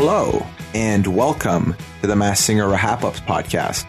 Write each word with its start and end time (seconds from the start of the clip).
hello 0.00 0.46
and 0.74 1.08
welcome 1.08 1.74
to 2.00 2.06
the 2.06 2.14
Masked 2.14 2.46
Singer 2.46 2.68
RHAP-Ups 2.68 3.18
podcast, 3.18 3.84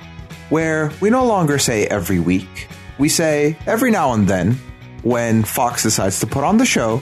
where 0.49 0.91
we 1.01 1.11
no 1.11 1.23
longer 1.23 1.59
say 1.59 1.85
every 1.85 2.19
week, 2.19 2.67
we 2.97 3.07
say 3.07 3.55
every 3.67 3.91
now 3.91 4.13
and 4.13 4.27
then 4.27 4.53
when 5.03 5.43
Fox 5.43 5.83
decides 5.83 6.19
to 6.21 6.25
put 6.25 6.43
on 6.43 6.57
the 6.57 6.65
show, 6.65 6.99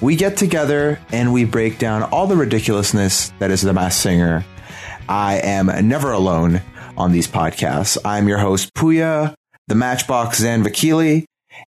we 0.00 0.16
get 0.16 0.38
together 0.38 0.98
and 1.12 1.30
we 1.30 1.44
break 1.44 1.78
down 1.78 2.04
all 2.04 2.26
the 2.26 2.36
ridiculousness 2.36 3.34
that 3.38 3.50
is 3.50 3.60
the 3.60 3.74
Masked 3.74 4.00
Singer. 4.00 4.46
I 5.10 5.40
am 5.40 5.66
never 5.86 6.12
alone 6.12 6.62
on 6.96 7.12
these 7.12 7.28
podcasts. 7.28 7.98
I'm 8.02 8.28
your 8.28 8.38
host, 8.38 8.72
Puya, 8.72 9.34
the 9.66 9.74
Matchbox 9.74 10.38
Zan 10.38 10.64
Vakili, 10.64 11.26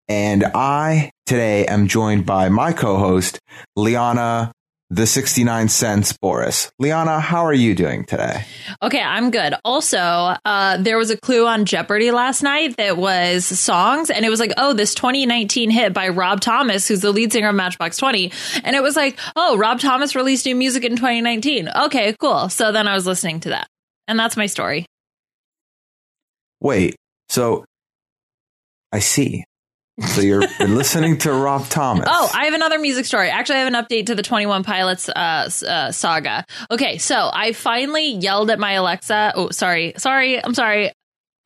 and 0.06 0.44
I 0.44 1.10
today 1.26 1.66
am 1.66 1.88
joined 1.88 2.24
by 2.24 2.48
my 2.50 2.72
co-host, 2.72 3.40
Liana 3.74 4.52
the 4.90 5.06
69 5.06 5.68
cents 5.68 6.12
Boris. 6.14 6.72
Liana, 6.78 7.20
how 7.20 7.44
are 7.44 7.52
you 7.52 7.74
doing 7.74 8.04
today? 8.04 8.44
Okay, 8.82 9.02
I'm 9.02 9.30
good. 9.30 9.54
Also, 9.64 9.98
uh, 9.98 10.78
there 10.78 10.96
was 10.96 11.10
a 11.10 11.16
clue 11.16 11.46
on 11.46 11.66
Jeopardy 11.66 12.10
last 12.10 12.42
night 12.42 12.76
that 12.78 12.96
was 12.96 13.44
songs, 13.44 14.10
and 14.10 14.24
it 14.24 14.30
was 14.30 14.40
like, 14.40 14.52
oh, 14.56 14.72
this 14.72 14.94
2019 14.94 15.70
hit 15.70 15.92
by 15.92 16.08
Rob 16.08 16.40
Thomas, 16.40 16.88
who's 16.88 17.02
the 17.02 17.12
lead 17.12 17.32
singer 17.32 17.50
of 17.50 17.54
Matchbox 17.54 17.98
20. 17.98 18.32
And 18.64 18.74
it 18.74 18.82
was 18.82 18.96
like, 18.96 19.18
oh, 19.36 19.58
Rob 19.58 19.78
Thomas 19.78 20.16
released 20.16 20.46
new 20.46 20.54
music 20.56 20.84
in 20.84 20.96
2019. 20.96 21.68
Okay, 21.84 22.14
cool. 22.18 22.48
So 22.48 22.72
then 22.72 22.88
I 22.88 22.94
was 22.94 23.06
listening 23.06 23.40
to 23.40 23.50
that. 23.50 23.68
And 24.06 24.18
that's 24.18 24.36
my 24.38 24.46
story. 24.46 24.86
Wait, 26.60 26.96
so 27.28 27.64
I 28.90 29.00
see. 29.00 29.44
So 30.06 30.20
you're 30.20 30.42
listening 30.60 31.18
to 31.18 31.32
Rob 31.32 31.68
Thomas. 31.68 32.06
Oh, 32.08 32.30
I 32.32 32.44
have 32.44 32.54
another 32.54 32.78
music 32.78 33.04
story. 33.04 33.30
Actually, 33.30 33.56
I 33.56 33.64
have 33.64 33.74
an 33.74 33.84
update 33.84 34.06
to 34.06 34.14
the 34.14 34.22
21 34.22 34.64
Pilots 34.64 35.08
uh, 35.08 35.50
uh, 35.66 35.92
saga. 35.92 36.44
Okay, 36.70 36.98
so 36.98 37.30
I 37.32 37.52
finally 37.52 38.12
yelled 38.12 38.50
at 38.50 38.58
my 38.58 38.72
Alexa. 38.72 39.32
Oh, 39.34 39.50
sorry. 39.50 39.94
Sorry. 39.96 40.42
I'm 40.42 40.54
sorry. 40.54 40.92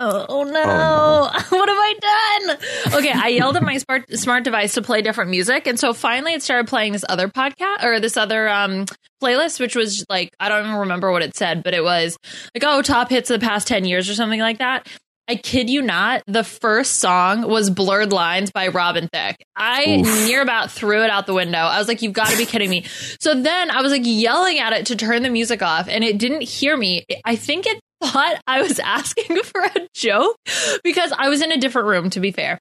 Oh, 0.05 0.27
oh, 0.29 0.43
no. 0.43 0.63
oh, 0.65 1.31
no. 1.33 1.59
what 1.59 1.69
have 1.69 1.79
I 1.79 1.95
done? 2.01 2.95
Okay, 2.99 3.13
I 3.13 3.29
yelled 3.29 3.57
at 3.57 3.63
my 3.63 3.79
smart 3.79 4.11
smart 4.19 4.43
device 4.43 4.75
to 4.75 4.83
play 4.83 5.01
different 5.01 5.31
music, 5.31 5.69
and 5.69 5.79
so 5.79 5.93
finally 5.93 6.33
it 6.35 6.43
started 6.43 6.67
playing 6.67 6.93
this 6.93 7.05
other 7.09 7.29
podcast 7.29 7.85
or 7.85 8.01
this 8.01 8.17
other 8.17 8.49
um 8.49 8.87
playlist, 9.23 9.61
which 9.61 9.77
was 9.77 10.05
like 10.11 10.31
I 10.41 10.49
don't 10.49 10.65
even 10.65 10.77
remember 10.81 11.13
what 11.13 11.23
it 11.23 11.37
said, 11.37 11.63
but 11.63 11.73
it 11.73 11.85
was 11.85 12.19
like 12.53 12.65
oh 12.67 12.83
top 12.83 13.11
hits 13.11 13.31
of 13.31 13.41
the 13.41 13.47
past 13.47 13.69
ten 13.69 13.85
years 13.85 14.11
or 14.11 14.15
something 14.15 14.41
like 14.41 14.59
that. 14.59 14.89
I 15.29 15.37
kid 15.37 15.71
you 15.71 15.83
not, 15.83 16.23
the 16.27 16.45
first 16.45 16.99
song 16.99 17.49
was 17.49 17.71
Blurred 17.71 18.13
Lines 18.13 18.51
by 18.51 18.69
Robin 18.69 19.09
Thicke. 19.13 19.37
I 19.57 20.01
Oof. 20.01 20.27
near 20.27 20.43
about 20.43 20.71
threw 20.71 21.05
it 21.05 21.11
out 21.11 21.27
the 21.27 21.35
window. 21.35 21.59
I 21.59 21.79
was 21.79 21.89
like, 21.89 22.03
you've 22.03 22.13
got 22.13 22.29
to 22.29 22.37
be 22.37 22.45
kidding 22.45 22.69
me. 22.69 22.85
So 23.21 23.41
then 23.41 23.71
I 23.71 23.83
was 23.83 23.93
like 23.93 24.03
yelling 24.05 24.59
at 24.59 24.73
it 24.73 24.87
to 24.87 24.97
turn 24.97 25.23
the 25.23 25.31
music 25.31 25.63
off 25.63 25.89
and 25.89 26.03
it 26.03 26.19
didn't 26.19 26.43
hear 26.43 26.77
me. 26.77 27.05
I 27.25 27.37
think 27.37 27.67
it 27.67 27.81
thought 28.03 28.41
I 28.47 28.63
was 28.63 28.79
asking 28.85 29.43
for 29.43 29.63
a 29.63 29.89
joke 29.95 30.37
because 30.83 31.13
I 31.17 31.29
was 31.29 31.41
in 31.41 31.53
a 31.53 31.59
different 31.59 31.89
room, 31.89 32.11
to 32.11 32.21
be 32.21 32.33
fair. 32.33 32.59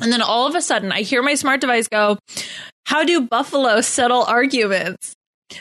And 0.00 0.12
then 0.12 0.22
all 0.22 0.46
of 0.46 0.54
a 0.54 0.62
sudden 0.62 0.92
I 0.92 1.02
hear 1.02 1.22
my 1.22 1.34
smart 1.34 1.60
device 1.60 1.88
go, 1.88 2.18
how 2.86 3.04
do 3.04 3.26
buffalo 3.26 3.80
settle 3.80 4.22
arguments? 4.22 5.14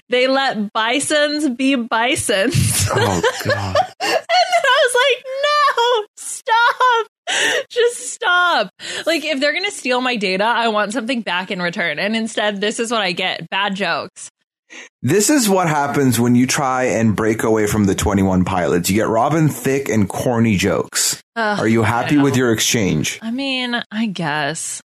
They 0.10 0.28
let 0.28 0.72
bisons 0.74 1.50
be 1.50 1.76
bisons. 1.76 2.88
Oh 2.90 3.22
God. 3.46 3.76
and 4.00 4.10
then 4.10 4.64
I 4.64 4.88
was 4.88 4.96
like, 4.96 5.26
no, 5.44 6.06
stop. 6.16 7.08
Just 7.70 8.14
stop. 8.14 8.70
Like, 9.06 9.26
if 9.26 9.42
they're 9.42 9.52
going 9.52 9.66
to 9.66 9.72
steal 9.72 10.00
my 10.00 10.16
data, 10.16 10.45
I 10.45 10.70
want 10.70 10.94
something 10.94 11.22
back 11.22 11.52
in 11.52 11.61
return. 11.61 12.00
And 12.00 12.16
instead, 12.16 12.61
this 12.61 12.80
is 12.80 12.89
what 12.89 13.02
I 13.02 13.11
get 13.11 13.50
bad 13.50 13.76
jokes. 13.76 14.30
This 15.02 15.30
is 15.30 15.50
what 15.50 15.67
happens 15.67 16.17
when 16.17 16.36
you 16.36 16.48
try 16.48 16.86
and 16.86 17.14
break 17.16 17.44
away 17.44 17.67
from 17.67 17.86
the 17.86 17.95
21 17.95 18.45
pilots. 18.45 18.90
You 18.90 18.95
get 18.95 19.10
Robin 19.10 19.50
Thicke 19.50 19.90
and 19.90 20.08
corny 20.08 20.56
jokes. 20.56 21.22
Uh, 21.36 21.58
Are 21.60 21.67
you 21.67 21.84
happy 21.84 22.17
with 22.17 22.38
your 22.38 22.54
exchange? 22.54 23.20
I 23.22 23.32
mean, 23.32 23.82
I 23.92 24.06
guess. 24.08 24.82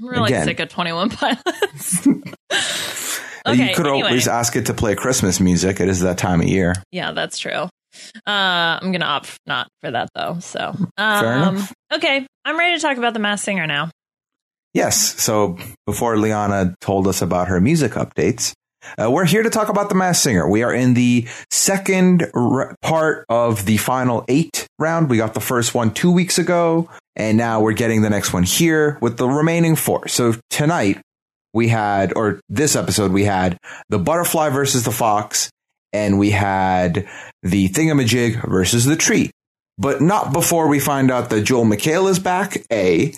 I'm 0.00 0.08
really 0.08 0.26
Again. 0.32 0.44
sick 0.46 0.60
of 0.60 0.68
21 0.68 1.10
pilots. 1.10 2.08
okay, 3.50 3.70
you 3.70 3.74
could 3.76 3.86
anyway. 3.86 4.08
always 4.08 4.28
ask 4.28 4.56
it 4.56 4.66
to 4.66 4.74
play 4.74 4.94
Christmas 4.94 5.40
music. 5.40 5.80
It 5.80 5.88
is 5.88 6.00
that 6.00 6.18
time 6.18 6.40
of 6.40 6.48
year. 6.48 6.74
Yeah, 6.92 7.12
that's 7.12 7.38
true. 7.38 7.52
Uh, 7.52 7.68
I'm 8.26 8.92
gonna 8.92 9.04
opt 9.06 9.36
not 9.46 9.68
for 9.80 9.90
that 9.90 10.08
though. 10.14 10.38
So, 10.40 10.74
um, 10.96 11.20
Fair 11.20 11.32
enough. 11.36 11.72
okay, 11.92 12.26
I'm 12.44 12.58
ready 12.58 12.76
to 12.76 12.80
talk 12.80 12.96
about 12.96 13.14
the 13.14 13.18
Masked 13.20 13.44
Singer 13.46 13.66
now. 13.66 13.90
Yes. 14.74 15.20
So 15.20 15.56
before 15.86 16.16
Liana 16.18 16.74
told 16.80 17.08
us 17.08 17.22
about 17.22 17.48
her 17.48 17.60
music 17.60 17.92
updates, 17.92 18.52
uh, 19.02 19.10
we're 19.10 19.24
here 19.24 19.42
to 19.42 19.50
talk 19.50 19.68
about 19.68 19.88
the 19.88 19.94
Masked 19.94 20.22
Singer. 20.22 20.48
We 20.48 20.62
are 20.62 20.72
in 20.72 20.94
the 20.94 21.26
second 21.50 22.30
r- 22.34 22.74
part 22.82 23.24
of 23.28 23.64
the 23.64 23.78
final 23.78 24.24
eight 24.28 24.66
round. 24.78 25.08
We 25.10 25.16
got 25.16 25.34
the 25.34 25.40
first 25.40 25.74
one 25.74 25.92
two 25.92 26.12
weeks 26.12 26.38
ago, 26.38 26.88
and 27.16 27.36
now 27.36 27.60
we're 27.60 27.72
getting 27.72 28.02
the 28.02 28.10
next 28.10 28.32
one 28.32 28.44
here 28.44 28.98
with 29.00 29.16
the 29.16 29.28
remaining 29.28 29.74
four. 29.74 30.06
So 30.08 30.34
tonight 30.50 31.00
we 31.58 31.68
had, 31.68 32.12
or 32.16 32.40
this 32.48 32.76
episode 32.76 33.10
we 33.12 33.24
had 33.24 33.58
the 33.88 33.98
butterfly 33.98 34.48
versus 34.48 34.84
the 34.84 34.92
fox, 34.92 35.50
and 35.92 36.18
we 36.18 36.30
had 36.30 37.08
the 37.42 37.68
thingamajig 37.68 38.48
versus 38.48 38.84
the 38.84 38.96
tree. 38.96 39.30
But 39.76 40.00
not 40.00 40.32
before 40.32 40.68
we 40.68 40.78
find 40.78 41.10
out 41.10 41.30
that 41.30 41.42
Joel 41.42 41.64
McHale 41.64 42.08
is 42.08 42.20
back, 42.20 42.64
A, 42.72 43.12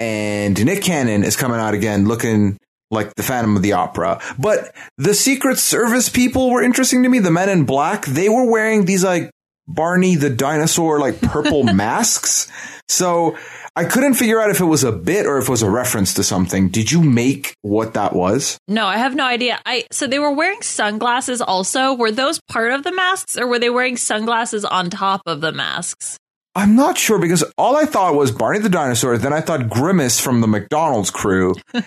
and 0.00 0.64
Nick 0.64 0.82
Cannon 0.82 1.22
is 1.22 1.36
coming 1.36 1.58
out 1.58 1.74
again 1.74 2.06
looking 2.06 2.58
like 2.90 3.14
the 3.14 3.22
Phantom 3.22 3.56
of 3.56 3.62
the 3.62 3.72
Opera. 3.72 4.20
But 4.38 4.74
the 4.98 5.14
Secret 5.14 5.58
Service 5.58 6.08
people 6.08 6.50
were 6.50 6.62
interesting 6.62 7.04
to 7.04 7.08
me. 7.08 7.20
The 7.20 7.30
men 7.30 7.48
in 7.48 7.64
black, 7.64 8.06
they 8.06 8.28
were 8.28 8.50
wearing 8.50 8.84
these 8.84 9.04
like 9.04 9.30
Barney 9.66 10.14
the 10.16 10.30
dinosaur, 10.30 10.98
like 10.98 11.20
purple 11.20 11.62
masks. 11.74 12.50
So 12.88 13.36
I 13.76 13.84
couldn't 13.84 14.14
figure 14.14 14.40
out 14.40 14.50
if 14.50 14.60
it 14.60 14.66
was 14.66 14.84
a 14.84 14.92
bit 14.92 15.26
or 15.26 15.38
if 15.38 15.44
it 15.44 15.50
was 15.50 15.62
a 15.62 15.70
reference 15.70 16.14
to 16.14 16.22
something. 16.22 16.68
Did 16.68 16.92
you 16.92 17.02
make 17.02 17.54
what 17.62 17.94
that 17.94 18.14
was? 18.14 18.58
No, 18.68 18.86
I 18.86 18.98
have 18.98 19.14
no 19.14 19.24
idea. 19.24 19.60
I 19.66 19.84
so 19.90 20.06
they 20.06 20.18
were 20.18 20.32
wearing 20.32 20.62
sunglasses 20.62 21.40
also. 21.40 21.94
Were 21.94 22.12
those 22.12 22.40
part 22.48 22.72
of 22.72 22.84
the 22.84 22.92
masks 22.92 23.36
or 23.36 23.46
were 23.46 23.58
they 23.58 23.70
wearing 23.70 23.96
sunglasses 23.96 24.64
on 24.64 24.90
top 24.90 25.22
of 25.26 25.40
the 25.40 25.52
masks? 25.52 26.18
I'm 26.54 26.76
not 26.76 26.96
sure 26.96 27.18
because 27.18 27.42
all 27.58 27.76
I 27.76 27.84
thought 27.84 28.14
was 28.14 28.30
Barney 28.30 28.60
the 28.60 28.68
dinosaur, 28.68 29.18
then 29.18 29.32
I 29.32 29.40
thought 29.40 29.68
Grimace 29.68 30.20
from 30.20 30.40
the 30.40 30.46
McDonald's 30.46 31.10
crew. 31.10 31.56
and 31.74 31.84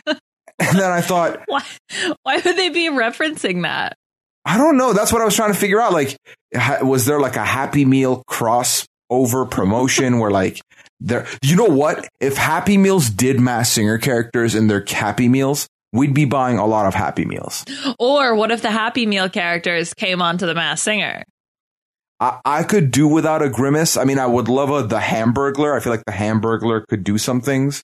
then 0.59 0.91
I 0.91 0.99
thought 0.99 1.41
why 1.45 1.63
why 2.23 2.41
would 2.43 2.57
they 2.57 2.69
be 2.69 2.89
referencing 2.89 3.63
that? 3.63 3.95
I 4.47 4.57
don't 4.57 4.77
know. 4.77 4.93
That's 4.93 5.11
what 5.11 5.21
I 5.21 5.25
was 5.25 5.35
trying 5.35 5.51
to 5.51 5.59
figure 5.59 5.81
out. 5.81 5.91
Like, 5.91 6.17
was 6.81 7.05
there 7.05 7.19
like 7.19 7.35
a 7.35 7.43
Happy 7.43 7.83
Meal 7.83 8.23
crossover 8.29 9.49
promotion 9.49 10.19
where 10.19 10.31
like 10.31 10.61
there, 11.01 11.27
you 11.43 11.57
know 11.57 11.65
what? 11.65 12.07
If 12.21 12.37
Happy 12.37 12.77
Meals 12.77 13.09
did 13.09 13.41
Masked 13.41 13.75
Singer 13.75 13.97
characters 13.97 14.55
in 14.55 14.67
their 14.67 14.85
Happy 14.87 15.27
Meals, 15.27 15.67
we'd 15.91 16.13
be 16.13 16.23
buying 16.23 16.57
a 16.57 16.65
lot 16.65 16.85
of 16.85 16.95
Happy 16.95 17.25
Meals. 17.25 17.65
Or 17.99 18.35
what 18.35 18.51
if 18.51 18.61
the 18.61 18.71
Happy 18.71 19.05
Meal 19.05 19.27
characters 19.27 19.93
came 19.93 20.21
onto 20.21 20.45
the 20.45 20.55
Masked 20.55 20.85
Singer? 20.85 21.23
I, 22.21 22.39
I 22.45 22.63
could 22.63 22.91
do 22.91 23.05
without 23.05 23.41
a 23.41 23.49
grimace. 23.49 23.97
I 23.97 24.05
mean, 24.05 24.17
I 24.17 24.27
would 24.27 24.47
love 24.47 24.71
a 24.71 24.87
the 24.87 24.99
Hamburglar. 24.99 25.75
I 25.75 25.81
feel 25.81 25.91
like 25.91 26.05
the 26.05 26.13
Hamburglar 26.13 26.87
could 26.87 27.03
do 27.03 27.17
some 27.17 27.41
things. 27.41 27.83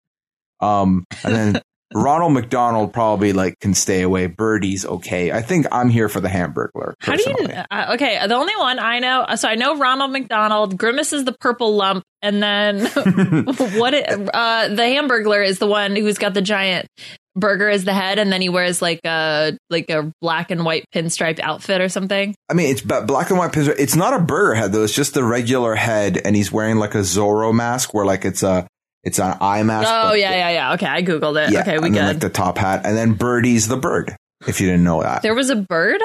Um, 0.62 1.04
and 1.26 1.36
then 1.36 1.62
Ronald 1.96 2.34
McDonald 2.34 2.94
probably 2.94 3.34
like 3.34 3.60
can 3.60 3.74
stay 3.74 4.02
away. 4.02 4.28
Birdie's 4.28 4.86
okay. 4.86 5.32
I 5.32 5.42
think 5.42 5.68
I'm 5.72 5.90
here 5.90 6.10
for 6.10 6.20
the 6.20 6.30
Hamburglar. 6.30 6.94
How 7.00 7.16
do 7.16 7.24
you? 7.24 7.48
Uh, 7.48 7.92
okay, 7.94 8.26
the 8.28 8.36
only 8.36 8.56
one 8.56 8.80
I 8.80 9.00
know. 9.00 9.26
So 9.36 9.48
I 9.48 9.56
know 9.56 9.78
Ronald 9.78 10.12
McDonald. 10.12 10.78
Grimace 10.78 11.14
is 11.14 11.26
the 11.26 11.34
purple 11.34 11.76
lump, 11.76 12.04
and 12.22 12.42
then 12.42 12.86
what? 13.78 13.94
It, 13.94 14.10
uh, 14.34 14.68
the 14.70 14.84
Hamburglar 14.84 15.46
is 15.46 15.60
the 15.60 15.68
one 15.68 15.96
who's 15.96 16.18
got 16.18 16.34
the 16.34 16.42
giant 16.42 16.88
burger 17.36 17.70
as 17.70 17.84
the 17.84 17.94
head, 17.94 18.20
and 18.20 18.32
then 18.32 18.42
he 18.42 18.50
wears 18.50 18.82
like 18.82 19.00
a 19.06 19.58
like 19.70 19.90
a 19.90 20.12
black 20.22 20.52
and 20.52 20.66
white 20.66 20.86
pinstripe 20.94 21.40
outfit 21.40 21.82
or 21.82 21.90
something. 21.90 22.36
I 22.50 22.54
mean, 22.54 22.72
it's 22.72 22.82
black 22.82 23.30
and 23.30 23.40
white 23.40 23.52
pinstripe. 23.52 23.80
It's 23.80 23.96
not 23.96 24.14
a 24.14 24.20
burger 24.20 24.56
head 24.56 24.72
though. 24.72 24.84
It's 24.84 24.94
just 24.94 25.14
the 25.14 25.24
regular 25.24 25.76
head, 25.76 26.18
and 26.24 26.36
he's 26.36 26.52
wearing 26.52 26.78
like 26.78 26.96
a 26.96 27.00
Zorro 27.00 27.54
mask, 27.54 27.94
where 27.94 28.06
like 28.06 28.26
it's 28.26 28.44
a 28.44 28.68
it's 29.04 29.20
eye 29.20 29.64
mask. 29.64 29.90
Oh 29.92 30.14
yeah, 30.14 30.32
yeah, 30.32 30.50
yeah. 30.50 30.74
Okay, 30.74 30.86
I 30.86 31.04
googled 31.04 31.46
it. 31.46 31.52
Yeah, 31.52 31.62
okay, 31.62 31.80
we 31.80 31.88
and 31.88 31.96
like 31.96 32.20
the 32.20 32.30
top 32.30 32.58
hat, 32.58 32.86
and 32.86 32.96
then 32.96 33.14
Birdie's 33.14 33.68
the 33.68 33.78
bird. 33.78 34.16
If 34.48 34.60
you 34.60 34.68
didn't 34.68 34.84
know 34.84 35.02
that, 35.02 35.22
there 35.22 35.36
was 35.36 35.50
a 35.50 35.56
bird. 35.56 36.02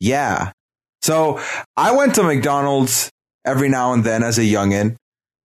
Yeah. 0.00 0.52
So 1.02 1.40
I 1.76 1.94
went 1.94 2.16
to 2.16 2.22
McDonald's 2.22 3.10
every 3.44 3.68
now 3.68 3.92
and 3.92 4.02
then 4.02 4.22
as 4.22 4.38
a 4.38 4.42
youngin 4.42 4.96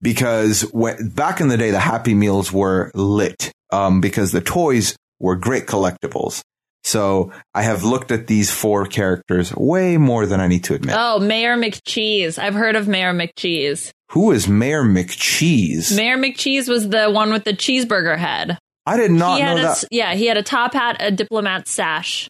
because 0.01 0.61
when, 0.73 1.09
back 1.09 1.39
in 1.39 1.47
the 1.47 1.57
day 1.57 1.71
the 1.71 1.79
Happy 1.79 2.13
Meals 2.13 2.51
were 2.51 2.91
lit 2.95 3.51
um, 3.71 4.01
because 4.01 4.31
the 4.31 4.41
toys 4.41 4.95
were 5.19 5.35
great 5.35 5.67
collectibles. 5.67 6.41
So 6.83 7.31
I 7.53 7.61
have 7.61 7.83
looked 7.83 8.11
at 8.11 8.25
these 8.25 8.49
four 8.49 8.85
characters 8.85 9.53
way 9.55 9.97
more 9.97 10.25
than 10.25 10.39
I 10.39 10.47
need 10.47 10.63
to 10.65 10.73
admit. 10.73 10.95
Oh, 10.97 11.19
Mayor 11.19 11.55
McCheese. 11.55 12.39
I've 12.39 12.55
heard 12.55 12.75
of 12.75 12.87
Mayor 12.87 13.13
McCheese. 13.13 13.91
Who 14.11 14.31
is 14.31 14.47
Mayor 14.47 14.83
McCheese? 14.83 15.95
Mayor 15.95 16.17
McCheese 16.17 16.67
was 16.67 16.89
the 16.89 17.09
one 17.09 17.31
with 17.31 17.45
the 17.45 17.53
cheeseburger 17.53 18.17
head. 18.17 18.57
I 18.85 18.97
did 18.97 19.11
not 19.11 19.37
he 19.37 19.43
know 19.43 19.57
a, 19.57 19.61
that. 19.61 19.83
Yeah, 19.89 20.15
he 20.15 20.25
had 20.25 20.37
a 20.37 20.43
top 20.43 20.73
hat, 20.73 20.97
a 20.99 21.11
diplomat 21.11 21.67
sash. 21.67 22.27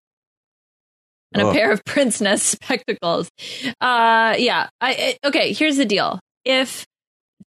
and 1.33 1.47
a 1.47 1.51
pair 1.51 1.71
of 1.71 1.83
pince-nez 1.85 2.43
spectacles. 2.43 3.31
Uh, 3.79 4.35
yeah. 4.37 4.69
I, 4.79 5.17
okay, 5.25 5.53
here's 5.53 5.77
the 5.77 5.85
deal. 5.85 6.19
If 6.45 6.85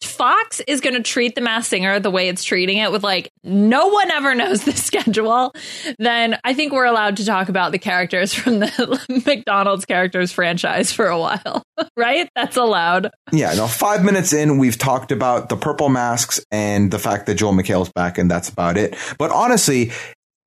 Fox 0.02 0.60
is 0.66 0.80
going 0.80 0.94
to 0.94 1.02
treat 1.02 1.34
the 1.34 1.40
Masked 1.40 1.70
Singer 1.70 2.00
the 2.00 2.10
way 2.10 2.28
it's 2.28 2.44
treating 2.44 2.78
it, 2.78 2.92
with 2.92 3.02
like 3.02 3.30
no 3.42 3.88
one 3.88 4.10
ever 4.10 4.34
knows 4.34 4.64
the 4.64 4.72
schedule, 4.76 5.52
then 5.98 6.38
I 6.44 6.54
think 6.54 6.72
we're 6.72 6.84
allowed 6.84 7.16
to 7.18 7.24
talk 7.24 7.48
about 7.48 7.72
the 7.72 7.78
characters 7.78 8.32
from 8.32 8.60
the 8.60 9.22
McDonald's 9.26 9.84
characters 9.84 10.32
franchise 10.32 10.92
for 10.92 11.06
a 11.06 11.18
while, 11.18 11.62
right? 11.96 12.28
That's 12.34 12.56
allowed. 12.56 13.10
Yeah, 13.32 13.54
no, 13.54 13.66
five 13.66 14.04
minutes 14.04 14.32
in, 14.32 14.58
we've 14.58 14.78
talked 14.78 15.12
about 15.12 15.48
the 15.48 15.56
purple 15.56 15.88
masks 15.88 16.44
and 16.50 16.90
the 16.90 16.98
fact 16.98 17.26
that 17.26 17.34
Joel 17.34 17.52
McHale's 17.52 17.92
back, 17.92 18.18
and 18.18 18.30
that's 18.30 18.48
about 18.48 18.76
it. 18.76 18.96
But 19.18 19.30
honestly, 19.30 19.92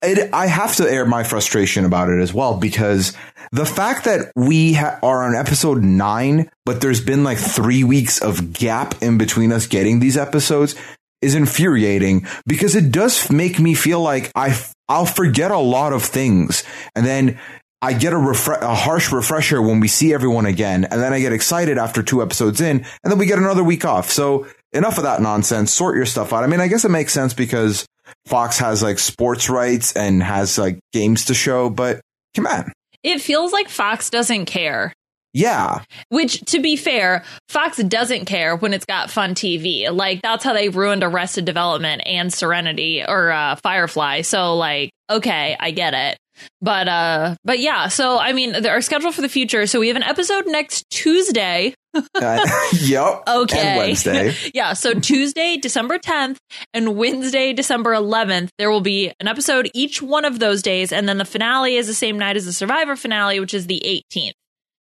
it, 0.01 0.33
I 0.33 0.47
have 0.47 0.75
to 0.75 0.89
air 0.89 1.05
my 1.05 1.23
frustration 1.23 1.85
about 1.85 2.09
it 2.09 2.21
as 2.21 2.33
well 2.33 2.57
because 2.57 3.13
the 3.51 3.65
fact 3.65 4.05
that 4.05 4.31
we 4.35 4.73
ha- 4.73 4.99
are 5.01 5.23
on 5.23 5.35
episode 5.35 5.83
nine, 5.83 6.49
but 6.65 6.81
there's 6.81 7.01
been 7.01 7.23
like 7.23 7.37
three 7.37 7.83
weeks 7.83 8.21
of 8.21 8.53
gap 8.53 9.01
in 9.01 9.17
between 9.17 9.51
us 9.51 9.67
getting 9.67 9.99
these 9.99 10.17
episodes 10.17 10.75
is 11.21 11.33
infuriating 11.33 12.27
because 12.45 12.75
it 12.75 12.91
does 12.91 13.31
make 13.31 13.59
me 13.59 13.73
feel 13.73 13.99
like 13.99 14.31
I 14.35 14.55
I'll 14.87 15.07
forget 15.07 15.49
a 15.49 15.57
lot 15.57 15.91
of 15.93 16.03
things 16.03 16.63
and 16.95 17.05
then 17.05 17.39
I 17.81 17.93
get 17.93 18.13
a 18.13 18.17
refre- 18.17 18.61
a 18.61 18.75
harsh 18.75 19.11
refresher 19.11 19.61
when 19.61 19.79
we 19.79 19.87
see 19.87 20.13
everyone 20.13 20.45
again 20.45 20.85
and 20.85 21.01
then 21.01 21.13
I 21.13 21.19
get 21.19 21.33
excited 21.33 21.79
after 21.79 22.03
two 22.03 22.21
episodes 22.21 22.61
in 22.61 22.85
and 23.03 23.11
then 23.11 23.17
we 23.17 23.25
get 23.25 23.39
another 23.39 23.63
week 23.63 23.83
off. 23.83 24.11
So 24.11 24.45
enough 24.73 24.97
of 24.97 25.03
that 25.03 25.21
nonsense. 25.21 25.73
Sort 25.73 25.95
your 25.95 26.05
stuff 26.05 26.33
out. 26.33 26.43
I 26.43 26.47
mean, 26.47 26.61
I 26.61 26.67
guess 26.67 26.85
it 26.85 26.91
makes 26.91 27.13
sense 27.13 27.33
because 27.33 27.87
Fox 28.25 28.59
has 28.59 28.83
like 28.83 28.99
sports 28.99 29.49
rights 29.49 29.93
and 29.93 30.21
has 30.21 30.57
like 30.57 30.79
games 30.93 31.25
to 31.25 31.33
show, 31.33 31.69
but 31.69 32.01
come 32.35 32.47
on. 32.47 32.71
It 33.03 33.21
feels 33.21 33.51
like 33.51 33.69
Fox 33.69 34.09
doesn't 34.09 34.45
care. 34.45 34.93
Yeah. 35.33 35.83
Which, 36.09 36.41
to 36.47 36.59
be 36.59 36.75
fair, 36.75 37.23
Fox 37.47 37.77
doesn't 37.77 38.25
care 38.25 38.55
when 38.55 38.73
it's 38.73 38.85
got 38.85 39.11
fun 39.11 39.35
TV. 39.35 39.91
Like 39.91 40.21
that's 40.21 40.43
how 40.43 40.53
they 40.53 40.69
ruined 40.69 41.03
Arrested 41.03 41.45
Development 41.45 42.01
and 42.05 42.33
Serenity 42.33 43.03
or 43.07 43.31
uh, 43.31 43.55
Firefly. 43.57 44.21
So, 44.21 44.55
like, 44.55 44.89
okay, 45.09 45.55
I 45.59 45.71
get 45.71 45.93
it. 45.93 46.17
But 46.61 46.87
uh, 46.87 47.35
but 47.43 47.59
yeah. 47.59 47.87
So 47.87 48.17
I 48.17 48.33
mean, 48.33 48.65
our 48.65 48.81
schedule 48.81 49.11
for 49.11 49.21
the 49.21 49.29
future. 49.29 49.67
So 49.67 49.79
we 49.79 49.87
have 49.87 49.97
an 49.97 50.03
episode 50.03 50.45
next 50.47 50.89
Tuesday. 50.89 51.73
Uh, 52.13 52.45
yep. 52.81 53.23
Okay. 53.27 53.57
And 53.57 53.77
Wednesday. 53.79 54.35
yeah. 54.53 54.73
So 54.73 54.93
Tuesday, 54.93 55.57
December 55.57 55.97
10th, 55.97 56.37
and 56.71 56.95
Wednesday, 56.95 57.53
December 57.53 57.93
11th, 57.93 58.49
there 58.59 58.69
will 58.69 58.81
be 58.81 59.11
an 59.19 59.27
episode 59.27 59.67
each 59.73 59.99
one 59.99 60.23
of 60.23 60.37
those 60.37 60.61
days, 60.61 60.91
and 60.91 61.09
then 61.09 61.17
the 61.17 61.25
finale 61.25 61.75
is 61.75 61.87
the 61.87 61.95
same 61.95 62.19
night 62.19 62.35
as 62.35 62.45
the 62.45 62.53
Survivor 62.53 62.95
finale, 62.95 63.39
which 63.39 63.55
is 63.55 63.65
the 63.65 63.81
18th. 64.13 64.33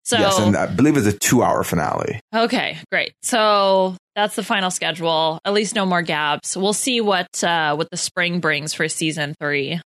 So 0.03 0.17
yes, 0.17 0.39
and 0.39 0.55
I 0.55 0.65
believe 0.65 0.97
it's 0.97 1.07
a 1.07 1.17
two-hour 1.17 1.63
finale. 1.63 2.19
Okay, 2.33 2.77
great. 2.91 3.13
So 3.21 3.95
that's 4.15 4.35
the 4.35 4.43
final 4.43 4.71
schedule. 4.71 5.39
At 5.45 5.53
least 5.53 5.75
no 5.75 5.85
more 5.85 6.01
gaps. 6.01 6.57
We'll 6.57 6.73
see 6.73 7.01
what 7.01 7.43
uh, 7.43 7.75
what 7.75 7.89
the 7.91 7.97
spring 7.97 8.39
brings 8.39 8.73
for 8.73 8.87
season 8.89 9.35
three. 9.39 9.79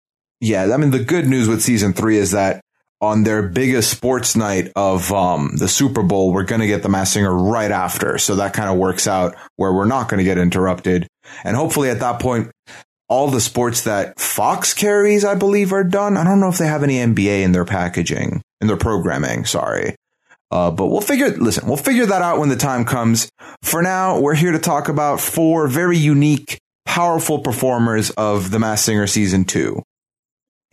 Yeah, 0.45 0.71
I 0.71 0.77
mean 0.77 0.91
the 0.91 1.03
good 1.03 1.27
news 1.27 1.47
with 1.47 1.63
season 1.63 1.93
three 1.93 2.17
is 2.17 2.31
that 2.31 2.61
on 3.01 3.23
their 3.23 3.41
biggest 3.41 3.89
sports 3.89 4.35
night 4.35 4.71
of 4.75 5.11
um, 5.11 5.57
the 5.57 5.67
Super 5.67 6.03
Bowl, 6.03 6.31
we're 6.31 6.43
going 6.43 6.61
to 6.61 6.67
get 6.67 6.83
the 6.83 6.89
Masked 6.89 7.15
Singer 7.15 7.33
right 7.33 7.71
after, 7.71 8.19
so 8.19 8.35
that 8.35 8.53
kind 8.53 8.69
of 8.69 8.77
works 8.77 9.07
out 9.07 9.33
where 9.55 9.73
we're 9.73 9.87
not 9.87 10.07
going 10.07 10.19
to 10.19 10.23
get 10.23 10.37
interrupted, 10.37 11.07
and 11.43 11.57
hopefully 11.57 11.89
at 11.89 11.99
that 11.99 12.19
point. 12.19 12.51
All 13.07 13.27
the 13.27 13.39
sports 13.39 13.83
that 13.83 14.19
Fox 14.19 14.73
carries, 14.73 15.23
I 15.23 15.35
believe, 15.35 15.71
are 15.73 15.83
done. 15.83 16.17
I 16.17 16.23
don't 16.23 16.39
know 16.39 16.49
if 16.49 16.57
they 16.57 16.65
have 16.65 16.81
any 16.81 16.95
NBA 16.95 17.43
in 17.43 17.51
their 17.51 17.63
packaging, 17.63 18.41
in 18.61 18.67
their 18.67 18.77
programming. 18.77 19.45
Sorry. 19.45 19.95
Uh, 20.49 20.71
but 20.71 20.87
we'll 20.87 21.01
figure, 21.01 21.29
listen, 21.29 21.67
we'll 21.67 21.77
figure 21.77 22.07
that 22.07 22.23
out 22.23 22.39
when 22.39 22.49
the 22.49 22.55
time 22.55 22.83
comes. 22.83 23.29
For 23.61 23.83
now, 23.83 24.19
we're 24.19 24.33
here 24.33 24.53
to 24.53 24.59
talk 24.59 24.89
about 24.89 25.19
four 25.19 25.67
very 25.67 25.99
unique, 25.99 26.57
powerful 26.87 27.41
performers 27.41 28.09
of 28.09 28.49
The 28.49 28.57
Masked 28.57 28.85
Singer 28.87 29.05
season 29.05 29.45
two. 29.45 29.83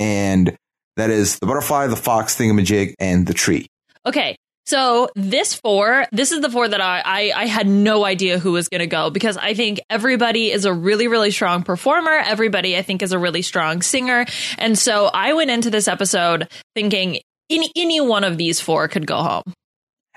And 0.02 0.56
that 0.96 1.10
is 1.10 1.38
the 1.38 1.46
butterfly, 1.46 1.86
the 1.86 1.96
fox, 1.96 2.36
thingamajig, 2.36 2.94
and 2.98 3.26
the 3.26 3.34
tree. 3.34 3.68
Okay, 4.04 4.36
so 4.66 5.08
this 5.14 5.54
four, 5.54 6.06
this 6.12 6.32
is 6.32 6.40
the 6.40 6.50
four 6.50 6.68
that 6.68 6.80
I 6.80 7.02
I, 7.04 7.32
I 7.34 7.46
had 7.46 7.66
no 7.66 8.04
idea 8.04 8.38
who 8.38 8.52
was 8.52 8.68
going 8.68 8.80
to 8.80 8.86
go 8.86 9.10
because 9.10 9.36
I 9.36 9.54
think 9.54 9.80
everybody 9.88 10.50
is 10.50 10.64
a 10.64 10.72
really 10.72 11.08
really 11.08 11.30
strong 11.30 11.62
performer. 11.62 12.12
Everybody 12.12 12.76
I 12.76 12.82
think 12.82 13.02
is 13.02 13.12
a 13.12 13.18
really 13.18 13.42
strong 13.42 13.82
singer, 13.82 14.26
and 14.58 14.78
so 14.78 15.06
I 15.06 15.32
went 15.34 15.50
into 15.50 15.70
this 15.70 15.88
episode 15.88 16.48
thinking 16.74 17.18
any 17.48 17.70
any 17.76 18.00
one 18.00 18.24
of 18.24 18.38
these 18.38 18.60
four 18.60 18.88
could 18.88 19.06
go 19.06 19.22
home. 19.22 19.54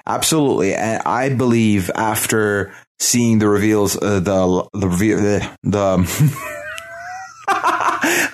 Absolutely. 0.07 0.75
And 0.75 1.01
I 1.05 1.29
believe 1.29 1.89
after 1.95 2.73
seeing 2.99 3.39
the 3.39 3.49
reveals, 3.49 3.97
uh, 3.97 4.19
the, 4.19 4.69
the 4.73 4.87
reveal, 4.87 5.17
the, 5.17 5.57
the 5.63 6.61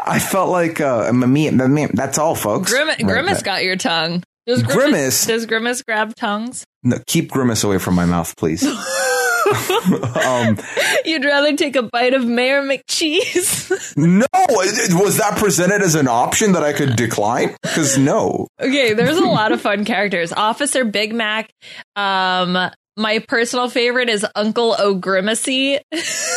I 0.06 0.20
felt 0.20 0.50
like, 0.50 0.82
uh, 0.82 1.12
me, 1.14 1.50
me, 1.52 1.88
that's 1.94 2.18
all 2.18 2.36
folks. 2.36 2.72
Grim- 2.72 2.90
Grimace 3.06 3.36
Right. 3.36 3.44
got 3.44 3.64
your 3.64 3.76
tongue. 3.76 4.24
Does 4.48 4.64
Grimace, 4.64 4.76
Grimace- 4.76 5.26
does 5.28 5.46
Grimace 5.46 5.82
grab 5.84 6.16
tongues? 6.16 6.66
No, 6.84 6.98
keep 7.08 7.32
grimace 7.32 7.64
away 7.64 7.78
from 7.78 7.96
my 7.96 8.06
mouth, 8.06 8.36
please. 8.38 8.66
um, 10.26 10.58
You'd 11.06 11.26
rather 11.26 11.56
take 11.56 11.76
a 11.76 11.84
bite 11.84 12.14
of 12.14 12.26
Mayor 12.26 12.62
McCheese. 12.62 13.70
no, 13.98 14.26
was 14.50 15.18
that 15.18 15.38
presented 15.38 15.82
as 15.82 15.96
an 15.96 16.08
option 16.08 16.54
that 16.54 16.64
I 16.64 16.74
could 16.74 16.96
decline? 16.96 17.56
Because 17.62 17.98
no, 17.98 18.48
okay, 18.60 18.94
there's 18.94 19.18
a 19.18 19.26
lot 19.26 19.52
of 19.52 19.60
fun 19.62 19.84
characters. 19.86 20.32
Officer 20.32 20.86
Big 20.86 21.14
Mac. 21.14 21.50
Um, 21.96 22.58
my 22.98 23.20
personal 23.20 23.70
favorite 23.70 24.10
is 24.10 24.26
Uncle 24.36 24.76
O'Grimacy, 24.80 25.80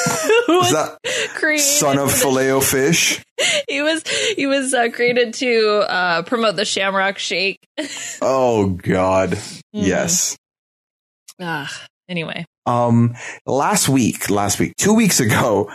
was 0.49 0.73
that 0.73 0.99
created. 1.35 1.63
son 1.65 1.99
of 1.99 2.11
for 2.11 2.17
filet 2.19 2.51
o 2.51 2.61
fish? 2.61 3.23
he 3.69 3.83
was 3.83 4.03
he 4.37 4.47
was 4.47 4.73
uh, 4.75 4.89
created 4.91 5.35
to 5.35 5.79
uh, 5.89 6.23
promote 6.23 6.57
the 6.57 6.65
Shamrock 6.65 7.19
Shake. 7.19 7.59
Oh 8.23 8.69
God, 8.71 9.31
Mhm. 9.31 9.61
yes. 9.73 10.37
Ah, 11.41 11.71
Anyway, 12.09 12.45
Um, 12.67 13.15
last 13.47 13.89
week, 13.89 14.29
last 14.31 14.59
week, 14.61 14.75
two 14.77 14.93
weeks 14.95 15.21
ago, 15.21 15.71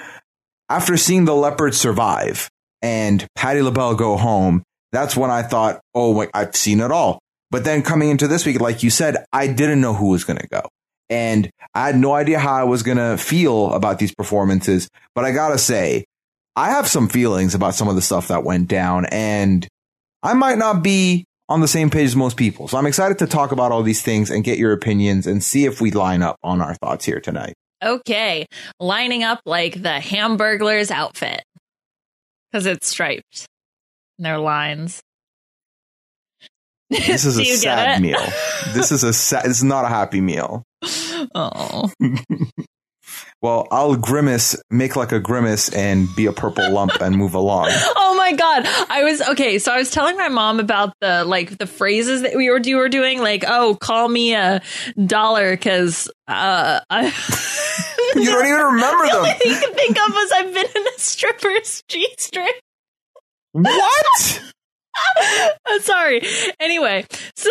after 0.69 0.95
seeing 0.95 1.25
the 1.25 1.33
leopard 1.35 1.73
survive 1.73 2.49
and 2.83 3.25
Patti 3.35 3.61
LaBelle 3.63 3.95
go 3.95 4.15
home, 4.15 4.61
that's 4.91 5.17
when 5.17 5.31
I 5.31 5.41
thought, 5.41 5.79
oh, 5.95 6.11
wait, 6.11 6.29
I've 6.35 6.55
seen 6.55 6.79
it 6.81 6.91
all. 6.91 7.19
But 7.51 7.63
then 7.63 7.81
coming 7.81 8.09
into 8.09 8.27
this 8.27 8.45
week, 8.45 8.59
like 8.61 8.83
you 8.83 8.91
said, 8.91 9.25
I 9.33 9.47
didn't 9.47 9.81
know 9.81 9.93
who 9.95 10.09
was 10.09 10.23
going 10.23 10.37
to 10.37 10.47
go. 10.47 10.61
And 11.09 11.49
I 11.73 11.87
had 11.87 11.97
no 11.97 12.13
idea 12.13 12.39
how 12.39 12.53
I 12.53 12.63
was 12.63 12.83
going 12.83 12.97
to 12.97 13.17
feel 13.17 13.73
about 13.73 13.99
these 13.99 14.13
performances. 14.13 14.89
But 15.15 15.25
I 15.25 15.31
got 15.31 15.49
to 15.49 15.57
say, 15.57 16.05
I 16.55 16.69
have 16.69 16.87
some 16.87 17.07
feelings 17.07 17.55
about 17.55 17.75
some 17.75 17.87
of 17.87 17.95
the 17.95 18.01
stuff 18.01 18.27
that 18.27 18.43
went 18.43 18.67
down 18.67 19.05
and 19.05 19.67
I 20.21 20.33
might 20.33 20.57
not 20.57 20.83
be 20.83 21.25
on 21.47 21.61
the 21.61 21.67
same 21.67 21.89
page 21.89 22.07
as 22.07 22.15
most 22.15 22.37
people. 22.37 22.67
So 22.67 22.77
I'm 22.77 22.85
excited 22.85 23.17
to 23.19 23.27
talk 23.27 23.51
about 23.51 23.71
all 23.71 23.81
these 23.81 24.01
things 24.01 24.29
and 24.29 24.43
get 24.43 24.57
your 24.57 24.73
opinions 24.73 25.25
and 25.25 25.43
see 25.43 25.65
if 25.65 25.81
we 25.81 25.91
line 25.91 26.21
up 26.21 26.37
on 26.43 26.61
our 26.61 26.75
thoughts 26.75 27.05
here 27.05 27.19
tonight. 27.19 27.53
okay, 27.83 28.45
lining 28.79 29.23
up 29.23 29.39
like 29.45 29.81
the 29.81 29.99
Hamburglar's 29.99 30.91
outfit 30.91 31.43
because 32.51 32.65
it's 32.65 32.87
striped. 32.87 33.45
And 34.17 34.25
their 34.25 34.37
lines. 34.37 35.01
This 36.89 37.23
is 37.25 37.39
a 37.39 37.45
sad 37.45 38.01
meal. 38.01 38.19
This 38.73 38.91
is 38.91 39.03
a 39.03 39.13
sad, 39.13 39.45
this 39.45 39.57
is 39.57 39.63
not 39.63 39.85
a 39.85 39.87
happy 39.87 40.19
meal. 40.19 40.63
Oh, 41.35 41.91
Well, 43.41 43.67
I'll 43.71 43.95
grimace, 43.95 44.55
make 44.69 44.95
like 44.95 45.11
a 45.13 45.19
grimace 45.19 45.69
and 45.73 46.13
be 46.15 46.25
a 46.25 46.33
purple 46.33 46.69
lump 46.71 46.99
and 47.01 47.15
move 47.15 47.33
along. 47.33 47.67
oh 47.71 48.15
my 48.17 48.33
god! 48.33 48.63
I 48.89 49.03
was 49.03 49.21
okay. 49.29 49.59
So 49.59 49.71
I 49.71 49.77
was 49.77 49.91
telling 49.91 50.17
my 50.17 50.27
mom 50.27 50.59
about 50.59 50.93
the 50.99 51.23
like 51.23 51.57
the 51.57 51.65
phrases 51.65 52.21
that 52.23 52.35
we 52.35 52.49
were 52.49 52.59
you 52.59 52.75
were 52.75 52.89
doing, 52.89 53.21
like 53.21 53.45
"oh, 53.47 53.77
call 53.79 54.07
me 54.09 54.35
a 54.35 54.61
dollar" 55.05 55.51
because 55.55 56.11
uh, 56.27 56.81
I 56.89 57.05
You 58.15 58.25
don't 58.25 58.45
even 58.45 58.59
remember 58.59 59.05
the 59.07 59.15
only 59.15 59.29
them. 59.29 59.39
thing 59.39 59.53
I 59.53 59.59
can 59.59 59.73
think 59.73 59.97
of 59.97 60.13
was 60.13 60.31
I've 60.33 60.53
been 60.53 60.65
in 60.75 60.87
a 60.87 60.99
stripper's 60.99 61.83
g 61.87 62.07
string. 62.17 62.51
What? 63.53 64.41
I'm 65.65 65.81
sorry. 65.81 66.21
Anyway, 66.59 67.05
so 67.35 67.49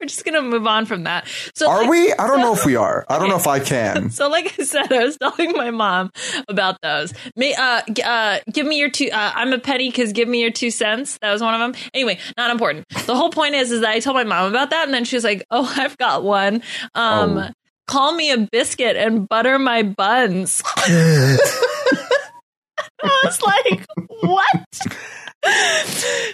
we're 0.00 0.06
just 0.08 0.24
gonna 0.24 0.42
move 0.42 0.66
on 0.66 0.86
from 0.86 1.04
that. 1.04 1.26
So 1.54 1.68
Are 1.68 1.80
like- 1.82 1.90
we? 1.90 2.12
I 2.12 2.26
don't 2.26 2.40
know 2.40 2.52
if 2.54 2.64
we 2.64 2.76
are. 2.76 3.04
I 3.08 3.18
don't 3.18 3.28
know 3.28 3.36
if 3.36 3.46
I 3.46 3.58
can. 3.74 4.10
So, 4.10 4.28
like 4.28 4.54
I 4.58 4.62
said, 4.64 4.92
I 4.92 5.04
was 5.04 5.16
telling 5.16 5.52
my 5.52 5.70
mom 5.70 6.10
about 6.48 6.80
those. 6.82 7.12
May, 7.36 7.54
uh, 7.54 7.82
uh, 8.04 8.38
give 8.52 8.66
me 8.66 8.78
your 8.78 8.90
two. 8.90 9.08
Uh, 9.12 9.32
I'm 9.34 9.52
a 9.52 9.58
penny 9.58 9.88
because 9.90 10.12
give 10.12 10.28
me 10.28 10.40
your 10.40 10.50
two 10.52 10.70
cents. 10.70 11.18
That 11.22 11.32
was 11.32 11.42
one 11.42 11.54
of 11.54 11.60
them. 11.60 11.74
Anyway, 11.94 12.18
not 12.36 12.50
important. 12.50 12.86
The 13.06 13.16
whole 13.16 13.30
point 13.30 13.54
is, 13.54 13.72
is 13.72 13.80
that 13.80 13.90
I 13.90 14.00
told 14.00 14.14
my 14.16 14.24
mom 14.24 14.50
about 14.50 14.70
that, 14.70 14.84
and 14.84 14.94
then 14.94 15.04
she 15.04 15.16
was 15.16 15.24
like, 15.24 15.44
"Oh, 15.50 15.72
I've 15.76 15.96
got 15.98 16.22
one. 16.22 16.62
Um, 16.94 17.38
Oh. 17.38 17.48
call 17.86 18.12
me 18.12 18.30
a 18.30 18.38
biscuit 18.38 18.96
and 18.96 19.28
butter 19.28 19.58
my 19.58 19.82
buns." 19.82 20.62
I 23.02 23.20
was 23.24 23.40
like, 23.42 23.86
"What?" 24.20 24.96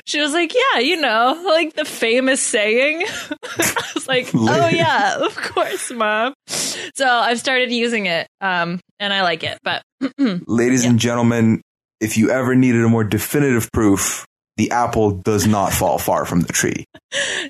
She 0.06 0.20
was 0.20 0.32
like, 0.32 0.54
"Yeah, 0.54 0.80
you 0.80 1.00
know, 1.00 1.42
like 1.46 1.74
the 1.74 1.84
famous 1.84 2.40
saying." 2.40 3.04
I 3.42 3.90
was 3.94 4.08
like, 4.08 4.30
"Oh 4.34 4.68
yeah, 4.68 5.18
of 5.24 5.36
course, 5.36 5.90
mom." 5.90 6.34
So 6.46 7.06
I've 7.06 7.38
started 7.38 7.70
using 7.70 8.06
it, 8.06 8.28
um, 8.40 8.80
and 8.98 9.12
I 9.12 9.22
like 9.22 9.44
it. 9.44 9.58
But 9.62 9.82
ladies 10.46 10.84
yeah. 10.84 10.90
and 10.90 10.98
gentlemen, 10.98 11.60
if 12.00 12.16
you 12.16 12.30
ever 12.30 12.54
needed 12.54 12.84
a 12.84 12.88
more 12.88 13.04
definitive 13.04 13.70
proof, 13.72 14.26
the 14.56 14.70
apple 14.70 15.10
does 15.10 15.46
not 15.46 15.72
fall 15.72 15.98
far 15.98 16.24
from 16.24 16.40
the 16.40 16.52
tree. 16.52 16.84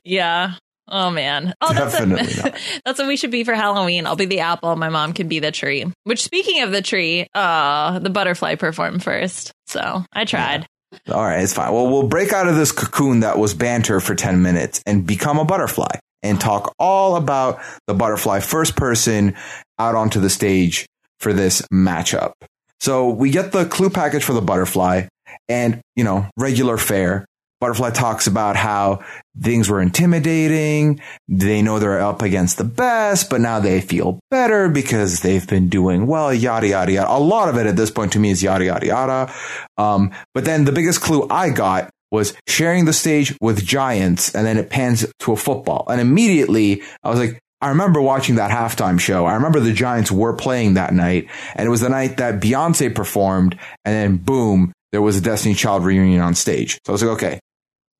Yeah. 0.04 0.54
Oh 0.88 1.10
man. 1.10 1.54
Oh, 1.60 1.72
that's 1.72 1.92
Definitely 1.92 2.40
a, 2.40 2.42
not. 2.44 2.60
that's 2.84 2.98
what 2.98 3.08
we 3.08 3.16
should 3.16 3.30
be 3.30 3.44
for 3.44 3.54
Halloween. 3.54 4.06
I'll 4.06 4.16
be 4.16 4.26
the 4.26 4.40
apple. 4.40 4.76
My 4.76 4.90
mom 4.90 5.12
can 5.12 5.28
be 5.28 5.38
the 5.38 5.50
tree. 5.50 5.86
Which, 6.04 6.22
speaking 6.22 6.62
of 6.62 6.72
the 6.72 6.82
tree, 6.82 7.26
uh, 7.34 7.98
the 8.00 8.10
butterfly 8.10 8.56
performed 8.56 9.02
first. 9.02 9.52
So 9.66 10.04
I 10.12 10.24
tried. 10.24 10.60
Yeah. 10.60 10.66
All 11.08 11.22
right, 11.22 11.42
it's 11.42 11.52
fine. 11.52 11.72
Well, 11.72 11.88
we'll 11.88 12.08
break 12.08 12.32
out 12.32 12.48
of 12.48 12.56
this 12.56 12.72
cocoon 12.72 13.20
that 13.20 13.38
was 13.38 13.54
banter 13.54 14.00
for 14.00 14.14
10 14.14 14.42
minutes 14.42 14.82
and 14.86 15.06
become 15.06 15.38
a 15.38 15.44
butterfly 15.44 15.96
and 16.22 16.40
talk 16.40 16.74
all 16.78 17.16
about 17.16 17.60
the 17.86 17.94
butterfly 17.94 18.40
first 18.40 18.76
person 18.76 19.36
out 19.78 19.94
onto 19.94 20.20
the 20.20 20.30
stage 20.30 20.86
for 21.20 21.32
this 21.32 21.62
matchup. 21.72 22.32
So 22.80 23.08
we 23.08 23.30
get 23.30 23.52
the 23.52 23.64
clue 23.66 23.90
package 23.90 24.24
for 24.24 24.32
the 24.32 24.42
butterfly 24.42 25.06
and, 25.48 25.80
you 25.96 26.04
know, 26.04 26.28
regular 26.36 26.76
fare. 26.76 27.24
Butterfly 27.64 27.92
talks 27.92 28.26
about 28.26 28.56
how 28.56 29.02
things 29.40 29.70
were 29.70 29.80
intimidating. 29.80 31.00
They 31.28 31.62
know 31.62 31.78
they're 31.78 31.98
up 31.98 32.20
against 32.20 32.58
the 32.58 32.64
best, 32.64 33.30
but 33.30 33.40
now 33.40 33.58
they 33.58 33.80
feel 33.80 34.20
better 34.30 34.68
because 34.68 35.20
they've 35.20 35.48
been 35.48 35.70
doing 35.70 36.06
well, 36.06 36.34
yada, 36.34 36.68
yada, 36.68 36.92
yada. 36.92 37.10
A 37.10 37.16
lot 37.18 37.48
of 37.48 37.56
it 37.56 37.64
at 37.66 37.74
this 37.74 37.90
point 37.90 38.12
to 38.12 38.18
me 38.18 38.28
is 38.28 38.42
yada, 38.42 38.66
yada, 38.66 38.86
yada. 38.86 39.34
Um, 39.78 40.12
but 40.34 40.44
then 40.44 40.66
the 40.66 40.72
biggest 40.72 41.00
clue 41.00 41.26
I 41.30 41.48
got 41.48 41.88
was 42.12 42.34
sharing 42.46 42.84
the 42.84 42.92
stage 42.92 43.34
with 43.40 43.64
giants 43.64 44.34
and 44.34 44.46
then 44.46 44.58
it 44.58 44.68
pans 44.68 45.06
to 45.20 45.32
a 45.32 45.36
football. 45.36 45.86
And 45.88 46.02
immediately 46.02 46.82
I 47.02 47.08
was 47.08 47.18
like, 47.18 47.40
I 47.62 47.70
remember 47.70 48.02
watching 48.02 48.34
that 48.34 48.50
halftime 48.50 49.00
show. 49.00 49.24
I 49.24 49.32
remember 49.36 49.58
the 49.58 49.72
Giants 49.72 50.12
were 50.12 50.34
playing 50.34 50.74
that 50.74 50.92
night 50.92 51.30
and 51.54 51.66
it 51.66 51.70
was 51.70 51.80
the 51.80 51.88
night 51.88 52.18
that 52.18 52.42
Beyonce 52.42 52.94
performed 52.94 53.58
and 53.86 53.94
then 53.94 54.16
boom, 54.18 54.74
there 54.92 55.00
was 55.00 55.16
a 55.16 55.22
Destiny 55.22 55.54
Child 55.54 55.82
reunion 55.82 56.20
on 56.20 56.34
stage. 56.34 56.78
So 56.84 56.90
I 56.90 56.92
was 56.92 57.02
like, 57.02 57.12
okay, 57.12 57.40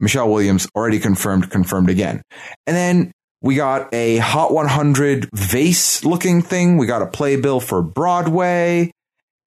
Michelle 0.05 0.31
Williams 0.31 0.69
already 0.77 1.01
confirmed, 1.01 1.51
confirmed 1.51 1.91
again. 1.91 2.23
And 2.67 2.77
then 2.77 3.13
we 3.43 3.57
got 3.57 3.93
a 3.93 4.19
Hot 4.19 4.53
100 4.53 5.31
vase 5.35 6.05
looking 6.05 6.43
thing. 6.43 6.77
We 6.77 6.87
got 6.87 7.03
a 7.03 7.07
playbill 7.07 7.61
for 7.61 7.83
Broadway. 7.83 8.93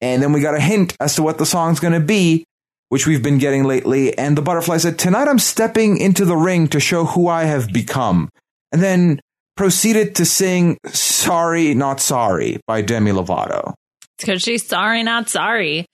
And 0.02 0.22
then 0.22 0.34
we 0.34 0.42
got 0.42 0.56
a 0.56 0.60
hint 0.60 0.96
as 1.00 1.16
to 1.16 1.24
what 1.24 1.38
the 1.38 1.46
song's 1.46 1.80
going 1.80 1.94
to 1.94 2.00
be, 2.00 2.44
which 2.90 3.08
we've 3.08 3.24
been 3.24 3.38
getting 3.38 3.64
lately. 3.64 4.16
And 4.18 4.38
the 4.38 4.42
butterfly 4.42 4.78
said, 4.78 5.00
tonight 5.00 5.28
I'm 5.28 5.40
stepping 5.40 5.98
into 5.98 6.26
the 6.26 6.36
ring 6.36 6.68
to 6.70 6.80
show 6.80 7.06
who 7.06 7.28
I 7.28 7.46
have 7.46 7.72
become. 7.72 8.30
And 8.72 8.84
then 8.84 9.22
proceeded 9.56 10.16
to 10.16 10.26
sing 10.26 10.78
Sorry, 10.88 11.74
Not 11.74 12.00
Sorry 12.00 12.60
by 12.68 12.82
Demi 12.82 13.12
Lovato 13.12 13.74
because 14.18 14.42
she's 14.42 14.66
sorry, 14.66 15.04
not 15.04 15.30
sorry. 15.30 15.86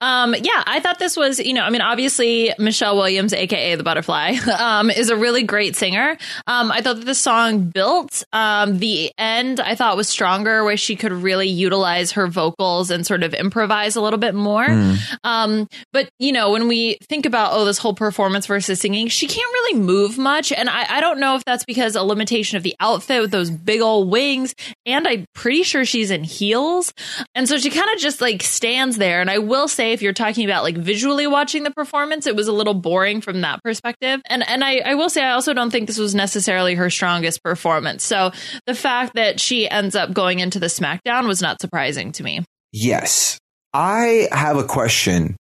Um, 0.00 0.34
yeah, 0.34 0.62
I 0.66 0.80
thought 0.80 0.98
this 0.98 1.16
was, 1.16 1.38
you 1.38 1.52
know, 1.52 1.62
I 1.62 1.70
mean, 1.70 1.80
obviously 1.80 2.52
Michelle 2.58 2.96
Williams, 2.96 3.32
aka 3.32 3.74
the 3.74 3.82
Butterfly, 3.82 4.36
um, 4.58 4.90
is 4.90 5.10
a 5.10 5.16
really 5.16 5.42
great 5.42 5.76
singer. 5.76 6.16
Um, 6.46 6.70
I 6.70 6.80
thought 6.80 6.96
that 6.96 7.06
the 7.06 7.14
song 7.14 7.70
built. 7.70 8.24
Um, 8.32 8.78
the 8.78 9.12
end 9.18 9.60
I 9.60 9.74
thought 9.74 9.96
was 9.96 10.08
stronger, 10.08 10.64
where 10.64 10.76
she 10.76 10.96
could 10.96 11.12
really 11.12 11.48
utilize 11.48 12.12
her 12.12 12.26
vocals 12.26 12.90
and 12.90 13.06
sort 13.06 13.22
of 13.22 13.34
improvise 13.34 13.96
a 13.96 14.00
little 14.00 14.18
bit 14.18 14.34
more. 14.34 14.66
Mm. 14.66 14.98
Um, 15.24 15.68
but 15.92 16.10
you 16.18 16.32
know, 16.32 16.50
when 16.52 16.68
we 16.68 16.98
think 17.08 17.26
about 17.26 17.52
oh, 17.52 17.64
this 17.64 17.78
whole 17.78 17.94
performance 17.94 18.46
versus 18.46 18.80
singing, 18.80 19.08
she 19.08 19.26
can't 19.26 19.52
really 19.52 19.80
move 19.80 20.18
much, 20.18 20.52
and 20.52 20.68
I, 20.68 20.96
I 20.96 21.00
don't 21.00 21.20
know 21.20 21.36
if 21.36 21.44
that's 21.44 21.64
because 21.64 21.96
a 21.96 22.02
limitation 22.02 22.56
of 22.56 22.62
the 22.62 22.74
outfit 22.80 23.22
with 23.22 23.30
those 23.30 23.50
big 23.50 23.80
old 23.80 24.10
wings, 24.10 24.54
and 24.86 25.06
I'm 25.06 25.26
pretty 25.34 25.62
sure 25.62 25.84
she's 25.84 26.10
in 26.10 26.24
heels, 26.24 26.92
and 27.34 27.48
so 27.48 27.58
she 27.58 27.69
kind 27.70 27.90
of 27.94 27.98
just 27.98 28.20
like 28.20 28.42
stands 28.42 28.96
there. 28.96 29.20
And 29.20 29.30
I 29.30 29.38
will 29.38 29.68
say, 29.68 29.92
if 29.92 30.02
you're 30.02 30.12
talking 30.12 30.44
about 30.44 30.62
like 30.62 30.76
visually 30.76 31.26
watching 31.26 31.62
the 31.62 31.70
performance, 31.70 32.26
it 32.26 32.36
was 32.36 32.48
a 32.48 32.52
little 32.52 32.74
boring 32.74 33.20
from 33.20 33.40
that 33.40 33.62
perspective. 33.62 34.20
And 34.26 34.48
and 34.48 34.62
I, 34.62 34.78
I 34.78 34.94
will 34.94 35.10
say, 35.10 35.22
I 35.22 35.32
also 35.32 35.54
don't 35.54 35.70
think 35.70 35.86
this 35.86 35.98
was 35.98 36.14
necessarily 36.14 36.74
her 36.74 36.90
strongest 36.90 37.42
performance. 37.42 38.04
So 38.04 38.32
the 38.66 38.74
fact 38.74 39.14
that 39.14 39.40
she 39.40 39.68
ends 39.68 39.94
up 39.94 40.12
going 40.12 40.40
into 40.40 40.58
the 40.58 40.66
SmackDown 40.66 41.26
was 41.26 41.40
not 41.40 41.60
surprising 41.60 42.12
to 42.12 42.22
me. 42.22 42.44
Yes. 42.72 43.38
I 43.72 44.28
have 44.32 44.56
a 44.56 44.64
question. 44.64 45.36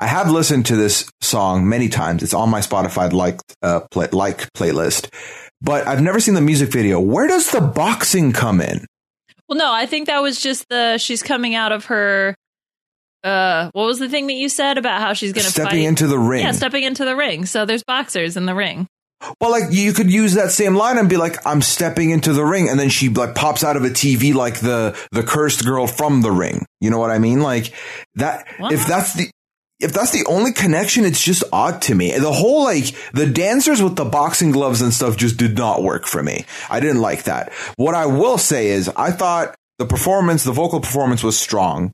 I 0.00 0.06
have 0.06 0.30
listened 0.30 0.66
to 0.66 0.76
this 0.76 1.10
song 1.20 1.68
many 1.68 1.88
times. 1.88 2.22
It's 2.22 2.34
on 2.34 2.50
my 2.50 2.60
Spotify 2.60 3.12
like 3.12 3.40
uh, 3.62 3.80
play, 3.90 4.08
like 4.12 4.52
playlist, 4.52 5.12
but 5.60 5.86
I've 5.88 6.02
never 6.02 6.20
seen 6.20 6.34
the 6.34 6.40
music 6.40 6.70
video. 6.70 7.00
Where 7.00 7.26
does 7.26 7.50
the 7.50 7.60
boxing 7.60 8.32
come 8.32 8.60
in? 8.60 8.86
Well, 9.48 9.58
no, 9.58 9.72
I 9.72 9.86
think 9.86 10.06
that 10.06 10.22
was 10.22 10.40
just 10.40 10.68
the 10.68 10.98
she's 10.98 11.22
coming 11.22 11.54
out 11.54 11.72
of 11.72 11.86
her. 11.86 12.34
Uh, 13.24 13.70
what 13.72 13.86
was 13.86 13.98
the 13.98 14.08
thing 14.08 14.26
that 14.28 14.34
you 14.34 14.48
said 14.48 14.78
about 14.78 15.00
how 15.00 15.12
she's 15.12 15.32
going 15.32 15.44
to 15.44 15.50
stepping 15.50 15.80
fight? 15.80 15.88
into 15.88 16.06
the 16.06 16.18
ring? 16.18 16.44
Yeah, 16.44 16.52
stepping 16.52 16.84
into 16.84 17.04
the 17.04 17.16
ring. 17.16 17.46
So 17.46 17.64
there's 17.64 17.82
boxers 17.82 18.36
in 18.36 18.46
the 18.46 18.54
ring. 18.54 18.86
Well, 19.40 19.50
like 19.50 19.64
you 19.70 19.92
could 19.92 20.12
use 20.12 20.34
that 20.34 20.52
same 20.52 20.76
line 20.76 20.96
and 20.96 21.08
be 21.08 21.16
like, 21.16 21.44
"I'm 21.44 21.60
stepping 21.60 22.10
into 22.10 22.32
the 22.32 22.44
ring," 22.44 22.68
and 22.68 22.78
then 22.78 22.88
she 22.88 23.08
like 23.08 23.34
pops 23.34 23.64
out 23.64 23.76
of 23.76 23.84
a 23.84 23.90
TV 23.90 24.32
like 24.32 24.60
the 24.60 24.96
the 25.10 25.24
cursed 25.24 25.64
girl 25.64 25.86
from 25.88 26.22
the 26.22 26.30
ring. 26.30 26.64
You 26.80 26.90
know 26.90 26.98
what 26.98 27.10
I 27.10 27.18
mean? 27.18 27.40
Like 27.40 27.72
that. 28.14 28.46
If 28.60 28.86
that's 28.86 29.14
the 29.14 29.30
if 29.80 29.92
that's 29.92 30.10
the 30.10 30.26
only 30.26 30.52
connection, 30.52 31.04
it's 31.04 31.22
just 31.22 31.44
odd 31.52 31.80
to 31.82 31.94
me. 31.94 32.16
The 32.16 32.32
whole 32.32 32.64
like 32.64 32.94
the 33.12 33.26
dancers 33.26 33.82
with 33.82 33.96
the 33.96 34.04
boxing 34.04 34.50
gloves 34.50 34.82
and 34.82 34.92
stuff 34.92 35.16
just 35.16 35.36
did 35.36 35.56
not 35.56 35.82
work 35.82 36.06
for 36.06 36.22
me. 36.22 36.44
I 36.68 36.80
didn't 36.80 37.00
like 37.00 37.24
that. 37.24 37.52
What 37.76 37.94
I 37.94 38.06
will 38.06 38.38
say 38.38 38.68
is 38.68 38.88
I 38.88 39.12
thought 39.12 39.54
the 39.78 39.86
performance, 39.86 40.42
the 40.44 40.52
vocal 40.52 40.80
performance 40.80 41.22
was 41.22 41.38
strong. 41.38 41.92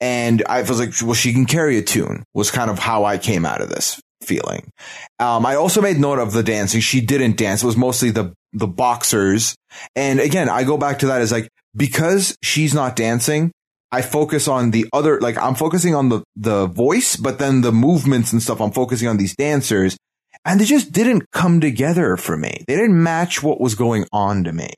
And 0.00 0.42
I 0.48 0.62
was 0.62 0.78
like, 0.78 0.92
well, 1.02 1.14
she 1.14 1.32
can 1.32 1.46
carry 1.46 1.78
a 1.78 1.82
tune 1.82 2.24
was 2.34 2.50
kind 2.50 2.70
of 2.70 2.78
how 2.78 3.04
I 3.04 3.18
came 3.18 3.46
out 3.46 3.60
of 3.60 3.68
this 3.68 4.00
feeling. 4.22 4.70
Um, 5.18 5.46
I 5.46 5.54
also 5.54 5.80
made 5.80 5.98
note 5.98 6.18
of 6.18 6.32
the 6.32 6.42
dancing. 6.42 6.80
She 6.80 7.00
didn't 7.00 7.36
dance. 7.36 7.62
It 7.62 7.66
was 7.66 7.76
mostly 7.76 8.10
the, 8.10 8.32
the 8.52 8.66
boxers. 8.66 9.56
And 9.96 10.20
again, 10.20 10.48
I 10.48 10.64
go 10.64 10.76
back 10.76 11.00
to 11.00 11.06
that 11.06 11.20
as 11.20 11.32
like, 11.32 11.48
because 11.76 12.36
she's 12.42 12.74
not 12.74 12.96
dancing, 12.96 13.50
I 13.94 14.02
focus 14.02 14.48
on 14.48 14.72
the 14.72 14.86
other, 14.92 15.20
like 15.20 15.38
I'm 15.38 15.54
focusing 15.54 15.94
on 15.94 16.08
the, 16.08 16.24
the 16.34 16.66
voice, 16.66 17.14
but 17.14 17.38
then 17.38 17.60
the 17.60 17.70
movements 17.70 18.32
and 18.32 18.42
stuff, 18.42 18.60
I'm 18.60 18.72
focusing 18.72 19.06
on 19.06 19.18
these 19.18 19.36
dancers 19.36 19.96
and 20.44 20.60
they 20.60 20.64
just 20.64 20.90
didn't 20.90 21.30
come 21.30 21.60
together 21.60 22.16
for 22.16 22.36
me. 22.36 22.64
They 22.66 22.74
didn't 22.74 23.00
match 23.00 23.40
what 23.40 23.60
was 23.60 23.76
going 23.76 24.06
on 24.12 24.42
to 24.44 24.52
me. 24.52 24.70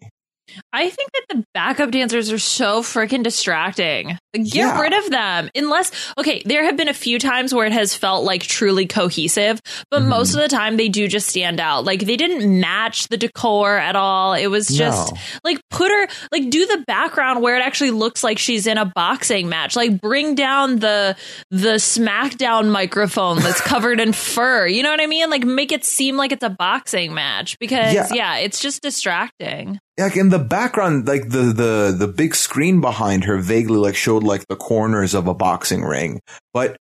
I 0.72 0.90
think 0.90 1.10
that 1.12 1.24
the 1.28 1.44
backup 1.54 1.90
dancers 1.90 2.30
are 2.32 2.38
so 2.38 2.82
freaking 2.82 3.22
distracting. 3.22 4.18
Get 4.34 4.54
yeah. 4.54 4.80
rid 4.80 4.92
of 4.92 5.10
them. 5.10 5.50
Unless, 5.54 5.92
okay, 6.18 6.42
there 6.44 6.64
have 6.64 6.76
been 6.76 6.88
a 6.88 6.94
few 6.94 7.18
times 7.18 7.54
where 7.54 7.66
it 7.66 7.72
has 7.72 7.94
felt 7.94 8.24
like 8.24 8.42
truly 8.42 8.86
cohesive, 8.86 9.60
but 9.90 10.00
mm-hmm. 10.00 10.10
most 10.10 10.34
of 10.34 10.40
the 10.40 10.48
time 10.48 10.76
they 10.76 10.88
do 10.88 11.08
just 11.08 11.28
stand 11.28 11.60
out. 11.60 11.84
Like 11.84 12.00
they 12.00 12.16
didn't 12.16 12.60
match 12.60 13.08
the 13.08 13.16
decor 13.16 13.76
at 13.76 13.96
all. 13.96 14.34
It 14.34 14.48
was 14.48 14.68
just 14.68 15.12
no. 15.12 15.20
like 15.44 15.60
put 15.70 15.90
her, 15.90 16.08
like 16.32 16.50
do 16.50 16.66
the 16.66 16.84
background 16.86 17.42
where 17.42 17.56
it 17.56 17.62
actually 17.62 17.92
looks 17.92 18.22
like 18.22 18.38
she's 18.38 18.66
in 18.66 18.78
a 18.78 18.84
boxing 18.84 19.48
match. 19.48 19.76
Like 19.76 20.00
bring 20.00 20.34
down 20.34 20.78
the, 20.78 21.16
the 21.50 21.76
SmackDown 21.76 22.70
microphone 22.70 23.38
that's 23.38 23.60
covered 23.66 24.00
in 24.00 24.12
fur. 24.12 24.66
You 24.66 24.82
know 24.82 24.90
what 24.90 25.00
I 25.00 25.06
mean? 25.06 25.30
Like 25.30 25.44
make 25.44 25.72
it 25.72 25.84
seem 25.84 26.16
like 26.16 26.32
it's 26.32 26.44
a 26.44 26.50
boxing 26.50 27.14
match 27.14 27.58
because 27.58 27.94
yeah, 27.94 28.08
yeah 28.12 28.36
it's 28.36 28.60
just 28.60 28.82
distracting 28.82 29.80
like 29.98 30.16
in 30.16 30.28
the 30.28 30.38
background, 30.38 31.06
like 31.06 31.28
the, 31.28 31.52
the, 31.52 31.94
the 31.96 32.08
big 32.08 32.34
screen 32.34 32.80
behind 32.80 33.24
her 33.24 33.38
vaguely 33.38 33.78
like 33.78 33.96
showed 33.96 34.22
like 34.22 34.46
the 34.48 34.56
corners 34.56 35.14
of 35.14 35.26
a 35.26 35.34
boxing 35.34 35.82
ring. 35.82 36.20
But 36.52 36.76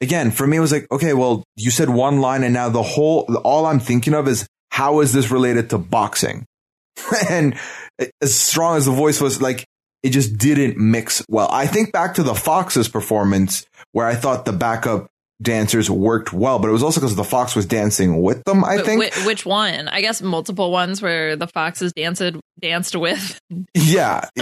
again, 0.00 0.30
for 0.30 0.46
me, 0.46 0.56
it 0.56 0.60
was 0.60 0.72
like, 0.72 0.86
okay, 0.90 1.12
well, 1.12 1.44
you 1.56 1.70
said 1.70 1.90
one 1.90 2.20
line 2.20 2.42
and 2.42 2.54
now 2.54 2.68
the 2.68 2.82
whole, 2.82 3.22
all 3.44 3.66
I'm 3.66 3.80
thinking 3.80 4.14
of 4.14 4.28
is 4.28 4.46
how 4.70 5.00
is 5.00 5.12
this 5.12 5.30
related 5.30 5.70
to 5.70 5.78
boxing? 5.78 6.46
and 7.30 7.58
as 8.20 8.34
strong 8.34 8.76
as 8.76 8.86
the 8.86 8.92
voice 8.92 9.20
was, 9.20 9.42
like, 9.42 9.64
it 10.02 10.10
just 10.10 10.36
didn't 10.36 10.76
mix 10.76 11.24
well. 11.28 11.48
I 11.50 11.66
think 11.66 11.92
back 11.92 12.14
to 12.14 12.22
the 12.22 12.34
Fox's 12.34 12.88
performance 12.88 13.64
where 13.92 14.06
I 14.06 14.14
thought 14.14 14.44
the 14.44 14.52
backup 14.52 15.06
dancers 15.42 15.90
worked 15.90 16.32
well, 16.32 16.58
but 16.58 16.68
it 16.68 16.72
was 16.72 16.82
also 16.82 17.00
because 17.00 17.16
the 17.16 17.24
fox 17.24 17.54
was 17.56 17.66
dancing 17.66 18.22
with 18.22 18.42
them. 18.44 18.64
I 18.64 18.78
think. 18.78 19.04
Wh- 19.04 19.26
which 19.26 19.44
one? 19.44 19.88
I 19.88 20.00
guess 20.00 20.22
multiple 20.22 20.70
ones 20.70 21.02
where 21.02 21.36
the 21.36 21.46
foxes 21.46 21.92
danced 21.92 22.22
danced 22.60 22.96
with. 22.96 23.38
Yeah, 23.74 24.28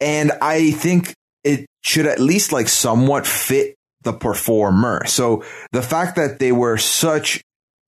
and 0.00 0.32
I 0.40 0.70
think 0.70 1.14
it 1.44 1.66
should 1.82 2.06
at 2.06 2.20
least 2.20 2.52
like 2.52 2.68
somewhat 2.68 3.26
fit 3.26 3.74
the 4.02 4.12
performer. 4.12 5.04
So 5.06 5.44
the 5.72 5.82
fact 5.82 6.16
that 6.16 6.38
they 6.38 6.52
were 6.52 6.78
such 6.78 7.42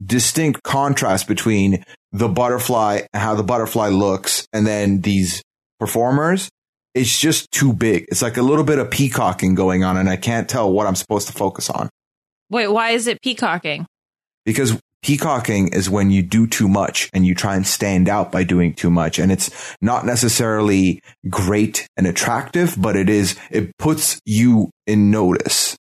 distinct 0.05 0.63
contrast 0.63 1.29
between 1.29 1.85
the 2.13 2.29
butterfly 2.29 3.03
and 3.13 3.23
how 3.23 3.35
the 3.35 3.43
butterfly 3.45 3.89
looks, 3.89 4.47
and 4.53 4.67
then 4.67 5.03
these 5.03 5.43
performers 5.79 6.49
it's 6.95 7.19
just 7.19 7.51
too 7.53 7.73
big. 7.73 8.07
It's 8.09 8.23
like 8.23 8.37
a 8.37 8.43
little 8.43 8.65
bit 8.65 8.79
of 8.79 8.91
peacocking 8.91 9.55
going 9.55 9.85
on, 9.85 9.97
and 9.97 10.09
I 10.09 10.17
can't 10.17 10.49
tell 10.49 10.73
what 10.73 10.87
I'm 10.87 10.97
supposed 10.97 11.29
to 11.29 11.33
focus 11.33 11.71
on. 11.71 11.89
Wait, 12.51 12.69
why 12.69 12.91
is 12.91 13.07
it 13.07 13.23
peacocking? 13.23 13.87
Because 14.45 14.79
peacocking 15.03 15.69
is 15.69 15.89
when 15.89 16.11
you 16.11 16.23
do 16.23 16.47
too 16.47 16.69
much 16.69 17.09
and 17.13 17.25
you 17.25 17.35
try 17.35 17.57
and 17.57 17.67
stand 17.67 18.09
out 18.09 18.33
by 18.33 18.45
doing 18.45 18.75
too 18.75 18.91
much. 18.91 19.19
And 19.19 19.31
it's 19.33 19.77
not 19.81 20.05
necessarily 20.05 21.01
great 21.29 21.87
and 21.97 22.07
attractive, 22.07 22.75
but 22.79 22.97
it 22.97 23.09
is, 23.09 23.37
it 23.51 23.77
puts 23.79 24.21
you 24.25 24.71
in 24.87 25.11
notice. 25.11 25.77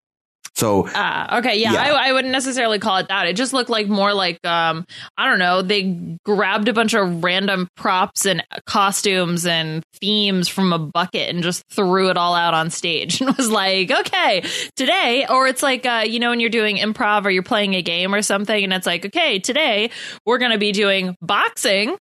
So, 0.58 0.88
ah, 0.92 1.38
okay, 1.38 1.60
yeah, 1.60 1.72
Yeah. 1.72 1.82
I, 1.82 2.08
I 2.08 2.12
wouldn't 2.12 2.32
necessarily 2.32 2.80
call 2.80 2.96
it 2.96 3.06
that. 3.08 3.28
It 3.28 3.36
just 3.36 3.52
looked 3.52 3.70
like 3.70 3.86
more 3.86 4.12
like, 4.12 4.44
um, 4.44 4.84
I 5.16 5.28
don't 5.28 5.38
know, 5.38 5.62
they 5.62 6.18
grabbed 6.24 6.66
a 6.66 6.72
bunch 6.72 6.94
of 6.94 7.22
random 7.22 7.68
props 7.76 8.26
and 8.26 8.42
costumes 8.66 9.46
and 9.46 9.84
themes 10.00 10.48
from 10.48 10.72
a 10.72 10.78
bucket 10.80 11.32
and 11.32 11.44
just 11.44 11.62
threw 11.70 12.10
it 12.10 12.16
all 12.16 12.34
out 12.34 12.54
on 12.54 12.70
stage 12.70 13.20
and 13.20 13.36
was 13.36 13.48
like, 13.48 13.92
okay, 13.92 14.42
today, 14.74 15.26
or 15.30 15.46
it's 15.46 15.62
like, 15.62 15.86
uh, 15.86 16.02
you 16.04 16.18
know, 16.18 16.30
when 16.30 16.40
you're 16.40 16.50
doing 16.50 16.78
improv 16.78 17.24
or 17.24 17.30
you're 17.30 17.44
playing 17.44 17.74
a 17.74 17.82
game 17.82 18.12
or 18.12 18.20
something, 18.20 18.64
and 18.64 18.72
it's 18.72 18.86
like, 18.86 19.06
okay, 19.06 19.38
today 19.38 19.90
we're 20.26 20.38
going 20.38 20.50
to 20.50 20.58
be 20.58 20.72
doing 20.72 21.16
boxing 21.22 21.96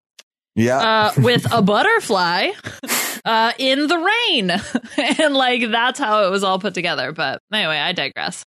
yeah. 0.56 0.78
uh, 0.78 1.12
with 1.18 1.52
a 1.52 1.62
butterfly 1.64 2.52
uh, 3.26 3.54
in 3.58 3.88
the 3.88 3.98
rain. 3.98 4.52
and 5.20 5.34
like 5.36 5.70
that's 5.72 6.00
how 6.00 6.26
it 6.26 6.30
was 6.30 6.44
all 6.44 6.60
put 6.60 6.74
together. 6.74 7.12
But 7.12 7.40
anyway, 7.52 7.78
I 7.78 7.92
digress. 7.94 8.44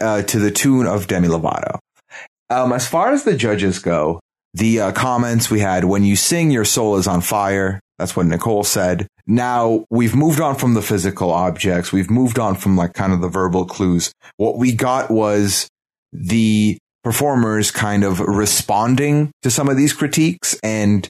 uh, 0.00 0.22
to 0.22 0.38
the 0.38 0.50
tune 0.50 0.86
of 0.86 1.06
Demi 1.06 1.28
Lovato. 1.28 1.78
Um, 2.50 2.72
as 2.72 2.86
far 2.86 3.12
as 3.12 3.24
the 3.24 3.36
judges 3.36 3.78
go, 3.78 4.20
the 4.52 4.80
uh, 4.80 4.92
comments 4.92 5.50
we 5.50 5.60
had 5.60 5.84
when 5.84 6.04
you 6.04 6.14
sing, 6.16 6.50
your 6.50 6.64
soul 6.64 6.96
is 6.96 7.06
on 7.06 7.20
fire. 7.20 7.80
That's 7.98 8.14
what 8.16 8.26
Nicole 8.26 8.64
said. 8.64 9.06
Now 9.26 9.84
we've 9.90 10.14
moved 10.14 10.40
on 10.40 10.56
from 10.56 10.74
the 10.74 10.82
physical 10.82 11.30
objects. 11.30 11.92
We've 11.92 12.10
moved 12.10 12.38
on 12.38 12.56
from 12.56 12.76
like 12.76 12.92
kind 12.92 13.12
of 13.12 13.20
the 13.20 13.28
verbal 13.28 13.64
clues. 13.64 14.12
What 14.36 14.58
we 14.58 14.72
got 14.74 15.10
was 15.10 15.68
the 16.12 16.78
performers 17.02 17.70
kind 17.70 18.04
of 18.04 18.20
responding 18.20 19.30
to 19.42 19.50
some 19.50 19.68
of 19.68 19.76
these 19.76 19.92
critiques. 19.92 20.56
And 20.62 21.08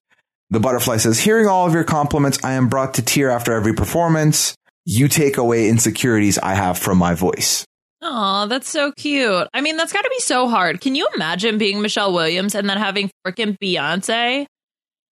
the 0.51 0.61
butterfly 0.61 0.99
says, 0.99 1.19
hearing 1.19 1.47
all 1.47 1.67
of 1.67 1.75
your 1.75 1.85
compliments, 1.85 2.39
I 2.45 2.53
am 2.53 2.69
brought 2.69 2.95
to 2.95 3.03
tear 3.03 3.31
after 3.31 3.53
every 3.53 3.75
performance. 3.75 4.55
You 4.85 5.09
take 5.09 5.39
away 5.39 5.69
insecurities 5.69 6.39
I 6.39 6.55
have 6.55 6.79
from 6.79 6.99
my 6.99 7.15
voice. 7.15 7.65
Oh, 8.03 8.47
that's 8.47 8.69
so 8.69 8.93
cute. 8.93 9.49
I 9.55 9.63
mean, 9.63 9.79
that's 9.79 9.93
got 9.93 10.03
to 10.03 10.11
be 10.11 10.21
so 10.21 10.49
hard. 10.49 10.81
Can 10.81 10.95
you 10.95 11.09
imagine 11.15 11.57
being 11.57 11.81
Michelle 11.81 12.13
Williams 12.13 12.55
and 12.55 12.69
then 12.69 12.77
having 12.77 13.11
freaking 13.27 13.57
Beyonce? 13.59 14.47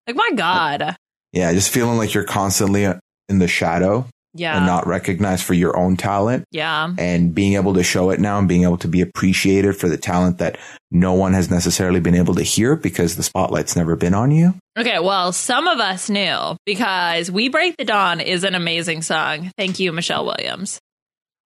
Like, 0.07 0.15
my 0.15 0.31
God. 0.35 0.97
Yeah, 1.31 1.53
just 1.53 1.69
feeling 1.71 1.97
like 1.97 2.13
you're 2.13 2.25
constantly 2.25 2.83
in 2.83 3.39
the 3.39 3.47
shadow 3.47 4.07
Yeah. 4.33 4.57
and 4.57 4.65
not 4.65 4.87
recognized 4.87 5.43
for 5.43 5.53
your 5.53 5.77
own 5.77 5.97
talent 5.97 6.45
yeah. 6.51 6.93
and 6.97 7.35
being 7.35 7.55
able 7.55 7.73
to 7.73 7.83
show 7.83 8.11
it 8.11 8.19
now 8.19 8.39
and 8.39 8.47
being 8.47 8.63
able 8.63 8.77
to 8.77 8.87
be 8.87 9.01
appreciated 9.01 9.75
for 9.75 9.89
the 9.89 9.97
talent 9.97 10.37
that 10.37 10.57
no 10.89 11.13
one 11.13 11.33
has 11.33 11.49
necessarily 11.49 11.99
been 11.99 12.15
able 12.15 12.35
to 12.35 12.43
hear 12.43 12.75
because 12.75 13.15
the 13.15 13.23
spotlight's 13.23 13.75
never 13.75 13.95
been 13.95 14.13
on 14.13 14.31
you. 14.31 14.53
Okay, 14.77 14.99
well, 14.99 15.33
some 15.33 15.67
of 15.67 15.79
us 15.79 16.09
knew 16.09 16.55
because 16.65 17.29
We 17.29 17.49
Break 17.49 17.75
the 17.77 17.85
Dawn 17.85 18.21
is 18.21 18.43
an 18.43 18.55
amazing 18.55 19.01
song. 19.01 19.51
Thank 19.57 19.79
you, 19.79 19.91
Michelle 19.91 20.25
Williams. 20.25 20.79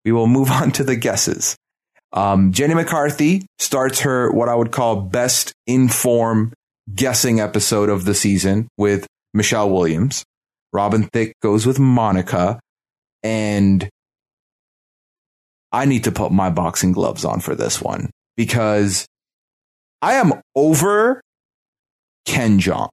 We 0.05 0.12
will 0.12 0.27
move 0.27 0.51
on 0.51 0.73
to 0.73 0.85
the 0.85 0.97
guesses. 0.97 1.57
Um, 2.12 2.53
Jenny 2.53 2.75
McCarthy 2.75 3.47
starts 3.59 4.01
her 4.01 4.31
what 4.31 4.49
I 4.49 4.55
would 4.55 4.71
call 4.71 4.97
best 4.97 5.53
inform 5.67 6.53
guessing 6.95 7.41
episode 7.41 7.89
of 7.89 8.05
the 8.05 8.15
season 8.15 8.69
with 8.77 9.07
Michelle 9.33 9.71
Williams. 9.71 10.25
Robin 10.73 11.05
Thicke 11.05 11.35
goes 11.43 11.67
with 11.67 11.79
Monica 11.79 12.59
and 13.23 13.89
I 15.73 15.87
need 15.87 16.04
to 16.04 16.13
put 16.13 16.32
my 16.32 16.50
boxing 16.50 16.93
gloves 16.93 17.25
on 17.25 17.41
for 17.41 17.54
this 17.54 17.80
one 17.80 18.11
because 18.37 19.06
I 20.02 20.15
am 20.15 20.35
over 20.54 21.23
Ken 22.26 22.58
Jeong. 22.58 22.91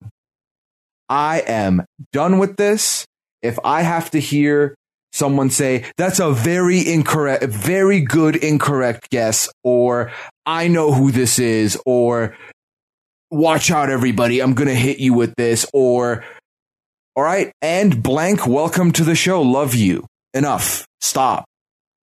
I 1.10 1.39
am 1.46 1.86
done 2.13 2.38
with 2.38 2.56
this. 2.56 3.06
If 3.42 3.58
I 3.63 3.82
have 3.82 4.12
to 4.12 4.20
hear 4.20 4.76
someone 5.12 5.50
say, 5.50 5.86
that's 5.98 6.20
a 6.20 6.32
very 6.32 6.88
incorrect, 6.88 7.44
very 7.46 8.02
good 8.02 8.36
incorrect 8.36 9.10
guess, 9.10 9.50
or 9.63 10.12
I 10.46 10.68
know 10.68 10.94
who 10.94 11.12
this 11.12 11.39
is, 11.39 11.80
or 11.86 12.38
watch 13.32 13.72
out 13.72 13.89
everybody, 13.89 14.39
I'm 14.39 14.54
going 14.54 14.68
to 14.68 14.76
hit 14.76 15.00
you 15.00 15.13
with 15.13 15.34
this, 15.36 15.65
or 15.74 16.24
all 17.15 17.24
right, 17.24 17.52
and 17.62 18.04
blank, 18.04 18.46
welcome 18.46 18.92
to 18.94 19.04
the 19.04 19.15
show, 19.15 19.42
love 19.42 19.74
you. 19.74 20.06
Enough. 20.34 20.86
Stop. 21.02 21.46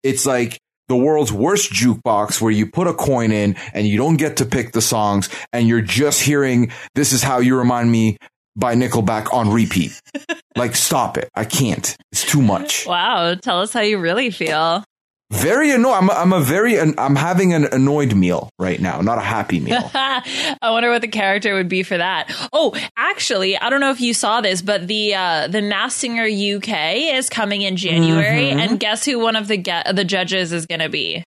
It's 0.04 0.26
like 0.26 0.60
the 0.88 0.96
world's 0.96 1.32
worst 1.32 1.72
jukebox 1.72 2.42
where 2.42 2.52
you 2.52 2.68
put 2.68 2.88
a 2.88 2.94
coin 2.94 3.32
in 3.32 3.56
and 3.74 3.88
you 3.88 3.98
don't 3.98 4.18
get 4.18 4.38
to 4.38 4.46
pick 4.46 4.72
the 4.72 4.82
songs 4.82 5.30
and 5.52 5.68
you're 5.68 5.82
just 5.82 6.22
hearing 6.22 6.72
this 6.94 7.12
is 7.12 7.24
how 7.24 7.40
you 7.40 7.58
remind 7.58 7.92
me 7.92 8.18
by 8.56 8.76
Nickelback 8.76 9.34
on 9.34 9.50
repeat. 9.52 10.00
like 10.56 10.76
stop 10.76 11.18
it. 11.18 11.30
I 11.36 11.46
can't. 11.46 11.96
It's 12.12 12.24
too 12.24 12.42
much. 12.42 12.86
Wow, 12.86 13.36
tell 13.36 13.62
us 13.62 13.74
how 13.74 13.82
you 13.82 13.98
really 13.98 14.30
feel. 14.30 14.84
Very 15.32 15.72
annoyed. 15.72 15.94
I'm 15.94 16.10
a, 16.10 16.14
I'm 16.14 16.34
a 16.34 16.40
very 16.42 16.80
I'm 16.80 17.16
having 17.16 17.54
an 17.54 17.66
annoyed 17.72 18.14
meal 18.16 18.50
right 18.60 18.80
now, 18.80 19.02
not 19.02 19.18
a 19.18 19.22
happy 19.22 19.60
meal. 19.60 19.90
I 19.94 20.56
wonder 20.70 20.92
what 20.92 21.02
the 21.02 21.08
character 21.08 21.56
would 21.56 21.68
be 21.68 21.82
for 21.84 21.98
that. 21.98 22.32
Oh, 22.54 22.76
actually, 22.96 23.58
I 23.58 23.70
don't 23.72 23.80
know 23.80 23.90
if 23.92 24.00
you 24.02 24.14
saw 24.14 24.42
this, 24.42 24.62
but 24.62 24.88
the 24.88 25.16
uh, 25.16 25.48
the 25.48 25.62
Masked 25.62 26.00
Singer 26.00 26.26
UK 26.26 27.16
is 27.18 27.30
coming 27.30 27.64
in 27.64 27.76
January, 27.76 28.52
Mhm. 28.52 28.60
and 28.60 28.80
guess 28.80 29.04
who 29.04 29.18
one 29.20 29.36
of 29.36 29.48
the 29.48 29.58
ge- 29.58 29.94
the 29.96 30.06
judges 30.06 30.52
is 30.54 30.66
going 30.68 30.82
to 30.82 30.90
be? 30.90 31.24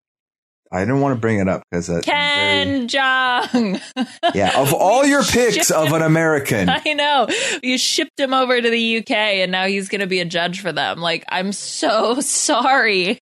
I 0.72 0.80
didn't 0.80 1.00
want 1.00 1.14
to 1.14 1.20
bring 1.20 1.38
it 1.38 1.48
up 1.48 1.62
because 1.70 1.88
Ken 2.02 2.88
Jeong. 2.88 3.80
yeah, 4.34 4.58
of 4.58 4.72
all 4.72 5.04
your 5.04 5.22
picks 5.22 5.70
of 5.70 5.92
an 5.92 6.00
American, 6.00 6.68
I 6.70 6.94
know 6.94 7.28
you 7.62 7.76
shipped 7.76 8.18
him 8.18 8.32
over 8.32 8.60
to 8.60 8.70
the 8.70 8.98
UK, 8.98 9.10
and 9.10 9.52
now 9.52 9.66
he's 9.66 9.90
going 9.90 10.00
to 10.00 10.06
be 10.06 10.20
a 10.20 10.24
judge 10.24 10.60
for 10.60 10.72
them. 10.72 10.98
Like, 10.98 11.24
I'm 11.28 11.52
so 11.52 12.20
sorry. 12.20 13.18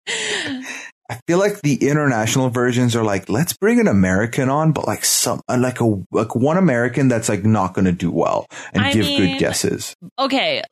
I 1.08 1.20
feel 1.28 1.38
like 1.38 1.62
the 1.62 1.76
international 1.88 2.50
versions 2.50 2.96
are 2.96 3.04
like, 3.04 3.30
let's 3.30 3.54
bring 3.56 3.80
an 3.80 3.88
American 3.88 4.50
on, 4.50 4.72
but 4.72 4.88
like 4.88 5.06
some, 5.06 5.40
uh, 5.48 5.56
like 5.60 5.80
a, 5.82 6.04
like 6.12 6.36
one 6.36 6.58
American 6.58 7.10
that's 7.10 7.30
like 7.30 7.46
not 7.46 7.76
going 7.76 7.86
to 7.86 7.92
do 7.92 8.10
well 8.10 8.48
and 8.74 8.84
I 8.84 8.92
give 8.92 9.06
mean- 9.06 9.34
good 9.34 9.40
guesses. 9.40 9.94
Okay. 10.18 10.64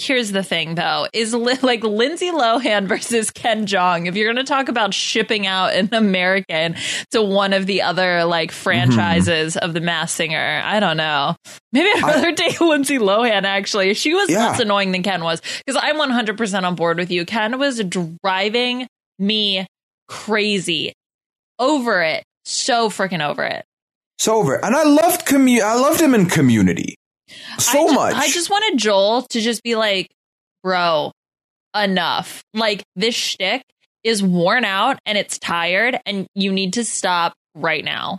Here's 0.00 0.30
the 0.30 0.44
thing, 0.44 0.76
though, 0.76 1.08
is 1.12 1.34
li- 1.34 1.58
like 1.62 1.82
Lindsay 1.82 2.30
Lohan 2.30 2.86
versus 2.86 3.30
Ken 3.32 3.66
Jeong. 3.66 4.06
If 4.06 4.14
you're 4.14 4.32
going 4.32 4.44
to 4.44 4.48
talk 4.48 4.68
about 4.68 4.94
shipping 4.94 5.46
out 5.46 5.72
an 5.74 5.88
American 5.92 6.76
to 7.10 7.20
one 7.22 7.52
of 7.52 7.66
the 7.66 7.82
other 7.82 8.24
like 8.24 8.52
franchises 8.52 9.56
of 9.56 9.74
the 9.74 9.80
Masked 9.80 10.16
Singer, 10.16 10.62
I 10.64 10.78
don't 10.78 10.96
know. 10.96 11.34
Maybe 11.72 11.88
I'd 11.96 12.04
I- 12.04 12.14
rather 12.14 12.32
take 12.32 12.60
Lindsay 12.60 12.98
Lohan. 12.98 13.42
Actually, 13.42 13.94
she 13.94 14.14
was 14.14 14.30
Yeah. 14.30 14.50
less 14.50 14.60
annoying 14.60 14.92
than 14.92 15.02
Ken 15.02 15.24
was 15.24 15.42
because 15.66 15.80
I'm 15.82 15.98
100 15.98 16.38
percent 16.38 16.64
on 16.64 16.76
board 16.76 16.98
with 16.98 17.10
you. 17.10 17.26
Ken 17.26 17.58
was 17.58 17.82
driving 18.22 18.86
me 19.18 19.66
crazy 20.06 20.92
over 21.58 22.02
it, 22.02 22.22
so 22.44 22.88
freaking 22.88 23.26
over 23.26 23.42
it. 23.44 23.64
So 24.18 24.36
over. 24.36 24.64
And 24.64 24.74
I 24.76 24.84
loved 24.84 25.26
commu- 25.26 25.60
I 25.60 25.74
loved 25.74 26.00
him 26.00 26.14
in 26.14 26.26
community 26.26 26.94
so 27.58 27.88
I 27.90 27.94
much. 27.94 28.14
I 28.14 28.28
just 28.28 28.50
wanted 28.50 28.78
Joel 28.78 29.22
to 29.30 29.40
just 29.40 29.62
be 29.62 29.76
like, 29.76 30.08
bro, 30.62 31.12
enough. 31.74 32.42
Like 32.54 32.82
this 32.96 33.14
shtick 33.14 33.62
is 34.04 34.22
worn 34.22 34.64
out 34.64 34.98
and 35.06 35.18
it's 35.18 35.38
tired, 35.38 35.98
and 36.06 36.26
you 36.34 36.52
need 36.52 36.74
to 36.74 36.84
stop 36.84 37.34
right 37.54 37.84
now. 37.84 38.18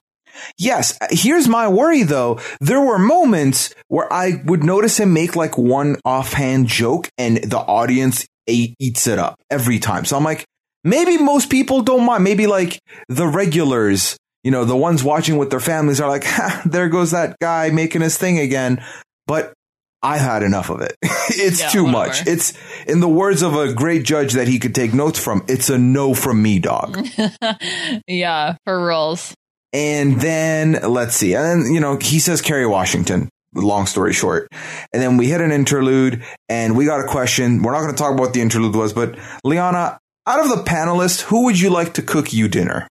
Yes. 0.58 0.98
Here's 1.10 1.48
my 1.48 1.68
worry 1.68 2.04
though. 2.04 2.40
There 2.62 2.82
were 2.82 3.00
moments 3.00 3.74
where 3.88 4.12
I 4.12 4.42
would 4.46 4.64
notice 4.64 5.00
him 5.00 5.14
make 5.14 5.36
like 5.36 5.58
one 5.58 5.98
offhand 6.06 6.68
joke 6.68 7.10
and 7.18 7.38
the 7.38 7.58
audience 7.58 8.28
a- 8.50 8.76
eats 8.80 9.08
it 9.08 9.20
up 9.20 9.36
every 9.50 9.80
time. 9.80 10.06
So 10.06 10.16
I'm 10.18 10.24
like, 10.24 10.46
maybe 10.84 11.18
most 11.18 11.50
people 11.50 11.82
don't 11.82 12.06
mind. 12.06 12.24
Maybe 12.24 12.48
like 12.48 12.80
the 13.08 13.28
regulars, 13.28 14.18
you 14.44 14.52
know, 14.52 14.66
the 14.66 14.76
ones 14.76 15.04
watching 15.04 15.38
with 15.38 15.50
their 15.50 15.60
families 15.60 16.00
are 16.02 16.10
like, 16.10 16.24
ha, 16.26 16.62
there 16.66 16.90
goes 16.90 17.12
that 17.12 17.38
guy 17.42 17.70
making 17.72 18.02
his 18.02 18.18
thing 18.18 18.40
again. 18.40 18.84
But 19.28 19.54
I've 20.02 20.22
had 20.22 20.44
enough 20.44 20.70
of 20.70 20.82
it. 20.82 20.96
it's 21.04 21.60
Yeah, 21.60 21.70
too 21.70 21.84
whatever. 21.84 22.08
much. 22.08 22.26
It's 22.28 22.54
in 22.88 23.00
the 23.02 23.10
words 23.10 23.42
of 23.42 23.56
a 23.56 23.74
great 23.74 24.04
judge 24.06 24.34
that 24.34 24.48
he 24.48 24.58
could 24.60 24.74
take 24.74 24.94
notes 24.94 25.20
from. 25.20 25.44
It's 25.48 25.70
a 25.70 25.78
no 25.78 26.14
from 26.14 26.42
me, 26.42 26.60
dog. 26.60 27.06
yeah, 28.08 28.56
for 28.66 28.86
rules. 28.86 29.34
And 29.74 30.20
then 30.20 30.80
let's 30.88 31.16
see. 31.16 31.36
And 31.36 31.46
then, 31.66 31.74
you 31.74 31.80
know, 31.80 31.98
he 32.02 32.20
says 32.20 32.42
Kerry 32.42 32.66
Washington. 32.66 33.30
Long 33.54 33.88
story 33.88 34.14
short. 34.14 34.48
And 34.94 35.02
then 35.02 35.18
we 35.18 35.28
hit 35.28 35.42
an 35.42 35.52
interlude 35.52 36.24
and 36.48 36.78
we 36.78 36.86
got 36.86 37.00
a 37.04 37.08
question. 37.08 37.62
We're 37.62 37.72
not 37.72 37.82
going 37.82 37.92
to 37.94 37.98
talk 37.98 38.14
about 38.14 38.22
what 38.22 38.34
the 38.34 38.42
interlude 38.42 38.76
was, 38.76 38.94
but 38.94 39.18
Liana, 39.44 40.00
out 40.28 40.40
of 40.40 40.50
the 40.50 40.64
panelists, 40.64 41.22
who 41.22 41.46
would 41.46 41.60
you 41.60 41.70
like 41.72 41.96
to 41.96 42.02
cook 42.04 42.32
you 42.32 42.48
dinner? 42.48 42.88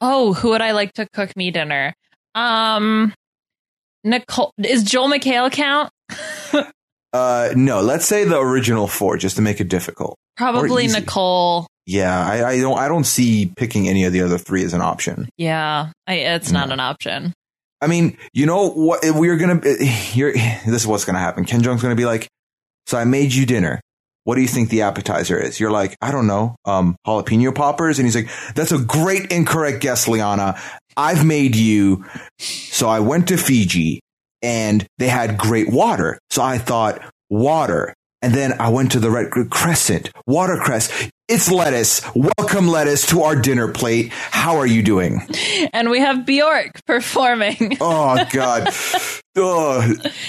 Oh, 0.00 0.32
who 0.32 0.50
would 0.50 0.62
I 0.62 0.72
like 0.72 0.92
to 0.94 1.06
cook 1.12 1.36
me 1.36 1.50
dinner? 1.50 1.94
Um, 2.34 3.12
Nicole 4.02 4.52
is 4.58 4.82
Joel 4.82 5.08
McHale 5.08 5.50
count? 5.50 5.90
Uh, 7.14 7.52
no, 7.54 7.80
let's 7.80 8.04
say 8.04 8.24
the 8.24 8.36
original 8.40 8.88
four 8.88 9.16
just 9.16 9.36
to 9.36 9.42
make 9.42 9.60
it 9.60 9.68
difficult. 9.68 10.16
Probably. 10.36 10.88
Nicole. 10.88 11.68
yeah, 11.86 12.26
I, 12.26 12.48
I 12.48 12.60
don't 12.60 12.76
I 12.76 12.88
don't 12.88 13.04
see 13.04 13.52
picking 13.56 13.88
any 13.88 14.02
of 14.02 14.12
the 14.12 14.22
other 14.22 14.36
three 14.36 14.64
as 14.64 14.74
an 14.74 14.80
option. 14.80 15.28
Yeah, 15.36 15.92
I, 16.08 16.14
it's 16.14 16.50
not 16.50 16.72
an 16.72 16.80
option. 16.80 17.32
I 17.80 17.86
mean, 17.86 18.18
you 18.32 18.46
know 18.46 18.68
what? 18.68 18.98
We're 19.04 19.36
gonna. 19.36 19.60
You're, 20.12 20.32
this 20.32 20.66
is 20.66 20.88
what's 20.88 21.04
gonna 21.04 21.20
happen. 21.20 21.44
Ken 21.44 21.62
Jeong's 21.62 21.82
gonna 21.82 21.94
be 21.94 22.04
like, 22.04 22.26
"So 22.88 22.98
I 22.98 23.04
made 23.04 23.32
you 23.32 23.46
dinner. 23.46 23.80
What 24.24 24.34
do 24.34 24.40
you 24.42 24.48
think 24.48 24.68
the 24.68 24.82
appetizer 24.82 25.38
is?" 25.38 25.60
You're 25.60 25.70
like, 25.70 25.96
"I 26.02 26.10
don't 26.10 26.26
know, 26.26 26.56
um, 26.64 26.96
jalapeno 27.06 27.54
poppers." 27.54 27.98
And 27.98 28.06
he's 28.06 28.16
like, 28.16 28.28
"That's 28.54 28.72
a 28.72 28.78
great 28.78 29.30
incorrect 29.30 29.80
guess, 29.80 30.08
Liana. 30.08 30.58
I've 30.96 31.24
made 31.24 31.56
you. 31.56 32.04
So 32.38 32.88
I 32.88 33.00
went 33.00 33.28
to 33.28 33.36
Fiji, 33.36 34.00
and 34.42 34.86
they 34.98 35.08
had 35.08 35.38
great 35.38 35.68
water. 35.70 36.18
So 36.30 36.42
I 36.42 36.58
thought 36.58 37.00
water." 37.30 37.94
And 38.24 38.32
then 38.32 38.58
I 38.58 38.70
went 38.70 38.92
to 38.92 39.00
the 39.00 39.10
Red 39.10 39.30
Crescent, 39.50 40.10
watercress. 40.26 41.10
It's 41.28 41.50
lettuce. 41.50 42.00
Welcome 42.14 42.68
lettuce 42.68 43.06
to 43.08 43.20
our 43.20 43.36
dinner 43.36 43.68
plate. 43.68 44.12
How 44.14 44.56
are 44.56 44.66
you 44.66 44.82
doing? 44.82 45.20
And 45.74 45.90
we 45.90 46.00
have 46.00 46.24
Bjork 46.24 46.86
performing. 46.86 47.76
Oh 47.82 48.24
God. 48.32 48.68
oh, 49.36 49.82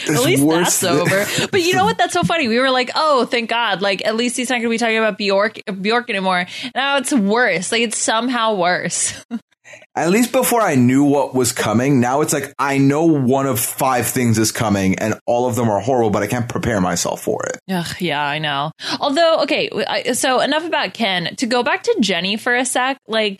at 0.09 0.25
least 0.25 0.45
that's 0.45 0.83
over. 0.83 1.25
But 1.51 1.61
you 1.61 1.73
know 1.73 1.85
what? 1.85 1.97
That's 1.97 2.11
so 2.11 2.23
funny. 2.23 2.49
We 2.49 2.59
were 2.59 2.69
like, 2.69 2.91
oh, 2.95 3.25
thank 3.25 3.49
God. 3.49 3.81
Like, 3.81 4.05
at 4.05 4.17
least 4.17 4.35
he's 4.35 4.49
not 4.49 4.55
going 4.55 4.65
to 4.65 4.69
be 4.69 4.77
talking 4.77 4.97
about 4.97 5.17
Bjork, 5.17 5.59
Bjork 5.79 6.09
anymore. 6.09 6.47
Now 6.75 6.97
it's 6.97 7.13
worse. 7.13 7.71
Like, 7.71 7.81
it's 7.81 7.97
somehow 7.97 8.55
worse. 8.55 9.23
At 9.95 10.09
least 10.09 10.31
before 10.31 10.61
I 10.61 10.75
knew 10.75 11.03
what 11.03 11.33
was 11.33 11.51
coming, 11.51 11.99
now 11.99 12.21
it's 12.21 12.33
like 12.33 12.53
I 12.59 12.77
know 12.77 13.05
one 13.05 13.47
of 13.47 13.59
five 13.59 14.07
things 14.07 14.37
is 14.37 14.51
coming 14.51 14.99
and 14.99 15.19
all 15.25 15.47
of 15.47 15.55
them 15.55 15.69
are 15.69 15.79
horrible, 15.79 16.09
but 16.09 16.23
I 16.23 16.27
can't 16.27 16.47
prepare 16.49 16.81
myself 16.81 17.21
for 17.21 17.45
it. 17.45 17.59
Ugh, 17.69 17.95
yeah, 17.99 18.23
I 18.23 18.39
know. 18.39 18.71
Although, 18.99 19.41
okay, 19.43 19.69
so 20.13 20.41
enough 20.41 20.65
about 20.65 20.93
Ken. 20.93 21.35
To 21.37 21.45
go 21.45 21.63
back 21.63 21.83
to 21.83 21.97
Jenny 21.99 22.37
for 22.37 22.55
a 22.55 22.65
sec, 22.65 22.97
like, 23.07 23.39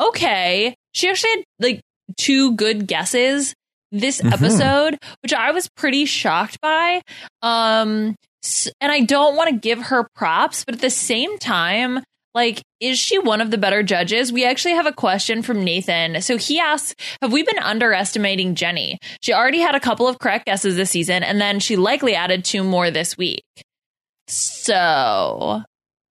okay, 0.00 0.74
she 0.92 1.08
actually 1.08 1.30
had 1.30 1.44
like 1.60 1.80
two 2.16 2.54
good 2.54 2.86
guesses 2.86 3.54
this 3.92 4.20
mm-hmm. 4.20 4.32
episode, 4.32 4.98
which 5.22 5.32
I 5.32 5.50
was 5.52 5.68
pretty 5.76 6.04
shocked 6.04 6.60
by. 6.60 7.02
Um, 7.42 8.16
and 8.80 8.92
I 8.92 9.00
don't 9.00 9.36
want 9.36 9.50
to 9.50 9.56
give 9.56 9.82
her 9.82 10.08
props, 10.14 10.64
but 10.64 10.74
at 10.74 10.80
the 10.80 10.90
same 10.90 11.38
time, 11.38 12.00
like, 12.36 12.62
is 12.80 12.98
she 12.98 13.18
one 13.18 13.40
of 13.40 13.50
the 13.50 13.56
better 13.56 13.82
judges? 13.82 14.30
We 14.30 14.44
actually 14.44 14.74
have 14.74 14.84
a 14.84 14.92
question 14.92 15.40
from 15.40 15.64
Nathan. 15.64 16.20
So 16.20 16.36
he 16.36 16.60
asks, 16.60 16.94
have 17.22 17.32
we 17.32 17.42
been 17.42 17.58
underestimating 17.58 18.54
Jenny? 18.54 18.98
She 19.22 19.32
already 19.32 19.60
had 19.60 19.74
a 19.74 19.80
couple 19.80 20.06
of 20.06 20.18
correct 20.18 20.44
guesses 20.44 20.76
this 20.76 20.90
season, 20.90 21.22
and 21.22 21.40
then 21.40 21.60
she 21.60 21.76
likely 21.76 22.14
added 22.14 22.44
two 22.44 22.62
more 22.62 22.90
this 22.90 23.16
week. 23.16 23.42
So. 24.28 25.62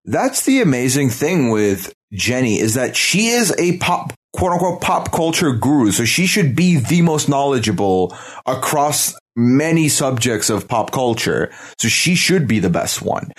That's 0.06 0.46
the 0.46 0.62
amazing 0.62 1.10
thing 1.10 1.50
with 1.50 1.92
Jenny 2.14 2.58
is 2.58 2.72
that 2.72 2.96
she 2.96 3.28
is 3.28 3.54
a 3.58 3.76
pop, 3.76 4.14
quote 4.32 4.52
unquote, 4.52 4.80
pop 4.80 5.12
culture 5.12 5.52
guru. 5.52 5.90
So 5.90 6.06
she 6.06 6.26
should 6.26 6.56
be 6.56 6.76
the 6.76 7.02
most 7.02 7.28
knowledgeable 7.28 8.16
across 8.46 9.14
many 9.36 9.90
subjects 9.90 10.48
of 10.48 10.68
pop 10.68 10.90
culture. 10.90 11.52
So 11.78 11.88
she 11.88 12.14
should 12.14 12.48
be 12.48 12.60
the 12.60 12.70
best 12.70 13.02
one. 13.02 13.30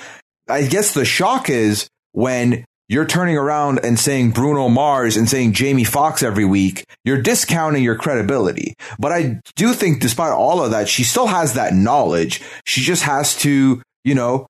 I 0.47 0.67
guess 0.67 0.93
the 0.93 1.05
shock 1.05 1.49
is 1.49 1.87
when 2.11 2.63
you're 2.87 3.05
turning 3.05 3.37
around 3.37 3.79
and 3.83 3.99
saying 3.99 4.31
Bruno 4.31 4.69
Mars 4.69 5.17
and 5.17 5.27
saying 5.27 5.53
Jamie 5.53 5.83
Foxx 5.83 6.21
every 6.21 6.45
week, 6.45 6.85
you're 7.03 7.21
discounting 7.21 7.83
your 7.83 7.95
credibility. 7.95 8.75
But 8.99 9.11
I 9.11 9.41
do 9.55 9.73
think 9.73 10.01
despite 10.01 10.31
all 10.31 10.63
of 10.63 10.71
that, 10.71 10.87
she 10.87 11.03
still 11.03 11.27
has 11.27 11.53
that 11.53 11.73
knowledge. 11.73 12.41
She 12.65 12.81
just 12.81 13.03
has 13.03 13.35
to, 13.37 13.81
you 14.03 14.15
know, 14.15 14.45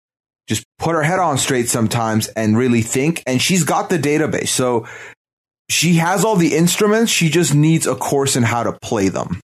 just 0.47 0.65
put 0.77 0.95
her 0.95 1.03
head 1.03 1.19
on 1.19 1.37
straight 1.37 1.69
sometimes 1.69 2.27
and 2.27 2.57
really 2.57 2.81
think. 2.81 3.23
And 3.25 3.41
she's 3.41 3.63
got 3.63 3.89
the 3.89 3.97
database. 3.97 4.49
So 4.49 4.85
she 5.69 5.95
has 5.95 6.25
all 6.25 6.35
the 6.35 6.55
instruments. 6.55 7.11
She 7.11 7.29
just 7.29 7.55
needs 7.55 7.87
a 7.87 7.95
course 7.95 8.35
in 8.35 8.43
how 8.43 8.63
to 8.63 8.73
play 8.73 9.07
them. 9.07 9.39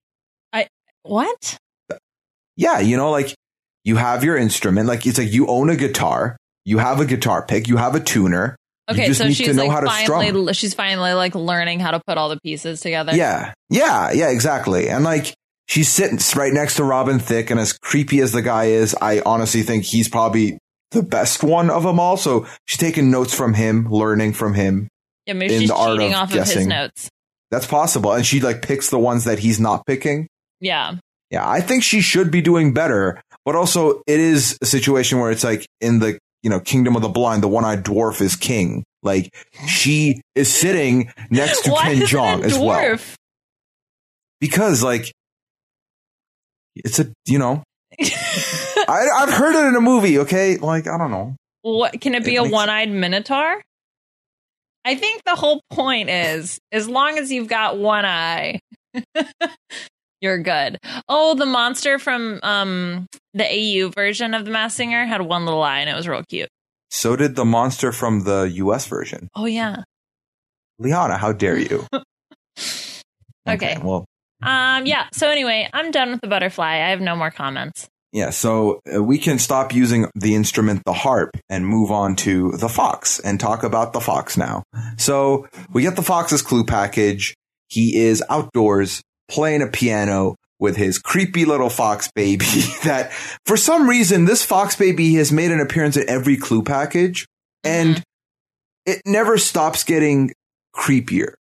I, 0.52 0.66
what? 1.02 1.58
Yeah. 2.56 2.80
You 2.80 2.96
know, 2.96 3.10
like 3.10 3.34
you 3.84 3.96
have 3.96 4.24
your 4.24 4.36
instrument. 4.36 4.88
Like 4.88 5.06
it's 5.06 5.18
like 5.18 5.32
you 5.32 5.46
own 5.46 5.70
a 5.70 5.76
guitar. 5.76 6.36
You 6.64 6.78
have 6.78 7.00
a 7.00 7.06
guitar 7.06 7.46
pick. 7.46 7.68
You 7.68 7.78
have 7.78 7.94
a 7.94 8.00
tuner 8.00 8.56
Okay, 8.90 9.12
so 9.12 9.30
she's 9.30 9.56
like 9.56 9.70
finally 9.70 10.52
she's 10.54 10.74
finally 10.74 11.12
like 11.12 11.34
learning 11.34 11.80
how 11.80 11.92
to 11.92 12.00
put 12.06 12.18
all 12.18 12.28
the 12.28 12.40
pieces 12.40 12.80
together. 12.80 13.14
Yeah. 13.14 13.54
Yeah, 13.68 14.10
yeah, 14.12 14.30
exactly. 14.30 14.88
And 14.88 15.04
like 15.04 15.34
she's 15.68 15.88
sitting 15.88 16.18
right 16.36 16.52
next 16.52 16.76
to 16.76 16.84
Robin 16.84 17.18
Thicke 17.18 17.50
and 17.50 17.60
as 17.60 17.72
creepy 17.72 18.20
as 18.20 18.32
the 18.32 18.42
guy 18.42 18.66
is, 18.66 18.96
I 19.00 19.22
honestly 19.24 19.62
think 19.62 19.84
he's 19.84 20.08
probably 20.08 20.58
the 20.90 21.02
best 21.02 21.42
one 21.42 21.70
of 21.70 21.84
them 21.84 22.00
all. 22.00 22.16
So 22.16 22.46
she's 22.66 22.78
taking 22.78 23.10
notes 23.10 23.34
from 23.34 23.54
him, 23.54 23.88
learning 23.90 24.32
from 24.32 24.54
him. 24.54 24.88
Yeah, 25.26 25.34
maybe 25.34 25.58
she's 25.58 25.70
cheating 25.70 26.12
of 26.14 26.20
off 26.20 26.32
guessing. 26.32 26.56
of 26.56 26.58
his 26.58 26.66
notes. 26.66 27.08
That's 27.50 27.66
possible. 27.66 28.12
And 28.12 28.26
she 28.26 28.40
like 28.40 28.62
picks 28.62 28.90
the 28.90 28.98
ones 28.98 29.24
that 29.24 29.38
he's 29.38 29.60
not 29.60 29.86
picking. 29.86 30.28
Yeah. 30.60 30.96
Yeah, 31.30 31.48
I 31.48 31.60
think 31.60 31.84
she 31.84 32.00
should 32.00 32.32
be 32.32 32.40
doing 32.40 32.74
better, 32.74 33.22
but 33.44 33.54
also 33.54 34.02
it 34.06 34.18
is 34.18 34.58
a 34.60 34.66
situation 34.66 35.20
where 35.20 35.30
it's 35.30 35.44
like 35.44 35.64
in 35.80 36.00
the 36.00 36.18
you 36.42 36.50
know, 36.50 36.60
Kingdom 36.60 36.96
of 36.96 37.02
the 37.02 37.08
Blind, 37.08 37.42
the 37.42 37.48
one-eyed 37.48 37.84
dwarf 37.84 38.20
is 38.20 38.36
king. 38.36 38.84
Like 39.02 39.34
she 39.66 40.20
is 40.34 40.52
sitting 40.52 41.12
next 41.30 41.62
to 41.62 41.70
Ken 41.70 42.00
Jeong 42.00 42.44
as 42.44 42.58
well. 42.58 42.98
Because 44.40 44.82
like 44.82 45.12
it's 46.76 46.98
a 46.98 47.12
you 47.26 47.38
know 47.38 47.62
I, 48.00 49.06
have 49.18 49.32
heard 49.32 49.54
it 49.54 49.66
in 49.68 49.76
a 49.76 49.80
movie. 49.80 50.18
Okay, 50.20 50.56
like 50.56 50.86
I 50.86 50.98
don't 50.98 51.10
know. 51.10 51.36
What 51.62 52.00
can 52.00 52.14
it 52.14 52.24
be? 52.24 52.36
It 52.36 52.38
a 52.38 52.42
makes... 52.42 52.52
one-eyed 52.52 52.90
minotaur? 52.90 53.62
I 54.84 54.94
think 54.94 55.22
the 55.24 55.34
whole 55.34 55.60
point 55.70 56.08
is 56.08 56.58
as 56.72 56.88
long 56.88 57.18
as 57.18 57.30
you've 57.30 57.48
got 57.48 57.78
one 57.78 58.06
eye, 58.06 58.60
you're 60.20 60.38
good. 60.38 60.78
Oh, 61.08 61.34
the 61.34 61.46
monster 61.46 61.98
from 61.98 62.40
um 62.42 63.06
the 63.34 63.44
AU 63.44 63.90
version 63.90 64.34
of 64.34 64.44
the 64.44 64.50
Masked 64.50 64.76
Singer 64.76 65.06
had 65.06 65.22
one 65.22 65.44
little 65.44 65.62
eye 65.62 65.80
and 65.80 65.90
it 65.90 65.94
was 65.94 66.08
real 66.08 66.22
cute. 66.28 66.48
So 66.90 67.16
did 67.16 67.36
the 67.36 67.44
monster 67.44 67.92
from 67.92 68.24
the 68.24 68.50
US 68.54 68.86
version. 68.86 69.28
Oh 69.34 69.46
yeah. 69.46 69.76
Liana, 70.78 71.16
how 71.16 71.32
dare 71.32 71.58
you? 71.58 71.86
okay. 71.92 72.04
okay. 73.48 73.78
Well. 73.82 74.06
Um 74.42 74.86
yeah, 74.86 75.08
so 75.12 75.28
anyway, 75.28 75.68
I'm 75.72 75.90
done 75.90 76.10
with 76.10 76.20
the 76.20 76.28
butterfly. 76.28 76.74
I 76.74 76.90
have 76.90 77.00
no 77.00 77.16
more 77.16 77.30
comments. 77.30 77.88
Yeah, 78.12 78.30
so 78.30 78.80
uh, 78.92 79.00
we 79.00 79.18
can 79.18 79.38
stop 79.38 79.72
using 79.72 80.08
the 80.16 80.34
instrument, 80.34 80.82
the 80.84 80.92
harp, 80.92 81.36
and 81.48 81.64
move 81.64 81.92
on 81.92 82.16
to 82.16 82.50
the 82.52 82.68
fox 82.68 83.20
and 83.20 83.38
talk 83.38 83.62
about 83.62 83.92
the 83.92 84.00
fox 84.00 84.36
now. 84.36 84.64
So 84.98 85.46
we 85.72 85.82
get 85.82 85.94
the 85.94 86.02
fox's 86.02 86.42
clue 86.42 86.64
package. 86.64 87.36
He 87.68 87.96
is 87.96 88.20
outdoors 88.28 89.00
playing 89.30 89.62
a 89.62 89.66
piano 89.66 90.36
with 90.58 90.76
his 90.76 90.98
creepy 90.98 91.44
little 91.44 91.70
fox 91.70 92.10
baby 92.14 92.44
that 92.84 93.12
for 93.46 93.56
some 93.56 93.88
reason 93.88 94.26
this 94.26 94.44
fox 94.44 94.76
baby 94.76 95.14
has 95.14 95.32
made 95.32 95.50
an 95.50 95.60
appearance 95.60 95.96
in 95.96 96.08
every 96.08 96.36
clue 96.36 96.62
package 96.62 97.26
and 97.64 97.96
mm-hmm. 97.96 98.02
it 98.92 99.02
never 99.06 99.38
stops 99.38 99.84
getting 99.84 100.30
creepier. 100.74 101.32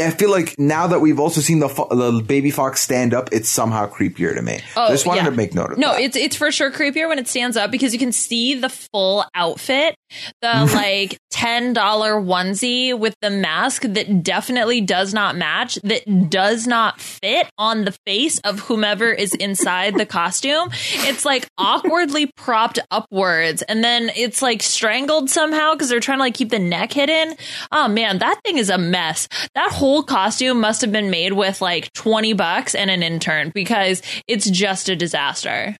I 0.00 0.10
feel 0.10 0.30
like 0.30 0.58
now 0.58 0.86
that 0.86 1.00
we've 1.00 1.20
also 1.20 1.42
seen 1.42 1.58
the 1.58 1.68
the 1.68 2.24
baby 2.26 2.50
fox 2.50 2.80
stand 2.80 3.12
up, 3.12 3.28
it's 3.30 3.50
somehow 3.50 3.90
creepier 3.90 4.34
to 4.34 4.40
me. 4.40 4.60
Oh, 4.74 4.84
I 4.84 4.88
just 4.88 5.04
wanted 5.04 5.24
yeah. 5.24 5.30
to 5.30 5.36
make 5.36 5.54
note 5.54 5.72
of 5.72 5.78
no, 5.78 5.92
that. 5.92 5.98
No, 5.98 6.04
it's 6.04 6.16
it's 6.16 6.34
for 6.34 6.50
sure 6.50 6.72
creepier 6.72 7.08
when 7.08 7.18
it 7.18 7.28
stands 7.28 7.58
up 7.58 7.70
because 7.70 7.92
you 7.92 7.98
can 7.98 8.10
see 8.10 8.54
the 8.54 8.70
full 8.70 9.22
outfit, 9.34 9.94
the 10.40 10.70
like 10.74 11.18
ten 11.30 11.72
dollar 11.72 12.14
onesie 12.14 12.96
with 12.96 13.14
the 13.20 13.30
mask 13.30 13.82
that 13.82 14.22
definitely 14.22 14.80
does 14.80 15.14
not 15.14 15.36
match, 15.36 15.76
that 15.82 16.30
does 16.30 16.66
not 16.66 17.00
fit 17.00 17.48
on 17.58 17.84
the 17.84 17.92
face 18.06 18.38
of 18.40 18.60
whomever 18.60 19.10
is 19.12 19.34
inside 19.34 19.94
the 19.96 20.06
costume. 20.06 20.70
It's 20.72 21.24
like 21.24 21.46
awkwardly 21.58 22.30
propped 22.36 22.78
upwards, 22.90 23.62
and 23.62 23.82
then 23.82 24.10
it's 24.16 24.42
like 24.42 24.62
strangled 24.62 25.30
somehow 25.30 25.72
because 25.72 25.88
they're 25.88 26.00
trying 26.00 26.18
to 26.18 26.24
like 26.24 26.34
keep 26.34 26.50
the 26.50 26.58
neck 26.58 26.92
hidden. 26.92 27.34
Oh 27.70 27.88
man, 27.88 28.18
that 28.18 28.40
thing 28.44 28.58
is 28.58 28.70
a 28.70 28.78
mess. 28.78 29.28
That 29.54 29.72
whole 29.72 30.02
costume 30.02 30.60
must 30.60 30.80
have 30.82 30.92
been 30.92 31.10
made 31.10 31.32
with 31.32 31.60
like 31.60 31.92
20 31.94 32.32
bucks 32.34 32.74
and 32.74 32.90
an 32.90 33.02
intern 33.02 33.50
because 33.54 34.02
it's 34.28 34.48
just 34.48 34.88
a 34.88 34.96
disaster. 34.96 35.76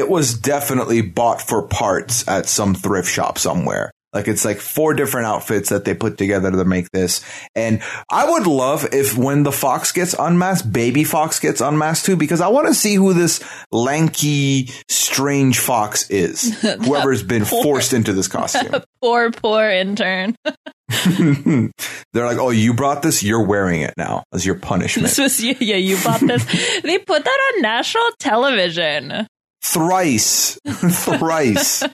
It 0.00 0.08
was 0.08 0.32
definitely 0.32 1.02
bought 1.02 1.42
for 1.42 1.60
parts 1.68 2.26
at 2.26 2.46
some 2.46 2.74
thrift 2.74 3.10
shop 3.10 3.36
somewhere. 3.36 3.92
Like 4.14 4.26
it's 4.26 4.44
like 4.44 4.58
four 4.58 4.94
different 4.94 5.26
outfits 5.26 5.68
that 5.68 5.84
they 5.84 5.94
put 5.94 6.16
together 6.16 6.50
to 6.50 6.64
make 6.64 6.90
this. 6.90 7.20
And 7.54 7.82
I 8.10 8.28
would 8.28 8.46
love 8.46 8.88
if 8.92 9.16
when 9.16 9.42
the 9.44 9.52
fox 9.52 9.92
gets 9.92 10.14
unmasked, 10.18 10.72
baby 10.72 11.04
fox 11.04 11.38
gets 11.38 11.60
unmasked 11.60 12.06
too, 12.06 12.16
because 12.16 12.40
I 12.40 12.48
want 12.48 12.66
to 12.66 12.74
see 12.74 12.94
who 12.94 13.12
this 13.12 13.44
lanky, 13.70 14.70
strange 14.88 15.60
fox 15.60 16.10
is. 16.10 16.60
Whoever's 16.62 17.22
been 17.22 17.44
poor, 17.44 17.62
forced 17.62 17.92
into 17.92 18.14
this 18.14 18.26
costume. 18.26 18.82
Poor, 19.02 19.30
poor 19.30 19.62
intern. 19.64 20.36
They're 21.06 22.26
like, 22.26 22.36
oh, 22.36 22.50
you 22.50 22.74
brought 22.74 23.00
this? 23.02 23.22
You're 23.22 23.46
wearing 23.46 23.80
it 23.80 23.94
now 23.96 24.24
as 24.34 24.44
your 24.44 24.56
punishment. 24.56 25.06
This 25.08 25.18
was, 25.18 25.42
yeah, 25.42 25.76
you 25.76 25.96
bought 26.04 26.20
this. 26.20 26.44
they 26.82 26.98
put 26.98 27.24
that 27.24 27.52
on 27.54 27.62
national 27.62 28.10
television. 28.18 29.26
Thrice. 29.62 30.58
Thrice. 30.64 31.84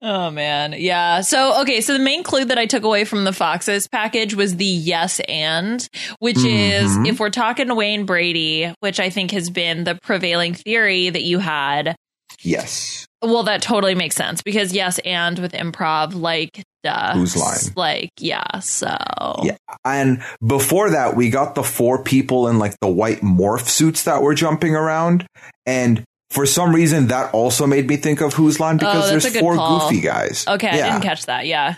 Oh 0.00 0.30
man. 0.30 0.74
Yeah. 0.76 1.22
So 1.22 1.62
okay, 1.62 1.80
so 1.80 1.92
the 1.92 1.98
main 1.98 2.22
clue 2.22 2.44
that 2.44 2.58
I 2.58 2.66
took 2.66 2.84
away 2.84 3.04
from 3.04 3.24
the 3.24 3.32
Foxes 3.32 3.88
package 3.88 4.34
was 4.34 4.56
the 4.56 4.64
yes 4.64 5.20
and, 5.20 5.86
which 6.20 6.36
mm-hmm. 6.36 6.46
is 6.46 6.96
if 7.08 7.18
we're 7.18 7.30
talking 7.30 7.66
to 7.66 7.74
Wayne 7.74 8.06
Brady, 8.06 8.72
which 8.80 9.00
I 9.00 9.10
think 9.10 9.32
has 9.32 9.50
been 9.50 9.84
the 9.84 9.98
prevailing 10.02 10.54
theory 10.54 11.10
that 11.10 11.24
you 11.24 11.40
had. 11.40 11.96
Yes. 12.40 13.06
Well, 13.22 13.42
that 13.44 13.62
totally 13.62 13.96
makes 13.96 14.14
sense 14.14 14.42
because 14.42 14.72
yes 14.72 15.00
and 15.04 15.38
with 15.38 15.52
improv 15.52 16.14
like 16.14 16.62
duh. 16.84 17.14
Whose 17.14 17.36
line? 17.36 17.58
Like, 17.74 18.10
yeah, 18.18 18.60
so 18.60 18.94
Yeah. 19.42 19.56
And 19.84 20.22
before 20.46 20.90
that, 20.90 21.16
we 21.16 21.30
got 21.30 21.56
the 21.56 21.64
four 21.64 22.04
people 22.04 22.46
in 22.48 22.60
like 22.60 22.78
the 22.80 22.88
white 22.88 23.20
morph 23.20 23.68
suits 23.68 24.04
that 24.04 24.22
were 24.22 24.34
jumping 24.34 24.76
around. 24.76 25.26
And 25.66 26.04
for 26.30 26.46
some 26.46 26.74
reason, 26.74 27.08
that 27.08 27.32
also 27.32 27.66
made 27.66 27.88
me 27.88 27.96
think 27.96 28.20
of 28.20 28.34
Whose 28.34 28.60
Line 28.60 28.76
because 28.76 29.06
oh, 29.06 29.10
there's 29.10 29.38
four 29.38 29.56
call. 29.56 29.88
goofy 29.88 30.00
guys. 30.00 30.46
Okay, 30.46 30.76
yeah. 30.76 30.86
I 30.86 30.90
didn't 30.90 31.02
catch 31.02 31.26
that. 31.26 31.46
Yeah. 31.46 31.76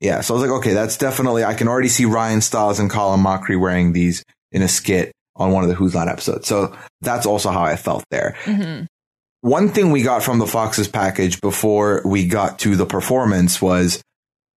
Yeah, 0.00 0.20
so 0.20 0.34
I 0.34 0.38
was 0.38 0.48
like, 0.48 0.58
okay, 0.60 0.74
that's 0.74 0.96
definitely, 0.96 1.44
I 1.44 1.54
can 1.54 1.66
already 1.66 1.88
see 1.88 2.04
Ryan 2.04 2.40
Stiles 2.40 2.78
and 2.78 2.88
Colin 2.88 3.20
Mochrie 3.20 3.58
wearing 3.58 3.92
these 3.92 4.22
in 4.52 4.62
a 4.62 4.68
skit 4.68 5.10
on 5.34 5.50
one 5.50 5.64
of 5.64 5.68
the 5.68 5.74
Whose 5.74 5.94
Line 5.94 6.08
episodes. 6.08 6.46
So 6.46 6.76
that's 7.00 7.26
also 7.26 7.50
how 7.50 7.62
I 7.62 7.74
felt 7.74 8.04
there. 8.10 8.36
Mm-hmm. 8.44 8.84
One 9.40 9.68
thing 9.70 9.90
we 9.90 10.02
got 10.02 10.22
from 10.22 10.38
the 10.38 10.46
Foxes 10.46 10.88
package 10.88 11.40
before 11.40 12.02
we 12.04 12.26
got 12.26 12.60
to 12.60 12.76
the 12.76 12.86
performance 12.86 13.60
was 13.60 14.00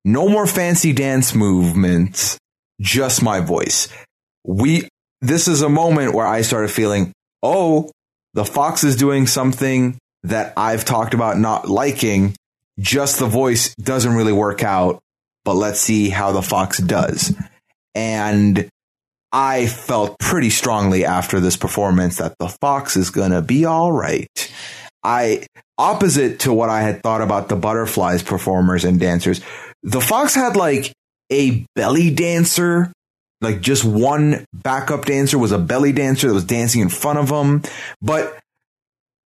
no 0.05 0.29
more 0.29 0.45
fancy 0.45 0.93
dance 0.93 1.33
movements, 1.33 2.37
just 2.79 3.23
my 3.23 3.39
voice. 3.39 3.89
We, 4.43 4.87
this 5.21 5.47
is 5.47 5.61
a 5.61 5.69
moment 5.69 6.13
where 6.13 6.25
I 6.25 6.41
started 6.41 6.69
feeling, 6.69 7.13
oh, 7.41 7.91
the 8.33 8.45
fox 8.45 8.83
is 8.83 8.95
doing 8.95 9.27
something 9.27 9.97
that 10.23 10.53
I've 10.57 10.85
talked 10.85 11.13
about 11.13 11.37
not 11.37 11.67
liking. 11.67 12.35
Just 12.79 13.19
the 13.19 13.27
voice 13.27 13.75
doesn't 13.75 14.13
really 14.13 14.33
work 14.33 14.63
out, 14.63 14.99
but 15.43 15.55
let's 15.55 15.79
see 15.79 16.09
how 16.09 16.31
the 16.31 16.41
fox 16.41 16.77
does. 16.77 17.35
And 17.93 18.69
I 19.31 19.67
felt 19.67 20.19
pretty 20.19 20.49
strongly 20.49 21.05
after 21.05 21.39
this 21.39 21.57
performance 21.57 22.17
that 22.17 22.35
the 22.39 22.49
fox 22.49 22.97
is 22.97 23.09
going 23.09 23.31
to 23.31 23.41
be 23.41 23.65
all 23.65 23.91
right. 23.91 24.53
I, 25.03 25.45
opposite 25.77 26.41
to 26.41 26.53
what 26.53 26.69
I 26.69 26.81
had 26.81 27.01
thought 27.01 27.21
about 27.21 27.49
the 27.49 27.55
butterflies 27.55 28.23
performers 28.23 28.85
and 28.85 28.99
dancers, 28.99 29.41
the 29.83 30.01
fox 30.01 30.35
had 30.35 30.55
like 30.55 30.93
a 31.31 31.65
belly 31.75 32.13
dancer 32.13 32.91
like 33.41 33.61
just 33.61 33.83
one 33.83 34.45
backup 34.53 35.05
dancer 35.05 35.37
was 35.37 35.51
a 35.51 35.57
belly 35.59 35.91
dancer 35.91 36.27
that 36.27 36.33
was 36.33 36.45
dancing 36.45 36.81
in 36.81 36.89
front 36.89 37.19
of 37.19 37.29
him. 37.29 37.63
But 38.01 38.39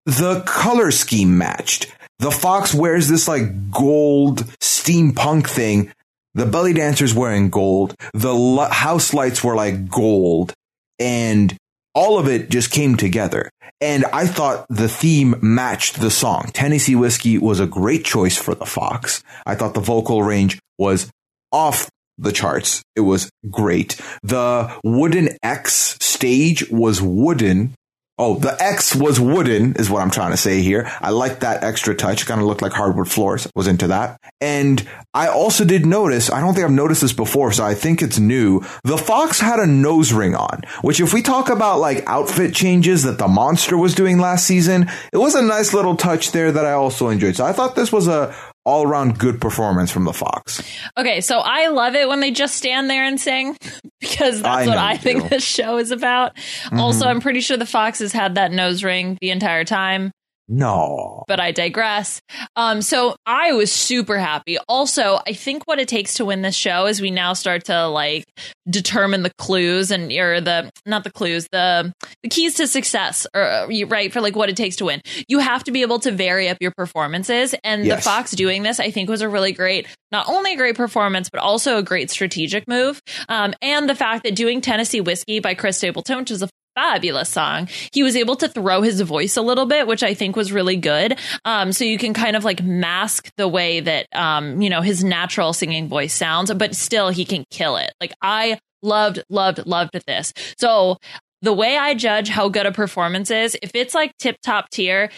the 0.05 0.41
color 0.45 0.91
scheme 0.91 1.37
matched. 1.37 1.93
The 2.19 2.31
fox 2.31 2.73
wears 2.73 3.07
this 3.07 3.27
like 3.27 3.71
gold 3.71 4.45
steampunk 4.61 5.47
thing. 5.47 5.91
The 6.33 6.45
belly 6.45 6.73
dancer's 6.73 7.13
wearing 7.13 7.49
gold. 7.49 7.95
The 8.13 8.67
house 8.71 9.13
lights 9.13 9.43
were 9.43 9.55
like 9.55 9.89
gold 9.89 10.53
and 10.99 11.55
all 11.93 12.19
of 12.19 12.27
it 12.27 12.49
just 12.49 12.71
came 12.71 12.95
together. 12.97 13.49
And 13.81 14.05
I 14.05 14.27
thought 14.27 14.65
the 14.69 14.87
theme 14.89 15.35
matched 15.41 15.99
the 15.99 16.11
song. 16.11 16.49
Tennessee 16.53 16.95
Whiskey 16.95 17.37
was 17.37 17.59
a 17.59 17.67
great 17.67 18.05
choice 18.05 18.37
for 18.37 18.55
the 18.55 18.65
Fox. 18.65 19.23
I 19.45 19.55
thought 19.55 19.73
the 19.73 19.81
vocal 19.81 20.23
range 20.23 20.59
was 20.77 21.09
off 21.51 21.89
the 22.17 22.31
charts. 22.31 22.81
It 22.95 23.01
was 23.01 23.29
great. 23.49 23.99
The 24.23 24.73
wooden 24.83 25.37
X 25.43 25.97
stage 26.01 26.69
was 26.69 27.01
wooden. 27.01 27.73
Oh, 28.17 28.35
the 28.39 28.55
X 28.63 28.95
was 28.95 29.19
wooden 29.19 29.75
is 29.75 29.89
what 29.89 30.01
I'm 30.01 30.09
trying 30.09 30.31
to 30.31 30.37
say 30.37 30.61
here. 30.61 30.89
I 31.01 31.09
like 31.09 31.41
that 31.41 31.65
extra 31.65 31.93
touch. 31.93 32.21
It 32.21 32.27
kind 32.27 32.39
of 32.39 32.47
looked 32.47 32.61
like 32.61 32.71
hardwood 32.71 33.11
floors. 33.11 33.45
Was 33.55 33.67
into 33.67 33.87
that. 33.87 34.17
And 34.39 34.87
I 35.13 35.27
also 35.27 35.65
did 35.65 35.85
notice, 35.85 36.31
I 36.31 36.39
don't 36.39 36.53
think 36.53 36.63
I've 36.63 36.71
noticed 36.71 37.01
this 37.01 37.11
before, 37.11 37.51
so 37.51 37.65
I 37.65 37.73
think 37.73 38.01
it's 38.01 38.17
new. 38.17 38.61
The 38.85 38.97
Fox 38.97 39.41
had 39.41 39.59
a 39.59 39.67
nose 39.67 40.13
ring 40.13 40.33
on, 40.33 40.61
which 40.81 41.01
if 41.01 41.13
we 41.13 41.21
talk 41.21 41.49
about 41.49 41.79
like 41.79 42.07
outfit 42.07 42.55
changes 42.55 43.03
that 43.03 43.17
the 43.17 43.27
monster 43.27 43.77
was 43.77 43.93
doing 43.93 44.17
last 44.17 44.47
season, 44.47 44.89
it 45.11 45.17
was 45.17 45.35
a 45.35 45.41
nice 45.41 45.73
little 45.73 45.97
touch 45.97 46.31
there 46.31 46.53
that 46.53 46.65
I 46.65 46.71
also 46.71 47.09
enjoyed. 47.09 47.35
So 47.35 47.45
I 47.45 47.51
thought 47.51 47.75
this 47.75 47.91
was 47.91 48.07
a, 48.07 48.33
all 48.65 48.85
around 48.85 49.19
good 49.19 49.39
performance 49.39 49.91
from 49.91 50.03
the 50.03 50.13
Fox. 50.13 50.61
Okay, 50.97 51.21
so 51.21 51.39
I 51.39 51.67
love 51.67 51.95
it 51.95 52.09
when 52.09 52.19
they 52.19 52.31
just 52.31 52.55
stand 52.55 52.89
there 52.89 53.05
and 53.05 53.19
sing 53.21 53.55
because 54.01 54.41
that's 54.41 54.67
I 54.67 54.67
what 54.67 54.77
I 54.77 54.97
think 54.97 55.29
this 55.29 55.43
show 55.43 55.77
is 55.77 55.91
about. 55.91 56.35
Mm-hmm. 56.35 56.79
Also, 56.79 57.05
I'm 57.05 57.21
pretty 57.21 57.41
sure 57.41 57.57
the 57.57 57.65
Fox 57.65 57.99
has 57.99 58.11
had 58.11 58.35
that 58.35 58.51
nose 58.51 58.83
ring 58.83 59.17
the 59.21 59.29
entire 59.29 59.63
time. 59.63 60.11
No. 60.47 61.23
But 61.27 61.39
I 61.39 61.51
digress. 61.51 62.21
Um, 62.55 62.81
so 62.81 63.15
I 63.25 63.53
was 63.53 63.71
super 63.71 64.17
happy. 64.17 64.57
Also, 64.67 65.19
I 65.25 65.33
think 65.33 65.63
what 65.65 65.79
it 65.79 65.87
takes 65.87 66.15
to 66.15 66.25
win 66.25 66.43
this 66.43 66.55
show 66.55 66.85
is 66.85 67.01
we 67.01 67.11
now 67.11 67.33
start 67.33 67.65
to 67.65 67.87
like 67.87 68.25
determine 68.69 69.23
the 69.23 69.31
clues 69.37 69.91
and 69.91 70.11
or 70.11 70.41
the 70.41 70.71
not 70.85 71.03
the 71.03 71.11
clues, 71.11 71.47
the 71.51 71.91
the 72.21 72.29
keys 72.29 72.55
to 72.55 72.67
success 72.67 73.25
or 73.33 73.41
uh, 73.41 73.67
right 73.87 74.13
for 74.13 74.21
like 74.21 74.35
what 74.35 74.49
it 74.49 74.57
takes 74.57 74.75
to 74.77 74.85
win. 74.85 75.01
You 75.27 75.39
have 75.39 75.63
to 75.63 75.71
be 75.71 75.81
able 75.81 75.99
to 75.99 76.11
vary 76.11 76.47
up 76.49 76.57
your 76.61 76.71
performances 76.71 77.55
and 77.63 77.85
yes. 77.85 77.97
the 77.97 78.01
Fox 78.03 78.31
doing 78.31 78.63
this 78.63 78.79
I 78.79 78.91
think 78.91 79.09
was 79.09 79.21
a 79.21 79.29
really 79.29 79.51
great 79.51 79.87
not 80.11 80.27
only 80.29 80.53
a 80.53 80.57
great 80.57 80.75
performance 80.75 81.29
but 81.29 81.39
also 81.41 81.77
a 81.77 81.83
great 81.83 82.11
strategic 82.11 82.67
move. 82.67 83.01
Um, 83.29 83.53
and 83.61 83.89
the 83.89 83.95
fact 83.95 84.23
that 84.23 84.35
doing 84.35 84.61
Tennessee 84.61 85.01
Whiskey 85.01 85.39
by 85.39 85.55
Chris 85.55 85.77
Stapleton, 85.77 86.19
which 86.19 86.31
is 86.31 86.43
a 86.43 86.49
fabulous 86.75 87.29
song. 87.29 87.67
He 87.91 88.03
was 88.03 88.15
able 88.15 88.35
to 88.37 88.47
throw 88.47 88.81
his 88.81 89.01
voice 89.01 89.37
a 89.37 89.41
little 89.41 89.65
bit, 89.65 89.87
which 89.87 90.03
I 90.03 90.13
think 90.13 90.35
was 90.35 90.51
really 90.51 90.75
good. 90.75 91.17
Um, 91.45 91.71
so 91.71 91.85
you 91.85 91.97
can 91.97 92.13
kind 92.13 92.35
of 92.35 92.43
like 92.43 92.61
mask 92.61 93.31
the 93.37 93.47
way 93.47 93.79
that, 93.79 94.07
um, 94.13 94.61
you 94.61 94.69
know, 94.69 94.81
his 94.81 95.03
natural 95.03 95.53
singing 95.53 95.87
voice 95.87 96.13
sounds, 96.13 96.53
but 96.53 96.75
still 96.75 97.09
he 97.09 97.25
can 97.25 97.45
kill 97.49 97.77
it. 97.77 97.93
Like 97.99 98.13
I 98.21 98.59
loved, 98.83 99.23
loved, 99.29 99.65
loved 99.65 99.99
this. 100.05 100.33
So 100.57 100.97
the 101.41 101.53
way 101.53 101.77
I 101.77 101.93
judge 101.93 102.29
how 102.29 102.49
good 102.49 102.65
a 102.65 102.71
performance 102.71 103.31
is, 103.31 103.57
if 103.61 103.71
it's 103.73 103.93
like 103.93 104.15
tip 104.17 104.37
top 104.43 104.69
tier, 104.69 105.09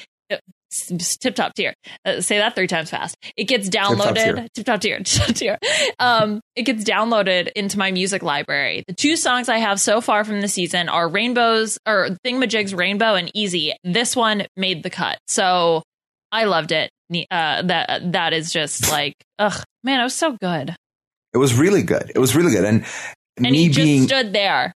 tip 0.69 1.35
top 1.35 1.53
tier. 1.53 1.73
Uh, 2.05 2.21
say 2.21 2.37
that 2.37 2.55
three 2.55 2.67
times 2.67 2.89
fast. 2.89 3.15
It 3.35 3.45
gets 3.45 3.69
downloaded. 3.69 4.47
Tip 4.53 4.65
top 4.65 4.81
tier. 4.81 4.99
Tip 5.03 5.25
top 5.25 5.35
tier. 5.35 5.57
Um, 5.99 6.41
it 6.55 6.63
gets 6.63 6.83
downloaded 6.83 7.51
into 7.55 7.77
my 7.77 7.91
music 7.91 8.23
library. 8.23 8.83
The 8.87 8.93
two 8.93 9.15
songs 9.15 9.49
I 9.49 9.57
have 9.57 9.79
so 9.79 10.01
far 10.01 10.23
from 10.23 10.41
the 10.41 10.47
season 10.47 10.89
are 10.89 11.07
Rainbows 11.07 11.77
or 11.87 12.09
Thingamajigs 12.25 12.77
Rainbow 12.77 13.15
and 13.15 13.31
Easy. 13.33 13.73
This 13.83 14.15
one 14.15 14.45
made 14.55 14.83
the 14.83 14.89
cut. 14.89 15.19
So 15.27 15.83
I 16.31 16.45
loved 16.45 16.71
it. 16.71 16.91
Uh, 17.31 17.61
that 17.61 18.11
that 18.11 18.33
is 18.33 18.51
just 18.51 18.91
like, 18.91 19.15
ugh, 19.39 19.63
man, 19.83 19.99
it 19.99 20.03
was 20.03 20.13
so 20.13 20.35
good. 20.39 20.75
It 21.33 21.37
was 21.37 21.53
really 21.53 21.83
good. 21.83 22.11
It 22.13 22.19
was 22.19 22.35
really 22.35 22.51
good. 22.51 22.65
And, 22.65 22.85
and 23.37 23.51
me 23.51 23.63
he 23.63 23.67
just 23.67 23.85
being, 23.85 24.03
stood 24.03 24.33
there 24.33 24.73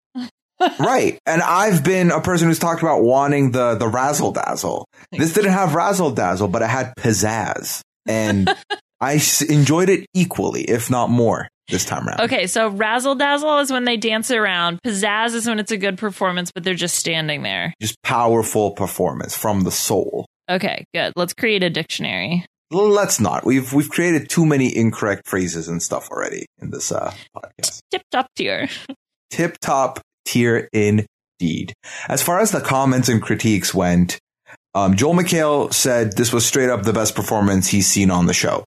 right. 0.78 1.18
And 1.26 1.42
I've 1.42 1.82
been 1.84 2.10
a 2.10 2.20
person 2.20 2.48
who's 2.48 2.58
talked 2.58 2.82
about 2.82 3.02
wanting 3.02 3.52
the, 3.52 3.74
the 3.74 3.88
razzle 3.88 4.32
dazzle. 4.32 4.86
This 5.12 5.32
didn't 5.32 5.52
have 5.52 5.74
razzle 5.74 6.10
dazzle, 6.10 6.48
but 6.48 6.62
it 6.62 6.68
had 6.68 6.92
pizzazz. 6.96 7.80
And 8.06 8.54
I 9.00 9.20
enjoyed 9.48 9.88
it 9.88 10.06
equally, 10.14 10.62
if 10.62 10.90
not 10.90 11.10
more 11.10 11.48
this 11.68 11.84
time 11.84 12.06
around. 12.06 12.20
Okay. 12.20 12.46
So 12.46 12.68
razzle 12.68 13.14
dazzle 13.14 13.58
is 13.58 13.72
when 13.72 13.84
they 13.84 13.96
dance 13.96 14.30
around. 14.30 14.80
Pizzazz 14.84 15.34
is 15.34 15.46
when 15.46 15.58
it's 15.58 15.72
a 15.72 15.76
good 15.76 15.98
performance, 15.98 16.50
but 16.52 16.64
they're 16.64 16.74
just 16.74 16.96
standing 16.96 17.42
there. 17.42 17.72
Just 17.80 17.96
powerful 18.02 18.72
performance 18.72 19.36
from 19.36 19.62
the 19.62 19.70
soul. 19.70 20.26
Okay. 20.50 20.84
Good. 20.92 21.14
Let's 21.16 21.32
create 21.32 21.62
a 21.62 21.70
dictionary. 21.70 22.44
Let's 22.72 23.18
not. 23.18 23.44
We've 23.44 23.72
we've 23.72 23.88
created 23.88 24.28
too 24.28 24.46
many 24.46 24.76
incorrect 24.76 25.26
phrases 25.26 25.66
and 25.66 25.82
stuff 25.82 26.08
already 26.08 26.46
in 26.62 26.70
this 26.70 26.92
uh, 26.92 27.12
podcast. 27.34 27.80
Tip 27.90 28.02
top 28.12 28.28
tier. 28.36 28.68
Tip 29.30 29.58
top 29.58 30.00
tier 30.24 30.68
indeed. 30.72 31.72
As 32.08 32.22
far 32.22 32.40
as 32.40 32.50
the 32.50 32.60
comments 32.60 33.08
and 33.08 33.22
critiques 33.22 33.74
went, 33.74 34.18
um, 34.74 34.94
Joel 34.96 35.14
McHale 35.14 35.72
said 35.72 36.16
this 36.16 36.32
was 36.32 36.46
straight 36.46 36.70
up 36.70 36.82
the 36.82 36.92
best 36.92 37.14
performance 37.14 37.68
he's 37.68 37.86
seen 37.86 38.10
on 38.10 38.26
the 38.26 38.34
show. 38.34 38.64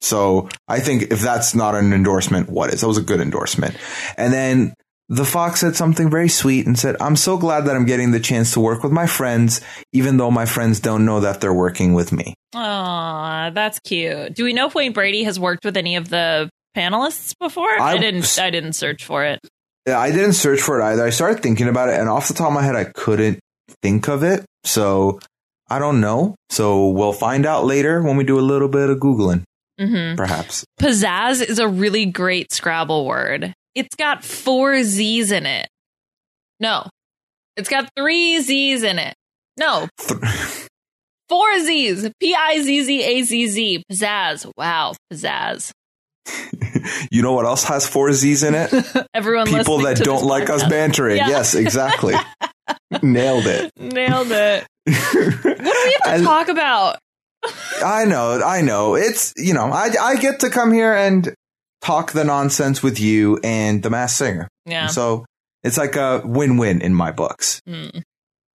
So 0.00 0.48
I 0.66 0.80
think 0.80 1.12
if 1.12 1.20
that's 1.20 1.54
not 1.54 1.74
an 1.74 1.92
endorsement, 1.92 2.48
what 2.48 2.72
is? 2.72 2.80
That 2.80 2.88
was 2.88 2.98
a 2.98 3.02
good 3.02 3.20
endorsement. 3.20 3.76
And 4.16 4.32
then 4.32 4.74
the 5.10 5.24
Fox 5.24 5.60
said 5.60 5.76
something 5.76 6.08
very 6.08 6.28
sweet 6.28 6.66
and 6.66 6.78
said, 6.78 6.96
I'm 7.00 7.16
so 7.16 7.36
glad 7.36 7.66
that 7.66 7.76
I'm 7.76 7.84
getting 7.84 8.12
the 8.12 8.20
chance 8.20 8.52
to 8.52 8.60
work 8.60 8.82
with 8.82 8.92
my 8.92 9.06
friends, 9.06 9.60
even 9.92 10.16
though 10.16 10.30
my 10.30 10.46
friends 10.46 10.80
don't 10.80 11.04
know 11.04 11.20
that 11.20 11.40
they're 11.40 11.52
working 11.52 11.94
with 11.94 12.12
me. 12.12 12.34
Aw, 12.54 13.50
that's 13.50 13.78
cute. 13.80 14.34
Do 14.34 14.44
we 14.44 14.52
know 14.52 14.68
if 14.68 14.74
Wayne 14.74 14.92
Brady 14.92 15.24
has 15.24 15.38
worked 15.38 15.64
with 15.64 15.76
any 15.76 15.96
of 15.96 16.08
the 16.08 16.48
panelists 16.76 17.34
before? 17.38 17.68
I, 17.68 17.92
I 17.92 17.98
didn't 17.98 18.38
I 18.40 18.50
didn't 18.50 18.74
search 18.74 19.04
for 19.04 19.24
it. 19.24 19.40
I 19.86 20.10
didn't 20.10 20.34
search 20.34 20.60
for 20.60 20.80
it 20.80 20.84
either. 20.84 21.04
I 21.04 21.10
started 21.10 21.42
thinking 21.42 21.68
about 21.68 21.88
it, 21.88 21.98
and 21.98 22.08
off 22.08 22.28
the 22.28 22.34
top 22.34 22.48
of 22.48 22.54
my 22.54 22.62
head, 22.62 22.76
I 22.76 22.84
couldn't 22.84 23.40
think 23.82 24.08
of 24.08 24.22
it. 24.22 24.44
So 24.64 25.20
I 25.68 25.78
don't 25.78 26.00
know. 26.00 26.34
So 26.50 26.88
we'll 26.88 27.12
find 27.12 27.46
out 27.46 27.64
later 27.64 28.02
when 28.02 28.16
we 28.16 28.24
do 28.24 28.38
a 28.38 28.42
little 28.42 28.68
bit 28.68 28.90
of 28.90 28.98
Googling, 28.98 29.44
mm-hmm. 29.80 30.16
perhaps. 30.16 30.64
Pizzazz 30.80 31.42
is 31.42 31.58
a 31.58 31.68
really 31.68 32.06
great 32.06 32.52
Scrabble 32.52 33.06
word. 33.06 33.54
It's 33.74 33.94
got 33.94 34.24
four 34.24 34.82
Z's 34.82 35.32
in 35.32 35.46
it. 35.46 35.68
No, 36.58 36.88
it's 37.56 37.68
got 37.68 37.88
three 37.96 38.40
Z's 38.40 38.82
in 38.82 38.98
it. 38.98 39.14
No. 39.58 39.88
Four 41.28 41.60
Z's. 41.60 42.10
P 42.18 42.34
I 42.34 42.60
Z 42.60 42.84
Z 42.84 43.02
A 43.04 43.22
Z 43.22 43.46
Z. 43.46 43.84
Pizzazz. 43.90 44.50
Wow. 44.56 44.94
Pizzazz. 45.12 45.70
you 47.10 47.22
know 47.22 47.32
what 47.32 47.44
else 47.44 47.64
has 47.64 47.86
four 47.86 48.12
Z's 48.12 48.42
in 48.42 48.54
it? 48.54 48.72
Everyone 49.14 49.46
People 49.46 49.78
that 49.78 49.98
don't 49.98 50.24
like 50.24 50.44
podcast. 50.44 50.62
us 50.62 50.68
bantering. 50.68 51.16
Yeah. 51.18 51.28
Yes, 51.28 51.54
exactly. 51.54 52.14
Nailed 53.02 53.46
it. 53.46 53.72
Nailed 53.76 54.30
it. 54.30 54.66
what 54.84 54.94
do 54.94 55.54
we 55.54 55.64
have 55.64 56.02
to 56.02 56.10
and, 56.10 56.24
talk 56.24 56.48
about? 56.48 56.98
I 57.84 58.04
know, 58.04 58.42
I 58.42 58.60
know. 58.60 58.94
It's, 58.94 59.32
you 59.36 59.54
know, 59.54 59.66
I, 59.66 59.90
I 60.00 60.16
get 60.16 60.40
to 60.40 60.50
come 60.50 60.72
here 60.72 60.92
and 60.92 61.34
talk 61.80 62.12
the 62.12 62.24
nonsense 62.24 62.82
with 62.82 63.00
you 63.00 63.38
and 63.42 63.82
the 63.82 63.90
Masked 63.90 64.18
Singer. 64.18 64.48
Yeah. 64.66 64.88
So 64.88 65.24
it's 65.62 65.78
like 65.78 65.96
a 65.96 66.22
win 66.24 66.56
win 66.58 66.82
in 66.82 66.94
my 66.94 67.12
books. 67.12 67.60
Mm. 67.68 68.02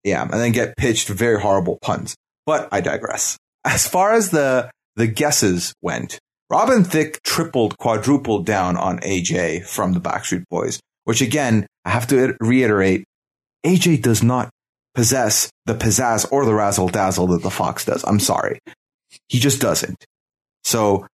Yeah. 0.03 0.23
And 0.23 0.33
then 0.33 0.53
get 0.53 0.77
pitched 0.77 1.09
very 1.09 1.41
horrible 1.41 1.79
puns. 1.81 2.15
But 2.47 2.69
I 2.73 2.81
digress. 2.81 3.39
As 3.65 3.89
far 3.89 4.13
as 4.13 4.31
the, 4.31 4.71
the 4.97 5.07
guesses 5.07 5.73
went, 5.81 6.19
Robin 6.51 6.85
Thicke 6.85 7.23
tripled, 7.23 7.79
quadrupled 7.79 8.47
down 8.47 8.77
on 8.77 9.01
AJ 9.01 9.67
from 9.67 9.93
the 9.93 10.01
Backstreet 10.01 10.45
Boys, 10.51 10.81
which 11.05 11.21
again, 11.21 11.67
I 11.85 11.91
have 11.91 12.07
to 12.09 12.37
reiterate, 12.41 13.05
AJ 13.65 14.03
does 14.03 14.23
not 14.23 14.51
possess 14.95 15.51
the 15.67 15.75
pizzazz 15.75 16.31
or 16.31 16.45
the 16.45 16.55
razzle 16.55 16.89
dazzle 16.89 17.29
that 17.29 17.43
the 17.43 17.51
Fox 17.51 17.85
does. 17.85 18.05
I'm 18.05 18.21
sorry. 18.21 18.61
He 19.29 19.39
just 19.39 19.61
doesn't. 19.61 20.05
So 20.63 21.07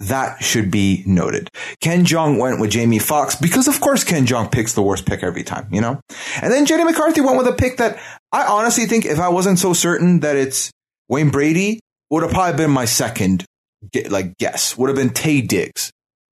that 0.00 0.42
should 0.42 0.70
be 0.70 1.02
noted. 1.06 1.48
Ken 1.80 2.04
Jeong 2.04 2.38
went 2.38 2.60
with 2.60 2.70
Jamie 2.70 2.98
Foxx 2.98 3.34
because 3.34 3.68
of 3.68 3.80
course 3.80 4.04
Ken 4.04 4.26
Jeong 4.26 4.50
picks 4.50 4.74
the 4.74 4.82
worst 4.82 5.06
pick 5.06 5.22
every 5.22 5.42
time, 5.42 5.66
you 5.72 5.80
know? 5.80 6.00
And 6.40 6.52
then 6.52 6.66
Jenny 6.66 6.84
McCarthy 6.84 7.20
went 7.20 7.36
with 7.36 7.48
a 7.48 7.52
pick 7.52 7.78
that 7.78 7.98
I 8.32 8.44
honestly 8.44 8.86
think 8.86 9.04
if 9.04 9.18
I 9.18 9.28
wasn't 9.28 9.58
so 9.58 9.72
certain 9.72 10.20
that 10.20 10.36
it's 10.36 10.70
Wayne 11.08 11.30
Brady 11.30 11.80
would 12.10 12.22
have 12.22 12.32
probably 12.32 12.56
been 12.56 12.70
my 12.70 12.84
second 12.84 13.44
like 14.08 14.36
guess 14.38 14.76
would 14.76 14.88
have 14.88 14.96
been 14.96 15.10
Taye 15.10 15.46
Diggs, 15.46 15.92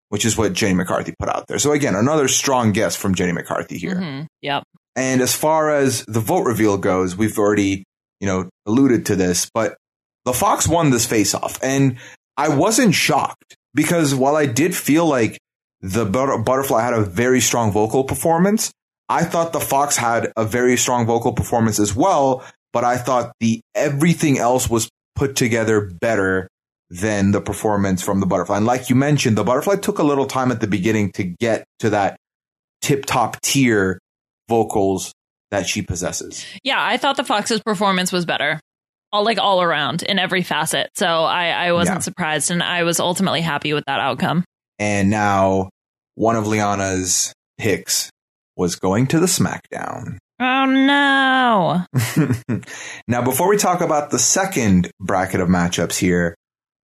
which 0.08 0.24
is 0.24 0.36
what 0.36 0.52
Jenny 0.52 0.74
McCarthy 0.74 1.14
put 1.18 1.28
out 1.28 1.46
there. 1.48 1.58
So 1.58 1.72
again, 1.72 1.94
another 1.94 2.28
strong 2.28 2.72
guess 2.72 2.96
from 2.96 3.14
Jenny 3.14 3.32
McCarthy 3.32 3.78
here. 3.78 3.94
Mm-hmm. 3.94 4.26
Yep. 4.42 4.64
And 4.94 5.20
as 5.20 5.34
far 5.34 5.70
as 5.70 6.04
the 6.06 6.20
vote 6.20 6.42
reveal 6.42 6.76
goes, 6.78 7.16
we've 7.16 7.38
already, 7.38 7.84
you 8.20 8.26
know, 8.26 8.48
alluded 8.66 9.06
to 9.06 9.16
this, 9.16 9.50
but 9.52 9.76
the 10.24 10.32
Fox 10.32 10.68
won 10.68 10.90
this 10.90 11.06
face 11.06 11.34
off 11.34 11.58
and 11.62 11.98
I 12.36 12.48
wasn't 12.48 12.94
shocked 12.94 13.56
because 13.74 14.14
while 14.14 14.36
I 14.36 14.46
did 14.46 14.74
feel 14.74 15.06
like 15.06 15.38
the 15.80 16.04
butterfly 16.04 16.82
had 16.82 16.94
a 16.94 17.02
very 17.02 17.40
strong 17.40 17.72
vocal 17.72 18.04
performance, 18.04 18.70
I 19.08 19.24
thought 19.24 19.52
the 19.52 19.60
Fox 19.60 19.96
had 19.96 20.32
a 20.36 20.44
very 20.44 20.76
strong 20.76 21.06
vocal 21.06 21.32
performance 21.32 21.78
as 21.78 21.94
well, 21.94 22.44
but 22.72 22.84
I 22.84 22.96
thought 22.98 23.32
the 23.40 23.60
everything 23.74 24.38
else 24.38 24.70
was 24.70 24.88
put 25.14 25.36
together 25.36 25.80
better 25.80 26.48
than 26.92 27.30
the 27.30 27.40
performance 27.40 28.02
from 28.02 28.20
the 28.20 28.26
butterfly. 28.26 28.58
And 28.58 28.66
like 28.66 28.90
you 28.90 28.96
mentioned, 28.96 29.38
the 29.38 29.44
butterfly 29.44 29.76
took 29.76 29.98
a 29.98 30.02
little 30.02 30.26
time 30.26 30.52
at 30.52 30.60
the 30.60 30.66
beginning 30.66 31.10
to 31.12 31.24
get 31.24 31.64
to 31.78 31.88
that 31.90 32.18
tip 32.82 33.06
top 33.06 33.40
tier 33.40 33.98
vocals 34.48 35.14
that 35.50 35.66
she 35.66 35.80
possesses. 35.80 36.44
Yeah, 36.62 36.84
I 36.84 36.98
thought 36.98 37.16
the 37.16 37.24
Fox's 37.24 37.60
performance 37.60 38.12
was 38.12 38.26
better. 38.26 38.60
All 39.10 39.24
like 39.24 39.38
all 39.38 39.62
around 39.62 40.02
in 40.02 40.18
every 40.18 40.42
facet. 40.42 40.90
So 40.94 41.06
I, 41.06 41.48
I 41.48 41.72
wasn't 41.72 41.96
yeah. 41.96 42.00
surprised 42.00 42.50
and 42.50 42.62
I 42.62 42.82
was 42.82 43.00
ultimately 43.00 43.40
happy 43.40 43.72
with 43.72 43.84
that 43.86 44.00
outcome. 44.00 44.44
And 44.78 45.08
now 45.08 45.70
one 46.14 46.36
of 46.36 46.46
Liana's 46.46 47.32
picks 47.58 48.10
was 48.56 48.76
going 48.76 49.06
to 49.08 49.18
the 49.18 49.26
SmackDown. 49.26 50.18
Oh 50.40 50.66
no. 50.66 51.86
now 53.08 53.22
before 53.22 53.48
we 53.48 53.56
talk 53.56 53.80
about 53.80 54.10
the 54.10 54.18
second 54.18 54.90
bracket 55.00 55.40
of 55.40 55.48
matchups 55.48 55.98
here, 55.98 56.34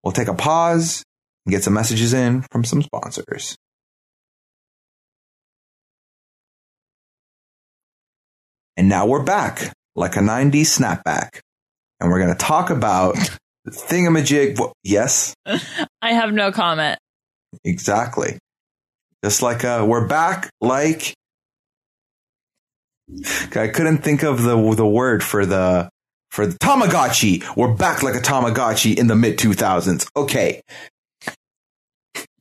we'll 0.08 0.14
take 0.14 0.28
a 0.28 0.34
pause 0.34 1.04
and 1.44 1.52
get 1.52 1.62
some 1.62 1.74
messages 1.74 2.14
in 2.14 2.40
from 2.50 2.64
some 2.64 2.80
sponsors. 2.80 3.54
And 8.78 8.88
now 8.88 9.04
we're 9.04 9.22
back 9.22 9.74
like 9.94 10.16
a 10.16 10.20
90s 10.20 10.78
snapback. 10.78 11.40
And 12.00 12.08
we're 12.10 12.20
going 12.20 12.34
to 12.34 12.38
talk 12.42 12.70
about 12.70 13.16
the 13.66 13.70
thingamajig. 13.70 14.58
Yes? 14.82 15.34
I 16.00 16.14
have 16.14 16.32
no 16.32 16.52
comment. 16.52 16.98
Exactly. 17.62 18.38
Just 19.22 19.42
like 19.42 19.62
uh, 19.62 19.84
we're 19.86 20.06
back 20.06 20.48
like 20.62 21.12
I 23.54 23.68
couldn't 23.68 23.98
think 23.98 24.22
of 24.22 24.42
the 24.42 24.74
the 24.74 24.86
word 24.86 25.22
for 25.22 25.44
the 25.44 25.90
for 26.30 26.46
the 26.46 26.58
Tamagotchi. 26.58 27.44
We're 27.56 27.74
back 27.74 28.02
like 28.02 28.14
a 28.14 28.20
Tamagotchi 28.20 28.96
in 28.96 29.06
the 29.06 29.16
mid 29.16 29.38
2000s. 29.38 30.08
Okay. 30.16 30.62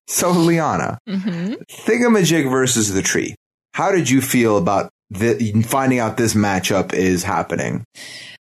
So 0.08 0.32
Liana, 0.32 1.00
mm-hmm. 1.08 1.56
Thingamajig 1.70 2.50
versus 2.50 2.94
the 2.94 3.02
tree. 3.02 3.36
How 3.74 3.92
did 3.92 4.10
you 4.10 4.22
feel 4.22 4.58
about 4.58 4.90
the, 5.10 5.64
finding 5.68 6.00
out 6.00 6.18
this 6.18 6.34
matchup 6.34 6.94
is 6.94 7.24
happening? 7.24 7.86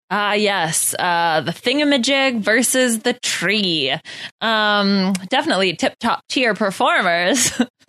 Ah, 0.09 0.31
uh, 0.31 0.33
yes. 0.35 0.95
Uh, 0.97 1.41
the 1.41 1.51
thingamajig 1.51 2.41
versus 2.41 3.01
the 3.01 3.15
tree. 3.15 3.93
Um, 4.41 5.15
definitely 5.29 5.75
tip 5.75 5.95
top 5.99 6.23
tier 6.29 6.55
performers. 6.55 7.61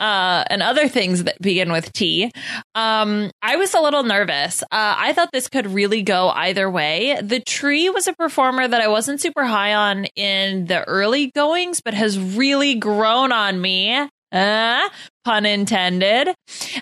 uh, 0.00 0.44
and 0.50 0.60
other 0.60 0.88
things 0.88 1.24
that 1.24 1.40
begin 1.40 1.70
with 1.70 1.92
T. 1.92 2.32
Um, 2.74 3.30
I 3.42 3.56
was 3.56 3.74
a 3.74 3.80
little 3.80 4.02
nervous. 4.02 4.64
Uh, 4.64 4.66
I 4.72 5.12
thought 5.12 5.30
this 5.32 5.48
could 5.48 5.68
really 5.68 6.02
go 6.02 6.30
either 6.30 6.68
way. 6.68 7.16
The 7.22 7.40
tree 7.40 7.90
was 7.90 8.08
a 8.08 8.12
performer 8.12 8.66
that 8.66 8.80
I 8.80 8.88
wasn't 8.88 9.20
super 9.20 9.44
high 9.44 9.74
on 9.74 10.06
in 10.16 10.66
the 10.66 10.82
early 10.88 11.30
goings, 11.30 11.80
but 11.80 11.94
has 11.94 12.18
really 12.18 12.74
grown 12.74 13.30
on 13.30 13.60
me 13.60 14.08
uh, 14.32 14.88
pun 15.24 15.46
intended. 15.46 16.28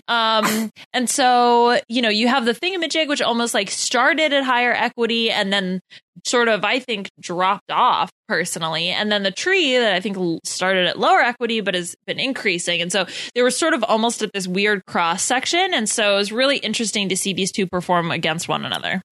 Um, 0.08 0.70
and 0.92 1.08
so, 1.08 1.78
you 1.88 2.02
know, 2.02 2.08
you 2.08 2.28
have 2.28 2.44
the 2.44 2.54
thingamajig, 2.54 3.08
which 3.08 3.20
almost 3.20 3.54
like 3.54 3.70
started 3.70 4.32
at 4.32 4.44
higher 4.44 4.72
equity 4.72 5.30
and 5.30 5.52
then 5.52 5.80
sort 6.26 6.48
of, 6.48 6.64
I 6.64 6.78
think, 6.78 7.10
dropped 7.20 7.70
off 7.70 8.10
personally. 8.28 8.88
And 8.88 9.10
then 9.10 9.22
the 9.22 9.30
tree 9.30 9.76
that 9.76 9.92
I 9.94 10.00
think 10.00 10.16
started 10.44 10.86
at 10.86 10.98
lower 10.98 11.20
equity, 11.20 11.60
but 11.60 11.74
has 11.74 11.94
been 12.06 12.20
increasing. 12.20 12.80
And 12.80 12.92
so 12.92 13.06
they 13.34 13.42
were 13.42 13.50
sort 13.50 13.74
of 13.74 13.82
almost 13.84 14.22
at 14.22 14.32
this 14.32 14.46
weird 14.46 14.84
cross 14.86 15.22
section. 15.22 15.74
And 15.74 15.88
so 15.88 16.14
it 16.14 16.16
was 16.16 16.32
really 16.32 16.58
interesting 16.58 17.08
to 17.08 17.16
see 17.16 17.32
these 17.32 17.52
two 17.52 17.66
perform 17.66 18.10
against 18.10 18.48
one 18.48 18.64
another. 18.64 19.02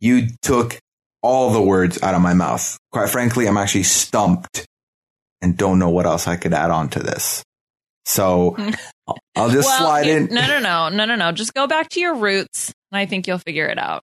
You 0.00 0.28
took 0.42 0.78
all 1.22 1.50
the 1.50 1.62
words 1.62 2.00
out 2.02 2.14
of 2.14 2.22
my 2.22 2.34
mouth. 2.34 2.78
Quite 2.92 3.10
frankly, 3.10 3.46
I'm 3.48 3.56
actually 3.56 3.82
stumped 3.82 4.64
and 5.40 5.56
don't 5.56 5.78
know 5.78 5.90
what 5.90 6.06
else 6.06 6.28
I 6.28 6.36
could 6.36 6.52
add 6.52 6.70
on 6.70 6.88
to 6.90 7.00
this. 7.00 7.42
So 8.08 8.56
I'll 9.36 9.50
just 9.50 9.68
well, 9.68 9.78
slide 9.78 10.06
in. 10.06 10.26
No, 10.26 10.46
no, 10.46 10.58
no, 10.60 10.88
no, 10.88 11.04
no, 11.04 11.14
no. 11.14 11.30
Just 11.30 11.52
go 11.52 11.66
back 11.66 11.90
to 11.90 12.00
your 12.00 12.14
roots, 12.14 12.72
and 12.90 12.98
I 12.98 13.04
think 13.04 13.26
you'll 13.26 13.38
figure 13.38 13.66
it 13.66 13.78
out. 13.78 14.02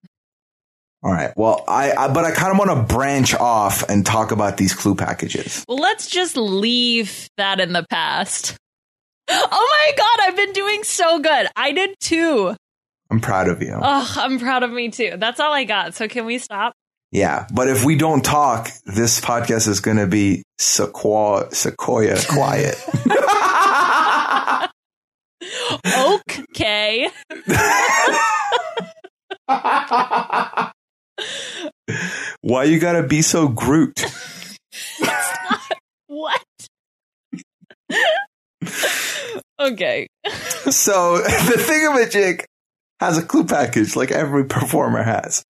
All 1.02 1.12
right. 1.12 1.32
Well, 1.36 1.64
I, 1.68 1.92
I 1.92 2.12
but 2.12 2.24
I 2.24 2.30
kind 2.30 2.50
of 2.50 2.58
want 2.58 2.70
to 2.70 2.94
branch 2.94 3.34
off 3.34 3.88
and 3.90 4.04
talk 4.04 4.32
about 4.32 4.56
these 4.56 4.74
clue 4.74 4.94
packages. 4.94 5.64
Well, 5.68 5.76
let's 5.76 6.08
just 6.08 6.36
leave 6.36 7.28
that 7.36 7.60
in 7.60 7.74
the 7.74 7.86
past. 7.90 8.56
Oh 9.28 9.46
my 9.86 9.92
god, 9.96 10.28
I've 10.28 10.36
been 10.36 10.52
doing 10.54 10.82
so 10.82 11.18
good. 11.18 11.46
I 11.54 11.72
did 11.72 11.94
too. 12.00 12.56
I'm 13.10 13.20
proud 13.20 13.48
of 13.48 13.62
you. 13.62 13.78
Oh, 13.80 14.14
I'm 14.16 14.38
proud 14.38 14.62
of 14.62 14.72
me 14.72 14.88
too. 14.88 15.14
That's 15.18 15.40
all 15.40 15.52
I 15.52 15.64
got. 15.64 15.94
So 15.94 16.08
can 16.08 16.24
we 16.24 16.38
stop? 16.38 16.72
Yeah, 17.12 17.46
but 17.52 17.68
if 17.68 17.84
we 17.84 17.96
don't 17.96 18.24
talk, 18.24 18.70
this 18.86 19.20
podcast 19.20 19.66
is 19.66 19.80
going 19.80 19.96
to 19.96 20.06
be 20.06 20.44
sequoia, 20.58 21.52
sequoia 21.52 22.16
quiet. 22.28 22.76
okay. 25.86 27.10
Why 32.40 32.64
you 32.64 32.78
gotta 32.78 33.02
be 33.02 33.22
so 33.22 33.48
Groot? 33.48 34.04
what? 36.06 36.40
okay. 39.60 40.06
so 40.70 41.18
the 41.18 41.56
thingamajig 41.56 42.44
has 43.00 43.18
a 43.18 43.22
clue 43.22 43.44
package 43.44 43.96
like 43.96 44.10
every 44.10 44.44
performer 44.44 45.02
has. 45.02 45.42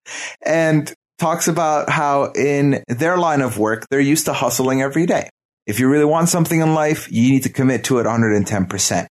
And 0.45 0.91
talks 1.19 1.47
about 1.47 1.89
how 1.89 2.31
in 2.31 2.83
their 2.87 3.17
line 3.17 3.41
of 3.41 3.59
work, 3.59 3.85
they're 3.89 3.99
used 3.99 4.25
to 4.25 4.33
hustling 4.33 4.81
every 4.81 5.05
day. 5.05 5.29
If 5.67 5.79
you 5.79 5.87
really 5.87 6.05
want 6.05 6.29
something 6.29 6.59
in 6.59 6.73
life, 6.73 7.11
you 7.11 7.31
need 7.31 7.43
to 7.43 7.49
commit 7.49 7.83
to 7.85 7.99
it 7.99 8.05
110%. 8.05 9.07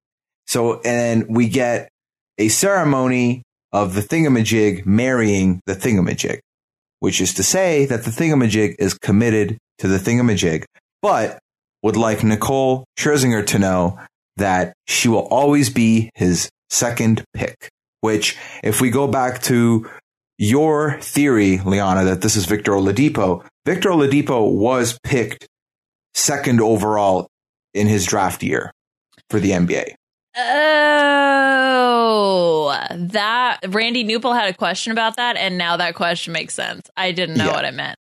So, 0.47 0.81
and 0.81 1.25
we 1.27 1.49
get 1.49 1.89
a 2.37 2.49
ceremony 2.49 3.43
of 3.71 3.93
the 3.93 4.01
thingamajig 4.01 4.85
marrying 4.85 5.61
the 5.65 5.75
thingamajig, 5.75 6.39
which 6.99 7.19
is 7.19 7.33
to 7.35 7.43
say 7.43 7.85
that 7.85 8.03
the 8.03 8.11
thingamajig 8.11 8.75
is 8.79 8.93
committed 8.93 9.57
to 9.79 9.87
the 9.87 9.97
thingamajig, 9.97 10.63
but 11.01 11.39
would 11.83 11.97
like 11.97 12.23
Nicole 12.23 12.85
Scherzinger 12.97 13.45
to 13.47 13.59
know 13.59 13.99
that 14.37 14.73
she 14.87 15.07
will 15.07 15.27
always 15.27 15.69
be 15.69 16.09
his 16.15 16.49
second 16.69 17.23
pick, 17.33 17.69
which 18.01 18.37
if 18.63 18.81
we 18.81 18.89
go 18.89 19.07
back 19.07 19.41
to 19.43 19.89
your 20.37 20.99
theory, 21.01 21.59
Liana, 21.59 22.03
that 22.05 22.21
this 22.21 22.35
is 22.35 22.45
Victor 22.45 22.73
Oladipo, 22.73 23.45
Victor 23.65 23.89
Oladipo 23.89 24.51
was 24.51 24.99
picked 25.03 25.47
second 26.13 26.61
overall 26.61 27.27
in 27.73 27.87
his 27.87 28.05
draft 28.05 28.43
year 28.43 28.71
for 29.29 29.39
the 29.39 29.51
NBA. 29.51 29.93
Oh, 31.87 32.77
that 32.91 33.59
Randy 33.67 34.03
Newpel 34.03 34.33
had 34.33 34.49
a 34.49 34.53
question 34.57 34.91
about 34.91 35.15
that, 35.17 35.37
and 35.37 35.57
now 35.57 35.77
that 35.77 35.95
question 35.95 36.33
makes 36.33 36.53
sense. 36.53 36.89
I 36.97 37.11
didn't 37.11 37.37
know 37.37 37.45
Yeah. 37.45 37.51
what 37.53 37.65
it 37.65 37.73
meant. 37.73 37.97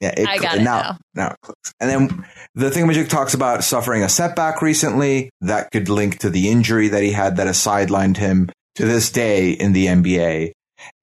Yeah, 0.00 0.14
it, 0.16 0.26
I 0.28 0.38
got 0.38 0.56
it 0.56 0.62
now. 0.62 0.80
now. 0.80 0.96
Now 1.14 1.30
it 1.32 1.36
clicks. 1.42 1.72
And 1.78 1.90
then 1.90 2.24
the 2.54 2.70
thingamajig 2.70 3.08
talks 3.10 3.34
about 3.34 3.62
suffering 3.64 4.02
a 4.02 4.08
setback 4.08 4.62
recently 4.62 5.28
that 5.42 5.70
could 5.70 5.88
link 5.90 6.18
to 6.20 6.30
the 6.30 6.48
injury 6.50 6.88
that 6.88 7.02
he 7.02 7.12
had 7.12 7.36
that 7.36 7.46
has 7.46 7.58
sidelined 7.58 8.16
him 8.16 8.48
to 8.76 8.86
this 8.86 9.10
day 9.10 9.50
in 9.50 9.72
the 9.74 9.86
NBA. 9.86 10.52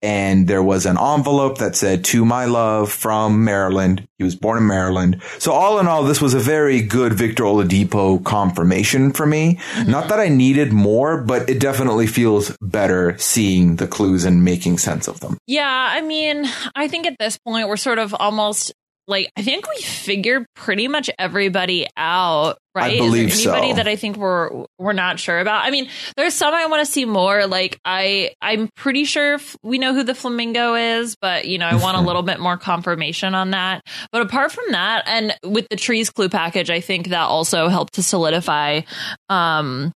And 0.01 0.47
there 0.47 0.61
was 0.61 0.86
an 0.86 0.97
envelope 0.97 1.57
that 1.57 1.75
said 1.75 2.05
to 2.05 2.23
my 2.23 2.45
love 2.45 2.91
from 2.91 3.43
Maryland. 3.43 4.07
He 4.17 4.23
was 4.23 4.36
born 4.36 4.57
in 4.57 4.67
Maryland. 4.67 5.21
So 5.39 5.51
all 5.51 5.80
in 5.80 5.88
all, 5.88 6.03
this 6.03 6.21
was 6.21 6.34
a 6.34 6.39
very 6.39 6.82
good 6.82 7.13
Victor 7.13 7.43
Oladipo 7.43 8.23
confirmation 8.23 9.11
for 9.11 9.25
me. 9.25 9.59
Mm-hmm. 9.73 9.91
Not 9.91 10.09
that 10.09 10.19
I 10.19 10.30
needed 10.30 10.71
more, 10.71 11.21
but 11.21 11.49
it 11.49 11.59
definitely 11.59 12.07
feels 12.07 12.55
better 12.61 13.17
seeing 13.17 13.78
the 13.78 13.88
clues 13.88 14.23
and 14.23 14.43
making 14.43 14.78
sense 14.78 15.07
of 15.07 15.19
them. 15.19 15.38
Yeah, 15.47 15.88
I 15.89 16.01
mean, 16.01 16.45
I 16.75 16.88
think 16.88 17.07
at 17.07 17.17
this 17.19 17.38
point 17.38 17.67
we're 17.67 17.78
sort 17.78 17.99
of 17.99 18.13
almost 18.13 18.73
like 19.08 19.32
I 19.38 19.41
think 19.41 19.68
we 19.70 19.82
figured 19.82 20.45
pretty 20.55 20.88
much 20.88 21.10
everybody 21.18 21.88
out, 21.95 22.58
right? 22.76 22.93
I 22.93 22.97
believe 22.97 23.30
Is 23.30 23.43
there 23.43 23.53
anybody 23.53 23.72
so. 23.72 23.76
that 23.78 23.88
I 23.88 23.95
think 23.95 24.18
we're 24.18 24.66
we're 24.78 24.93
not 24.93 25.20
sure 25.20 25.39
about? 25.39 25.66
I 25.66 25.72
mean, 25.72 25.89
there's 26.16 26.34
some 26.34 26.53
I 26.53 26.66
want 26.68 26.86
to 26.86 26.91
see 26.91 27.05
more. 27.05 27.47
Like 27.47 27.80
I 27.86 28.32
I'm 28.41 28.70
pretty 28.76 29.05
sure 29.05 29.36
f- 29.36 29.55
we 29.64 29.78
know 29.78 29.93
who 29.93 30.03
the 30.03 30.16
flamingo 30.16 30.76
is, 30.76 31.16
but 31.22 31.47
you 31.47 31.58
know, 31.58 31.68
I 31.68 31.76
want 31.76 31.97
a 31.97 32.01
little 32.08 32.24
bit 32.24 32.39
more 32.39 32.58
confirmation 32.58 33.34
on 33.34 33.51
that. 33.51 33.82
But 34.12 34.24
apart 34.24 34.51
from 34.51 34.66
that, 34.72 35.03
and 35.08 35.34
with 35.43 35.68
the 35.70 35.78
trees 35.78 36.10
clue 36.10 36.30
package, 36.30 36.70
I 36.70 36.82
think 36.82 37.10
that 37.10 37.24
also 37.24 37.70
helped 37.70 37.93
to 37.93 38.03
solidify 38.03 38.82
um 39.30 39.93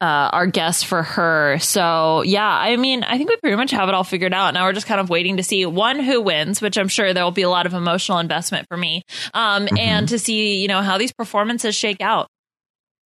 uh, 0.00 0.30
our 0.32 0.46
guest 0.46 0.86
for 0.86 1.02
her. 1.02 1.58
So 1.60 2.22
yeah, 2.22 2.48
I 2.48 2.76
mean, 2.76 3.02
I 3.04 3.18
think 3.18 3.28
we 3.30 3.36
pretty 3.36 3.56
much 3.56 3.70
have 3.72 3.88
it 3.88 3.94
all 3.94 4.04
figured 4.04 4.32
out. 4.32 4.54
Now 4.54 4.64
we're 4.64 4.72
just 4.72 4.86
kind 4.86 5.00
of 5.00 5.10
waiting 5.10 5.36
to 5.36 5.42
see 5.42 5.66
one 5.66 6.00
who 6.00 6.20
wins, 6.22 6.62
which 6.62 6.78
I'm 6.78 6.88
sure 6.88 7.12
there 7.12 7.24
will 7.24 7.30
be 7.30 7.42
a 7.42 7.50
lot 7.50 7.66
of 7.66 7.74
emotional 7.74 8.18
investment 8.18 8.66
for 8.68 8.76
me, 8.76 9.02
um, 9.34 9.66
Mhm. 9.66 9.78
and 9.78 10.08
to 10.08 10.18
see 10.18 10.60
you 10.62 10.68
know 10.68 10.82
how 10.82 10.96
these 10.98 11.12
performances 11.12 11.74
shake 11.76 12.00
out. 12.00 12.28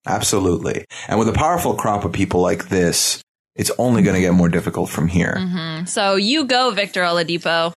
Absolutely. 0.06 0.84
And 1.08 1.18
with 1.18 1.28
a 1.28 1.32
powerful 1.32 1.74
crop 1.74 2.04
of 2.04 2.12
people 2.12 2.40
like 2.40 2.68
this, 2.68 3.22
it's 3.56 3.70
only 3.78 4.02
going 4.02 4.14
to 4.14 4.20
get 4.20 4.34
more 4.34 4.48
difficult 4.48 4.90
from 4.90 5.08
here. 5.08 5.38
hmm 5.38 5.84
So 5.86 6.16
you 6.16 6.44
go, 6.44 6.70
Victor 6.72 7.02
Oladipo. 7.02 7.72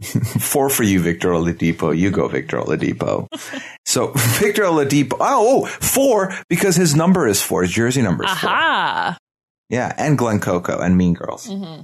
Four 0.40 0.70
for 0.70 0.82
you, 0.82 1.00
Victor 1.00 1.28
Oladipo. 1.30 1.96
You 1.96 2.10
go, 2.10 2.26
Victor 2.28 2.58
Oladipo. 2.58 3.28
so 3.86 4.12
Victor 4.16 4.62
Oladipo. 4.62 5.12
Oh, 5.20 5.64
oh, 5.64 5.66
four 5.66 6.32
because 6.48 6.76
his 6.76 6.94
number 6.94 7.26
is 7.26 7.42
four. 7.42 7.62
His 7.62 7.72
jersey 7.72 8.02
number 8.02 8.24
is 8.24 8.30
four. 8.30 8.50
Aha. 8.50 9.18
Yeah, 9.68 9.92
and 9.98 10.16
Glen 10.18 10.40
Coco 10.40 10.78
and 10.80 10.96
Mean 10.96 11.14
Girls. 11.14 11.46
hmm 11.46 11.82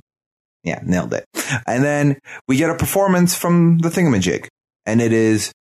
Yeah, 0.65 0.81
nailed 0.85 1.15
it. 1.15 1.25
And 1.67 1.85
then 1.85 2.19
we 2.49 2.57
get 2.57 2.71
a 2.71 2.75
performance 2.77 3.37
from 3.37 3.79
the 3.79 3.89
Thingamajig, 3.91 4.49
and 4.87 5.01
it 5.01 5.13
is 5.13 5.53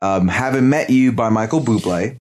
um, 0.00 0.28
"Haven't 0.28 0.68
Met 0.68 0.90
You" 0.90 1.12
by 1.12 1.28
Michael 1.28 1.60
Bublé. 1.60 2.16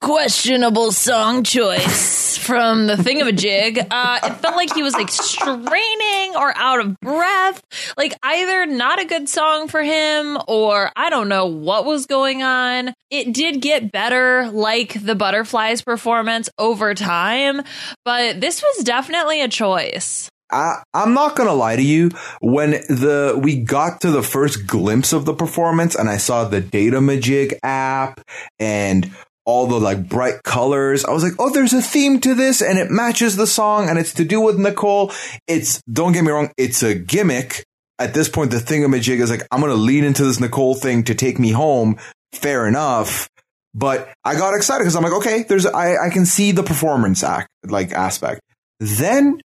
Questionable 0.00 0.92
song 0.92 1.44
choice 1.44 2.36
from 2.38 2.86
the 2.86 2.96
thing 2.96 3.20
of 3.20 3.28
thingamajig. 3.28 3.86
Uh, 3.90 4.18
it 4.22 4.34
felt 4.36 4.56
like 4.56 4.72
he 4.74 4.82
was 4.82 4.94
like 4.94 5.10
straining 5.10 6.36
or 6.36 6.56
out 6.56 6.80
of 6.80 6.98
breath. 7.00 7.62
Like 7.96 8.14
either 8.22 8.66
not 8.66 9.00
a 9.00 9.04
good 9.04 9.28
song 9.28 9.68
for 9.68 9.82
him 9.82 10.38
or 10.48 10.90
I 10.96 11.10
don't 11.10 11.28
know 11.28 11.46
what 11.46 11.84
was 11.84 12.06
going 12.06 12.42
on. 12.42 12.94
It 13.10 13.32
did 13.32 13.60
get 13.60 13.92
better, 13.92 14.50
like 14.50 15.02
the 15.02 15.14
butterflies 15.14 15.82
performance 15.82 16.48
over 16.58 16.94
time, 16.94 17.62
but 18.04 18.40
this 18.40 18.62
was 18.62 18.84
definitely 18.84 19.42
a 19.42 19.48
choice. 19.48 20.30
I, 20.50 20.82
I'm 20.92 21.14
not 21.14 21.34
gonna 21.34 21.54
lie 21.54 21.76
to 21.76 21.82
you. 21.82 22.10
When 22.40 22.72
the 22.72 23.40
we 23.42 23.56
got 23.56 24.02
to 24.02 24.10
the 24.10 24.22
first 24.22 24.66
glimpse 24.66 25.12
of 25.12 25.24
the 25.24 25.34
performance, 25.34 25.94
and 25.94 26.08
I 26.08 26.18
saw 26.18 26.44
the 26.44 26.60
Data 26.60 26.98
Majig 26.98 27.58
app 27.62 28.20
and 28.58 29.10
all 29.44 29.66
the 29.66 29.80
like 29.80 30.08
bright 30.08 30.42
colors, 30.42 31.04
I 31.04 31.12
was 31.12 31.22
like, 31.22 31.34
"Oh, 31.38 31.50
there's 31.50 31.72
a 31.72 31.82
theme 31.82 32.20
to 32.20 32.34
this, 32.34 32.62
and 32.62 32.78
it 32.78 32.90
matches 32.90 33.36
the 33.36 33.46
song, 33.46 33.88
and 33.88 33.98
it's 33.98 34.14
to 34.14 34.24
do 34.24 34.40
with 34.40 34.58
Nicole." 34.58 35.12
It's 35.46 35.82
don't 35.90 36.12
get 36.12 36.24
me 36.24 36.30
wrong, 36.30 36.50
it's 36.56 36.82
a 36.82 36.94
gimmick. 36.94 37.64
At 37.98 38.14
this 38.14 38.28
point, 38.28 38.50
the 38.50 38.56
thingamajig 38.56 39.20
is 39.20 39.30
like, 39.30 39.46
"I'm 39.50 39.60
gonna 39.60 39.74
lean 39.74 40.04
into 40.04 40.24
this 40.24 40.40
Nicole 40.40 40.74
thing 40.74 41.04
to 41.04 41.14
take 41.14 41.38
me 41.38 41.50
home." 41.50 41.98
Fair 42.32 42.66
enough. 42.66 43.28
But 43.74 44.08
I 44.24 44.34
got 44.34 44.54
excited 44.54 44.82
because 44.82 44.96
I'm 44.96 45.02
like, 45.02 45.12
okay, 45.14 45.44
there's 45.44 45.66
I, 45.66 46.06
I 46.06 46.10
can 46.10 46.26
see 46.26 46.52
the 46.52 46.62
performance 46.62 47.22
act 47.22 47.48
like 47.64 47.92
aspect. 47.92 48.40
Then 48.80 49.40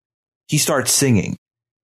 he 0.48 0.58
starts 0.58 0.92
singing. 0.92 1.36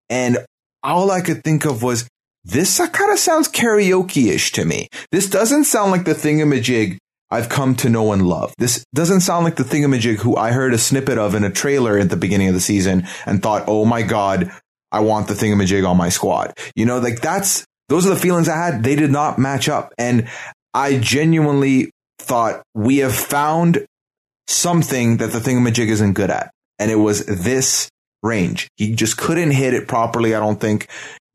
And 0.09 0.39
all 0.83 1.11
I 1.11 1.21
could 1.21 1.45
think 1.45 1.65
of 1.65 1.83
was, 1.83 2.09
this 2.45 2.79
kind 2.79 3.13
of 3.13 3.19
sounds 3.19 3.49
karaoke-ish 3.49 4.53
to 4.53 4.65
me. 4.65 4.89
This 5.13 5.29
doesn't 5.29 5.65
sound 5.65 5.91
like 5.91 6.05
the 6.05 6.15
thingamajig 6.15 6.97
I've 7.31 7.49
come 7.49 7.75
to 7.77 7.89
know 7.89 8.13
and 8.13 8.27
love. 8.27 8.55
This 8.59 8.85
doesn't 8.95 9.21
sound 9.21 9.45
like 9.45 9.57
the 9.57 9.63
thingamajig 9.63 10.17
who 10.17 10.37
I 10.37 10.53
heard 10.53 10.75
a 10.75 10.79
snippet 10.79 11.19
of 11.19 11.35
in 11.35 11.45
a 11.45 11.51
trailer 11.51 11.99
at 11.99 12.11
the 12.11 12.17
beginning 12.17 12.49
of 12.49 12.55
the 12.55 12.61
season 12.61 13.07
and 13.25 13.43
thought, 13.43 13.65
oh 13.67 13.85
my 13.85 14.03
God, 14.03 14.51
I 14.91 15.01
want 15.01 15.29
the 15.29 15.35
thingamajig 15.35 15.89
on 15.89 15.97
my 15.97 16.09
squad. 16.09 16.53
You 16.75 16.87
know, 16.87 16.99
like 16.99 17.21
that's, 17.21 17.65
those 17.89 18.07
are 18.07 18.11
the 18.11 18.17
feelings 18.17 18.49
I 18.49 18.57
had. 18.57 18.83
They 18.83 18.97
did 18.97 19.11
not 19.11 19.39
match 19.39 19.69
up. 19.69 19.95
And 19.97 20.29
I 20.75 20.99
genuinely 20.99 21.91
thought 22.19 22.63
we 22.75 22.99
have 22.99 23.15
found 23.15 23.87
something 24.49 25.19
that 25.19 25.31
the 25.31 25.39
thingamajig 25.39 25.89
isn't 25.89 26.15
good 26.15 26.31
at. 26.31 26.51
And 26.79 26.91
it 26.91 26.97
was 26.97 27.25
this 27.27 27.89
range. 28.23 28.69
He 28.77 28.95
just 28.95 29.17
couldn't 29.17 29.53
hit 29.53 29.75
it 29.75 29.87
properly. 29.87 30.35
I 30.35 30.41
don't 30.41 30.61
think. 30.61 30.89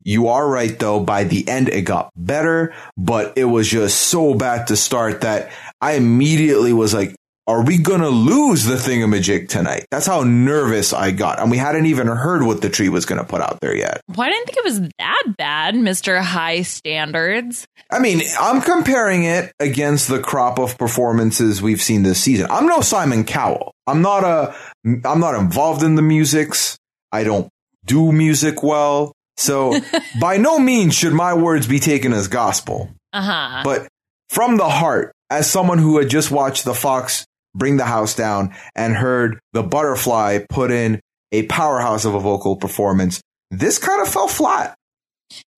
You 0.06 0.28
are 0.28 0.48
right 0.48 0.78
though. 0.78 1.00
By 1.00 1.24
the 1.24 1.46
end, 1.48 1.68
it 1.68 1.82
got 1.82 2.10
better, 2.16 2.72
but 2.96 3.36
it 3.36 3.44
was 3.44 3.68
just 3.68 4.00
so 4.00 4.34
bad 4.34 4.68
to 4.68 4.76
start 4.76 5.22
that 5.22 5.50
I 5.80 5.94
immediately 5.94 6.72
was 6.72 6.94
like, 6.94 7.16
are 7.48 7.64
we 7.64 7.78
going 7.78 8.00
to 8.00 8.08
lose 8.08 8.64
the 8.64 8.76
thingamajig 8.76 9.48
tonight? 9.48 9.86
That's 9.90 10.06
how 10.06 10.22
nervous 10.22 10.92
I 10.92 11.10
got. 11.10 11.40
And 11.40 11.50
we 11.50 11.56
hadn't 11.58 11.86
even 11.86 12.06
heard 12.06 12.44
what 12.44 12.62
the 12.62 12.68
tree 12.68 12.88
was 12.88 13.04
going 13.04 13.20
to 13.20 13.26
put 13.26 13.40
out 13.40 13.58
there 13.60 13.74
yet. 13.74 14.00
Well, 14.08 14.26
I 14.26 14.30
didn't 14.30 14.46
think 14.46 14.58
it 14.58 14.64
was 14.64 14.80
that 14.98 15.34
bad, 15.36 15.74
Mr. 15.74 16.20
High 16.20 16.62
Standards. 16.62 17.66
I 17.90 17.98
mean, 17.98 18.22
I'm 18.38 18.62
comparing 18.62 19.24
it 19.24 19.52
against 19.58 20.06
the 20.06 20.20
crop 20.20 20.60
of 20.60 20.78
performances 20.78 21.60
we've 21.60 21.82
seen 21.82 22.04
this 22.04 22.20
season. 22.20 22.46
I'm 22.48 22.66
no 22.66 22.80
Simon 22.80 23.24
Cowell. 23.24 23.72
I'm 23.88 24.02
not 24.02 24.22
a, 24.22 24.54
I'm 24.84 25.20
not 25.20 25.34
involved 25.34 25.82
in 25.82 25.96
the 25.96 26.02
musics. 26.02 26.76
I 27.10 27.24
don't 27.24 27.48
do 27.84 28.12
music 28.12 28.62
well. 28.62 29.12
So 29.36 29.78
by 30.20 30.36
no 30.36 30.58
means 30.58 30.94
should 30.94 31.12
my 31.12 31.34
words 31.34 31.66
be 31.66 31.80
taken 31.80 32.12
as 32.12 32.28
gospel. 32.28 32.90
Uh 33.12 33.22
huh. 33.22 33.60
But 33.64 33.88
from 34.28 34.56
the 34.56 34.68
heart, 34.68 35.12
as 35.30 35.50
someone 35.50 35.78
who 35.78 35.98
had 35.98 36.08
just 36.08 36.30
watched 36.30 36.64
the 36.64 36.74
Fox 36.74 37.24
bring 37.54 37.76
the 37.76 37.84
house 37.84 38.14
down 38.14 38.54
and 38.74 38.94
heard 38.94 39.38
the 39.52 39.62
butterfly 39.62 40.40
put 40.48 40.70
in 40.70 41.00
a 41.32 41.44
powerhouse 41.44 42.04
of 42.04 42.14
a 42.14 42.20
vocal 42.20 42.56
performance, 42.56 43.20
this 43.50 43.78
kind 43.78 44.02
of 44.02 44.08
fell 44.08 44.28
flat. 44.28 44.76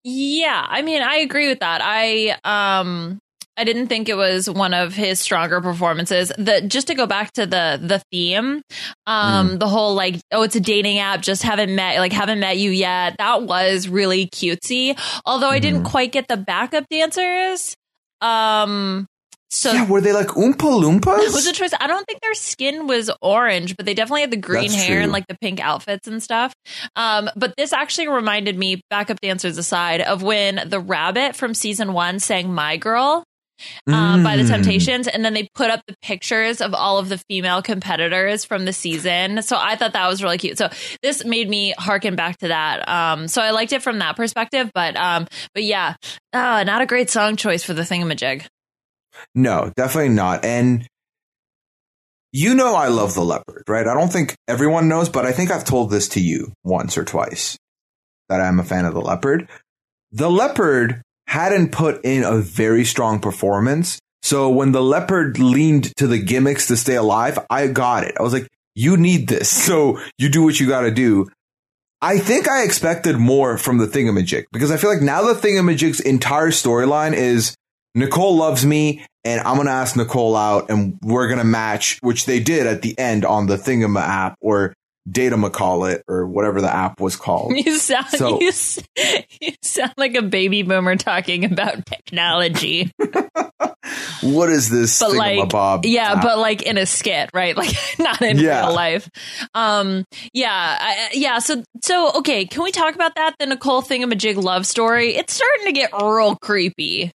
Yeah, 0.03 0.65
I 0.67 0.81
mean, 0.81 1.01
I 1.01 1.17
agree 1.17 1.49
with 1.49 1.59
that. 1.59 1.81
I 1.83 2.37
um 2.43 3.19
I 3.59 3.65
didn't 3.65 3.87
think 3.87 4.07
it 4.07 4.15
was 4.15 4.49
one 4.49 4.73
of 4.73 4.93
his 4.93 5.19
stronger 5.19 5.59
performances. 5.59 6.31
The 6.37 6.61
just 6.61 6.87
to 6.87 6.95
go 6.95 7.05
back 7.05 7.33
to 7.33 7.45
the 7.45 7.77
the 7.81 8.01
theme, 8.09 8.61
um 9.05 9.57
the 9.59 9.67
whole 9.67 9.95
like 9.95 10.15
oh 10.31 10.43
it's 10.43 10.55
a 10.55 10.61
dating 10.61 10.99
app, 10.99 11.21
just 11.21 11.43
haven't 11.43 11.75
met 11.75 11.99
like 11.99 12.13
haven't 12.13 12.39
met 12.39 12.57
you 12.57 12.71
yet. 12.71 13.15
That 13.17 13.43
was 13.43 13.89
really 13.89 14.27
cutesy. 14.27 14.97
Although 15.25 15.49
I 15.49 15.59
didn't 15.59 15.83
quite 15.83 16.13
get 16.13 16.29
the 16.29 16.37
backup 16.37 16.85
dancers. 16.89 17.75
Um 18.21 19.07
so 19.51 19.73
yeah, 19.73 19.89
were 19.89 19.99
they 19.99 20.13
like 20.13 20.27
Oompa 20.27 20.55
Loompas? 20.55 21.33
was 21.33 21.47
a 21.47 21.51
choice. 21.51 21.71
I 21.79 21.87
don't 21.87 22.05
think 22.05 22.21
their 22.21 22.35
skin 22.35 22.85
was 22.87 23.09
orange, 23.21 23.75
but 23.75 23.85
they 23.85 23.95
definitely 23.95 24.21
had 24.21 24.31
the 24.31 24.37
green 24.37 24.69
That's 24.69 24.75
hair 24.85 25.01
and 25.01 25.11
like 25.11 25.25
the 25.27 25.37
pink 25.41 25.59
outfits 25.59 26.07
and 26.07 26.21
stuff. 26.21 26.53
Um, 26.95 27.29
but 27.35 27.55
this 27.57 27.73
actually 27.73 28.07
reminded 28.09 28.57
me, 28.57 28.81
backup 28.91 29.19
dancers 29.21 29.57
aside, 29.57 30.01
of 30.01 30.21
when 30.21 30.61
the 30.67 30.79
rabbit 30.79 31.35
from 31.35 31.55
season 31.55 31.93
one 31.93 32.19
sang 32.19 32.53
"My 32.53 32.77
Girl." 32.77 33.25
Um, 33.87 34.23
by 34.23 34.35
the 34.37 34.43
Mm. 34.43 34.49
Temptations, 34.49 35.07
and 35.07 35.23
then 35.23 35.33
they 35.33 35.49
put 35.55 35.69
up 35.69 35.81
the 35.87 35.95
pictures 36.01 36.61
of 36.61 36.73
all 36.73 36.97
of 36.97 37.09
the 37.09 37.17
female 37.29 37.61
competitors 37.61 38.45
from 38.45 38.65
the 38.65 38.73
season. 38.73 39.41
So 39.41 39.57
I 39.59 39.75
thought 39.75 39.93
that 39.93 40.07
was 40.07 40.23
really 40.23 40.37
cute. 40.37 40.57
So 40.57 40.69
this 41.01 41.23
made 41.25 41.49
me 41.49 41.73
harken 41.77 42.15
back 42.15 42.37
to 42.39 42.47
that. 42.49 42.87
Um, 42.87 43.27
so 43.27 43.41
I 43.41 43.51
liked 43.51 43.73
it 43.73 43.81
from 43.83 43.99
that 43.99 44.15
perspective. 44.15 44.71
But 44.73 44.95
um, 44.95 45.27
but 45.53 45.63
yeah, 45.63 45.95
uh, 46.33 46.63
not 46.63 46.81
a 46.81 46.85
great 46.85 47.09
song 47.09 47.35
choice 47.35 47.63
for 47.63 47.73
the 47.73 47.81
thingamajig. 47.83 48.45
No, 49.35 49.71
definitely 49.75 50.09
not. 50.09 50.45
And 50.45 50.87
you 52.31 52.53
know 52.53 52.75
I 52.75 52.87
love 52.89 53.13
the 53.15 53.23
leopard, 53.25 53.63
right? 53.67 53.87
I 53.87 53.93
don't 53.93 54.11
think 54.11 54.35
everyone 54.47 54.87
knows, 54.87 55.09
but 55.09 55.25
I 55.25 55.31
think 55.31 55.51
I've 55.51 55.65
told 55.65 55.89
this 55.89 56.07
to 56.09 56.21
you 56.21 56.53
once 56.63 56.97
or 56.97 57.03
twice. 57.03 57.57
that 58.29 58.41
I'm 58.41 58.59
a 58.59 58.63
fan 58.63 58.85
of 58.85 58.93
the 58.93 59.01
leopard. 59.01 59.49
The 60.11 60.29
leopard 60.29 61.01
hadn't 61.29 61.71
put 61.71 62.03
in 62.03 62.23
a 62.23 62.39
very 62.39 62.83
strong 62.83 63.19
performance. 63.19 63.99
So 64.23 64.49
when 64.49 64.71
the 64.71 64.81
leopard 64.81 65.37
leaned 65.37 65.95
to 65.97 66.07
the 66.07 66.17
gimmicks 66.17 66.65
to 66.67 66.75
stay 66.75 66.95
alive, 66.95 67.37
I 67.51 67.67
got 67.67 68.03
it. 68.03 68.15
I 68.19 68.23
was 68.23 68.33
like, 68.33 68.47
you 68.73 68.97
need 68.97 69.27
this. 69.27 69.49
So 69.69 69.99
you 70.17 70.29
do 70.29 70.41
what 70.41 70.59
you 70.59 70.67
got 70.67 70.81
to 70.81 70.91
do. 70.91 71.27
I 72.01 72.17
think 72.17 72.49
I 72.49 72.63
expected 72.63 73.17
more 73.17 73.59
from 73.59 73.77
the 73.77 73.85
thingamajig 73.85 74.45
because 74.51 74.71
I 74.71 74.77
feel 74.77 74.89
like 74.89 75.03
now 75.03 75.21
the 75.21 75.39
thingamajig's 75.39 75.99
entire 75.99 76.49
storyline 76.49 77.13
is 77.13 77.55
Nicole 77.93 78.35
loves 78.35 78.65
me 78.65 79.05
and 79.23 79.39
I'm 79.41 79.55
going 79.55 79.67
to 79.67 79.73
ask 79.73 79.95
Nicole 79.95 80.35
out 80.35 80.71
and 80.71 80.97
we're 81.03 81.27
going 81.27 81.37
to 81.37 81.45
match, 81.45 81.99
which 82.01 82.25
they 82.25 82.39
did 82.39 82.65
at 82.65 82.81
the 82.81 82.97
end 82.97 83.23
on 83.23 83.45
the 83.45 83.57
Thingama 83.57 84.01
app 84.01 84.35
or 84.41 84.73
Data 85.09 85.49
call 85.49 85.85
it 85.85 86.03
or 86.07 86.27
whatever 86.27 86.61
the 86.61 86.73
app 86.73 86.99
was 86.99 87.15
called. 87.15 87.53
You 87.59 87.77
sound, 87.77 88.07
so, 88.07 88.39
you, 88.39 88.51
you 89.41 89.51
sound 89.61 89.93
like 89.97 90.15
a 90.15 90.21
baby 90.21 90.63
boomer 90.63 90.95
talking 90.95 91.45
about 91.45 91.85
technology. 91.85 92.91
what 94.21 94.49
is 94.49 94.69
this 94.69 94.99
but 94.99 95.13
like, 95.13 95.49
Bob? 95.49 95.85
Yeah, 95.85 96.13
app? 96.13 96.21
but 96.21 96.37
like 96.37 96.61
in 96.61 96.77
a 96.77 96.85
skit, 96.85 97.29
right? 97.33 97.55
Like 97.57 97.75
not 97.99 98.21
in 98.21 98.37
yeah. 98.37 98.65
real 98.65 98.75
life. 98.75 99.09
Um, 99.53 100.05
yeah, 100.33 100.77
I, 100.79 101.09
yeah. 101.13 101.39
So, 101.39 101.63
so 101.83 102.11
okay, 102.19 102.45
can 102.45 102.63
we 102.63 102.71
talk 102.71 102.95
about 102.95 103.15
that? 103.15 103.35
The 103.39 103.45
Nicole 103.45 103.81
Thingamajig 103.81 104.41
love 104.41 104.65
story. 104.65 105.15
It's 105.15 105.33
starting 105.33 105.65
to 105.65 105.71
get 105.73 105.91
real 105.93 106.35
creepy. 106.35 107.11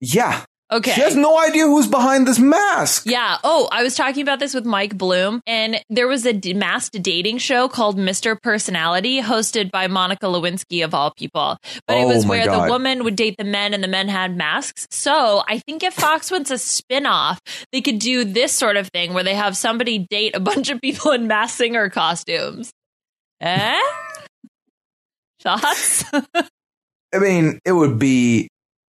Yeah. 0.00 0.44
Okay. 0.74 0.90
She 0.90 1.02
has 1.02 1.14
no 1.14 1.38
idea 1.38 1.66
who's 1.66 1.86
behind 1.86 2.26
this 2.26 2.40
mask. 2.40 3.04
Yeah. 3.06 3.38
Oh, 3.44 3.68
I 3.70 3.84
was 3.84 3.94
talking 3.94 4.22
about 4.22 4.40
this 4.40 4.54
with 4.54 4.64
Mike 4.64 4.98
Bloom, 4.98 5.40
and 5.46 5.80
there 5.88 6.08
was 6.08 6.26
a 6.26 6.32
d- 6.32 6.52
masked 6.52 7.00
dating 7.00 7.38
show 7.38 7.68
called 7.68 7.96
Mr. 7.96 8.40
Personality, 8.40 9.22
hosted 9.22 9.70
by 9.70 9.86
Monica 9.86 10.26
Lewinsky, 10.26 10.84
of 10.84 10.92
all 10.92 11.12
people. 11.12 11.58
But 11.86 11.98
oh 11.98 12.00
it 12.00 12.12
was 12.12 12.26
where 12.26 12.46
God. 12.46 12.66
the 12.66 12.70
woman 12.72 13.04
would 13.04 13.14
date 13.14 13.36
the 13.38 13.44
men 13.44 13.72
and 13.72 13.84
the 13.84 13.88
men 13.88 14.08
had 14.08 14.36
masks. 14.36 14.88
So 14.90 15.44
I 15.46 15.60
think 15.60 15.84
if 15.84 15.94
Fox 15.94 16.32
wants 16.32 16.50
a 16.50 16.58
spin 16.58 17.06
off, 17.06 17.40
they 17.70 17.80
could 17.80 18.00
do 18.00 18.24
this 18.24 18.50
sort 18.50 18.76
of 18.76 18.88
thing 18.88 19.14
where 19.14 19.24
they 19.24 19.36
have 19.36 19.56
somebody 19.56 19.98
date 19.98 20.34
a 20.34 20.40
bunch 20.40 20.70
of 20.70 20.80
people 20.80 21.12
in 21.12 21.28
masked 21.28 21.56
singer 21.58 21.88
costumes. 21.88 22.72
Eh? 23.40 23.80
Thoughts? 25.40 26.04
I 27.14 27.18
mean, 27.20 27.60
it 27.64 27.72
would 27.72 28.00
be 28.00 28.48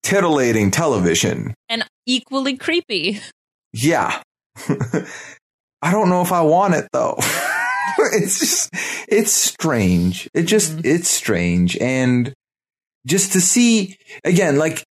titillating 0.06 0.72
television. 0.72 1.54
And 1.68 1.84
equally 2.06 2.56
creepy. 2.56 3.20
Yeah. 3.74 4.22
I 5.82 5.92
don't 5.92 6.10
know 6.10 6.22
if 6.22 6.32
I 6.32 6.42
want 6.42 6.76
it 6.76 6.88
though. 6.94 7.16
it's 7.98 8.40
just, 8.40 8.70
it's 9.10 9.32
strange. 9.32 10.30
It 10.34 10.44
just, 10.44 10.74
mm-hmm. 10.74 10.82
it's 10.86 11.10
strange. 11.10 11.76
And 11.78 12.34
just 13.06 13.34
to 13.34 13.42
see, 13.42 13.98
again, 14.24 14.58
like, 14.58 14.84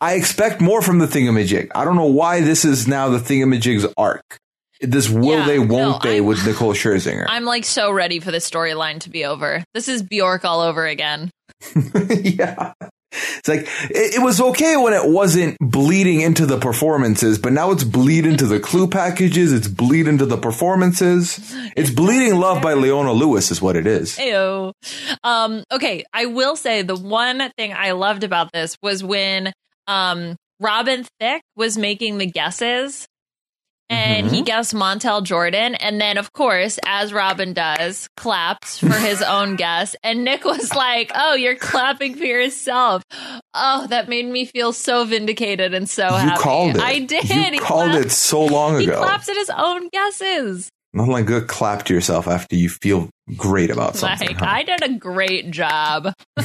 I 0.00 0.14
expect 0.14 0.60
more 0.60 0.82
from 0.82 0.98
the 0.98 1.06
thingamajig. 1.06 1.70
I 1.74 1.84
don't 1.84 1.96
know 1.96 2.06
why 2.06 2.40
this 2.40 2.64
is 2.64 2.86
now 2.86 3.08
the 3.08 3.18
thingamajig's 3.18 3.86
arc. 3.96 4.38
This 4.80 5.08
will 5.08 5.38
yeah, 5.38 5.46
they, 5.46 5.58
won't 5.58 6.04
no, 6.04 6.10
they 6.10 6.18
I'm, 6.18 6.26
with 6.26 6.46
Nicole 6.46 6.72
Scherzinger. 6.72 7.26
I'm 7.28 7.44
like 7.44 7.64
so 7.64 7.90
ready 7.90 8.20
for 8.20 8.30
the 8.30 8.38
storyline 8.38 9.00
to 9.00 9.10
be 9.10 9.24
over. 9.24 9.64
This 9.74 9.88
is 9.88 10.04
Bjork 10.04 10.44
all 10.44 10.60
over 10.60 10.86
again. 10.86 11.30
yeah. 12.22 12.74
It's 13.10 13.48
like 13.48 13.60
it, 13.90 14.16
it, 14.16 14.22
was 14.22 14.40
okay 14.40 14.76
when 14.76 14.92
it 14.92 15.08
wasn't 15.08 15.56
bleeding 15.60 16.20
into 16.20 16.44
the 16.44 16.58
performances, 16.58 17.38
but 17.38 17.52
now 17.52 17.70
it's 17.70 17.84
bleed 17.84 18.26
into 18.26 18.46
the 18.46 18.60
clue 18.60 18.86
packages. 18.86 19.52
It's 19.52 19.68
bleed 19.68 20.08
into 20.08 20.26
the 20.26 20.36
performances. 20.36 21.38
It's 21.76 21.90
bleeding 21.90 22.38
love 22.38 22.62
by 22.62 22.74
Leona 22.74 23.12
Lewis 23.12 23.50
is 23.50 23.62
what 23.62 23.76
it 23.76 23.86
is. 23.86 24.18
Ew. 24.18 24.72
Um, 25.24 25.64
okay, 25.72 26.04
I 26.12 26.26
will 26.26 26.56
say 26.56 26.82
the 26.82 26.96
one 26.96 27.50
thing 27.56 27.72
I 27.72 27.92
loved 27.92 28.24
about 28.24 28.52
this 28.52 28.76
was 28.82 29.02
when 29.02 29.52
um, 29.86 30.36
Robin 30.60 31.06
Thicke 31.18 31.42
was 31.56 31.78
making 31.78 32.18
the 32.18 32.26
guesses 32.26 33.06
and 33.90 34.26
mm-hmm. 34.26 34.34
he 34.34 34.42
guessed 34.42 34.74
Montel 34.74 35.22
Jordan. 35.22 35.74
And 35.74 36.00
then, 36.00 36.18
of 36.18 36.32
course, 36.32 36.78
as 36.84 37.12
Robin 37.12 37.52
does, 37.52 38.08
claps 38.16 38.78
for 38.78 38.92
his 38.92 39.22
own 39.26 39.56
guess. 39.56 39.96
And 40.02 40.24
Nick 40.24 40.44
was 40.44 40.74
like, 40.74 41.10
Oh, 41.14 41.34
you're 41.34 41.56
clapping 41.56 42.14
for 42.14 42.24
yourself. 42.24 43.02
Oh, 43.54 43.86
that 43.88 44.08
made 44.08 44.26
me 44.26 44.44
feel 44.44 44.72
so 44.72 45.04
vindicated 45.04 45.74
and 45.74 45.88
so 45.88 46.06
you 46.06 46.14
happy. 46.16 46.42
called 46.42 46.76
it. 46.76 46.82
I 46.82 47.00
did. 47.00 47.28
You 47.28 47.42
he 47.42 47.58
called 47.58 47.90
clapped. 47.90 48.06
it 48.06 48.10
so 48.10 48.44
long 48.44 48.76
ago. 48.76 48.92
He 48.92 48.98
claps 48.98 49.28
at 49.28 49.36
his 49.36 49.50
own 49.50 49.88
guesses. 49.88 50.70
Not 50.94 51.08
like 51.08 51.26
good 51.26 51.48
clap 51.48 51.84
to 51.84 51.94
yourself 51.94 52.26
after 52.26 52.56
you 52.56 52.68
feel 52.68 53.10
great 53.36 53.70
about 53.70 53.96
something. 53.96 54.28
Like, 54.28 54.38
huh? 54.38 54.46
I 54.48 54.62
did 54.62 54.82
a 54.82 54.94
great 54.94 55.50
job. 55.50 56.12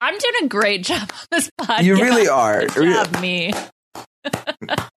I'm 0.00 0.18
doing 0.18 0.34
a 0.42 0.48
great 0.48 0.82
job 0.82 1.08
on 1.10 1.26
this 1.30 1.50
podcast. 1.60 1.84
You 1.84 1.94
really 1.94 2.28
are. 2.28 2.66
Good 2.66 2.92
job, 2.92 3.20
me. 3.20 3.52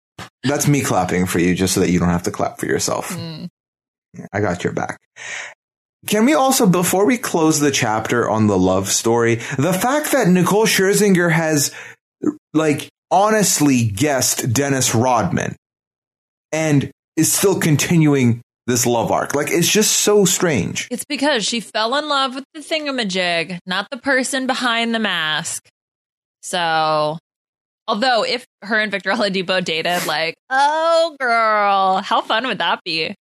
That's 0.44 0.68
me 0.68 0.82
clapping 0.82 1.26
for 1.26 1.40
you 1.40 1.56
just 1.56 1.74
so 1.74 1.80
that 1.80 1.90
you 1.90 2.00
don't 2.00 2.10
have 2.10 2.24
to 2.24 2.32
clap 2.32 2.60
for 2.60 2.66
yourself. 2.66 3.10
Mm. 3.10 3.48
I 4.32 4.42
got 4.42 4.64
your 4.64 4.74
back. 4.74 5.00
Can 6.06 6.26
we 6.26 6.34
also, 6.34 6.68
before 6.68 7.06
we 7.06 7.18
close 7.18 7.60
the 7.60 7.72
chapter 7.72 8.30
on 8.30 8.48
the 8.48 8.58
love 8.58 8.90
story, 8.90 9.36
the 9.58 9.72
fact 9.74 10.12
that 10.12 10.28
Nicole 10.28 10.66
Scherzinger 10.66 11.32
has, 11.32 11.74
like, 12.54 12.90
honestly 13.10 13.86
guessed 13.86 14.52
Dennis 14.52 14.94
Rodman 14.94 15.56
and 16.52 16.92
is 17.16 17.32
still 17.32 17.58
continuing 17.60 18.42
this 18.68 18.86
love 18.86 19.12
arc. 19.12 19.34
Like, 19.34 19.50
it's 19.50 19.72
just 19.72 19.92
so 19.92 20.26
strange. 20.26 20.90
It's 20.92 21.06
because 21.06 21.46
she 21.46 21.62
fell 21.62 21.96
in 21.96 22.10
love 22.10 22.36
with 22.36 22.44
the 22.54 22.60
thingamajig, 22.60 23.60
not 23.66 23.88
the 23.90 23.98
person 23.98 24.46
behind 24.46 24.94
the 24.94 25.00
mask. 25.00 25.70
So 26.42 27.18
Although, 27.88 28.24
if 28.24 28.46
her 28.62 28.80
and 28.80 28.92
Victor 28.92 29.12
Oladipo 29.12 29.64
dated, 29.64 30.06
like, 30.06 30.36
oh 30.50 31.16
girl, 31.20 31.98
how 31.98 32.22
fun 32.22 32.48
would 32.48 32.60
that 32.60 32.82
be? 32.84 33.16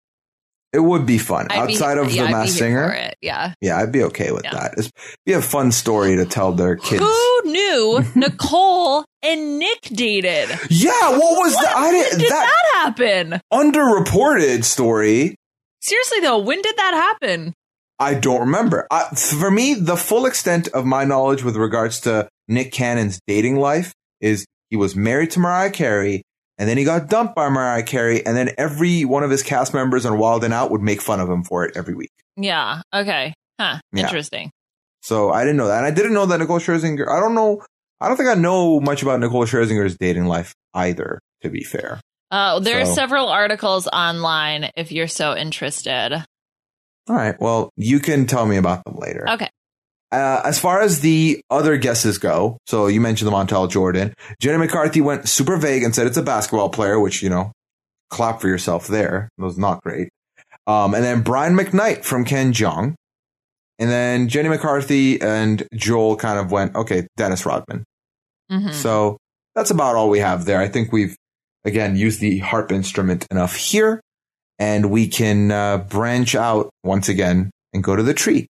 It 0.73 0.81
would 0.81 1.05
be 1.05 1.19
fun 1.19 1.49
I'd 1.51 1.59
outside 1.59 1.95
be, 1.97 2.01
of 2.01 2.13
yeah, 2.13 2.25
the 2.25 2.31
Masked 2.31 2.59
Singer. 2.59 3.11
Yeah, 3.21 3.53
yeah, 3.61 3.77
I'd 3.77 3.93
be 3.93 4.05
okay 4.05 4.33
with 4.33 4.45
yeah. 4.45 4.55
that. 4.55 4.79
It'd 4.79 4.93
be 5.27 5.33
a 5.33 5.43
fun 5.43 5.71
story 5.71 6.17
to 6.17 6.25
tell 6.25 6.53
their 6.53 6.77
kids. 6.77 7.03
Who 7.03 7.43
knew 7.45 8.05
Nicole 8.15 9.05
and 9.23 9.59
Nick 9.59 9.83
dated? 9.83 10.49
Yeah, 10.71 11.11
what 11.11 11.39
was 11.39 11.55
what? 11.55 11.65
that? 11.65 11.77
I 11.77 11.91
didn't. 11.91 12.19
Did 12.21 12.31
that, 12.31 12.53
that 12.73 12.97
happen? 12.99 13.41
Underreported 13.53 14.65
story. 14.65 15.37
Seriously 15.83 16.21
though, 16.21 16.39
when 16.39 16.63
did 16.63 16.77
that 16.77 16.95
happen? 16.95 17.53
I 17.99 18.15
don't 18.15 18.41
remember. 18.41 18.89
for 19.15 19.51
me, 19.51 19.75
the 19.75 19.97
full 19.97 20.25
extent 20.27 20.69
of 20.69 20.87
my 20.87 21.05
knowledge 21.05 21.45
with 21.45 21.57
regards 21.57 22.01
to 22.01 22.29
Nick 22.49 22.73
Cannon's 22.73 23.21
dating 23.27 23.57
life 23.57 23.93
is 24.23 24.47
he 24.71 24.77
was 24.77 24.97
married 24.97 25.33
to 25.33 25.41
Mariah 25.41 25.71
Carey 25.71 26.23
and 26.57 26.69
then 26.69 26.79
he 26.79 26.85
got 26.85 27.09
dumped 27.09 27.35
by 27.35 27.49
Mariah 27.51 27.83
Carey 27.83 28.25
and 28.25 28.37
then 28.37 28.51
every 28.57 29.05
one 29.05 29.23
of 29.23 29.31
his 29.31 29.43
cast 29.43 29.75
members 29.75 30.07
on 30.07 30.17
Wild 30.17 30.45
and 30.45 30.55
Out 30.55 30.71
would 30.71 30.81
make 30.81 31.03
fun 31.03 31.21
of 31.21 31.29
him 31.29 31.45
for 31.45 31.65
it 31.65 31.77
every 31.77 31.95
week. 31.95 32.13
Yeah. 32.37 32.83
Okay. 32.95 33.35
Huh. 33.61 33.81
Yeah. 33.93 34.05
Interesting. 34.05 34.51
So 35.03 35.31
I 35.31 35.43
didn't 35.43 35.57
know 35.57 35.67
that. 35.67 35.79
And 35.79 35.87
I 35.87 35.91
didn't 35.91 36.15
know 36.15 36.27
that 36.27 36.39
Nicole 36.39 36.59
Scherzinger, 36.59 37.09
I 37.09 37.21
don't 37.21 37.35
know. 37.35 37.63
I 38.01 38.09
don't 38.09 38.17
think 38.17 38.29
I 38.29 38.35
know 38.35 38.81
much 38.81 39.03
about 39.03 39.21
Nicole 39.21 39.45
Scherzinger's 39.45 39.97
dating 39.97 40.27
life 40.27 40.55
either, 40.75 41.21
to 41.43 41.51
be 41.51 41.63
fair. 41.63 42.01
Uh, 42.31 42.61
there 42.61 42.85
so. 42.85 42.91
are 42.91 42.95
several 42.95 43.29
articles 43.29 43.87
online 43.89 44.71
if 44.77 44.91
you're 44.91 45.09
so 45.09 45.37
interested. 45.37 46.25
All 47.09 47.17
right. 47.17 47.35
Well, 47.41 47.71
you 47.77 48.01
can 48.01 48.27
tell 48.27 48.47
me 48.47 48.57
about 48.57 48.85
them 48.85 48.97
later. 48.97 49.29
Okay. 49.29 49.49
Uh, 50.13 50.43
as 50.45 50.61
far 50.61 50.83
as 50.83 51.01
the 51.01 51.41
other 51.51 51.79
guesses 51.79 52.19
go, 52.19 52.59
so 52.67 52.87
you 52.87 53.01
mentioned 53.01 53.27
the 53.27 53.35
Montel 53.35 53.71
Jordan. 53.71 54.13
Jenny 54.39 54.59
McCarthy 54.59 55.01
went 55.01 55.27
super 55.27 55.57
vague 55.57 55.83
and 55.83 55.95
said 55.95 56.07
it's 56.07 56.19
a 56.19 56.23
basketball 56.23 56.69
player, 56.69 57.01
which, 57.01 57.23
you 57.23 57.31
know, 57.31 57.51
clap 58.11 58.41
for 58.41 58.49
yourself 58.49 58.87
there. 58.87 59.31
It 59.39 59.43
was 59.43 59.57
not 59.57 59.83
great. 59.83 60.11
Um, 60.67 60.95
and 60.95 61.03
then 61.03 61.23
Brian 61.23 61.57
McKnight 61.57 62.05
from 62.05 62.27
Ken 62.27 62.53
Jeong. 62.53 62.95
And 63.79 63.91
then 63.91 64.29
Jenny 64.29 64.51
McCarthy 64.51 65.21
and 65.21 65.67
Joel 65.75 66.17
kind 66.17 66.39
of 66.39 66.53
went, 66.53 66.77
okay, 66.77 67.09
Dennis 67.17 67.47
Rodman. 67.47 67.85
Mm-hmm. 68.51 68.73
So 68.73 69.17
that's 69.55 69.71
about 69.71 69.97
all 69.97 70.11
we 70.11 70.19
have 70.19 70.45
there. 70.45 70.61
I 70.61 70.69
think 70.69 70.93
we've, 70.93 71.17
again, 71.65 71.97
used 71.97 72.21
the 72.21 72.39
harp 72.39 72.71
instrument 72.71 73.27
enough 73.31 73.57
here 73.57 74.01
and 74.59 74.91
we 74.91 75.09
can 75.09 75.51
uh, 75.51 75.79
branch 75.79 76.35
out 76.35 76.71
once 76.85 77.09
again 77.09 77.51
and 77.73 77.83
go 77.83 77.97
to 77.97 78.03
the 78.03 78.15
tree. 78.15 78.47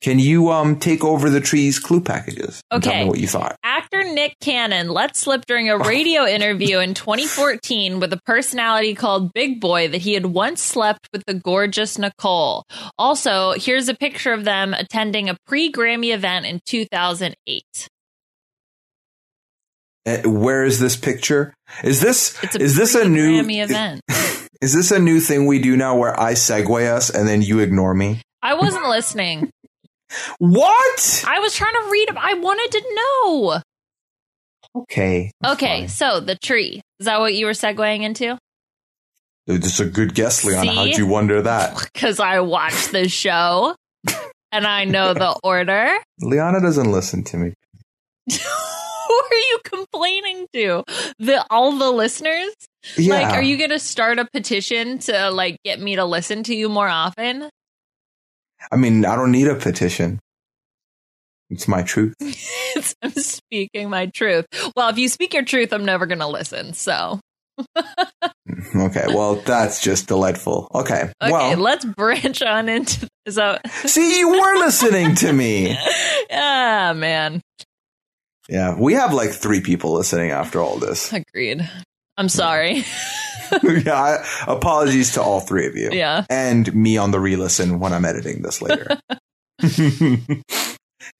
Can 0.00 0.18
you 0.18 0.50
um 0.50 0.78
take 0.78 1.02
over 1.02 1.30
the 1.30 1.40
tree's 1.40 1.78
clue 1.78 2.00
packages? 2.00 2.60
Okay. 2.70 2.90
Tell 2.90 3.04
me 3.04 3.08
what 3.08 3.20
you 3.20 3.26
thought. 3.26 3.56
Actor 3.62 4.04
Nick 4.12 4.36
Cannon 4.40 4.88
let 4.88 5.16
slip 5.16 5.46
during 5.46 5.70
a 5.70 5.78
radio 5.90 6.26
interview 6.26 6.78
in 6.78 6.94
2014 6.94 8.00
with 8.00 8.12
a 8.12 8.20
personality 8.26 8.94
called 8.94 9.32
Big 9.32 9.60
Boy 9.60 9.88
that 9.88 10.02
he 10.02 10.14
had 10.14 10.26
once 10.26 10.62
slept 10.62 11.08
with 11.12 11.24
the 11.26 11.34
gorgeous 11.34 11.98
Nicole. 11.98 12.64
Also, 12.98 13.52
here's 13.56 13.88
a 13.88 13.94
picture 13.94 14.32
of 14.32 14.44
them 14.44 14.74
attending 14.74 15.30
a 15.30 15.36
pre-Grammy 15.46 16.12
event 16.12 16.44
in 16.44 16.60
2008. 16.66 17.88
Uh, 20.06 20.18
where 20.26 20.64
is 20.64 20.80
this 20.80 20.96
picture? 20.96 21.54
Is 21.82 22.02
this 22.02 22.36
a 22.42 22.60
is 22.60 22.76
this 22.76 22.94
a 22.94 23.08
new 23.08 23.42
Grammy 23.42 23.64
event? 23.64 24.02
Is 24.60 24.74
this 24.74 24.90
a 24.90 24.98
new 24.98 25.20
thing 25.20 25.46
we 25.46 25.58
do 25.58 25.76
now 25.76 25.96
where 25.96 26.18
I 26.18 26.32
segue 26.32 26.90
us 26.90 27.10
and 27.10 27.26
then 27.26 27.42
you 27.42 27.60
ignore 27.60 27.94
me? 27.94 28.20
I 28.42 28.54
wasn't 28.54 28.86
listening. 28.86 29.50
What? 30.38 31.24
I 31.26 31.38
was 31.40 31.54
trying 31.54 31.72
to 31.74 31.88
read. 31.90 32.08
I 32.16 32.34
wanted 32.34 32.70
to 32.72 32.94
know. 32.94 33.60
Okay. 34.76 35.30
Okay, 35.44 35.80
fine. 35.82 35.88
so 35.88 36.20
the 36.20 36.34
tree. 36.36 36.80
Is 37.00 37.06
that 37.06 37.20
what 37.20 37.34
you 37.34 37.46
were 37.46 37.52
segueing 37.52 38.02
into? 38.02 38.38
Dude, 39.46 39.62
This 39.62 39.74
is 39.74 39.80
a 39.80 39.90
good 39.90 40.14
guess, 40.14 40.44
Leon. 40.44 40.64
See? 40.64 40.74
How'd 40.74 40.96
you 40.98 41.06
wonder 41.06 41.42
that? 41.42 41.88
Because 41.92 42.18
I 42.18 42.40
watched 42.40 42.92
the 42.92 43.08
show 43.08 43.76
and 44.50 44.66
I 44.66 44.84
know 44.84 45.14
the 45.14 45.38
order. 45.44 45.96
Liana 46.20 46.60
doesn't 46.60 46.90
listen 46.90 47.22
to 47.24 47.36
me. 47.36 47.52
Who 48.30 49.14
are 49.14 49.36
you 49.48 49.58
complaining 49.64 50.46
to? 50.54 50.82
The 51.18 51.44
all 51.50 51.72
the 51.78 51.90
listeners? 51.90 52.54
Yeah. 52.96 53.14
Like, 53.14 53.34
are 53.34 53.42
you 53.42 53.56
gonna 53.58 53.78
start 53.78 54.18
a 54.18 54.24
petition 54.24 54.98
to 55.00 55.30
like 55.30 55.58
get 55.64 55.78
me 55.80 55.96
to 55.96 56.04
listen 56.04 56.42
to 56.44 56.54
you 56.54 56.68
more 56.68 56.88
often? 56.88 57.48
I 58.72 58.76
mean, 58.76 59.04
I 59.04 59.16
don't 59.16 59.32
need 59.32 59.48
a 59.48 59.54
petition. 59.54 60.18
It's 61.50 61.68
my 61.68 61.82
truth. 61.82 62.14
I'm 63.02 63.10
speaking 63.12 63.90
my 63.90 64.06
truth. 64.06 64.46
Well, 64.74 64.88
if 64.88 64.98
you 64.98 65.08
speak 65.08 65.34
your 65.34 65.44
truth, 65.44 65.72
I'm 65.72 65.84
never 65.84 66.06
gonna 66.06 66.28
listen. 66.28 66.72
So 66.72 67.20
Okay, 68.76 69.04
well, 69.08 69.36
that's 69.36 69.80
just 69.80 70.08
delightful. 70.08 70.68
Okay, 70.74 71.12
okay, 71.22 71.32
well, 71.32 71.56
let's 71.56 71.84
branch 71.84 72.42
on 72.42 72.68
into 72.68 73.06
so. 73.28 73.58
see, 73.86 74.18
you 74.18 74.28
were 74.30 74.56
listening 74.58 75.14
to 75.16 75.32
me. 75.32 75.76
ah, 76.32 76.92
man, 76.94 77.40
Yeah, 78.48 78.76
we 78.78 78.94
have 78.94 79.14
like 79.14 79.30
three 79.30 79.60
people 79.60 79.94
listening 79.94 80.30
after 80.30 80.60
all 80.60 80.78
this. 80.78 81.12
agreed. 81.12 81.68
I'm 82.16 82.28
sorry. 82.28 82.84
yeah, 83.62 83.94
I, 83.94 84.26
apologies 84.50 85.12
to 85.14 85.22
all 85.22 85.40
three 85.40 85.66
of 85.66 85.76
you. 85.76 85.90
yeah. 85.92 86.24
and 86.30 86.72
me 86.74 86.96
on 86.96 87.10
the 87.10 87.20
re-listen 87.20 87.78
when 87.78 87.92
I'm 87.92 88.04
editing 88.04 88.42
this 88.42 88.62
later. 88.62 88.98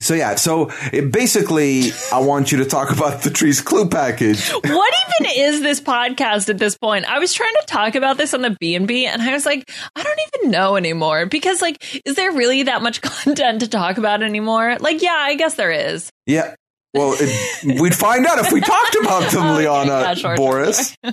so 0.01 0.15
yeah, 0.15 0.35
so 0.35 0.71
it 0.93 1.13
basically, 1.13 1.91
I 2.13 2.21
want 2.21 2.53
you 2.53 2.59
to 2.59 2.65
talk 2.65 2.91
about 2.91 3.23
the 3.23 3.31
tree's 3.31 3.61
clue 3.61 3.89
package. 3.89 4.51
what 4.51 4.65
even 4.65 5.33
is 5.37 5.61
this 5.61 5.81
podcast 5.81 6.49
at 6.49 6.59
this 6.59 6.77
point? 6.77 7.05
I 7.05 7.19
was 7.19 7.33
trying 7.33 7.55
to 7.61 7.67
talk 7.67 7.95
about 7.95 8.17
this 8.17 8.35
on 8.35 8.43
the 8.43 8.57
B 8.59 8.75
and 8.75 8.89
B, 8.89 9.07
and 9.07 9.23
I 9.23 9.33
was 9.33 9.47
like, 9.47 9.71
I 9.95 10.03
don't 10.03 10.21
even 10.35 10.51
know 10.51 10.77
anymore 10.77 11.27
because, 11.27 11.63
like, 11.63 12.03
is 12.05 12.17
there 12.17 12.33
really 12.33 12.65
that 12.65 12.83
much 12.83 13.03
content 13.03 13.61
to 13.61 13.69
talk 13.69 13.99
about 13.99 14.23
anymore? 14.23 14.77
Like, 14.81 15.03
yeah, 15.03 15.17
I 15.17 15.35
guess 15.35 15.55
there 15.55 15.73
is. 15.73 16.11
Yeah. 16.27 16.55
Well, 16.95 17.15
it, 17.19 17.81
we'd 17.81 17.95
find 17.95 18.25
out 18.27 18.39
if 18.39 18.53
we 18.53 18.61
talked 18.61 18.95
about 19.01 19.31
them, 19.33 19.43
Okay, 19.47 19.67
Liana 19.69 19.87
yeah, 20.01 20.15
sure, 20.15 20.31
sure, 20.31 20.37
Boris. 20.37 20.97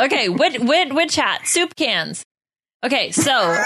Okay, 0.00 0.28
wit, 0.28 0.62
wit, 0.62 0.94
wit 0.94 1.10
chat, 1.10 1.46
soup 1.46 1.74
cans. 1.74 2.22
Okay, 2.84 3.10
so 3.10 3.56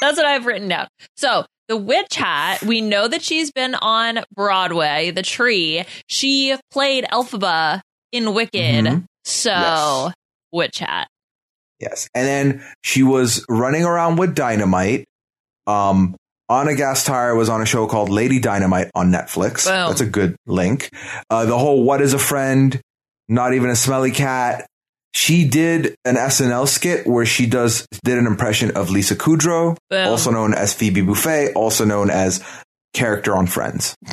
that's 0.00 0.16
what 0.16 0.26
I've 0.26 0.46
written 0.46 0.68
down. 0.68 0.88
So 1.16 1.44
the 1.68 1.76
witch 1.76 2.16
hat, 2.16 2.62
we 2.62 2.80
know 2.80 3.06
that 3.06 3.22
she's 3.22 3.52
been 3.52 3.74
on 3.76 4.20
Broadway, 4.34 5.10
The 5.12 5.22
Tree. 5.22 5.84
She 6.08 6.56
played 6.72 7.04
Elphaba 7.12 7.80
in 8.10 8.34
Wicked. 8.34 8.84
Mhm. 8.84 9.04
So 9.24 9.50
Yes. 9.50 10.14
wit 10.50 10.72
chat. 10.72 11.08
Yes. 11.78 12.08
And 12.14 12.26
then 12.26 12.64
she 12.82 13.02
was 13.04 13.44
running 13.48 13.84
around 13.84 14.16
with 14.16 14.34
Dynamite. 14.34 15.04
Um, 15.68 16.16
Anna 16.52 16.72
Gasteyer 16.72 17.36
was 17.36 17.48
on 17.48 17.62
a 17.62 17.66
show 17.66 17.86
called 17.86 18.10
Lady 18.10 18.38
Dynamite 18.38 18.90
on 18.94 19.10
Netflix. 19.10 19.64
Boom. 19.64 19.88
That's 19.88 20.02
a 20.02 20.06
good 20.06 20.36
link. 20.46 20.90
Uh, 21.30 21.46
the 21.46 21.58
whole 21.58 21.82
What 21.82 22.02
is 22.02 22.12
a 22.12 22.18
Friend? 22.18 22.78
Not 23.28 23.54
even 23.54 23.70
a 23.70 23.76
smelly 23.76 24.10
cat. 24.10 24.66
She 25.14 25.46
did 25.46 25.94
an 26.04 26.16
SNL 26.16 26.68
skit 26.68 27.06
where 27.06 27.24
she 27.26 27.46
does 27.46 27.86
did 28.04 28.18
an 28.18 28.26
impression 28.26 28.76
of 28.76 28.90
Lisa 28.90 29.14
Kudrow, 29.14 29.76
Boom. 29.90 30.08
also 30.08 30.30
known 30.30 30.54
as 30.54 30.74
Phoebe 30.74 31.02
Buffay, 31.02 31.52
also 31.54 31.84
known 31.84 32.10
as 32.10 32.42
character 32.92 33.34
on 33.36 33.46
Friends. 33.46 33.96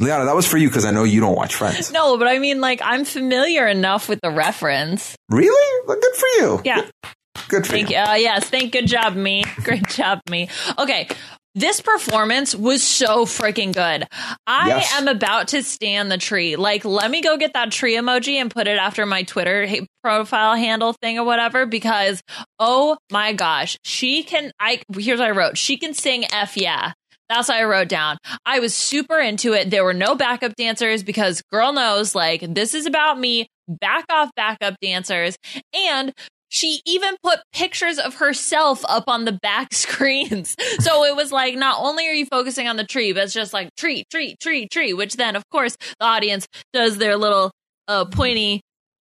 Liana, 0.00 0.24
that 0.24 0.34
was 0.34 0.46
for 0.46 0.56
you 0.56 0.68
because 0.68 0.86
I 0.86 0.92
know 0.92 1.04
you 1.04 1.20
don't 1.20 1.36
watch 1.36 1.54
Friends. 1.54 1.92
No, 1.92 2.16
but 2.16 2.26
I 2.26 2.38
mean, 2.38 2.60
like, 2.60 2.80
I'm 2.82 3.04
familiar 3.04 3.68
enough 3.68 4.08
with 4.08 4.20
the 4.22 4.30
reference. 4.30 5.14
Really? 5.28 5.86
Well, 5.86 5.98
good 6.00 6.14
for 6.14 6.26
you. 6.38 6.62
Yeah. 6.64 6.80
Good 6.80 6.90
for 7.36 7.60
Thank 7.62 7.90
you. 7.90 7.96
you. 7.96 8.02
Uh, 8.02 8.14
yes, 8.14 8.48
thank 8.48 8.72
good 8.72 8.86
job, 8.86 9.14
me. 9.14 9.44
Great 9.64 9.86
job, 9.88 10.20
me. 10.30 10.48
Okay. 10.78 11.08
This 11.56 11.80
performance 11.80 12.54
was 12.54 12.80
so 12.80 13.24
freaking 13.24 13.74
good. 13.74 14.06
I 14.46 14.68
Yes. 14.68 14.92
am 14.94 15.08
about 15.08 15.48
to 15.48 15.64
stand 15.64 16.10
the 16.10 16.16
tree. 16.16 16.54
Like, 16.54 16.84
let 16.84 17.10
me 17.10 17.22
go 17.22 17.36
get 17.36 17.54
that 17.54 17.72
tree 17.72 17.96
emoji 17.96 18.34
and 18.34 18.52
put 18.52 18.68
it 18.68 18.78
after 18.78 19.04
my 19.04 19.24
Twitter 19.24 19.66
profile 20.04 20.54
handle 20.54 20.92
thing 20.92 21.18
or 21.18 21.24
whatever 21.24 21.66
because, 21.66 22.22
oh 22.60 22.96
my 23.10 23.32
gosh, 23.32 23.76
she 23.84 24.22
can. 24.22 24.52
I 24.60 24.80
here's 24.96 25.18
what 25.18 25.26
I 25.26 25.32
wrote. 25.32 25.58
She 25.58 25.76
can 25.76 25.92
sing 25.92 26.24
F 26.32 26.56
yeah. 26.56 26.92
That's 27.28 27.48
what 27.48 27.58
I 27.58 27.64
wrote 27.64 27.88
down. 27.88 28.18
I 28.46 28.60
was 28.60 28.72
super 28.72 29.18
into 29.18 29.52
it. 29.52 29.70
There 29.70 29.84
were 29.84 29.94
no 29.94 30.14
backup 30.14 30.54
dancers 30.54 31.02
because 31.02 31.42
girl 31.52 31.72
knows, 31.72 32.14
like, 32.14 32.42
this 32.42 32.74
is 32.74 32.86
about 32.86 33.18
me. 33.18 33.48
Back 33.68 34.04
off 34.08 34.30
backup 34.36 34.74
dancers. 34.80 35.36
And 35.74 36.12
she 36.50 36.82
even 36.84 37.16
put 37.22 37.38
pictures 37.52 37.98
of 37.98 38.16
herself 38.16 38.84
up 38.88 39.04
on 39.06 39.24
the 39.24 39.32
back 39.32 39.72
screens. 39.72 40.56
So 40.80 41.04
it 41.04 41.16
was 41.16 41.32
like, 41.32 41.54
not 41.54 41.76
only 41.80 42.06
are 42.08 42.12
you 42.12 42.26
focusing 42.26 42.68
on 42.68 42.76
the 42.76 42.84
tree, 42.84 43.12
but 43.12 43.24
it's 43.24 43.32
just 43.32 43.52
like 43.54 43.74
tree, 43.76 44.04
tree, 44.10 44.36
tree, 44.40 44.68
tree, 44.68 44.92
which 44.92 45.14
then, 45.16 45.36
of 45.36 45.48
course, 45.48 45.76
the 45.98 46.04
audience 46.04 46.46
does 46.72 46.98
their 46.98 47.16
little 47.16 47.50
uh, 47.88 48.04
pointy 48.04 48.60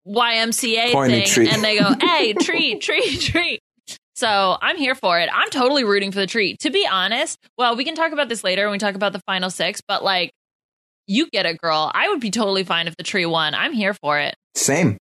YMCA 0.07 0.91
Pointy 0.91 1.21
thing 1.21 1.27
tree. 1.27 1.49
and 1.49 1.63
they 1.63 1.79
go, 1.79 1.95
hey, 2.01 2.33
tree, 2.33 2.77
tree, 2.79 3.17
tree. 3.17 3.59
So 4.15 4.57
I'm 4.61 4.77
here 4.77 4.95
for 4.95 5.19
it. 5.19 5.29
I'm 5.33 5.49
totally 5.49 5.83
rooting 5.83 6.11
for 6.11 6.19
the 6.19 6.27
tree. 6.27 6.55
To 6.61 6.69
be 6.69 6.87
honest, 6.89 7.37
well, 7.57 7.75
we 7.75 7.83
can 7.83 7.95
talk 7.95 8.11
about 8.11 8.29
this 8.29 8.43
later 8.43 8.65
when 8.65 8.73
we 8.73 8.77
talk 8.77 8.95
about 8.95 9.13
the 9.13 9.21
final 9.25 9.49
six, 9.49 9.81
but 9.87 10.03
like, 10.03 10.31
you 11.07 11.27
get 11.29 11.45
it, 11.45 11.59
girl. 11.59 11.91
I 11.93 12.09
would 12.09 12.19
be 12.19 12.31
totally 12.31 12.63
fine 12.63 12.87
if 12.87 12.95
the 12.97 13.03
tree 13.03 13.25
won. 13.25 13.53
I'm 13.53 13.73
here 13.73 13.93
for 13.93 14.17
it. 14.19 14.35
Same. 14.55 14.97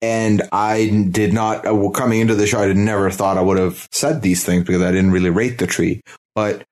And 0.00 0.42
I 0.52 1.06
did 1.10 1.32
not, 1.32 1.66
uh, 1.66 1.90
coming 1.90 2.20
into 2.20 2.34
the 2.34 2.46
show, 2.46 2.60
I 2.60 2.68
had 2.68 2.76
never 2.76 3.10
thought 3.10 3.38
I 3.38 3.42
would 3.42 3.58
have 3.58 3.88
said 3.92 4.20
these 4.20 4.44
things 4.44 4.64
because 4.64 4.82
I 4.82 4.90
didn't 4.90 5.12
really 5.12 5.30
rate 5.30 5.58
the 5.58 5.66
tree. 5.66 6.00
But 6.34 6.64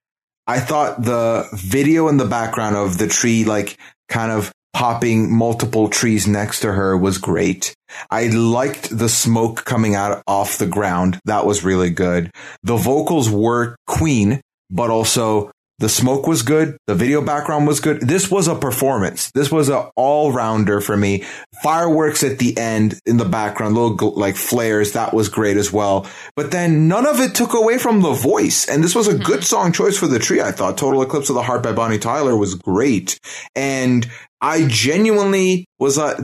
I 0.47 0.59
thought 0.59 1.03
the 1.03 1.49
video 1.53 2.09
in 2.09 2.17
the 2.17 2.25
background 2.25 2.77
of 2.77 2.99
the 2.99 3.07
tree, 3.07 3.45
like 3.45 3.79
kind 4.09 4.33
of 4.33 4.53
popping 4.73 5.33
multiple 5.33 5.89
trees 5.89 6.27
next 6.27 6.61
to 6.61 6.73
her 6.73 6.97
was 6.97 7.19
great. 7.19 7.75
I 8.11 8.29
liked 8.29 8.97
the 8.97 9.09
smoke 9.09 9.65
coming 9.65 9.95
out 9.95 10.23
off 10.27 10.59
the 10.59 10.67
ground. 10.67 11.21
That 11.25 11.47
was 11.47 11.65
really 11.65 11.91
good. 11.91 12.31
The 12.63 12.77
vocals 12.77 13.29
were 13.29 13.77
Queen, 13.87 14.41
but 14.71 14.91
also 14.91 15.51
the 15.81 15.89
smoke 15.89 16.27
was 16.27 16.43
good. 16.43 16.77
The 16.87 16.95
video 16.95 17.23
background 17.23 17.67
was 17.67 17.81
good. 17.81 18.03
This 18.03 18.31
was 18.31 18.49
a 18.49 18.55
performance. 18.55 19.31
This 19.33 19.51
was 19.51 19.71
a 19.71 19.91
all 19.97 20.31
rounder 20.31 20.81
for 20.83 20.97
me. 20.97 21.25
Fireworks 21.63 22.23
at 22.23 22.39
the 22.39 22.57
end 22.59 23.01
in 23.07 23.17
the 23.17 23.25
background, 23.25 23.75
little 23.75 24.13
like 24.13 24.37
flares. 24.37 24.93
That 24.93 25.15
was 25.15 25.31
great 25.31 25.57
as 25.57 25.73
well. 25.73 26.07
But 26.37 26.51
then 26.51 26.87
none 26.87 27.07
of 27.07 27.19
it 27.19 27.35
took 27.35 27.55
away 27.55 27.79
from 27.79 28.03
the 28.03 28.13
voice. 28.13 28.69
And 28.69 28.85
this 28.85 28.95
was 28.95 29.09
a 29.09 29.19
good 29.19 29.43
song 29.43 29.73
choice 29.73 29.97
for 29.97 30.07
the 30.07 30.19
tree. 30.19 30.43
I 30.43 30.53
thought 30.53 30.77
Total 30.77 31.01
Eclipse 31.01 31.31
of 31.31 31.35
the 31.35 31.43
Heart 31.43 31.63
by 31.63 31.73
Bonnie 31.73 31.99
Tyler 31.99 32.37
was 32.37 32.55
great. 32.55 33.19
And 33.57 34.07
I 34.43 34.67
genuinely 34.69 35.67
was 35.79 35.97
uh, 35.97 36.23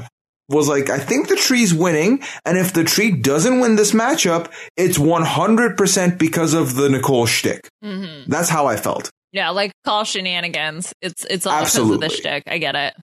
was 0.48 0.68
like, 0.68 0.90
I 0.90 0.98
think 0.98 1.28
the 1.28 1.36
tree's 1.36 1.74
winning. 1.74 2.22
And 2.44 2.58
if 2.58 2.72
the 2.72 2.84
tree 2.84 3.10
doesn't 3.10 3.60
win 3.60 3.76
this 3.76 3.92
matchup, 3.92 4.52
it's 4.76 4.98
100% 4.98 6.18
because 6.18 6.54
of 6.54 6.76
the 6.76 6.88
Nicole 6.88 7.26
shtick. 7.26 7.68
Mm-hmm. 7.82 8.30
That's 8.30 8.48
how 8.48 8.66
I 8.66 8.76
felt. 8.76 9.10
Yeah, 9.36 9.50
like 9.50 9.72
call 9.84 10.04
shenanigans. 10.04 10.92
It's 11.02 11.24
it's 11.24 11.46
all 11.46 11.52
Absolutely. 11.52 11.98
because 11.98 12.16
of 12.18 12.22
the 12.22 12.28
shtick. 12.28 12.42
I 12.46 12.58
get 12.58 12.74
it. 12.74 12.94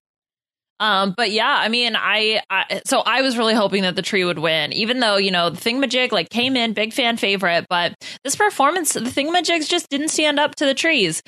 Um, 0.80 1.14
but 1.16 1.32
yeah, 1.32 1.48
I 1.56 1.70
mean, 1.70 1.96
I, 1.96 2.42
I 2.50 2.82
so 2.86 3.00
I 3.00 3.22
was 3.22 3.38
really 3.38 3.54
hoping 3.54 3.84
that 3.84 3.96
the 3.96 4.02
tree 4.02 4.26
would 4.26 4.40
win, 4.40 4.74
even 4.74 5.00
though 5.00 5.18
you 5.18 5.32
know 5.32 5.50
the 5.50 5.62
Thingamajig 5.62 6.12
like 6.12 6.30
came 6.30 6.58
in 6.58 6.74
big 6.74 6.92
fan 6.92 7.16
favorite, 7.18 7.68
but 7.70 7.94
this 8.24 8.36
performance, 8.36 8.94
the 8.94 9.02
Thingamajigs 9.02 9.70
just 9.70 9.88
didn't 9.90 10.10
stand 10.10 10.40
up 10.40 10.56
to 10.56 10.66
the 10.66 10.74
trees. 10.74 11.22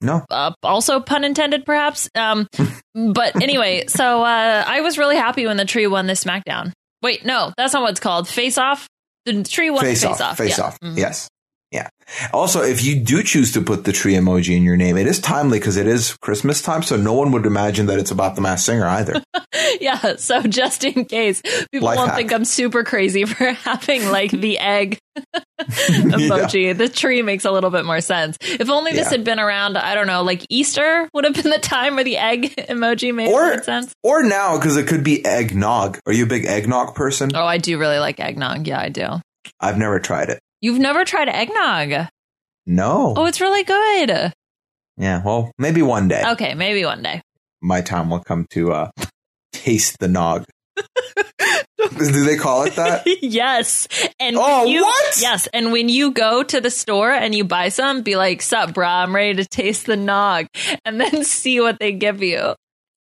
No. 0.00 0.24
Uh, 0.30 0.52
also, 0.62 1.00
pun 1.00 1.24
intended, 1.24 1.66
perhaps. 1.66 2.08
Um, 2.14 2.46
but 2.94 3.42
anyway, 3.42 3.86
so 3.88 4.22
uh, 4.22 4.64
I 4.66 4.80
was 4.80 4.96
really 4.96 5.16
happy 5.16 5.44
when 5.46 5.56
the 5.56 5.64
tree 5.64 5.88
won 5.88 6.06
this 6.06 6.22
SmackDown. 6.22 6.72
Wait, 7.02 7.24
no, 7.24 7.52
that's 7.56 7.72
not 7.74 7.82
what 7.82 7.90
it's 7.90 8.00
called. 8.00 8.28
Face 8.28 8.56
off. 8.58 8.86
The 9.26 9.42
tree 9.42 9.70
won 9.70 9.82
Face, 9.82 10.02
face, 10.04 10.20
off. 10.20 10.38
Face 10.38 10.56
Yeah. 10.56 10.64
off. 10.64 10.78
Mhm. 10.80 10.96
Yes. 10.96 11.28
Yeah. 11.70 11.88
Also, 12.32 12.62
if 12.62 12.82
you 12.82 12.98
do 12.98 13.22
choose 13.22 13.52
to 13.52 13.60
put 13.60 13.84
the 13.84 13.92
tree 13.92 14.14
emoji 14.14 14.56
in 14.56 14.62
your 14.62 14.78
name, 14.78 14.96
it 14.96 15.06
is 15.06 15.20
timely 15.20 15.58
because 15.58 15.76
it 15.76 15.86
is 15.86 16.16
Christmas 16.22 16.62
time. 16.62 16.82
So 16.82 16.96
no 16.96 17.12
one 17.12 17.30
would 17.32 17.44
imagine 17.44 17.84
that 17.86 17.98
it's 17.98 18.10
about 18.10 18.36
the 18.36 18.40
Masked 18.40 18.64
Singer 18.64 18.86
either. 18.86 19.22
yeah, 19.80 20.16
so 20.16 20.40
just 20.42 20.82
in 20.84 21.04
case 21.04 21.42
people 21.70 21.84
Life 21.86 21.98
won't 21.98 22.08
hack. 22.10 22.16
think 22.18 22.32
I'm 22.32 22.46
super 22.46 22.84
crazy 22.84 23.24
for 23.26 23.52
having 23.52 24.08
like 24.10 24.30
the 24.30 24.58
egg 24.58 24.98
emoji. 25.58 26.76
The 26.76 26.88
tree 26.88 27.22
makes 27.22 27.44
a 27.44 27.50
little 27.50 27.70
bit 27.70 27.84
more 27.84 28.00
sense. 28.00 28.36
If 28.40 28.70
only 28.70 28.92
this 28.92 29.06
Yeah. 29.06 29.18
had 29.18 29.24
been 29.24 29.38
around, 29.40 29.76
I 29.76 29.94
don't 29.94 30.06
know, 30.06 30.22
like 30.22 30.46
Easter 30.48 31.08
would 31.12 31.24
have 31.24 31.34
been 31.34 31.50
the 31.50 31.58
time 31.58 31.96
where 31.96 32.04
the 32.04 32.16
egg 32.16 32.54
emoji 32.68 33.14
made 33.14 33.28
Or- 33.28 33.54
more 33.54 33.62
sense. 33.62 33.92
or 34.02 34.22
now, 34.22 34.56
because 34.56 34.76
it 34.76 34.86
could 34.86 35.04
be 35.04 35.24
eggnog. 35.24 35.98
Are 36.06 36.12
you 36.12 36.24
a 36.24 36.28
big 36.28 36.46
eggnog 36.46 36.94
person? 36.94 37.30
Oh, 37.34 37.44
I 37.44 37.58
do 37.58 37.78
really 37.78 37.98
like 37.98 38.20
eggnog. 38.20 38.66
Yeah, 38.66 38.80
I 38.80 38.88
do. 38.88 39.06
I've 39.60 39.78
never 39.78 39.98
tried 40.00 40.30
it. 40.30 40.40
You've 40.60 40.78
never 40.78 41.04
tried 41.04 41.28
eggnog. 41.28 42.08
No. 42.66 43.14
Oh, 43.16 43.26
it's 43.26 43.40
really 43.40 43.64
good. 43.64 44.32
Yeah, 44.96 45.22
well, 45.24 45.52
maybe 45.58 45.80
one 45.82 46.08
day 46.08 46.22
Okay, 46.32 46.54
maybe 46.54 46.84
one 46.84 47.02
day. 47.02 47.22
my 47.62 47.80
time 47.80 48.10
will 48.10 48.20
come 48.20 48.46
to 48.50 48.72
uh, 48.72 48.90
taste 49.52 49.98
the 50.00 50.08
nog. 50.08 50.44
Do 51.78 52.24
they 52.24 52.36
call 52.36 52.64
it 52.64 52.74
that? 52.76 53.02
yes. 53.22 53.88
And 54.20 54.36
Oh, 54.38 54.64
you, 54.66 54.82
what? 54.82 55.20
Yes, 55.20 55.46
and 55.54 55.72
when 55.72 55.88
you 55.88 56.10
go 56.12 56.42
to 56.42 56.60
the 56.60 56.70
store 56.70 57.10
and 57.12 57.34
you 57.34 57.44
buy 57.44 57.68
some, 57.70 58.02
be 58.02 58.16
like, 58.16 58.42
"Sup, 58.42 58.70
brah? 58.70 59.02
I'm 59.04 59.14
ready 59.14 59.34
to 59.42 59.44
taste 59.48 59.86
the 59.86 59.96
nog," 59.96 60.46
and 60.84 61.00
then 61.00 61.24
see 61.24 61.60
what 61.60 61.78
they 61.80 61.92
give 61.92 62.22
you. 62.22 62.54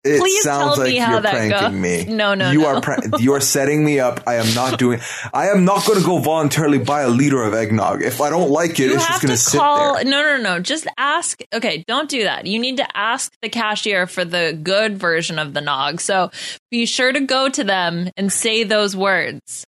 It 0.04 0.20
Please 0.20 0.42
sounds 0.42 0.74
tell 0.74 0.84
like 0.84 0.92
me 0.92 0.98
how 0.98 1.12
you're 1.12 1.20
that 1.22 1.32
pranking 1.32 1.80
goes. 1.80 2.08
me. 2.08 2.14
No, 2.14 2.34
no, 2.34 2.50
you 2.50 2.60
no. 2.60 2.66
are 2.76 2.80
prank 2.82 3.20
you 3.20 3.32
are 3.32 3.40
setting 3.40 3.82
me 3.82 4.00
up. 4.00 4.20
I 4.26 4.34
am 4.34 4.54
not 4.54 4.78
doing. 4.78 5.00
I 5.32 5.48
am 5.48 5.64
not 5.64 5.86
going 5.86 5.98
to 5.98 6.04
go 6.04 6.18
voluntarily 6.18 6.76
buy 6.78 7.02
a 7.02 7.08
liter 7.08 7.42
of 7.42 7.54
eggnog. 7.54 8.02
If 8.02 8.20
I 8.20 8.28
don't 8.28 8.50
like 8.50 8.72
it, 8.80 8.90
You 8.90 8.94
it's 8.96 9.06
just 9.06 9.22
going 9.22 9.32
to 9.32 9.38
sit 9.38 9.58
call. 9.58 9.94
there. 9.94 10.04
No, 10.04 10.22
no, 10.22 10.36
no. 10.36 10.60
Just 10.60 10.86
ask. 10.98 11.40
Okay, 11.54 11.84
don't 11.88 12.10
do 12.10 12.24
that. 12.24 12.44
You 12.46 12.58
need 12.58 12.76
to 12.76 12.96
ask 12.96 13.32
the 13.40 13.48
cashier 13.48 14.06
for 14.06 14.26
the 14.26 14.58
good 14.62 14.98
version 14.98 15.38
of 15.38 15.54
the 15.54 15.62
nog. 15.62 16.02
So 16.02 16.30
be 16.70 16.84
sure 16.84 17.10
to 17.10 17.20
go 17.20 17.48
to 17.48 17.64
them 17.64 18.10
and 18.18 18.30
say 18.30 18.62
those 18.62 18.94
words. 18.94 19.64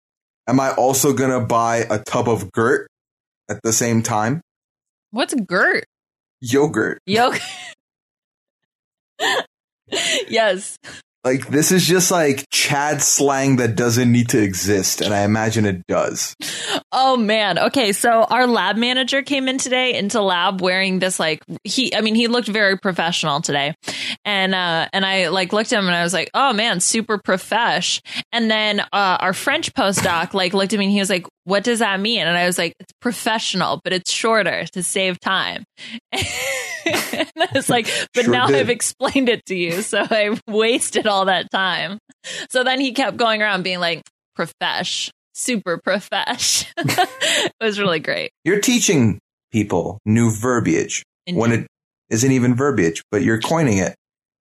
Am 0.46 0.60
I 0.60 0.72
also 0.72 1.14
going 1.14 1.30
to 1.30 1.40
buy 1.40 1.86
a 1.88 1.98
tub 1.98 2.28
of 2.28 2.52
gurt 2.52 2.88
at 3.48 3.60
the 3.62 3.72
same 3.72 4.02
time? 4.02 4.42
What's 5.12 5.32
Gert? 5.32 5.84
Yogurt. 6.42 6.98
Yolk. 7.06 7.38
yes. 10.28 10.78
Like 11.26 11.48
this 11.48 11.72
is 11.72 11.84
just 11.84 12.12
like 12.12 12.44
Chad 12.52 13.02
slang 13.02 13.56
that 13.56 13.74
doesn't 13.74 14.12
need 14.12 14.28
to 14.28 14.40
exist, 14.40 15.00
and 15.00 15.12
I 15.12 15.22
imagine 15.22 15.64
it 15.64 15.84
does. 15.88 16.36
Oh 16.92 17.16
man. 17.16 17.58
Okay, 17.58 17.90
so 17.90 18.22
our 18.22 18.46
lab 18.46 18.76
manager 18.76 19.22
came 19.22 19.48
in 19.48 19.58
today 19.58 19.94
into 19.98 20.22
lab 20.22 20.60
wearing 20.60 21.00
this 21.00 21.18
like 21.18 21.42
he 21.64 21.92
I 21.96 22.00
mean 22.00 22.14
he 22.14 22.28
looked 22.28 22.46
very 22.46 22.78
professional 22.78 23.40
today. 23.40 23.74
And 24.24 24.54
uh 24.54 24.86
and 24.92 25.04
I 25.04 25.26
like 25.26 25.52
looked 25.52 25.72
at 25.72 25.80
him 25.80 25.86
and 25.86 25.96
I 25.96 26.04
was 26.04 26.12
like, 26.12 26.30
"Oh 26.32 26.52
man, 26.52 26.78
super 26.78 27.18
profesh." 27.18 28.00
And 28.30 28.48
then 28.48 28.78
uh 28.78 29.18
our 29.20 29.32
French 29.32 29.74
postdoc 29.74 30.32
like 30.32 30.54
looked 30.54 30.74
at 30.74 30.78
me 30.78 30.84
and 30.84 30.92
he 30.92 31.00
was 31.00 31.10
like, 31.10 31.26
"What 31.42 31.64
does 31.64 31.80
that 31.80 31.98
mean?" 31.98 32.24
And 32.24 32.38
I 32.38 32.46
was 32.46 32.56
like, 32.56 32.74
"It's 32.78 32.92
professional, 33.00 33.80
but 33.82 33.92
it's 33.92 34.12
shorter 34.12 34.64
to 34.74 34.82
save 34.84 35.18
time." 35.18 35.64
and 36.12 36.22
I 37.36 37.48
was 37.54 37.68
like, 37.68 37.86
"But 38.14 38.24
Sure 38.24 38.32
now 38.32 38.46
did. 38.46 38.56
I've 38.56 38.70
explained 38.70 39.28
it 39.28 39.44
to 39.46 39.54
you, 39.54 39.82
so 39.82 40.06
I 40.10 40.38
wasted 40.46 41.06
all 41.06 41.26
that 41.26 41.50
time." 41.50 41.98
So 42.50 42.64
then 42.64 42.80
he 42.80 42.92
kept 42.92 43.16
going 43.16 43.42
around 43.42 43.62
being 43.62 43.80
like, 43.80 44.02
"Profesh." 44.34 45.10
super 45.36 45.78
profesh. 45.78 46.66
it 46.78 47.52
was 47.60 47.78
really 47.78 48.00
great. 48.00 48.32
You're 48.44 48.60
teaching 48.60 49.20
people 49.52 49.98
new 50.04 50.30
verbiage 50.30 51.04
when 51.30 51.52
it 51.52 51.66
isn't 52.10 52.32
even 52.32 52.54
verbiage, 52.54 53.02
but 53.10 53.22
you're 53.22 53.40
coining 53.40 53.78
it 53.78 53.94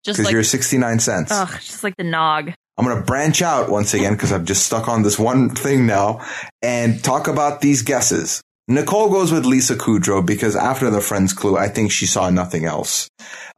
just 0.03 0.17
because 0.17 0.25
like 0.25 0.33
you're 0.33 0.43
69 0.43 0.99
cents. 0.99 1.31
ugh, 1.31 1.49
just 1.61 1.83
like 1.83 1.95
the 1.97 2.03
nog. 2.03 2.53
I'm 2.77 2.85
going 2.85 2.97
to 2.97 3.03
branch 3.03 3.41
out 3.41 3.69
once 3.69 3.93
again 3.93 4.13
because 4.13 4.31
I'm 4.31 4.45
just 4.45 4.65
stuck 4.65 4.89
on 4.89 5.03
this 5.03 5.17
one 5.17 5.49
thing 5.49 5.85
now 5.85 6.25
and 6.61 7.01
talk 7.03 7.27
about 7.27 7.61
these 7.61 7.83
guesses. 7.83 8.41
Nicole 8.67 9.09
goes 9.09 9.31
with 9.31 9.45
Lisa 9.45 9.75
Kudrow 9.75 10.25
because 10.25 10.55
after 10.55 10.89
the 10.89 11.01
Friends 11.01 11.33
clue, 11.33 11.57
I 11.57 11.67
think 11.67 11.91
she 11.91 12.05
saw 12.05 12.29
nothing 12.29 12.65
else. 12.65 13.07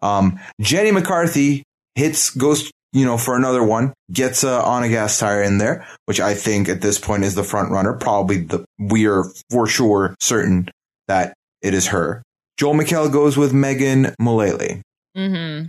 Um, 0.02 0.40
Jenny 0.60 0.92
McCarthy 0.92 1.64
hits, 1.96 2.30
goes, 2.30 2.70
you 2.92 3.06
know, 3.06 3.18
for 3.18 3.36
another 3.36 3.64
one, 3.64 3.94
gets 4.12 4.44
uh, 4.44 4.64
Anna 4.66 4.88
Gasteyer 4.88 5.46
in 5.46 5.60
there, 5.60 5.88
which 6.06 6.20
I 6.20 6.34
think 6.34 6.68
at 6.68 6.82
this 6.82 7.00
point 7.00 7.24
is 7.24 7.36
the 7.36 7.44
front 7.44 7.72
runner. 7.72 7.94
Probably 7.94 8.42
the, 8.42 8.66
we 8.78 9.08
are 9.08 9.24
for 9.50 9.68
sure 9.68 10.16
certain 10.20 10.70
that 11.08 11.34
it 11.62 11.74
is 11.74 11.88
her. 11.88 12.22
Joel 12.58 12.74
McHale 12.74 13.12
goes 13.12 13.38
with 13.38 13.54
Megan 13.54 14.14
Mullally. 14.20 14.82
hmm 15.16 15.64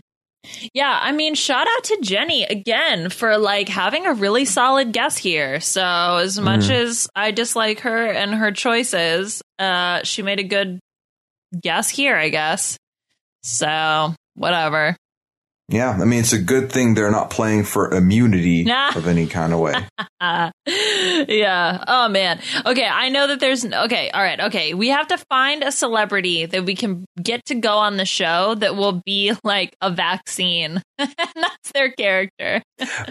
Yeah, 0.72 0.99
I 1.03 1.12
mean, 1.12 1.34
shout 1.34 1.66
out 1.68 1.84
to 1.84 1.99
Jenny 2.03 2.45
again 2.45 3.11
for 3.11 3.36
like 3.39 3.68
having 3.68 4.07
a 4.07 4.14
really 4.14 4.45
solid 4.45 4.93
guess 4.93 5.16
here. 5.18 5.61
So 5.61 5.82
as 5.82 6.39
much 6.39 6.62
Mhm. 6.62 6.70
as 6.70 7.09
I 7.14 7.32
dislike 7.32 7.80
her 7.80 8.07
and 8.07 8.34
her 8.34 8.53
choices, 8.53 9.43
uh, 9.59 10.03
she 10.05 10.22
made 10.22 10.39
a 10.39 10.45
good 10.45 10.78
guess 11.61 11.91
here, 11.91 12.16
I 12.16 12.28
guess. 12.28 12.76
So 13.43 14.14
whatever. 14.34 14.97
Yeah, 15.71 15.91
I 15.91 16.05
mean, 16.07 16.21
it's 16.21 16.33
a 16.33 16.39
good 16.39 16.73
thing 16.73 16.95
they're 16.95 17.11
not 17.11 17.29
playing 17.29 17.64
for 17.64 17.93
immunity 17.93 18.64
Nah. 18.66 18.91
of 18.97 19.07
any 19.07 19.27
kind 19.27 19.53
of 19.53 19.61
way. 19.61 19.75
Yeah. 21.29 21.85
Oh 21.87 22.09
man. 22.09 22.41
Okay. 22.66 22.87
I 22.87 23.09
know 23.09 23.27
that 23.29 23.41
there's 23.41 23.64
okay. 23.64 24.11
All 24.11 24.23
right. 24.23 24.39
Okay. 24.41 24.75
We 24.75 24.89
have 24.89 25.09
to 25.09 25.19
find 25.31 25.62
a 25.62 25.73
celebrity 25.73 26.47
that 26.47 26.64
we 26.64 26.75
can 26.75 27.05
get 27.23 27.45
to 27.47 27.55
go 27.55 27.79
on 27.79 27.97
the 27.97 28.05
show 28.05 28.55
that 28.57 28.77
will 28.77 29.01
be 29.05 29.33
like 29.45 29.75
a 29.81 29.91
vaccine. 29.91 30.83
that's 30.99 31.73
their 31.75 31.91
character. 31.93 32.62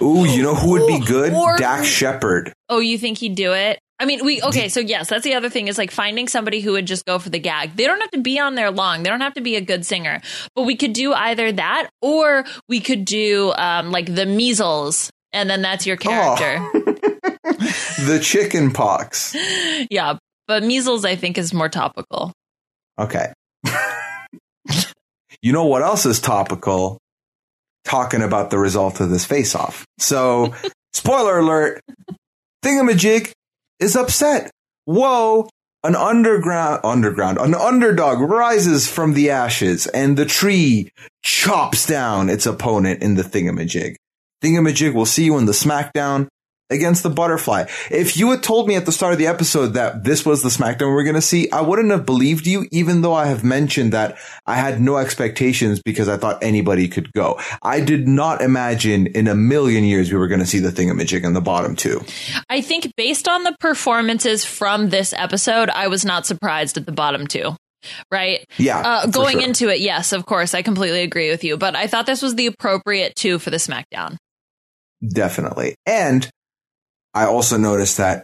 Ooh, 0.01 0.25
you 0.25 0.41
know 0.43 0.55
who 0.55 0.71
would 0.71 0.87
be 0.87 0.99
good? 1.05 1.33
Or- 1.33 1.57
Dax 1.57 1.87
Shepard. 1.87 2.53
Oh, 2.69 2.79
you 2.79 2.97
think 2.97 3.17
he'd 3.17 3.35
do 3.35 3.53
it? 3.53 3.79
I 3.99 4.05
mean, 4.05 4.23
we 4.23 4.41
okay. 4.43 4.69
So 4.69 4.79
yes, 4.79 5.09
that's 5.09 5.23
the 5.23 5.33
other 5.33 5.49
thing 5.49 5.67
is 5.67 5.77
like 5.77 5.89
finding 5.89 6.27
somebody 6.27 6.61
who 6.61 6.73
would 6.73 6.85
just 6.85 7.05
go 7.05 7.17
for 7.17 7.29
the 7.29 7.39
gag. 7.39 7.75
They 7.75 7.85
don't 7.85 7.99
have 7.99 8.11
to 8.11 8.21
be 8.21 8.39
on 8.39 8.55
there 8.55 8.69
long. 8.69 9.01
They 9.03 9.09
don't 9.09 9.21
have 9.21 9.33
to 9.35 9.41
be 9.41 9.55
a 9.55 9.61
good 9.61 9.85
singer. 9.85 10.21
But 10.55 10.63
we 10.63 10.75
could 10.75 10.93
do 10.93 11.13
either 11.13 11.51
that, 11.53 11.89
or 12.01 12.45
we 12.69 12.79
could 12.79 13.05
do 13.05 13.53
um, 13.57 13.91
like 13.91 14.13
the 14.13 14.27
measles, 14.27 15.09
and 15.33 15.49
then 15.49 15.63
that's 15.63 15.87
your 15.87 15.97
character. 15.97 16.59
the 18.05 18.19
chicken 18.21 18.71
pox. 18.71 19.35
yeah, 19.89 20.17
but 20.47 20.63
measles 20.63 21.03
I 21.03 21.15
think 21.15 21.37
is 21.37 21.53
more 21.53 21.69
topical. 21.69 22.33
Okay. 22.99 23.33
you 25.41 25.53
know 25.53 25.65
what 25.65 25.81
else 25.81 26.05
is 26.05 26.19
topical? 26.19 26.99
Talking 27.83 28.21
about 28.21 28.51
the 28.51 28.59
result 28.59 28.99
of 28.99 29.09
this 29.09 29.25
face 29.25 29.55
off. 29.55 29.85
So, 29.97 30.53
spoiler 30.93 31.39
alert 31.39 31.81
Thingamajig 32.63 33.31
is 33.79 33.95
upset. 33.95 34.51
Whoa. 34.85 35.49
An 35.83 35.95
underground, 35.95 36.81
underground, 36.83 37.37
an 37.37 37.53
underdog 37.53 38.19
rises 38.19 38.87
from 38.89 39.13
the 39.13 39.29
ashes 39.29 39.85
and 39.87 40.17
the 40.17 40.25
tree 40.25 40.89
chops 41.23 41.85
down 41.85 42.29
its 42.29 42.45
opponent 42.45 43.03
in 43.03 43.15
the 43.15 43.21
thingamajig. 43.21 43.95
Thingamajig 44.43 44.93
will 44.93 45.05
see 45.05 45.25
you 45.25 45.37
in 45.37 45.45
the 45.45 45.51
SmackDown 45.51 46.27
against 46.69 47.03
the 47.03 47.09
butterfly. 47.09 47.65
If 47.89 48.17
you 48.17 48.31
had 48.31 48.43
told 48.43 48.67
me 48.67 48.75
at 48.75 48.85
the 48.85 48.91
start 48.91 49.13
of 49.13 49.19
the 49.19 49.27
episode 49.27 49.67
that 49.73 50.03
this 50.03 50.25
was 50.25 50.43
the 50.43 50.49
SmackDown 50.49 50.93
we're 50.93 51.03
going 51.03 51.15
to 51.15 51.21
see, 51.21 51.49
I 51.51 51.61
wouldn't 51.61 51.91
have 51.91 52.05
believed 52.05 52.47
you, 52.47 52.67
even 52.71 53.01
though 53.01 53.13
I 53.13 53.27
have 53.27 53.43
mentioned 53.43 53.93
that 53.93 54.17
I 54.45 54.55
had 54.55 54.81
no 54.81 54.97
expectations 54.97 55.81
because 55.83 56.09
I 56.09 56.17
thought 56.17 56.43
anybody 56.43 56.87
could 56.87 57.11
go. 57.13 57.39
I 57.61 57.79
did 57.79 58.07
not 58.07 58.41
imagine 58.41 59.07
in 59.07 59.27
a 59.27 59.35
million 59.35 59.83
years 59.83 60.11
we 60.11 60.17
were 60.17 60.27
going 60.27 60.41
to 60.41 60.45
see 60.45 60.59
the 60.59 60.69
thingamajig 60.69 61.23
in 61.23 61.33
the 61.33 61.41
bottom 61.41 61.75
two. 61.75 62.03
I 62.49 62.61
think 62.61 62.91
based 62.97 63.27
on 63.27 63.43
the 63.43 63.55
performances 63.59 64.43
from 64.45 64.89
this 64.89 65.13
episode, 65.13 65.69
I 65.69 65.87
was 65.87 66.03
not 66.03 66.25
surprised 66.25 66.77
at 66.77 66.85
the 66.85 66.91
bottom 66.91 67.27
two. 67.27 67.55
Right? 68.11 68.43
Yeah. 68.57 68.79
Uh, 68.79 69.07
going 69.07 69.37
sure. 69.37 69.47
into 69.47 69.69
it, 69.69 69.79
yes, 69.79 70.11
of 70.11 70.25
course, 70.25 70.53
I 70.53 70.61
completely 70.61 71.03
agree 71.03 71.29
with 71.29 71.43
you. 71.43 71.57
But 71.57 71.75
I 71.75 71.87
thought 71.87 72.05
this 72.05 72.21
was 72.21 72.35
the 72.35 72.47
appropriate 72.47 73.15
two 73.15 73.39
for 73.39 73.49
the 73.49 73.57
SmackDown. 73.57 74.17
Definitely. 75.07 75.75
And 75.85 76.27
I 77.17 77.25
also 77.25 77.57
noticed 77.57 77.97
that 77.97 78.23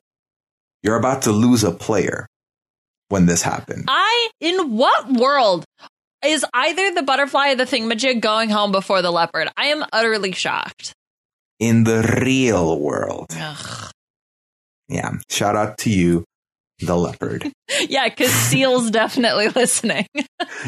you're 0.84 0.98
about 0.98 1.24
to 1.24 1.32
lose 1.32 1.64
a 1.64 1.72
player 1.72 2.28
when 3.10 3.26
this 3.26 3.42
happened. 3.42 3.86
I, 3.88 4.30
in 4.40 4.76
what 4.78 5.12
world 5.12 5.66
is 6.24 6.46
either 6.54 6.94
the 6.94 7.02
butterfly 7.04 7.52
or 7.52 7.56
the 7.56 7.64
thingamajig 7.66 8.22
going 8.22 8.50
home 8.50 8.72
before 8.72 9.02
the 9.02 9.12
leopard? 9.12 9.50
I 9.58 9.68
am 9.68 9.84
utterly 9.92 10.32
shocked. 10.32 10.94
In 11.60 11.86
the 11.86 12.20
real 12.24 12.80
world. 12.80 13.28
Ugh. 13.36 13.92
Yeah. 14.90 15.12
Shout 15.30 15.56
out 15.56 15.78
to 15.80 15.90
you, 15.90 16.24
the 16.80 16.96
leopard. 16.96 17.52
Yeah, 17.90 18.08
because 18.08 18.30
Seal's 18.32 18.92
definitely 18.92 19.48
listening. 19.56 20.06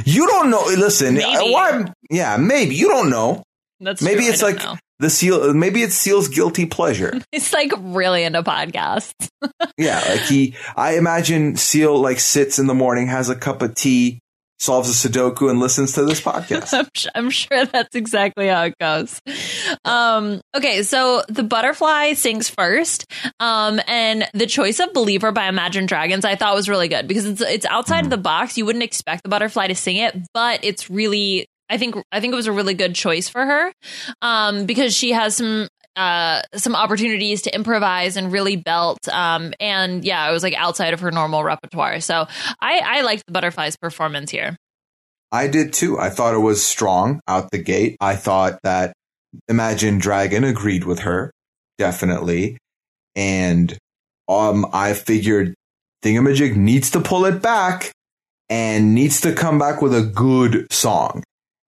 You 0.05 0.25
don't 0.25 0.49
know. 0.49 0.63
Listen, 0.65 1.13
Maybe. 1.13 1.51
why? 1.51 1.85
Yeah, 2.09 2.37
maybe 2.37 2.73
you 2.73 2.87
don't 2.87 3.11
know. 3.11 3.43
That's 3.79 4.01
Maybe 4.01 4.21
true, 4.21 4.29
it's 4.29 4.41
like 4.41 4.57
know. 4.57 4.77
the 4.99 5.09
seal. 5.09 5.53
Maybe 5.53 5.83
it's 5.83 5.95
Seal's 5.95 6.27
guilty 6.29 6.65
pleasure. 6.65 7.19
He's 7.31 7.51
like 7.53 7.71
really 7.77 8.23
into 8.23 8.41
podcasts. 8.43 9.29
yeah, 9.77 10.03
like 10.07 10.21
he. 10.21 10.55
I 10.75 10.97
imagine 10.97 11.55
Seal 11.57 11.99
like 11.99 12.19
sits 12.19 12.59
in 12.59 12.67
the 12.67 12.73
morning, 12.73 13.07
has 13.07 13.29
a 13.29 13.35
cup 13.35 13.61
of 13.61 13.75
tea, 13.75 14.19
solves 14.59 14.89
a 14.89 15.09
Sudoku, 15.09 15.49
and 15.49 15.59
listens 15.59 15.91
to 15.93 16.05
this 16.05 16.21
podcast. 16.21 16.73
I'm, 16.77 16.87
su- 16.95 17.09
I'm 17.13 17.29
sure 17.29 17.65
that's 17.65 17.95
exactly 17.95 18.47
how 18.47 18.63
it 18.63 18.75
goes. 18.79 19.19
Um, 19.83 20.39
okay, 20.55 20.83
so 20.83 21.23
the 21.27 21.43
butterfly 21.43 22.13
sings 22.13 22.49
first, 22.49 23.05
um, 23.41 23.81
and 23.87 24.25
the 24.33 24.45
choice 24.47 24.79
of 24.79 24.93
"Believer" 24.93 25.33
by 25.33 25.47
Imagine 25.47 25.85
Dragons 25.85 26.23
I 26.23 26.35
thought 26.35 26.55
was 26.55 26.69
really 26.69 26.87
good 26.87 27.07
because 27.07 27.25
it's 27.25 27.41
it's 27.41 27.65
outside 27.65 28.05
of 28.05 28.09
the 28.09 28.17
box. 28.17 28.57
You 28.57 28.65
wouldn't 28.65 28.83
expect 28.83 29.23
the 29.23 29.29
butterfly 29.29 29.67
to 29.67 29.75
sing 29.75 29.97
it, 29.97 30.15
but 30.33 30.61
it's 30.63 30.89
really. 30.89 31.47
I 31.69 31.77
think 31.77 31.95
I 32.11 32.19
think 32.19 32.33
it 32.33 32.35
was 32.35 32.47
a 32.47 32.51
really 32.51 32.73
good 32.73 32.95
choice 32.95 33.27
for 33.29 33.43
her 33.43 33.73
um, 34.21 34.65
because 34.65 34.95
she 34.95 35.11
has 35.11 35.35
some 35.35 35.67
uh, 35.95 36.41
some 36.55 36.75
opportunities 36.75 37.43
to 37.43 37.55
improvise 37.55 38.17
and 38.17 38.31
really 38.31 38.55
belt. 38.55 39.07
Um, 39.07 39.53
and 39.59 40.03
yeah, 40.03 40.29
it 40.29 40.33
was 40.33 40.43
like 40.43 40.53
outside 40.55 40.93
of 40.93 40.99
her 40.99 41.11
normal 41.11 41.43
repertoire. 41.43 41.99
So 42.01 42.27
I, 42.59 42.81
I 42.83 43.01
liked 43.01 43.23
the 43.27 43.31
Butterfly's 43.31 43.77
performance 43.77 44.29
here. 44.31 44.57
I 45.31 45.47
did 45.47 45.73
too. 45.73 45.97
I 45.97 46.09
thought 46.09 46.33
it 46.33 46.39
was 46.39 46.63
strong 46.63 47.21
out 47.27 47.51
the 47.51 47.57
gate. 47.57 47.97
I 47.99 48.15
thought 48.15 48.59
that 48.63 48.93
Imagine 49.47 49.97
Dragon 49.97 50.43
agreed 50.43 50.85
with 50.85 50.99
her, 50.99 51.31
definitely. 51.77 52.57
And 53.15 53.77
um, 54.27 54.65
I 54.71 54.93
figured 54.93 55.55
Thingamajig 56.03 56.55
needs 56.55 56.91
to 56.91 57.01
pull 57.01 57.25
it 57.25 57.41
back 57.41 57.91
and 58.49 58.93
needs 58.93 59.21
to 59.21 59.33
come 59.33 59.57
back 59.57 59.81
with 59.81 59.95
a 59.95 60.03
good 60.03 60.71
song. 60.71 61.23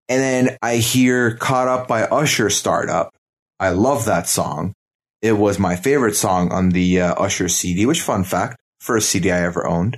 And 0.07 0.21
then 0.21 0.57
I 0.61 0.77
hear 0.77 1.35
Caught 1.35 1.67
Up 1.67 1.87
by 1.87 2.03
Usher 2.03 2.49
start 2.49 2.89
up. 2.89 3.11
I 3.59 3.69
love 3.69 4.05
that 4.05 4.27
song. 4.27 4.73
It 5.21 5.33
was 5.33 5.57
my 5.57 5.75
favorite 5.75 6.15
song 6.15 6.51
on 6.51 6.69
the 6.69 7.01
uh, 7.01 7.13
Usher 7.15 7.49
CD, 7.49 7.85
which 7.85 8.01
fun 8.01 8.23
fact, 8.23 8.57
first 8.79 9.09
CD 9.09 9.31
I 9.31 9.41
ever 9.41 9.65
owned. 9.65 9.97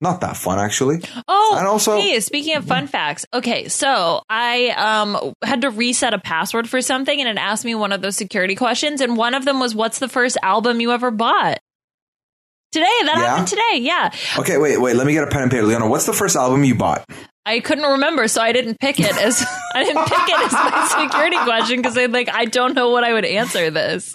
Not 0.00 0.20
that 0.20 0.36
fun 0.36 0.60
actually. 0.60 1.02
Oh, 1.26 1.56
and 1.58 1.66
also, 1.66 1.96
hey, 1.96 2.20
speaking 2.20 2.54
of 2.54 2.64
fun 2.64 2.86
facts, 2.86 3.26
okay, 3.34 3.66
so 3.66 4.22
I 4.30 4.68
um 4.68 5.34
had 5.42 5.62
to 5.62 5.70
reset 5.70 6.14
a 6.14 6.20
password 6.20 6.68
for 6.68 6.80
something, 6.80 7.18
and 7.18 7.28
it 7.28 7.36
asked 7.36 7.64
me 7.64 7.74
one 7.74 7.90
of 7.90 8.00
those 8.00 8.14
security 8.14 8.54
questions, 8.54 9.00
and 9.00 9.16
one 9.16 9.34
of 9.34 9.44
them 9.44 9.58
was, 9.58 9.74
"What's 9.74 9.98
the 9.98 10.08
first 10.08 10.36
album 10.40 10.80
you 10.80 10.92
ever 10.92 11.10
bought?" 11.10 11.58
Today, 12.70 12.84
that 12.84 13.14
yeah? 13.16 13.26
happened 13.26 13.48
today. 13.48 13.78
Yeah. 13.78 14.12
Okay, 14.38 14.56
wait, 14.58 14.80
wait. 14.80 14.94
Let 14.94 15.06
me 15.06 15.14
get 15.14 15.24
a 15.24 15.26
pen 15.26 15.42
and 15.42 15.50
paper, 15.50 15.66
Leona. 15.66 15.88
What's 15.88 16.06
the 16.06 16.12
first 16.12 16.36
album 16.36 16.62
you 16.62 16.76
bought? 16.76 17.04
I 17.48 17.60
couldn't 17.60 17.84
remember, 17.84 18.28
so 18.28 18.40
I 18.42 18.52
didn't 18.52 18.78
pick 18.80 19.00
it 19.00 19.16
as 19.16 19.44
I 19.74 19.84
didn't 19.84 20.06
pick 20.06 20.28
it 20.28 20.46
as 20.46 20.52
my 20.52 21.02
security 21.04 21.36
question 21.38 21.76
because 21.76 21.96
I 21.96 22.06
like 22.06 22.28
I 22.28 22.44
don't 22.44 22.74
know 22.74 22.90
what 22.90 23.04
I 23.04 23.12
would 23.12 23.24
answer 23.24 23.70
this. 23.70 24.14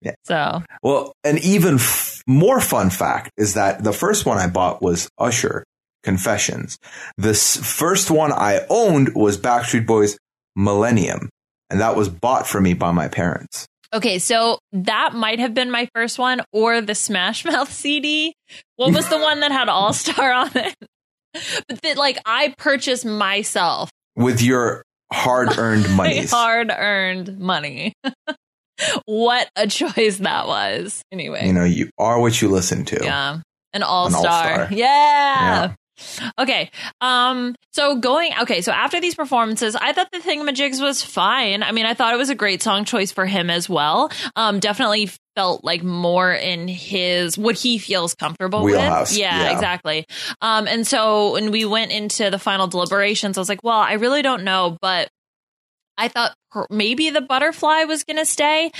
Yeah. 0.00 0.12
So 0.24 0.62
well, 0.82 1.12
an 1.24 1.38
even 1.38 1.74
f- 1.74 2.22
more 2.26 2.60
fun 2.60 2.90
fact 2.90 3.30
is 3.36 3.54
that 3.54 3.84
the 3.84 3.92
first 3.92 4.26
one 4.26 4.38
I 4.38 4.46
bought 4.48 4.82
was 4.82 5.08
Usher 5.18 5.64
Confessions. 6.02 6.78
The 7.16 7.30
s- 7.30 7.56
first 7.56 8.10
one 8.10 8.32
I 8.32 8.66
owned 8.68 9.14
was 9.14 9.38
Backstreet 9.38 9.86
Boys 9.86 10.18
Millennium, 10.56 11.28
and 11.70 11.80
that 11.80 11.96
was 11.96 12.08
bought 12.08 12.46
for 12.46 12.60
me 12.60 12.74
by 12.74 12.90
my 12.92 13.08
parents. 13.08 13.66
Okay, 13.94 14.18
so 14.18 14.58
that 14.72 15.12
might 15.14 15.38
have 15.38 15.52
been 15.52 15.70
my 15.70 15.86
first 15.94 16.18
one 16.18 16.40
or 16.52 16.80
the 16.80 16.94
Smash 16.94 17.44
Mouth 17.44 17.70
CD. 17.72 18.34
What 18.76 18.94
was 18.94 19.08
the 19.08 19.18
one 19.18 19.40
that 19.40 19.52
had 19.52 19.68
All 19.68 19.92
Star 19.92 20.32
on 20.32 20.50
it? 20.56 20.74
But 21.68 21.80
that, 21.82 21.96
like, 21.96 22.18
I 22.26 22.54
purchased 22.58 23.04
myself 23.04 23.90
with 24.16 24.42
your 24.42 24.84
hard 25.12 25.56
earned 25.58 25.88
money. 25.96 26.26
Hard 26.26 26.70
earned 26.70 27.38
money. 27.38 27.94
what 29.06 29.48
a 29.56 29.66
choice 29.66 30.18
that 30.18 30.46
was. 30.46 31.02
Anyway, 31.12 31.46
you 31.46 31.52
know, 31.52 31.64
you 31.64 31.90
are 31.98 32.20
what 32.20 32.40
you 32.40 32.48
listen 32.48 32.84
to. 32.86 33.00
Yeah, 33.02 33.40
an 33.72 33.82
all 33.82 34.10
star. 34.10 34.68
Yeah. 34.70 34.76
yeah. 34.76 35.74
Okay. 36.38 36.70
Um, 37.00 37.54
so 37.72 37.96
going 37.96 38.32
okay, 38.42 38.60
so 38.60 38.72
after 38.72 39.00
these 39.00 39.14
performances, 39.14 39.76
I 39.76 39.92
thought 39.92 40.08
the 40.12 40.18
Thingamajigs 40.18 40.82
was 40.82 41.02
fine. 41.02 41.62
I 41.62 41.72
mean, 41.72 41.86
I 41.86 41.94
thought 41.94 42.14
it 42.14 42.18
was 42.18 42.30
a 42.30 42.34
great 42.34 42.62
song 42.62 42.84
choice 42.84 43.12
for 43.12 43.26
him 43.26 43.50
as 43.50 43.68
well. 43.68 44.10
Um, 44.36 44.58
definitely 44.60 45.10
felt 45.34 45.64
like 45.64 45.82
more 45.82 46.32
in 46.32 46.68
his 46.68 47.38
what 47.38 47.56
he 47.56 47.78
feels 47.78 48.14
comfortable 48.14 48.62
Wheelhouse. 48.62 49.10
with. 49.10 49.20
Yeah, 49.20 49.44
yeah, 49.44 49.52
exactly. 49.52 50.06
Um, 50.40 50.66
and 50.66 50.86
so 50.86 51.32
when 51.32 51.50
we 51.50 51.64
went 51.64 51.92
into 51.92 52.30
the 52.30 52.38
final 52.38 52.66
deliberations, 52.66 53.38
I 53.38 53.40
was 53.40 53.48
like, 53.48 53.62
well, 53.62 53.78
I 53.78 53.94
really 53.94 54.22
don't 54.22 54.44
know, 54.44 54.76
but 54.80 55.08
I 55.96 56.08
thought 56.08 56.34
maybe 56.70 57.10
the 57.10 57.20
butterfly 57.20 57.84
was 57.84 58.04
going 58.04 58.16
to 58.16 58.26
stay. 58.26 58.70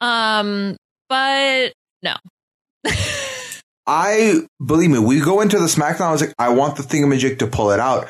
Um, 0.00 0.76
but 1.08 1.72
no. 2.02 2.14
I 3.86 4.40
believe 4.64 4.90
me, 4.90 4.98
we 4.98 5.20
go 5.20 5.40
into 5.40 5.58
the 5.58 5.66
SmackDown. 5.66 6.02
I 6.02 6.12
was 6.12 6.20
like, 6.20 6.34
I 6.38 6.48
want 6.50 6.76
the 6.76 6.82
thingamajig 6.82 7.38
to 7.38 7.46
pull 7.46 7.70
it 7.70 7.80
out. 7.80 8.08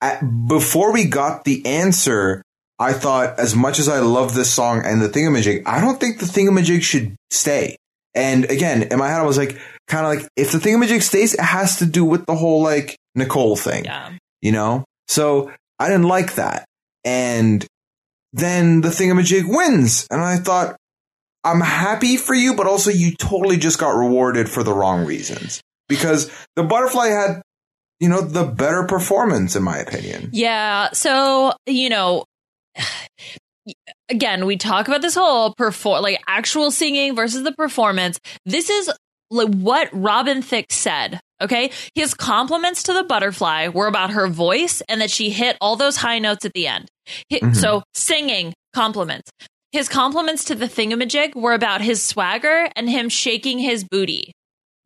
At, 0.00 0.20
before 0.46 0.92
we 0.92 1.04
got 1.04 1.44
the 1.44 1.66
answer, 1.66 2.42
I 2.78 2.92
thought, 2.92 3.38
as 3.38 3.56
much 3.56 3.78
as 3.78 3.88
I 3.88 3.98
love 3.98 4.34
this 4.34 4.52
song 4.52 4.82
and 4.84 5.02
the 5.02 5.08
thingamajig, 5.08 5.62
I 5.66 5.80
don't 5.80 5.98
think 5.98 6.18
the 6.18 6.26
thingamajig 6.26 6.82
should 6.82 7.16
stay. 7.30 7.76
And 8.14 8.44
again, 8.44 8.84
in 8.84 8.98
my 8.98 9.08
head, 9.08 9.20
I 9.20 9.24
was 9.24 9.38
like, 9.38 9.58
kind 9.88 10.06
of 10.06 10.14
like, 10.14 10.30
if 10.36 10.52
the 10.52 10.58
thingamajig 10.58 11.02
stays, 11.02 11.34
it 11.34 11.40
has 11.40 11.78
to 11.78 11.86
do 11.86 12.04
with 12.04 12.26
the 12.26 12.34
whole 12.34 12.62
like 12.62 12.96
Nicole 13.14 13.56
thing, 13.56 13.84
yeah. 13.84 14.12
you 14.40 14.52
know? 14.52 14.84
So 15.08 15.52
I 15.78 15.88
didn't 15.88 16.08
like 16.08 16.34
that. 16.34 16.64
And 17.04 17.66
then 18.32 18.80
the 18.80 18.88
thingamajig 18.88 19.44
wins. 19.46 20.06
And 20.10 20.20
I 20.20 20.36
thought, 20.36 20.76
I'm 21.44 21.60
happy 21.60 22.16
for 22.16 22.34
you, 22.34 22.54
but 22.54 22.66
also 22.66 22.90
you 22.90 23.14
totally 23.14 23.56
just 23.56 23.78
got 23.78 23.90
rewarded 23.90 24.48
for 24.48 24.62
the 24.62 24.72
wrong 24.72 25.04
reasons 25.04 25.62
because 25.88 26.30
the 26.56 26.62
butterfly 26.62 27.08
had, 27.08 27.42
you 28.00 28.08
know, 28.08 28.20
the 28.20 28.44
better 28.44 28.84
performance 28.84 29.56
in 29.56 29.62
my 29.62 29.78
opinion. 29.78 30.30
Yeah. 30.32 30.90
So, 30.92 31.54
you 31.66 31.88
know, 31.88 32.24
again, 34.08 34.46
we 34.46 34.56
talk 34.56 34.88
about 34.88 35.02
this 35.02 35.14
whole 35.14 35.54
perform 35.54 36.02
like 36.02 36.22
actual 36.26 36.70
singing 36.70 37.14
versus 37.14 37.42
the 37.42 37.52
performance. 37.52 38.18
This 38.44 38.70
is 38.70 38.90
like 39.30 39.48
what 39.48 39.88
Robin 39.92 40.42
Thicke 40.42 40.72
said. 40.72 41.20
Okay. 41.40 41.70
His 41.94 42.14
compliments 42.14 42.84
to 42.84 42.92
the 42.92 43.04
butterfly 43.04 43.68
were 43.68 43.86
about 43.86 44.10
her 44.10 44.26
voice 44.26 44.80
and 44.88 45.00
that 45.00 45.10
she 45.10 45.30
hit 45.30 45.56
all 45.60 45.76
those 45.76 45.96
high 45.96 46.18
notes 46.18 46.44
at 46.44 46.52
the 46.52 46.66
end. 46.66 46.88
Mm-hmm. 47.32 47.52
So 47.52 47.82
singing 47.94 48.54
compliments. 48.74 49.30
His 49.72 49.88
compliments 49.88 50.44
to 50.44 50.54
the 50.54 50.64
thingamajig 50.64 51.34
were 51.34 51.52
about 51.52 51.82
his 51.82 52.02
swagger 52.02 52.68
and 52.74 52.88
him 52.88 53.08
shaking 53.08 53.58
his 53.58 53.84
booty. 53.84 54.32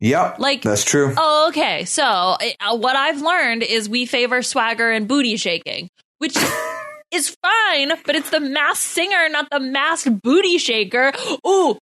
Yep. 0.01 0.39
Like 0.39 0.61
that's 0.61 0.83
true. 0.83 1.13
Oh, 1.15 1.47
okay. 1.49 1.85
So 1.85 2.03
uh, 2.03 2.77
what 2.77 2.97
I've 2.97 3.21
learned 3.21 3.63
is 3.63 3.87
we 3.87 4.05
favor 4.05 4.41
swagger 4.41 4.91
and 4.91 5.07
booty 5.07 5.37
shaking, 5.37 5.87
which 6.17 6.35
is 7.13 7.35
fine, 7.41 7.93
but 8.05 8.15
it's 8.15 8.29
the 8.29 8.39
masked 8.39 8.83
singer, 8.83 9.29
not 9.29 9.49
the 9.51 9.59
masked 9.59 10.21
booty 10.21 10.57
shaker. 10.57 11.13
Ooh, 11.47 11.77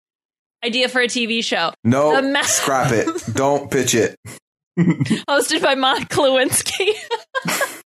idea 0.63 0.89
for 0.89 1.01
a 1.01 1.07
TV 1.07 1.43
show. 1.43 1.71
No, 1.83 2.21
mas- 2.21 2.55
scrap 2.55 2.91
it. 2.91 3.07
Don't 3.33 3.69
pitch 3.69 3.95
it. 3.95 4.15
Hosted 4.77 5.61
by 5.61 5.75
Monica 5.75 6.15
Lewinsky. 6.15 6.93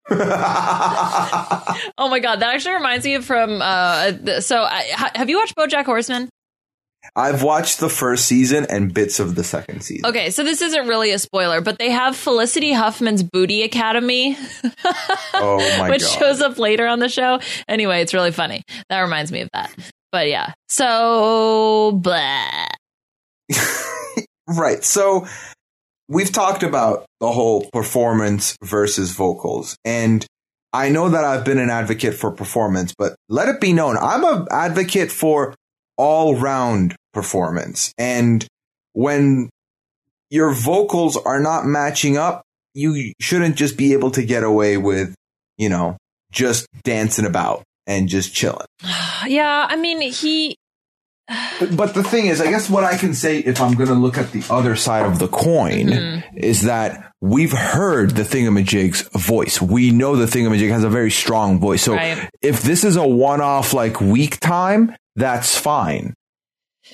oh 1.97 2.09
my 2.09 2.19
god, 2.19 2.39
that 2.39 2.55
actually 2.55 2.73
reminds 2.73 3.05
me 3.05 3.15
of 3.15 3.25
from. 3.25 3.61
Uh, 3.61 4.41
so, 4.41 4.63
I, 4.63 5.11
have 5.15 5.29
you 5.29 5.37
watched 5.37 5.55
BoJack 5.55 5.85
Horseman? 5.85 6.29
I've 7.15 7.43
watched 7.43 7.79
the 7.79 7.89
first 7.89 8.25
season 8.25 8.65
and 8.69 8.93
bits 8.93 9.19
of 9.19 9.35
the 9.35 9.43
second 9.43 9.81
season. 9.81 10.05
Okay, 10.05 10.29
so 10.29 10.43
this 10.43 10.61
isn't 10.61 10.87
really 10.87 11.11
a 11.11 11.19
spoiler, 11.19 11.61
but 11.61 11.79
they 11.79 11.89
have 11.89 12.15
Felicity 12.15 12.71
Huffman's 12.71 13.23
Booty 13.23 13.63
Academy. 13.63 14.37
oh 15.33 15.77
my 15.79 15.89
which 15.89 16.01
God. 16.01 16.19
shows 16.19 16.41
up 16.41 16.57
later 16.57 16.87
on 16.87 16.99
the 16.99 17.09
show. 17.09 17.39
Anyway, 17.67 18.01
it's 18.01 18.13
really 18.13 18.31
funny. 18.31 18.63
That 18.89 19.01
reminds 19.01 19.31
me 19.31 19.41
of 19.41 19.49
that. 19.53 19.73
But 20.11 20.27
yeah. 20.27 20.53
So 20.67 21.91
blah. 22.01 22.65
right. 24.47 24.83
So 24.83 25.27
we've 26.07 26.31
talked 26.31 26.63
about 26.63 27.05
the 27.19 27.31
whole 27.31 27.69
performance 27.71 28.57
versus 28.63 29.11
vocals. 29.11 29.77
And 29.85 30.25
I 30.73 30.89
know 30.89 31.09
that 31.09 31.23
I've 31.23 31.45
been 31.45 31.57
an 31.57 31.69
advocate 31.69 32.13
for 32.13 32.31
performance, 32.31 32.93
but 32.97 33.15
let 33.29 33.49
it 33.49 33.59
be 33.59 33.73
known, 33.73 33.97
I'm 33.97 34.23
an 34.23 34.47
advocate 34.51 35.11
for 35.11 35.55
all 35.99 36.35
round 36.35 36.95
performance. 37.13 37.93
And 37.97 38.47
when 38.93 39.49
your 40.29 40.51
vocals 40.51 41.17
are 41.17 41.39
not 41.39 41.65
matching 41.65 42.17
up, 42.17 42.41
you 42.73 43.11
shouldn't 43.19 43.57
just 43.57 43.77
be 43.77 43.93
able 43.93 44.11
to 44.11 44.23
get 44.23 44.43
away 44.43 44.77
with, 44.77 45.13
you 45.57 45.67
know, 45.67 45.97
just 46.31 46.65
dancing 46.83 47.25
about 47.25 47.63
and 47.85 48.09
just 48.09 48.33
chilling. 48.33 48.65
Yeah, 49.27 49.67
I 49.69 49.75
mean, 49.75 49.99
he 50.13 50.55
but, 51.59 51.75
but, 51.75 51.93
the 51.93 52.03
thing 52.03 52.27
is, 52.27 52.41
I 52.41 52.49
guess 52.49 52.69
what 52.69 52.83
I 52.83 52.97
can 52.97 53.13
say 53.13 53.39
if 53.39 53.61
I'm 53.61 53.75
going 53.75 53.89
to 53.89 53.95
look 53.95 54.17
at 54.17 54.31
the 54.31 54.43
other 54.49 54.75
side 54.75 55.05
of 55.05 55.19
the 55.19 55.27
coin 55.27 55.87
mm-hmm. 55.87 56.37
is 56.37 56.63
that 56.63 57.11
we've 57.21 57.51
heard 57.51 58.11
the 58.11 58.23
thingamajig's 58.23 59.01
voice. 59.13 59.61
We 59.61 59.91
know 59.91 60.15
the 60.15 60.25
thingamajig 60.25 60.69
has 60.69 60.83
a 60.83 60.89
very 60.89 61.11
strong 61.11 61.59
voice. 61.59 61.83
So 61.83 61.93
right. 61.93 62.29
if 62.41 62.63
this 62.63 62.83
is 62.83 62.95
a 62.95 63.05
one 63.05 63.41
off 63.41 63.73
like 63.73 64.01
week 64.01 64.39
time, 64.39 64.95
that's 65.19 65.57
fine. 65.57 66.13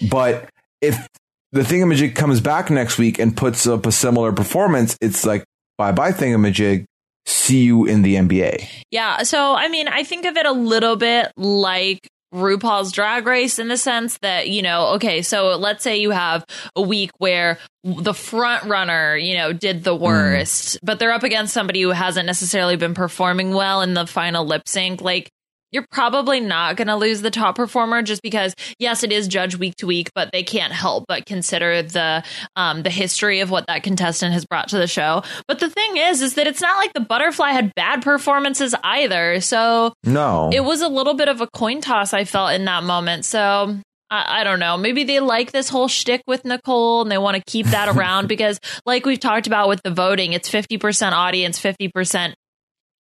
But 0.09 0.49
if 0.82 1.07
the 1.51 1.61
thingamajig 1.61 2.15
comes 2.15 2.41
back 2.41 2.69
next 2.69 2.97
week 2.97 3.19
and 3.19 3.36
puts 3.36 3.65
up 3.67 3.86
a 3.86 3.91
similar 3.91 4.34
performance, 4.34 4.97
it's 4.99 5.26
like 5.26 5.43
bye 5.78 5.91
bye 5.91 6.11
thingamajig. 6.11 6.86
See 7.28 7.63
you 7.63 7.86
in 7.86 8.03
the 8.03 8.15
NBA. 8.15 8.67
Yeah. 8.91 9.23
So, 9.23 9.55
I 9.55 9.67
mean, 9.67 9.88
I 9.88 10.03
think 10.03 10.26
of 10.26 10.38
it 10.38 10.45
a 10.45 10.51
little 10.51 10.95
bit 10.95 11.32
like 11.38 12.07
RuPaul's 12.36 12.91
drag 12.91 13.26
race 13.26 13.57
in 13.57 13.67
the 13.67 13.78
sense 13.78 14.19
that, 14.19 14.47
you 14.49 14.61
know, 14.61 14.89
okay, 14.95 15.23
so 15.23 15.57
let's 15.57 15.84
say 15.84 15.97
you 15.97 16.11
have 16.11 16.45
a 16.76 16.82
week 16.82 17.09
where 17.17 17.57
the 17.84 18.13
front 18.13 18.65
runner, 18.65 19.15
you 19.17 19.36
know, 19.38 19.53
did 19.53 19.84
the 19.84 19.95
mm. 19.95 19.99
worst, 19.99 20.76
mm. 20.76 20.80
but 20.84 20.99
they're 20.99 21.13
up 21.13 21.23
against 21.23 21.53
somebody 21.53 21.82
who 21.82 21.89
hasn't 21.89 22.28
necessarily 22.28 22.76
been 22.76 22.93
performing 22.93 23.53
well 23.53 23.82
in 23.82 23.95
the 23.95 24.05
final 24.05 24.45
lip 24.45 24.67
sync. 24.67 25.01
Like, 25.01 25.32
you're 25.72 25.86
probably 25.91 26.39
not 26.39 26.76
going 26.76 26.88
to 26.88 26.95
lose 26.95 27.22
the 27.22 27.32
top 27.32 27.55
performer 27.55 28.01
just 28.01 28.22
because 28.22 28.53
yes 28.80 29.03
it 29.03 29.11
is 29.11 29.28
judged 29.28 29.55
week 29.55 29.76
to 29.76 29.88
week 29.88 30.09
but 30.16 30.30
they 30.32 30.43
can't 30.43 30.74
help 30.74 31.05
but 31.07 31.26
consider 31.26 31.82
the 31.82 32.24
um 32.55 32.84
the 32.84 32.89
history 32.89 33.39
of 33.39 33.49
what 33.49 33.68
that 33.68 33.84
contestant 33.84 34.34
has 34.34 34.45
brought 34.45 34.70
to 34.70 34.78
the 34.78 34.88
show 34.88 35.24
but 35.47 35.59
the 35.59 35.70
thing 35.70 35.97
is 35.97 36.22
is 36.22 36.36
that 36.36 36.47
it's 36.47 36.61
not 36.61 36.78
like 36.78 36.93
the 36.93 36.99
butterfly 36.99 37.51
had 37.51 37.74
bad 37.76 38.01
performances 38.01 38.74
either 38.84 39.39
so 39.41 39.93
no 40.03 40.49
it 40.53 40.63
was 40.63 40.82
a 40.82 40.88
little 40.88 41.13
bit 41.13 41.28
of 41.28 41.41
a 41.41 41.47
coin 41.47 41.82
toss 41.82 42.13
i 42.13 42.24
felt 42.24 42.53
in 42.53 42.66
that 42.66 42.84
moment 42.84 43.26
so 43.26 43.76
I, 44.09 44.41
I 44.41 44.43
don't 44.43 44.59
know. 44.59 44.78
Maybe 44.78 45.03
they 45.03 45.20
like 45.20 45.51
this 45.51 45.68
whole 45.68 45.88
shtick 45.88 46.22
with 46.28 46.45
Nicole 46.45 47.01
and 47.01 47.11
they 47.11 47.18
want 47.18 47.38
to 47.38 47.43
keep 47.43 47.66
that 47.68 47.89
around 47.95 48.28
because, 48.28 48.59
like 48.86 49.05
we've 49.05 49.20
talked 49.20 49.47
about 49.47 49.68
with 49.68 49.82
the 49.84 49.89
voting, 49.89 50.34
it's 50.34 50.49
50% 50.49 51.11
audience, 51.11 51.59
50% 51.59 52.34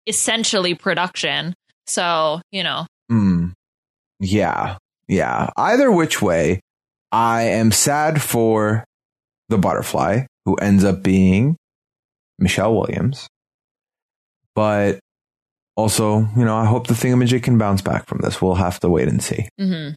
essentially 0.07 0.73
production. 0.75 1.53
So, 1.87 2.41
you 2.51 2.63
know. 2.63 2.85
Mm. 3.11 3.53
Yeah. 4.19 4.77
Yeah. 5.07 5.49
Either 5.55 5.91
which 5.91 6.21
way, 6.21 6.61
I 7.11 7.43
am 7.43 7.71
sad 7.71 8.21
for 8.21 8.83
the 9.49 9.57
butterfly 9.57 10.25
who 10.45 10.55
ends 10.55 10.83
up 10.83 11.03
being 11.03 11.55
Michelle 12.39 12.75
Williams. 12.75 13.27
But 14.55 14.99
also, 15.75 16.27
you 16.35 16.45
know, 16.45 16.55
I 16.55 16.65
hope 16.65 16.87
the 16.87 16.93
thingamajig 16.93 17.43
can 17.43 17.57
bounce 17.57 17.81
back 17.81 18.07
from 18.07 18.19
this. 18.21 18.41
We'll 18.41 18.55
have 18.55 18.79
to 18.79 18.89
wait 18.89 19.07
and 19.07 19.21
see. 19.21 19.49
Mm-hmm. 19.59 19.93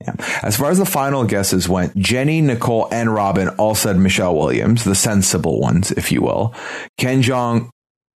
Yeah. 0.00 0.14
As 0.42 0.56
far 0.56 0.70
as 0.70 0.78
the 0.78 0.86
final 0.86 1.24
guesses 1.24 1.68
went, 1.68 1.96
Jenny, 1.96 2.40
Nicole, 2.40 2.88
and 2.92 3.12
Robin 3.12 3.48
all 3.50 3.74
said 3.74 3.96
Michelle 3.96 4.36
Williams, 4.36 4.84
the 4.84 4.94
sensible 4.94 5.60
ones, 5.60 5.90
if 5.90 6.12
you 6.12 6.22
will. 6.22 6.54
Ken 6.98 7.22
Jeong 7.22 7.70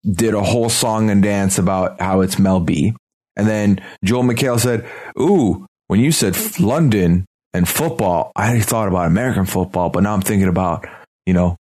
did 0.08 0.34
a 0.34 0.42
whole 0.42 0.68
song 0.68 1.10
and 1.10 1.22
dance 1.22 1.58
about 1.58 2.00
how 2.00 2.20
it's 2.20 2.38
Mel 2.38 2.60
B. 2.60 2.94
And 3.36 3.46
then 3.46 3.82
Joel 4.04 4.24
McHale 4.24 4.60
said, 4.60 4.88
Ooh, 5.18 5.66
when 5.88 6.00
you 6.00 6.12
said 6.12 6.36
London 6.60 7.24
and 7.54 7.68
football, 7.68 8.32
I 8.36 8.60
thought 8.60 8.88
about 8.88 9.06
American 9.06 9.46
football, 9.46 9.90
but 9.90 10.02
now 10.02 10.14
I'm 10.14 10.22
thinking 10.22 10.48
about, 10.48 10.86
you 11.26 11.32
know, 11.32 11.56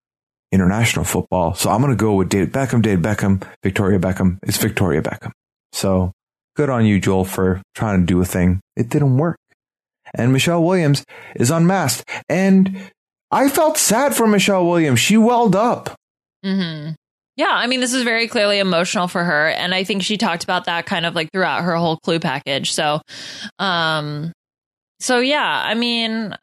international 0.51 1.05
football. 1.05 1.53
So 1.55 1.69
I'm 1.69 1.81
going 1.81 1.91
to 1.91 1.97
go 1.97 2.13
with 2.13 2.29
David 2.29 2.53
Beckham, 2.53 2.81
David 2.81 3.03
Beckham, 3.03 3.45
Victoria 3.63 3.99
Beckham. 3.99 4.39
It's 4.43 4.57
Victoria 4.57 5.01
Beckham. 5.01 5.31
So 5.73 6.13
good 6.55 6.69
on 6.69 6.85
you, 6.85 6.99
Joel, 6.99 7.25
for 7.25 7.61
trying 7.75 7.99
to 7.99 8.05
do 8.05 8.21
a 8.21 8.25
thing. 8.25 8.61
It 8.75 8.89
didn't 8.89 9.17
work. 9.17 9.37
And 10.13 10.31
Michelle 10.31 10.63
Williams 10.63 11.03
is 11.35 11.51
unmasked. 11.51 12.07
And 12.29 12.91
I 13.29 13.49
felt 13.49 13.77
sad 13.77 14.15
for 14.15 14.25
Michelle 14.25 14.65
Williams. 14.65 14.99
She 14.99 15.17
welled 15.17 15.55
up. 15.55 15.95
Mm-hmm. 16.45 16.93
Yeah, 17.37 17.51
I 17.51 17.67
mean, 17.67 17.79
this 17.81 17.93
is 17.93 18.01
very 18.01 18.27
clearly 18.27 18.57
emotional 18.57 19.07
for 19.07 19.23
her, 19.23 19.47
and 19.47 19.73
I 19.73 19.83
think 19.83 20.01
she 20.01 20.17
talked 20.17 20.43
about 20.43 20.65
that 20.65 20.87
kind 20.87 21.05
of 21.05 21.13
like 21.13 21.31
throughout 21.31 21.63
her 21.63 21.75
whole 21.75 21.97
clue 21.97 22.19
package. 22.19 22.73
So, 22.73 22.99
um, 23.59 24.33
so 24.99 25.19
yeah, 25.19 25.61
I 25.63 25.75
mean, 25.75 26.35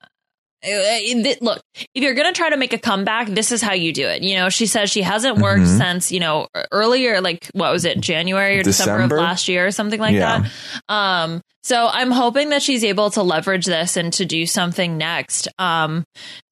look, 1.41 1.61
if 1.95 2.03
you're 2.03 2.15
going 2.15 2.33
to 2.33 2.37
try 2.37 2.51
to 2.51 2.57
make 2.57 2.73
a 2.73 2.79
comeback, 2.79 3.29
this 3.29 3.53
is 3.53 3.63
how 3.63 3.73
you 3.73 3.93
do 3.93 4.07
it. 4.07 4.23
You 4.23 4.37
know, 4.37 4.49
she 4.49 4.67
says 4.67 4.91
she 4.91 5.03
hasn't 5.03 5.39
worked 5.39 5.63
mm-hmm. 5.63 5.79
since, 5.79 6.13
you 6.13 6.21
know, 6.21 6.49
earlier, 6.73 7.21
like, 7.21 7.49
what 7.53 7.73
was 7.73 7.85
it, 7.85 8.01
January 8.01 8.59
or 8.59 8.63
December, 8.63 8.99
December 8.99 9.15
of 9.17 9.21
last 9.21 9.49
year 9.49 9.67
or 9.67 9.71
something 9.71 10.01
like 10.01 10.15
yeah. 10.15 10.47
that. 10.89 10.95
Um, 10.95 11.41
so 11.63 11.89
I'm 11.91 12.11
hoping 12.11 12.51
that 12.51 12.63
she's 12.63 12.85
able 12.85 13.11
to 13.11 13.23
leverage 13.23 13.65
this 13.65 13.97
and 13.97 14.13
to 14.15 14.27
do 14.27 14.45
something 14.45 14.99
next. 14.99 15.49
Um, 15.59 16.05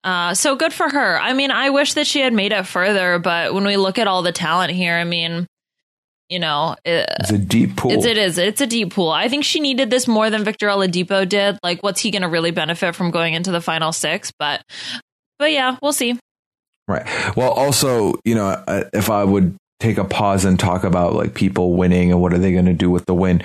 uh, 0.05 0.35
so 0.35 0.57
good 0.57 0.73
for 0.73 0.89
her. 0.89 1.21
I 1.21 1.35
mean, 1.35 1.51
I 1.51 1.71
wish 1.71 1.95
that 1.95 2.07
she 2.07 2.21
had 2.21 2.33
made 2.33 2.53
it 2.53 2.67
further, 2.67 3.19
but 3.19 3.53
when 3.53 3.65
we 3.65 3.77
look 3.77 3.99
at 3.99 4.07
all 4.07 4.23
the 4.23 4.33
talent 4.33 4.73
here, 4.73 4.95
I 4.95 5.05
mean, 5.05 5.47
you 6.33 6.39
know, 6.39 6.74
it, 6.83 7.07
it's 7.20 7.30
a 7.30 7.37
deep 7.37 7.76
pool. 7.76 7.93
It's, 7.93 8.07
it 8.07 8.16
is. 8.16 8.39
It's 8.39 8.62
a 8.62 8.66
deep 8.66 8.95
pool. 8.95 9.11
I 9.11 9.28
think 9.28 9.45
she 9.45 9.61
needed 9.61 9.91
this 9.91 10.09
more 10.09 10.30
than 10.30 10.45
Victor 10.45 10.68
Oladipo 10.68 11.28
did. 11.28 11.59
Like, 11.62 11.83
what's 11.83 12.01
he 12.01 12.11
going 12.11 12.22
to 12.22 12.28
really 12.28 12.53
benefit 12.53 12.95
from 12.95 13.11
going 13.11 13.35
into 13.35 13.53
the 13.53 13.61
final 13.61 13.93
six? 13.93 14.33
But, 14.39 14.64
but 15.39 15.53
yeah, 15.53 15.76
we'll 15.83 15.93
see. 15.93 16.18
Right. 16.89 17.07
Well, 17.37 17.51
also, 17.51 18.14
you 18.24 18.35
know, 18.35 18.47
uh, 18.47 18.85
if 18.95 19.11
I 19.11 19.24
would 19.24 19.57
take 19.78 19.99
a 19.99 20.05
pause 20.05 20.45
and 20.47 20.59
talk 20.59 20.85
about 20.85 21.12
like 21.12 21.35
people 21.35 21.74
winning 21.74 22.12
and 22.12 22.20
what 22.20 22.33
are 22.33 22.39
they 22.39 22.53
going 22.53 22.66
to 22.66 22.72
do 22.72 22.89
with 22.89 23.05
the 23.07 23.14
win. 23.14 23.43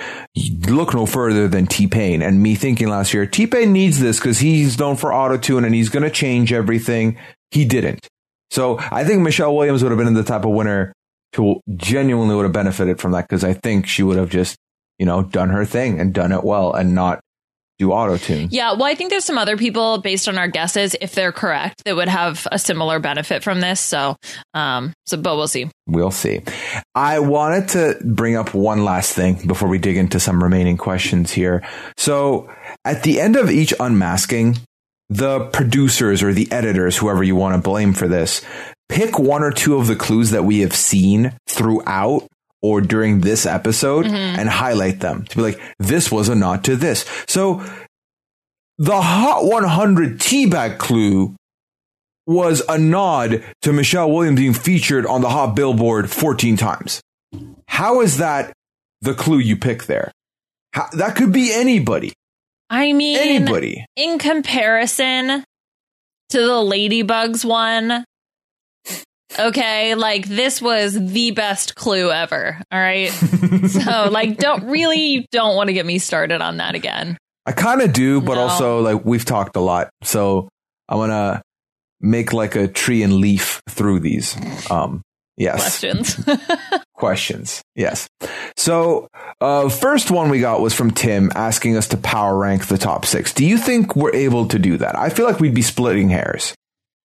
Look 0.68 0.94
no 0.94 1.04
further 1.04 1.48
than 1.48 1.66
T 1.66 1.88
Pain 1.88 2.22
and 2.22 2.40
me 2.40 2.54
thinking 2.54 2.88
last 2.88 3.12
year, 3.12 3.26
T 3.26 3.46
Pain 3.48 3.72
needs 3.72 3.98
this 3.98 4.18
because 4.18 4.38
he's 4.38 4.78
known 4.78 4.96
for 4.96 5.12
auto 5.12 5.36
tune 5.36 5.64
and 5.64 5.74
he's 5.74 5.88
going 5.88 6.04
to 6.04 6.10
change 6.10 6.52
everything. 6.52 7.18
He 7.50 7.64
didn't. 7.64 8.06
So 8.50 8.78
I 8.78 9.04
think 9.04 9.22
Michelle 9.22 9.54
Williams 9.54 9.82
would 9.82 9.90
have 9.90 9.98
been 9.98 10.14
the 10.14 10.22
type 10.22 10.44
of 10.44 10.52
winner 10.52 10.92
who 11.38 11.60
genuinely 11.76 12.34
would 12.34 12.42
have 12.42 12.52
benefited 12.52 13.00
from 13.00 13.12
that 13.12 13.28
because 13.28 13.44
I 13.44 13.54
think 13.54 13.86
she 13.86 14.02
would 14.02 14.18
have 14.18 14.28
just, 14.28 14.56
you 14.98 15.06
know, 15.06 15.22
done 15.22 15.50
her 15.50 15.64
thing 15.64 16.00
and 16.00 16.12
done 16.12 16.32
it 16.32 16.44
well 16.44 16.72
and 16.74 16.94
not 16.94 17.20
do 17.78 17.92
auto 17.92 18.16
tune. 18.16 18.48
Yeah, 18.50 18.72
well, 18.72 18.84
I 18.84 18.96
think 18.96 19.10
there's 19.10 19.24
some 19.24 19.38
other 19.38 19.56
people 19.56 19.98
based 19.98 20.28
on 20.28 20.36
our 20.36 20.48
guesses, 20.48 20.96
if 21.00 21.14
they're 21.14 21.30
correct, 21.30 21.84
that 21.84 21.94
would 21.94 22.08
have 22.08 22.46
a 22.50 22.58
similar 22.58 22.98
benefit 22.98 23.44
from 23.44 23.60
this. 23.60 23.80
So, 23.80 24.16
um, 24.52 24.92
so, 25.06 25.16
but 25.16 25.36
we'll 25.36 25.46
see. 25.46 25.70
We'll 25.86 26.10
see. 26.10 26.42
I 26.96 27.20
wanted 27.20 27.68
to 27.68 27.96
bring 28.04 28.34
up 28.34 28.52
one 28.52 28.84
last 28.84 29.12
thing 29.12 29.46
before 29.46 29.68
we 29.68 29.78
dig 29.78 29.96
into 29.96 30.18
some 30.18 30.42
remaining 30.42 30.76
questions 30.76 31.30
here. 31.30 31.64
So, 31.96 32.50
at 32.84 33.04
the 33.04 33.20
end 33.20 33.36
of 33.36 33.48
each 33.48 33.72
unmasking, 33.78 34.58
the 35.08 35.46
producers 35.52 36.22
or 36.22 36.32
the 36.32 36.50
editors, 36.50 36.96
whoever 36.96 37.22
you 37.22 37.36
want 37.36 37.54
to 37.54 37.60
blame 37.60 37.92
for 37.92 38.08
this, 38.08 38.42
pick 38.88 39.18
one 39.18 39.42
or 39.42 39.50
two 39.50 39.76
of 39.76 39.86
the 39.86 39.96
clues 39.96 40.30
that 40.30 40.44
we 40.44 40.60
have 40.60 40.74
seen 40.74 41.32
throughout 41.46 42.26
or 42.60 42.80
during 42.80 43.20
this 43.20 43.46
episode 43.46 44.06
mm-hmm. 44.06 44.40
and 44.40 44.48
highlight 44.48 45.00
them 45.00 45.24
to 45.24 45.36
be 45.36 45.42
like, 45.42 45.60
this 45.78 46.10
was 46.10 46.28
a 46.28 46.34
nod 46.34 46.64
to 46.64 46.76
this. 46.76 47.04
So 47.26 47.62
the 48.78 49.00
Hot 49.00 49.44
100 49.44 50.18
teabag 50.18 50.78
clue 50.78 51.36
was 52.26 52.62
a 52.68 52.78
nod 52.78 53.42
to 53.62 53.72
Michelle 53.72 54.10
Williams 54.10 54.38
being 54.38 54.52
featured 54.52 55.06
on 55.06 55.22
the 55.22 55.30
Hot 55.30 55.54
Billboard 55.54 56.10
14 56.10 56.56
times. 56.56 57.00
How 57.66 58.00
is 58.00 58.18
that 58.18 58.52
the 59.00 59.14
clue 59.14 59.38
you 59.38 59.56
pick 59.56 59.84
there? 59.84 60.12
How, 60.72 60.88
that 60.92 61.16
could 61.16 61.32
be 61.32 61.52
anybody. 61.52 62.12
I 62.70 62.92
mean, 62.92 63.18
anybody. 63.18 63.86
In 63.96 64.18
comparison 64.18 65.44
to 66.30 66.38
the 66.38 66.60
Ladybugs 66.60 67.44
one, 67.44 68.04
Okay, 69.38 69.94
like 69.94 70.26
this 70.26 70.62
was 70.62 70.94
the 70.94 71.32
best 71.32 71.74
clue 71.74 72.10
ever. 72.10 72.60
All 72.70 72.78
right. 72.78 73.08
so, 73.68 74.08
like, 74.10 74.38
don't 74.38 74.64
really 74.64 75.26
don't 75.30 75.56
want 75.56 75.68
to 75.68 75.74
get 75.74 75.86
me 75.86 75.98
started 75.98 76.40
on 76.40 76.58
that 76.58 76.74
again. 76.74 77.18
I 77.44 77.52
kind 77.52 77.80
of 77.80 77.92
do, 77.92 78.20
but 78.20 78.34
no. 78.34 78.42
also 78.42 78.80
like 78.80 79.04
we've 79.04 79.24
talked 79.24 79.56
a 79.56 79.60
lot, 79.60 79.90
so 80.02 80.48
I'm 80.88 80.98
gonna 80.98 81.42
make 82.00 82.32
like 82.32 82.56
a 82.56 82.68
tree 82.68 83.02
and 83.02 83.14
leaf 83.14 83.62
through 83.70 84.00
these. 84.00 84.36
Um, 84.70 85.02
yes, 85.36 85.80
questions. 85.80 86.28
questions. 86.94 87.62
Yes. 87.74 88.06
So, 88.56 89.08
uh, 89.40 89.68
first 89.68 90.10
one 90.10 90.30
we 90.30 90.40
got 90.40 90.60
was 90.60 90.74
from 90.74 90.90
Tim 90.90 91.30
asking 91.34 91.76
us 91.76 91.88
to 91.88 91.96
power 91.96 92.36
rank 92.36 92.66
the 92.66 92.78
top 92.78 93.06
six. 93.06 93.32
Do 93.32 93.46
you 93.46 93.56
think 93.56 93.96
we're 93.96 94.14
able 94.14 94.48
to 94.48 94.58
do 94.58 94.76
that? 94.78 94.98
I 94.98 95.08
feel 95.08 95.24
like 95.24 95.40
we'd 95.40 95.54
be 95.54 95.62
splitting 95.62 96.08
hairs. 96.08 96.54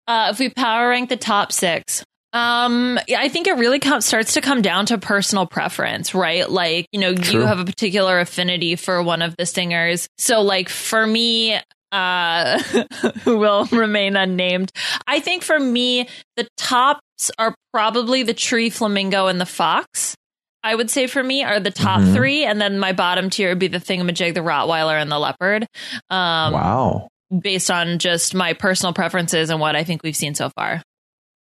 Uh, 0.06 0.28
if 0.32 0.38
we 0.38 0.48
power 0.48 0.88
rank 0.88 1.08
the 1.08 1.16
top 1.16 1.52
six, 1.52 2.02
um, 2.32 2.98
I 3.16 3.28
think 3.28 3.48
it 3.48 3.54
really 3.54 3.80
com- 3.80 4.00
starts 4.00 4.34
to 4.34 4.40
come 4.40 4.62
down 4.62 4.86
to 4.86 4.98
personal 4.98 5.46
preference, 5.46 6.14
right? 6.14 6.48
Like, 6.48 6.86
you 6.92 7.00
know, 7.00 7.14
True. 7.14 7.40
you 7.40 7.46
have 7.46 7.58
a 7.58 7.64
particular 7.64 8.20
affinity 8.20 8.76
for 8.76 9.02
one 9.02 9.22
of 9.22 9.36
the 9.36 9.46
singers. 9.46 10.08
So, 10.16 10.40
like, 10.42 10.68
for 10.68 11.04
me, 11.04 11.58
uh, 11.90 12.58
who 13.24 13.38
will 13.38 13.64
remain 13.66 14.16
unnamed, 14.16 14.70
I 15.08 15.18
think 15.18 15.42
for 15.42 15.58
me, 15.58 16.08
the 16.36 16.46
tops 16.56 17.32
are 17.36 17.54
probably 17.72 18.22
the 18.22 18.34
tree, 18.34 18.70
flamingo, 18.70 19.26
and 19.26 19.40
the 19.40 19.46
fox. 19.46 20.14
I 20.62 20.74
would 20.74 20.90
say 20.90 21.06
for 21.06 21.22
me 21.22 21.42
are 21.42 21.58
the 21.58 21.70
top 21.70 22.00
mm-hmm. 22.00 22.14
three, 22.14 22.44
and 22.44 22.60
then 22.60 22.78
my 22.78 22.92
bottom 22.92 23.30
tier 23.30 23.48
would 23.48 23.58
be 23.58 23.68
the 23.68 23.78
thingamajig, 23.78 24.34
the 24.34 24.40
Rottweiler, 24.40 25.00
and 25.00 25.10
the 25.10 25.18
leopard. 25.18 25.66
Um, 26.10 26.52
wow. 26.52 27.08
Based 27.36 27.70
on 27.70 27.98
just 27.98 28.34
my 28.34 28.52
personal 28.52 28.92
preferences 28.92 29.50
and 29.50 29.58
what 29.58 29.74
I 29.74 29.84
think 29.84 30.02
we've 30.02 30.16
seen 30.16 30.34
so 30.34 30.50
far. 30.50 30.82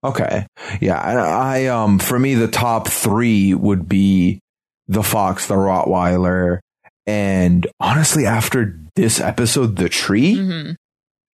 Okay. 0.04 0.46
Yeah. 0.82 1.00
I, 1.00 1.68
um, 1.68 2.00
for 2.00 2.18
me, 2.18 2.36
the 2.36 2.48
top 2.48 2.88
three 2.88 3.54
would 3.54 3.88
be 3.88 4.40
the 4.88 5.04
Fox, 5.04 5.48
the 5.48 5.56
Rottweiler, 5.56 6.60
and 7.06 7.66
honestly, 7.80 8.26
after 8.26 8.80
this 8.96 9.20
episode, 9.20 9.76
the 9.76 9.90
tree. 9.90 10.36
Mm-hmm. 10.36 10.72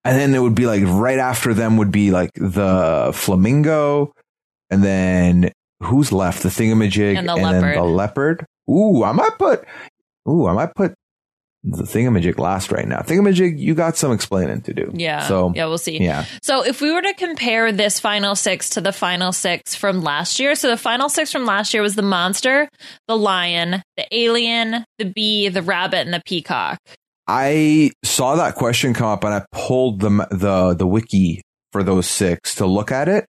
And 0.04 0.20
then 0.20 0.36
it 0.36 0.40
would 0.40 0.56
be 0.56 0.68
like 0.68 0.84
right 0.86 1.20
after 1.20 1.54
them 1.54 1.78
would 1.78 1.92
be 1.92 2.12
like 2.12 2.32
the 2.36 3.12
flamingo. 3.14 4.14
And 4.70 4.84
then 4.84 5.52
who's 5.82 6.12
left? 6.12 6.44
The 6.44 6.50
thingamajig 6.50 7.18
and, 7.18 7.28
the 7.28 7.34
and 7.34 7.46
then 7.46 7.76
the 7.76 7.84
leopard. 7.84 8.46
Ooh, 8.70 9.04
I 9.04 9.12
might 9.12 9.38
put, 9.38 9.66
ooh, 10.30 10.48
I 10.48 10.54
might 10.54 10.74
put 10.76 10.94
the 11.66 11.84
thingamajig 11.84 12.38
last 12.38 12.72
right 12.72 12.88
now. 12.88 13.00
Thingamajig, 13.00 13.58
you 13.58 13.74
got 13.74 13.98
some 13.98 14.12
explaining 14.12 14.62
to 14.62 14.74
do. 14.74 14.92
Yeah. 14.94 15.28
So 15.28 15.52
yeah, 15.56 15.66
we'll 15.66 15.80
see. 15.80 16.02
yeah. 16.02 16.26
So 16.44 16.64
if 16.64 16.80
we 16.80 16.92
were 16.92 17.02
to 17.02 17.14
compare 17.16 17.72
this 17.72 18.00
final 18.00 18.36
six 18.36 18.70
to 18.72 18.82
the 18.82 18.94
final 18.94 19.32
six 19.32 19.74
from 19.74 20.02
last 20.02 20.40
year, 20.40 20.54
so 20.56 20.70
the 20.70 20.78
final 20.78 21.10
six 21.10 21.32
from 21.32 21.46
last 21.46 21.74
year 21.74 21.82
was 21.82 21.96
the 21.96 22.04
monster, 22.04 22.70
the 23.08 23.18
lion, 23.18 23.82
the 23.98 24.06
alien, 24.12 24.86
the 25.00 25.06
bee, 25.06 25.50
the 25.50 25.64
rabbit, 25.64 26.00
and 26.00 26.14
the 26.14 26.22
peacock. 26.26 26.78
I 27.28 27.92
saw 28.04 28.36
that 28.36 28.54
question 28.54 28.94
come 28.94 29.08
up 29.08 29.24
and 29.24 29.34
I 29.34 29.46
pulled 29.52 30.00
the 30.02 30.28
the 30.30 30.76
the 30.76 30.86
wiki 30.88 31.42
for 31.72 31.82
those 31.84 32.08
six 32.08 32.56
to 32.56 32.68
look 32.68 32.92
at 32.92 33.10
it, 33.10 33.26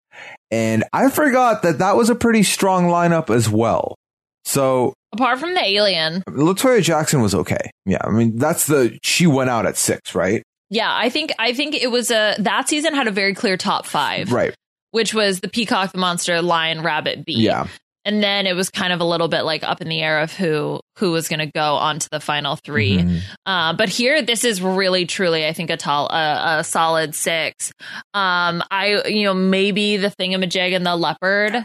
and 0.51 0.83
I 0.91 1.09
forgot 1.09 1.63
that 1.63 1.79
that 1.79 1.95
was 1.95 2.09
a 2.09 2.15
pretty 2.15 2.43
strong 2.43 2.87
lineup 2.87 3.33
as 3.33 3.49
well. 3.49 3.95
So 4.43 4.93
Apart 5.15 5.39
from 5.39 5.53
the 5.53 5.63
alien, 5.65 6.23
La 6.29 6.53
Toya 6.53 6.81
Jackson 6.81 7.21
was 7.21 7.33
okay. 7.33 7.71
Yeah, 7.85 7.99
I 8.03 8.09
mean 8.09 8.37
that's 8.37 8.67
the 8.67 8.97
she 9.01 9.27
went 9.27 9.49
out 9.49 9.65
at 9.65 9.77
six, 9.77 10.13
right? 10.15 10.43
yeah, 10.69 10.91
I 10.95 11.09
think 11.09 11.31
I 11.39 11.53
think 11.53 11.75
it 11.75 11.91
was 11.91 12.11
a 12.11 12.35
that 12.39 12.67
season 12.69 12.93
had 12.95 13.07
a 13.07 13.11
very 13.11 13.33
clear 13.33 13.55
top 13.57 13.85
five, 13.85 14.31
Right. 14.31 14.53
which 14.91 15.13
was 15.13 15.39
the 15.39 15.47
peacock, 15.47 15.91
the 15.91 15.99
monster, 15.99 16.41
lion, 16.41 16.81
rabbit, 16.83 17.25
bee. 17.25 17.33
Yeah. 17.33 17.67
and 18.07 18.21
then 18.21 18.45
it 18.45 18.55
was 18.55 18.69
kind 18.69 18.93
of 18.93 18.99
a 19.01 19.03
little 19.03 19.27
bit 19.27 19.43
like 19.43 19.63
up 19.63 19.81
in 19.81 19.89
the 19.89 19.99
air 20.01 20.19
of 20.21 20.31
who 20.33 20.79
who 20.97 21.11
was 21.11 21.27
going 21.27 21.39
to 21.39 21.51
go 21.51 21.75
on 21.75 21.97
to 21.99 22.07
the 22.11 22.19
final 22.19 22.55
3 22.55 22.97
Mhm. 22.99 23.19
Uh, 23.45 23.73
but 23.73 23.89
here, 23.89 24.21
this 24.21 24.43
is 24.43 24.61
really, 24.61 25.05
truly, 25.05 25.45
I 25.45 25.53
think 25.53 25.69
a 25.71 25.77
tall, 25.77 26.07
a, 26.09 26.59
a 26.59 26.63
solid 26.63 27.13
six. 27.15 27.71
Um, 28.13 28.63
I, 28.71 29.01
you 29.07 29.23
know, 29.23 29.33
maybe 29.33 29.97
the 29.97 30.09
thingamajig 30.09 30.75
and 30.75 30.85
the 30.85 30.95
leopard, 30.95 31.55
uh, 31.55 31.63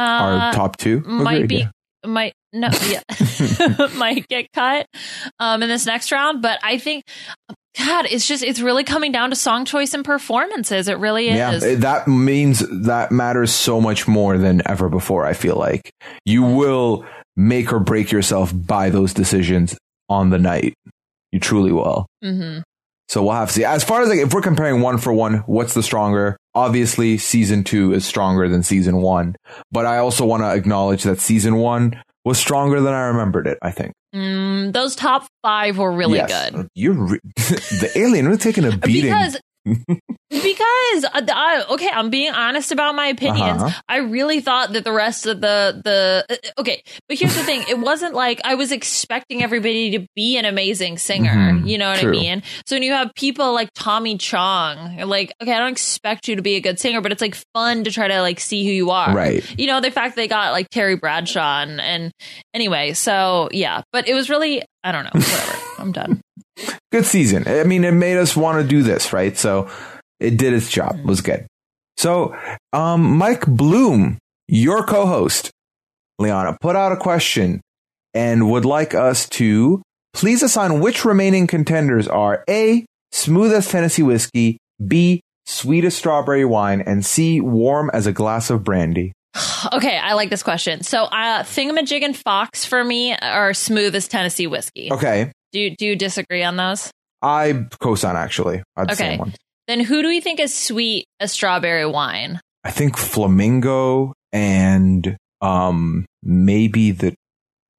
Our 0.00 0.52
top 0.52 0.76
two 0.76 1.00
might 1.00 1.34
Agreed, 1.44 1.48
be, 1.48 1.56
yeah. 1.56 1.70
Might 2.06 2.34
no, 2.52 2.68
yeah, 2.88 3.02
might 3.96 4.26
get 4.28 4.52
cut, 4.52 4.86
um, 5.40 5.62
in 5.62 5.68
this 5.68 5.86
next 5.86 6.12
round. 6.12 6.40
But 6.40 6.60
I 6.62 6.78
think, 6.78 7.04
God, 7.76 8.06
it's 8.08 8.28
just, 8.28 8.44
it's 8.44 8.60
really 8.60 8.84
coming 8.84 9.10
down 9.10 9.30
to 9.30 9.36
song 9.36 9.64
choice 9.64 9.92
and 9.92 10.04
performances. 10.04 10.86
It 10.88 10.98
really 10.98 11.28
is. 11.30 11.64
Yeah, 11.64 11.74
that 11.76 12.06
means 12.06 12.62
that 12.84 13.10
matters 13.10 13.52
so 13.52 13.80
much 13.80 14.06
more 14.06 14.38
than 14.38 14.62
ever 14.66 14.88
before. 14.88 15.26
I 15.26 15.32
feel 15.32 15.56
like 15.56 15.90
you 16.24 16.42
will 16.42 17.04
make 17.36 17.72
or 17.72 17.80
break 17.80 18.12
yourself 18.12 18.52
by 18.54 18.90
those 18.90 19.12
decisions 19.12 19.76
on 20.08 20.30
the 20.30 20.38
night. 20.38 20.74
You 21.32 21.40
truly 21.40 21.72
will. 21.72 22.06
hmm 22.22 22.60
So 23.08 23.22
we'll 23.22 23.32
have 23.32 23.48
to 23.48 23.54
see. 23.54 23.64
As 23.64 23.84
far 23.84 24.02
as 24.02 24.08
like, 24.08 24.18
if 24.18 24.32
we're 24.32 24.40
comparing 24.40 24.80
one 24.80 24.98
for 24.98 25.12
one, 25.12 25.38
what's 25.46 25.74
the 25.74 25.82
stronger? 25.82 26.36
Obviously, 26.54 27.18
season 27.18 27.62
two 27.64 27.92
is 27.92 28.04
stronger 28.06 28.48
than 28.48 28.62
season 28.62 28.96
one. 29.02 29.36
But 29.70 29.86
I 29.86 29.98
also 29.98 30.24
want 30.24 30.42
to 30.42 30.52
acknowledge 30.54 31.02
that 31.02 31.20
season 31.20 31.56
one 31.56 32.02
was 32.24 32.38
stronger 32.38 32.80
than 32.80 32.94
I 32.94 33.06
remembered 33.08 33.46
it. 33.46 33.58
I 33.60 33.70
think. 33.72 33.92
Mm, 34.14 34.72
those 34.72 34.94
top 34.96 35.26
five 35.42 35.76
were 35.76 35.92
really 35.92 36.18
Yes. 36.18 36.50
good. 36.52 36.68
You're 36.74 36.94
re- 36.94 37.18
the 37.36 37.90
alien. 37.96 38.28
We're 38.28 38.36
taking 38.36 38.64
a 38.64 38.76
beating. 38.76 39.10
Because 39.12 39.38
because 39.64 41.04
uh, 41.12 41.64
okay, 41.70 41.88
I'm 41.92 42.10
being 42.10 42.32
honest 42.32 42.72
about 42.72 42.94
my 42.94 43.06
opinions. 43.06 43.62
Uh-huh. 43.62 43.80
I 43.88 43.98
really 43.98 44.40
thought 44.40 44.72
that 44.72 44.84
the 44.84 44.92
rest 44.92 45.26
of 45.26 45.40
the 45.40 45.80
the 45.84 46.24
uh, 46.28 46.60
okay, 46.60 46.82
but 47.08 47.18
here's 47.18 47.34
the 47.34 47.42
thing: 47.42 47.64
it 47.68 47.78
wasn't 47.78 48.14
like 48.14 48.40
I 48.44 48.54
was 48.54 48.72
expecting 48.72 49.42
everybody 49.42 49.98
to 49.98 50.06
be 50.14 50.36
an 50.36 50.44
amazing 50.44 50.98
singer. 50.98 51.32
Mhm. 51.32 51.68
You 51.68 51.78
know 51.78 51.90
what 51.90 52.00
True. 52.00 52.10
I 52.10 52.12
mean? 52.12 52.42
So 52.66 52.76
when 52.76 52.82
you 52.82 52.92
have 52.92 53.14
people 53.14 53.52
like 53.52 53.70
Tommy 53.74 54.18
Chong, 54.18 54.98
like 54.98 55.32
okay, 55.40 55.52
I 55.52 55.58
don't 55.58 55.72
expect 55.72 56.28
you 56.28 56.36
to 56.36 56.42
be 56.42 56.56
a 56.56 56.60
good 56.60 56.78
singer, 56.78 57.00
but 57.00 57.12
it's 57.12 57.22
like 57.22 57.36
fun 57.54 57.84
to 57.84 57.90
try 57.90 58.08
to 58.08 58.20
like 58.20 58.40
see 58.40 58.64
who 58.64 58.72
you 58.72 58.90
are. 58.90 59.14
right. 59.14 59.44
You 59.58 59.66
know, 59.66 59.80
the 59.80 59.90
fact 59.90 60.16
they 60.16 60.28
got 60.28 60.52
like 60.52 60.68
Terry 60.70 60.96
Bradshaw 60.96 61.62
and, 61.62 61.80
and 61.80 62.12
anyway, 62.52 62.92
so 62.92 63.48
yeah, 63.52 63.82
but 63.92 64.08
it 64.08 64.14
was 64.14 64.28
really 64.28 64.62
I 64.82 64.92
don't 64.92 65.04
know, 65.04 65.10
whatever. 65.14 65.58
I'm 65.78 65.92
done. 65.92 66.20
Good 66.92 67.04
season. 67.04 67.44
I 67.46 67.64
mean, 67.64 67.84
it 67.84 67.92
made 67.92 68.16
us 68.16 68.36
want 68.36 68.62
to 68.62 68.68
do 68.68 68.82
this, 68.82 69.12
right? 69.12 69.36
So 69.36 69.68
it 70.20 70.36
did 70.36 70.52
its 70.52 70.70
job. 70.70 70.98
It 70.98 71.04
was 71.04 71.20
good. 71.20 71.46
So, 71.96 72.36
um, 72.72 73.16
Mike 73.16 73.46
Bloom, 73.46 74.18
your 74.48 74.84
co-host, 74.84 75.50
Liana, 76.18 76.56
put 76.60 76.76
out 76.76 76.92
a 76.92 76.96
question 76.96 77.60
and 78.12 78.50
would 78.50 78.64
like 78.64 78.94
us 78.94 79.28
to 79.30 79.82
please 80.12 80.42
assign 80.42 80.80
which 80.80 81.04
remaining 81.04 81.46
contenders 81.46 82.08
are 82.08 82.44
A, 82.48 82.86
smooth 83.12 83.52
as 83.52 83.68
Tennessee 83.68 84.02
whiskey, 84.02 84.58
B, 84.84 85.20
sweet 85.46 85.84
as 85.84 85.96
strawberry 85.96 86.44
wine, 86.44 86.80
and 86.80 87.04
C, 87.04 87.40
warm 87.40 87.90
as 87.92 88.06
a 88.06 88.12
glass 88.12 88.50
of 88.50 88.64
brandy. 88.64 89.12
Okay, 89.72 89.96
I 89.96 90.12
like 90.12 90.28
this 90.28 90.42
question. 90.42 90.82
So, 90.82 91.04
uh, 91.04 91.42
Thingamajig 91.42 92.02
and 92.02 92.14
Fox 92.14 92.66
for 92.66 92.84
me 92.84 93.16
are 93.16 93.54
smooth 93.54 93.94
as 93.94 94.06
Tennessee 94.06 94.46
whiskey. 94.46 94.92
Okay. 94.92 95.32
Do 95.54 95.60
you, 95.60 95.74
do 95.76 95.86
you 95.86 95.96
disagree 95.96 96.42
on 96.42 96.56
those? 96.56 96.90
I 97.22 97.66
co-sign 97.80 98.16
actually. 98.16 98.62
I 98.76 98.84
the 98.84 98.92
Okay. 98.92 98.94
same 98.98 99.18
one. 99.20 99.34
Then 99.66 99.80
who 99.80 100.02
do 100.02 100.08
we 100.08 100.20
think 100.20 100.40
is 100.40 100.54
sweet 100.54 101.06
as 101.20 101.32
strawberry 101.32 101.86
wine? 101.86 102.40
I 102.64 102.70
think 102.70 102.98
Flamingo 102.98 104.12
and 104.32 105.16
um 105.40 106.04
maybe 106.22 106.90
the 106.90 107.14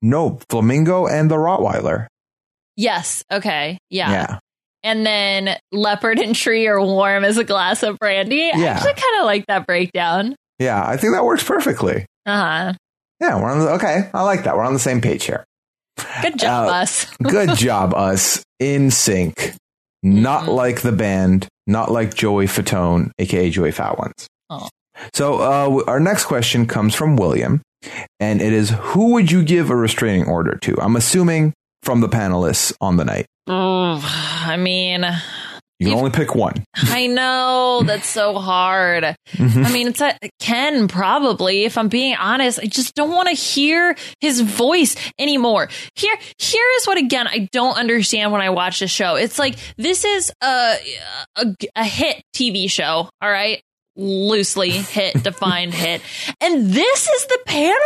no 0.02 0.40
Flamingo 0.50 1.06
and 1.06 1.30
the 1.30 1.36
Rottweiler. 1.36 2.08
Yes. 2.76 3.24
Okay. 3.32 3.78
Yeah. 3.90 4.12
Yeah. 4.12 4.40
And 4.84 5.06
then 5.06 5.58
leopard 5.72 6.20
and 6.20 6.36
tree 6.36 6.68
are 6.68 6.82
warm 6.82 7.24
as 7.26 7.38
a 7.38 7.44
glass 7.44 7.84
of 7.84 7.98
brandy. 8.00 8.52
I 8.52 8.58
Yeah. 8.58 8.66
actually 8.74 8.94
kind 8.94 9.20
of 9.20 9.26
like 9.26 9.46
that 9.48 9.68
breakdown. 9.68 10.36
Yeah, 10.60 10.82
I 10.86 10.96
think 10.98 11.14
that 11.14 11.26
works 11.26 11.44
perfectly. 11.44 12.06
Uh 12.26 12.38
huh. 12.68 12.74
Yeah, 13.20 13.40
we're 13.42 13.50
on 13.52 13.60
the 13.60 13.70
okay. 13.74 14.10
I 14.14 14.24
like 14.24 14.44
that. 14.46 14.56
We're 14.56 14.64
on 14.64 14.74
the 14.74 14.80
same 14.80 15.02
page 15.02 15.26
here. 15.26 15.44
Good 16.22 16.40
job, 16.40 16.68
Uh, 16.68 16.72
us. 16.72 17.06
Good 17.24 17.56
job, 17.58 17.94
us 17.94 18.44
in 18.60 18.92
sync. 18.92 19.54
Not 20.04 20.44
Mhm. 20.44 20.56
like 20.56 20.82
the 20.82 20.92
band, 20.92 21.48
not 21.68 21.92
like 21.92 22.14
Joey 22.14 22.48
Fatone, 22.48 23.12
aka 23.20 23.50
Joey 23.50 23.72
Fat 23.72 23.98
Ones. 23.98 24.28
Oh. 24.50 24.68
So 25.14 25.36
uh, 25.42 25.84
our 25.88 26.00
next 26.00 26.26
question 26.26 26.68
comes 26.68 26.94
from 26.96 27.16
William, 27.16 27.62
and 28.20 28.42
it 28.42 28.54
is: 28.54 28.70
Who 28.70 29.12
would 29.14 29.32
you 29.32 29.44
give 29.44 29.70
a 29.70 29.76
restraining 29.76 30.26
order 30.28 30.56
to? 30.62 30.76
I'm 30.82 30.96
assuming 30.96 31.54
from 31.84 32.02
the 32.02 32.10
panelists 32.10 32.74
on 32.82 32.98
the 32.98 33.06
night. 33.06 33.26
Ugh, 33.48 34.02
I 34.04 34.58
mean, 34.58 35.06
You 35.80 35.88
can 35.90 35.98
only 35.98 36.12
pick 36.12 36.36
one. 36.36 36.64
I 36.76 37.08
know 37.08 37.82
that's 37.86 38.08
so 38.08 38.36
hard. 38.40 39.04
Mhm. 39.34 39.66
I 39.66 39.72
mean, 39.74 39.88
it's 39.90 40.00
a, 40.00 40.18
Ken 40.40 40.88
probably. 40.88 41.66
If 41.66 41.78
I'm 41.78 41.90
being 41.90 42.16
honest, 42.16 42.60
I 42.60 42.66
just 42.66 42.96
don't 42.96 43.12
want 43.12 43.28
to 43.28 43.36
hear 43.36 43.96
his 44.22 44.40
voice 44.40 44.96
anymore. 45.20 45.68
Here, 45.96 46.16
here 46.40 46.66
is 46.78 46.88
what 46.88 46.98
again 46.98 47.28
I 47.28 47.50
don't 47.52 47.78
understand 47.78 48.32
when 48.32 48.40
I 48.42 48.52
watch 48.52 48.80
the 48.80 48.88
show. 48.88 49.16
It's 49.16 49.38
like 49.38 49.56
this 49.78 50.06
is 50.06 50.32
a 50.42 50.76
a, 51.36 51.56
a 51.76 51.84
hit 51.84 52.22
TV 52.34 52.70
show. 52.72 53.10
All 53.22 53.30
right. 53.30 53.62
Loosely 53.98 54.72
hit, 54.72 55.24
defined 55.24 55.74
hit, 55.74 56.02
and 56.42 56.70
this 56.70 57.10
is 57.10 57.26
the 57.28 57.40
panel. 57.46 57.78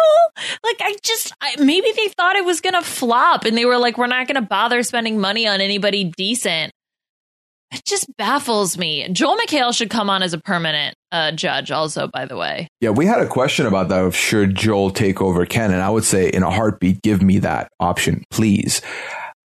Like, 0.64 0.78
I 0.82 0.96
just 1.04 1.32
I, 1.40 1.56
maybe 1.62 1.92
they 1.96 2.08
thought 2.08 2.36
it 2.36 2.44
was 2.44 2.62
gonna 2.62 2.82
flop, 2.82 3.46
and 3.46 3.56
they 3.56 3.66
were 3.66 3.78
like, 3.78 3.96
"We're 4.00 4.08
not 4.08 4.28
gonna 4.28 4.42
bother 4.42 4.82
spending 4.82 5.20
money 5.20 5.48
on 5.48 5.62
anybody 5.62 6.06
decent." 6.06 6.72
It 7.72 7.86
just 7.86 8.08
baffles 8.18 8.78
me. 8.78 9.08
Joel 9.12 9.38
McHale 9.38 9.76
should 9.76 9.90
come 9.90 10.10
on 10.10 10.24
as 10.24 10.34
a 10.34 10.40
permanent 10.40 10.96
uh, 11.12 11.32
judge, 11.32 11.70
also, 11.72 12.08
by 12.08 12.26
the 12.26 12.36
way. 12.36 12.68
Yeah, 12.82 12.90
we 12.90 13.06
had 13.06 13.22
a 13.22 13.28
question 13.28 13.68
about 13.68 13.90
that 13.90 14.04
of 14.04 14.16
should 14.16 14.56
Joel 14.56 14.90
take 14.90 15.22
over 15.22 15.46
Ken, 15.46 15.72
and 15.72 15.82
I 15.82 15.90
would 15.90 16.04
say 16.04 16.30
in 16.30 16.42
a 16.42 16.50
heartbeat, 16.50 17.02
give 17.04 17.22
me 17.22 17.40
that 17.40 17.70
option, 17.80 18.24
please. 18.32 18.82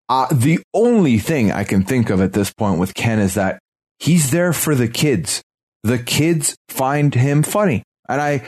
Uh, 0.09 0.27
the 0.31 0.59
only 0.73 1.19
thing 1.19 1.51
I 1.51 1.63
can 1.63 1.83
think 1.83 2.09
of 2.09 2.21
at 2.21 2.33
this 2.33 2.51
point 2.53 2.79
with 2.79 2.93
Ken 2.93 3.19
is 3.19 3.35
that 3.35 3.59
he's 3.99 4.31
there 4.31 4.53
for 4.53 4.75
the 4.75 4.87
kids. 4.87 5.41
The 5.83 5.99
kids 5.99 6.55
find 6.69 7.13
him 7.13 7.43
funny, 7.43 7.83
and 8.09 8.19
I 8.19 8.43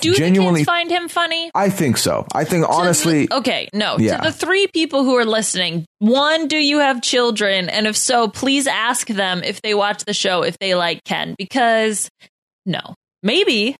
Do 0.00 0.14
genuinely, 0.14 0.60
the 0.60 0.64
kids 0.64 0.66
find 0.66 0.90
him 0.90 1.08
funny? 1.08 1.50
I 1.54 1.70
think 1.70 1.96
so. 1.96 2.26
I 2.32 2.44
think 2.44 2.68
honestly, 2.68 3.26
the- 3.26 3.36
okay, 3.38 3.68
no. 3.72 3.96
Yeah. 3.98 4.18
To 4.18 4.30
the 4.30 4.32
three 4.32 4.66
people 4.68 5.02
who 5.04 5.16
are 5.16 5.24
listening, 5.24 5.86
one, 5.98 6.46
do 6.46 6.56
you 6.56 6.78
have 6.78 7.02
children? 7.02 7.68
And 7.68 7.86
if 7.86 7.96
so, 7.96 8.28
please 8.28 8.66
ask 8.66 9.08
them 9.08 9.42
if 9.42 9.60
they 9.62 9.74
watch 9.74 10.04
the 10.04 10.14
show 10.14 10.42
if 10.42 10.58
they 10.58 10.74
like 10.74 11.02
Ken, 11.04 11.34
because 11.36 12.08
no, 12.66 12.94
maybe, 13.22 13.76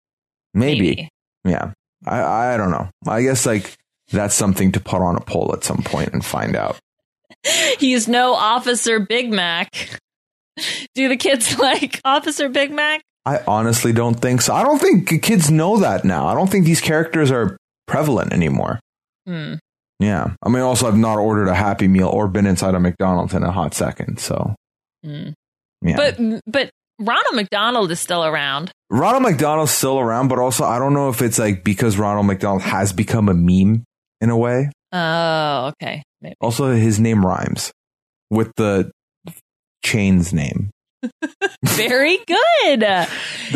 maybe, 0.54 1.08
yeah, 1.44 1.72
I, 2.06 2.54
I 2.54 2.56
don't 2.56 2.70
know. 2.70 2.88
I 3.06 3.22
guess 3.22 3.46
like 3.46 3.76
that's 4.10 4.34
something 4.34 4.72
to 4.72 4.80
put 4.80 5.02
on 5.02 5.16
a 5.16 5.20
poll 5.20 5.52
at 5.54 5.62
some 5.62 5.82
point 5.82 6.12
and 6.12 6.24
find 6.24 6.56
out. 6.56 6.78
he's 7.78 8.08
no 8.08 8.34
Officer 8.34 8.98
Big 8.98 9.30
Mac. 9.30 10.00
Do 10.94 11.08
the 11.08 11.16
kids 11.16 11.56
like 11.60 12.00
Officer 12.04 12.48
Big 12.48 12.72
Mac? 12.72 13.02
I 13.26 13.40
honestly 13.46 13.92
don't 13.92 14.14
think 14.14 14.40
so. 14.42 14.54
I 14.54 14.62
don't 14.62 14.78
think 14.80 15.22
kids 15.22 15.50
know 15.50 15.78
that 15.78 16.04
now. 16.04 16.26
I 16.26 16.34
don't 16.34 16.48
think 16.50 16.64
these 16.64 16.80
characters 16.80 17.30
are 17.30 17.56
prevalent 17.86 18.32
anymore. 18.32 18.80
Hmm. 19.26 19.54
Yeah. 20.00 20.34
I 20.42 20.48
mean, 20.48 20.62
also, 20.62 20.86
I've 20.88 20.96
not 20.96 21.18
ordered 21.18 21.48
a 21.48 21.54
Happy 21.54 21.88
Meal 21.88 22.08
or 22.08 22.28
been 22.28 22.46
inside 22.46 22.74
a 22.74 22.80
McDonald's 22.80 23.34
in 23.34 23.42
a 23.42 23.50
hot 23.52 23.74
second. 23.74 24.18
So, 24.18 24.54
Hmm. 25.04 25.30
yeah. 25.82 25.96
But 25.96 26.18
but 26.46 26.70
Ronald 27.00 27.34
McDonald 27.34 27.90
is 27.90 28.00
still 28.00 28.24
around. 28.24 28.72
Ronald 28.90 29.22
McDonald's 29.22 29.72
still 29.72 29.98
around, 29.98 30.28
but 30.28 30.38
also, 30.38 30.64
I 30.64 30.78
don't 30.78 30.94
know 30.94 31.08
if 31.10 31.20
it's 31.20 31.38
like 31.38 31.62
because 31.64 31.98
Ronald 31.98 32.26
McDonald 32.26 32.62
has 32.62 32.92
become 32.92 33.28
a 33.28 33.34
meme 33.34 33.84
in 34.20 34.30
a 34.30 34.36
way. 34.36 34.70
Oh, 34.92 35.72
okay. 35.82 36.02
Maybe. 36.22 36.34
Also, 36.40 36.72
his 36.74 36.98
name 36.98 37.24
rhymes. 37.26 37.70
with 38.30 38.50
the 38.56 38.90
chain's 39.84 40.32
name. 40.32 40.70
Very 41.64 42.18
good. 42.26 43.06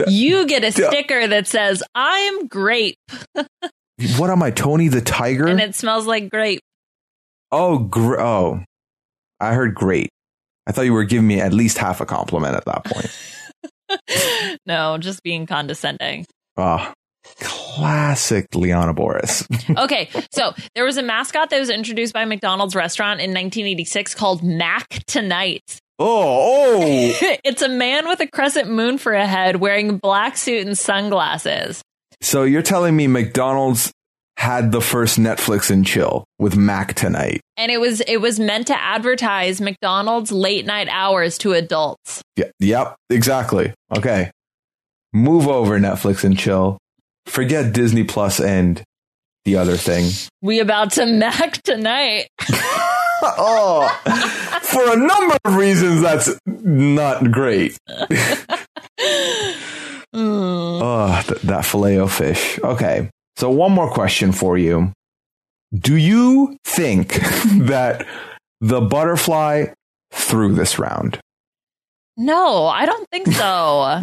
you 0.08 0.46
get 0.46 0.64
a 0.64 0.72
sticker 0.72 1.26
that 1.26 1.46
says, 1.46 1.82
I'm 1.94 2.46
grape. 2.48 2.96
What 4.16 4.30
am 4.30 4.42
I, 4.42 4.50
Tony 4.50 4.88
the 4.88 5.00
Tiger? 5.00 5.46
And 5.46 5.60
it 5.60 5.76
smells 5.76 6.06
like 6.08 6.28
grape. 6.28 6.60
oh, 7.52 7.78
gr- 7.78 8.18
oh, 8.18 8.64
I 9.38 9.54
heard 9.54 9.74
great. 9.76 10.08
I 10.66 10.72
thought 10.72 10.86
you 10.86 10.92
were 10.92 11.04
giving 11.04 11.26
me 11.28 11.40
at 11.40 11.52
least 11.52 11.78
half 11.78 12.00
a 12.00 12.06
compliment 12.06 12.56
at 12.56 12.64
that 12.64 12.84
point. 12.84 13.10
no, 14.66 14.98
just 14.98 15.22
being 15.22 15.46
condescending. 15.46 16.26
Ah, 16.56 16.92
classic 17.40 18.54
Liana 18.54 18.94
Boris. 18.94 19.46
Okay, 19.78 20.10
so 20.30 20.52
there 20.74 20.84
was 20.84 20.98
a 20.98 21.02
mascot 21.02 21.48
that 21.50 21.58
was 21.58 21.70
introduced 21.70 22.12
by 22.12 22.24
McDonald's 22.24 22.74
restaurant 22.74 23.20
in 23.20 23.30
1986 23.30 24.14
called 24.14 24.42
Mac 24.42 24.86
Tonight. 25.06 25.62
oh, 25.98 26.80
oh, 26.82 27.36
it's 27.44 27.62
a 27.62 27.68
man 27.68 28.06
with 28.06 28.20
a 28.20 28.26
crescent 28.26 28.70
moon 28.70 28.98
for 28.98 29.14
a 29.14 29.26
head 29.26 29.56
wearing 29.56 29.90
a 29.90 29.92
black 29.94 30.36
suit 30.36 30.66
and 30.66 30.76
sunglasses. 30.78 31.82
so 32.20 32.42
you're 32.44 32.62
telling 32.62 32.94
me 32.96 33.06
McDonald's 33.06 33.92
had 34.36 34.72
the 34.72 34.80
first 34.80 35.18
Netflix 35.18 35.70
and 35.70 35.86
chill 35.86 36.24
with 36.38 36.56
Mac 36.56 36.94
tonight? 36.94 37.40
And 37.56 37.70
it 37.70 37.80
was 37.80 38.00
it 38.02 38.18
was 38.18 38.38
meant 38.40 38.66
to 38.68 38.80
advertise 38.80 39.60
McDonald's 39.60 40.32
late 40.32 40.66
night 40.66 40.88
hours 40.90 41.38
to 41.38 41.52
adults. 41.52 42.22
Yeah, 42.36 42.50
yep, 42.58 42.96
exactly. 43.08 43.72
Okay. 43.96 44.30
Move 45.12 45.46
over 45.48 45.78
Netflix 45.78 46.24
and 46.24 46.36
chill. 46.38 46.78
Forget 47.32 47.72
Disney 47.72 48.04
Plus 48.04 48.40
and 48.40 48.82
the 49.46 49.56
other 49.56 49.78
thing. 49.78 50.10
We 50.42 50.60
about 50.60 50.92
to 50.92 51.06
Mac 51.06 51.62
tonight. 51.62 52.28
oh, 53.22 53.88
for 54.60 54.92
a 54.92 54.96
number 54.96 55.38
of 55.46 55.56
reasons, 55.56 56.02
that's 56.02 56.38
not 56.46 57.30
great. 57.32 57.78
Mm. 60.14 60.80
Oh, 60.82 61.22
th- 61.26 61.40
that 61.40 61.64
filet 61.64 61.96
o 61.96 62.06
fish. 62.06 62.58
Okay. 62.62 63.08
So 63.38 63.48
one 63.48 63.72
more 63.72 63.90
question 63.90 64.30
for 64.30 64.58
you. 64.58 64.92
Do 65.74 65.96
you 65.96 66.58
think 66.66 67.14
that 67.66 68.06
the 68.60 68.82
butterfly 68.82 69.68
threw 70.12 70.52
this 70.52 70.78
round? 70.78 71.18
No, 72.18 72.66
I 72.66 72.84
don't 72.84 73.08
think 73.10 73.28
so. 73.28 74.02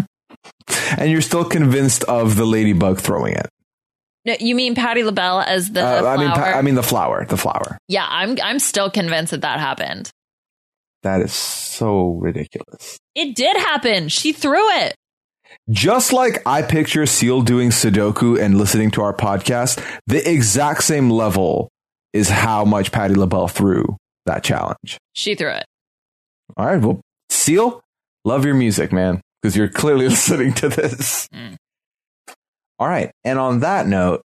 And 0.98 1.12
you're 1.12 1.22
still 1.22 1.46
convinced 1.46 2.04
of 2.06 2.36
the 2.36 2.46
ladybug 2.46 3.00
throwing 3.00 3.34
it? 3.34 3.48
No, 4.26 4.36
you 4.40 4.54
mean 4.56 4.76
Patti 4.76 5.04
LaBelle 5.04 5.40
as 5.42 5.70
the 5.72 5.82
Uh, 5.86 6.04
I 6.06 6.18
mean, 6.18 6.30
pa-? 6.30 6.54
I 6.58 6.62
mean 6.62 6.76
the 6.76 6.84
flower, 6.84 7.26
the 7.26 7.38
flower. 7.38 7.78
yeah, 7.88 8.06
I'm 8.10 8.38
I'm 8.44 8.60
still 8.60 8.90
convinced 8.90 9.32
that 9.32 9.42
that 9.42 9.60
happened. 9.60 10.12
That 11.04 11.22
is 11.22 11.32
so 11.34 12.18
ridiculous. 12.22 12.98
It 13.16 13.36
did 13.36 13.56
happen. 13.56 14.10
She 14.10 14.34
threw 14.34 14.70
it. 14.82 14.96
Just 15.70 16.12
like 16.14 16.44
I 16.46 16.62
picture 16.62 17.06
Seal 17.06 17.42
doing 17.42 17.70
Sudoku 17.70 18.40
and 18.40 18.58
listening 18.58 18.92
to 18.92 19.02
our 19.02 19.14
podcast, 19.16 19.84
the 20.08 20.30
exact 20.30 20.84
same 20.84 21.10
level 21.10 21.70
is 22.14 22.30
how 22.30 22.66
much 22.66 22.92
Patti 22.92 23.16
LaBelle 23.16 23.48
threw 23.48 23.96
that 24.26 24.44
challenge. 24.44 24.98
She 25.14 25.36
threw 25.36 25.50
it. 25.52 25.66
All 26.58 26.66
right. 26.66 26.82
Well, 26.82 27.00
Seal, 27.30 27.82
love 28.26 28.44
your 28.46 28.56
music, 28.56 28.92
man, 28.92 29.22
because 29.42 29.56
you're 29.56 29.70
clearly 29.70 30.08
listening 30.10 30.54
to 30.54 30.70
this. 30.70 31.28
Mm. 31.34 31.56
All 32.78 32.88
right. 32.88 33.12
And 33.24 33.38
on 33.38 33.60
that 33.60 33.88
note, 33.88 34.22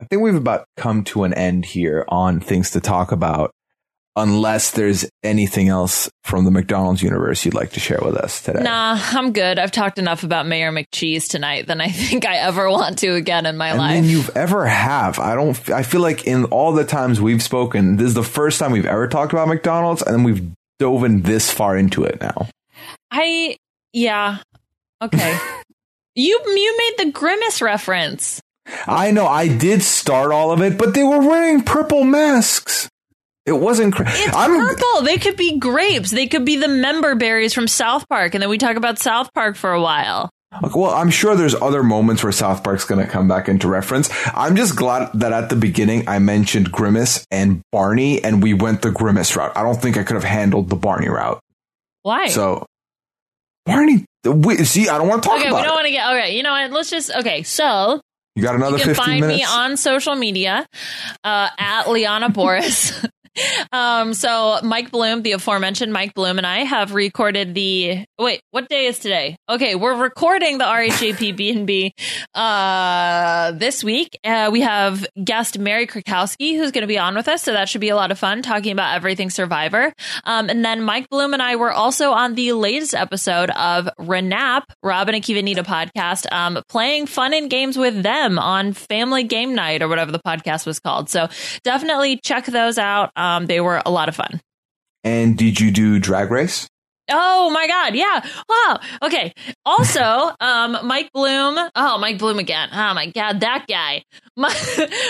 I 0.00 0.04
think 0.06 0.22
we've 0.22 0.34
about 0.34 0.64
come 0.76 1.04
to 1.04 1.22
an 1.24 1.32
end 1.32 1.64
here 1.64 2.04
on 2.08 2.40
things 2.40 2.72
to 2.72 2.80
talk 2.80 3.12
about, 3.12 3.52
unless 4.16 4.72
there's 4.72 5.08
anything 5.22 5.68
else 5.68 6.10
from 6.24 6.44
the 6.44 6.50
McDonald's 6.50 7.02
universe 7.02 7.44
you'd 7.44 7.54
like 7.54 7.70
to 7.72 7.80
share 7.80 8.00
with 8.02 8.16
us 8.16 8.42
today. 8.42 8.62
Nah, 8.62 8.98
I'm 9.00 9.32
good. 9.32 9.60
I've 9.60 9.70
talked 9.70 10.00
enough 10.00 10.24
about 10.24 10.46
Mayor 10.48 10.72
McCheese 10.72 11.28
tonight 11.28 11.68
than 11.68 11.80
I 11.80 11.88
think 11.90 12.26
I 12.26 12.38
ever 12.38 12.68
want 12.68 12.98
to 12.98 13.14
again 13.14 13.46
in 13.46 13.56
my 13.56 13.68
and 13.68 13.78
life. 13.78 14.00
than 14.02 14.10
you've 14.10 14.36
ever 14.36 14.66
have. 14.66 15.20
I 15.20 15.36
don't. 15.36 15.70
I 15.70 15.84
feel 15.84 16.00
like 16.00 16.26
in 16.26 16.46
all 16.46 16.72
the 16.72 16.84
times 16.84 17.20
we've 17.20 17.42
spoken, 17.42 17.96
this 17.96 18.08
is 18.08 18.14
the 18.14 18.24
first 18.24 18.58
time 18.58 18.72
we've 18.72 18.86
ever 18.86 19.06
talked 19.06 19.32
about 19.32 19.46
McDonald's, 19.46 20.02
and 20.02 20.16
then 20.16 20.24
we've 20.24 20.50
dove 20.80 21.04
in 21.04 21.22
this 21.22 21.52
far 21.52 21.76
into 21.76 22.02
it 22.02 22.20
now. 22.20 22.48
I 23.12 23.56
yeah. 23.92 24.38
Okay. 25.02 25.38
you 26.14 26.40
you 26.46 26.76
made 26.78 27.06
the 27.06 27.12
grimace 27.12 27.60
reference. 27.60 28.40
I 28.86 29.10
know 29.10 29.26
I 29.26 29.48
did 29.48 29.82
start 29.82 30.30
all 30.32 30.52
of 30.52 30.62
it, 30.62 30.78
but 30.78 30.94
they 30.94 31.02
were 31.02 31.18
wearing 31.18 31.62
purple 31.62 32.04
masks. 32.04 32.88
It 33.44 33.52
wasn't. 33.52 33.94
Cra- 33.94 34.06
It's 34.08 34.36
I'm. 34.36 34.54
purple. 34.54 35.02
They 35.02 35.18
could 35.18 35.36
be 35.36 35.58
grapes. 35.58 36.10
They 36.12 36.28
could 36.28 36.44
be 36.44 36.56
the 36.56 36.68
member 36.68 37.16
berries 37.16 37.52
from 37.52 37.66
South 37.66 38.08
Park, 38.08 38.34
and 38.34 38.42
then 38.42 38.48
we 38.48 38.58
talk 38.58 38.76
about 38.76 39.00
South 39.00 39.32
Park 39.34 39.56
for 39.56 39.72
a 39.72 39.80
while. 39.82 40.30
Well, 40.74 40.90
I'm 40.90 41.10
sure 41.10 41.34
there's 41.34 41.54
other 41.54 41.82
moments 41.82 42.22
where 42.22 42.30
South 42.30 42.62
Park's 42.62 42.84
going 42.84 43.04
to 43.04 43.10
come 43.10 43.26
back 43.26 43.48
into 43.48 43.68
reference. 43.68 44.10
I'm 44.34 44.54
just 44.54 44.76
glad 44.76 45.10
that 45.14 45.32
at 45.32 45.48
the 45.48 45.56
beginning 45.56 46.06
I 46.08 46.18
mentioned 46.18 46.70
Grimace 46.70 47.26
and 47.30 47.62
Barney, 47.72 48.22
and 48.22 48.42
we 48.42 48.52
went 48.54 48.82
the 48.82 48.90
Grimace 48.90 49.34
route. 49.34 49.56
I 49.56 49.62
don't 49.62 49.80
think 49.80 49.96
I 49.96 50.04
could 50.04 50.14
have 50.14 50.24
handled 50.24 50.68
the 50.68 50.76
Barney 50.76 51.08
route. 51.08 51.40
Why? 52.02 52.28
So, 52.28 52.66
Barney, 53.64 54.04
we, 54.24 54.56
see, 54.64 54.88
I 54.88 54.98
don't 54.98 55.08
want 55.08 55.22
to 55.22 55.28
talk 55.28 55.38
okay, 55.38 55.48
about 55.48 55.60
we 55.60 55.66
don't 55.66 55.74
want 55.74 55.86
to 55.86 55.92
get. 55.92 56.06
Okay, 56.12 56.36
you 56.36 56.42
know 56.42 56.50
what? 56.52 56.70
Let's 56.72 56.90
just. 56.90 57.10
Okay, 57.14 57.42
so 57.42 58.00
You 58.34 58.42
got 58.42 58.54
another 58.54 58.78
you 58.78 58.84
can 58.84 58.94
15 58.94 59.04
find 59.04 59.20
minutes. 59.20 59.40
me 59.40 59.44
on 59.44 59.76
social 59.76 60.14
media 60.14 60.66
uh, 61.24 61.48
at 61.58 61.88
Liana 61.88 62.28
Boris. 62.28 62.92
um, 63.72 64.14
so 64.14 64.60
Mike 64.62 64.90
Bloom, 64.90 65.22
the 65.22 65.32
aforementioned 65.32 65.92
Mike 65.92 66.14
Bloom, 66.14 66.38
and 66.38 66.46
I 66.46 66.60
have 66.60 66.94
recorded 66.94 67.54
the. 67.54 68.04
Wait, 68.18 68.42
what 68.50 68.68
day 68.68 68.86
is 68.86 68.98
today? 68.98 69.36
Okay, 69.48 69.74
we're 69.74 69.96
recording 69.96 70.58
the 70.58 70.64
RHAP 70.64 71.36
B&B 71.36 71.94
uh, 72.34 73.52
this 73.52 73.82
week. 73.82 74.18
Uh, 74.24 74.50
we 74.52 74.60
have 74.60 75.06
guest 75.22 75.58
Mary 75.58 75.86
Krakowski, 75.86 76.56
who's 76.56 76.70
going 76.70 76.82
to 76.82 76.86
be 76.86 76.98
on 76.98 77.14
with 77.14 77.28
us, 77.28 77.42
so 77.42 77.52
that 77.52 77.68
should 77.68 77.80
be 77.80 77.88
a 77.88 77.96
lot 77.96 78.10
of 78.10 78.18
fun 78.18 78.42
talking 78.42 78.72
about 78.72 78.94
everything 78.94 79.30
Survivor. 79.30 79.92
Um, 80.24 80.48
and 80.48 80.64
then 80.64 80.82
Mike 80.82 81.08
Bloom 81.08 81.32
and 81.32 81.42
I 81.42 81.56
were 81.56 81.72
also 81.72 82.12
on 82.12 82.34
the 82.34 82.52
latest 82.52 82.94
episode 82.94 83.50
of 83.50 83.88
Renap, 83.98 84.62
Robin 84.82 85.14
and 85.14 85.24
Kivanita 85.24 85.64
podcast, 85.64 86.30
um, 86.32 86.62
playing 86.68 87.06
fun 87.06 87.34
and 87.34 87.50
games 87.50 87.76
with 87.76 88.02
them 88.02 88.38
on 88.38 88.72
Family 88.72 89.24
Game 89.24 89.54
Night 89.54 89.82
or 89.82 89.88
whatever 89.88 90.12
the 90.12 90.20
podcast 90.20 90.66
was 90.66 90.78
called. 90.78 91.08
So 91.10 91.28
definitely 91.64 92.18
check 92.18 92.46
those 92.46 92.78
out. 92.78 93.10
Um, 93.22 93.46
they 93.46 93.60
were 93.60 93.80
a 93.84 93.90
lot 93.90 94.08
of 94.08 94.16
fun. 94.16 94.40
and 95.04 95.36
did 95.38 95.60
you 95.60 95.70
do 95.70 95.98
Drag 95.98 96.30
Race? 96.30 96.68
Oh 97.10 97.50
my 97.50 97.66
God. 97.66 97.94
Yeah. 97.94 98.24
Wow. 98.48 98.80
Okay. 99.02 99.32
Also, 99.66 100.30
um, 100.40 100.78
Mike 100.84 101.10
Bloom. 101.12 101.58
Oh, 101.74 101.98
Mike 101.98 102.18
Bloom 102.18 102.38
again. 102.38 102.68
Oh 102.72 102.94
my 102.94 103.06
God. 103.10 103.40
That 103.40 103.66
guy. 103.68 104.04
My, 104.36 104.54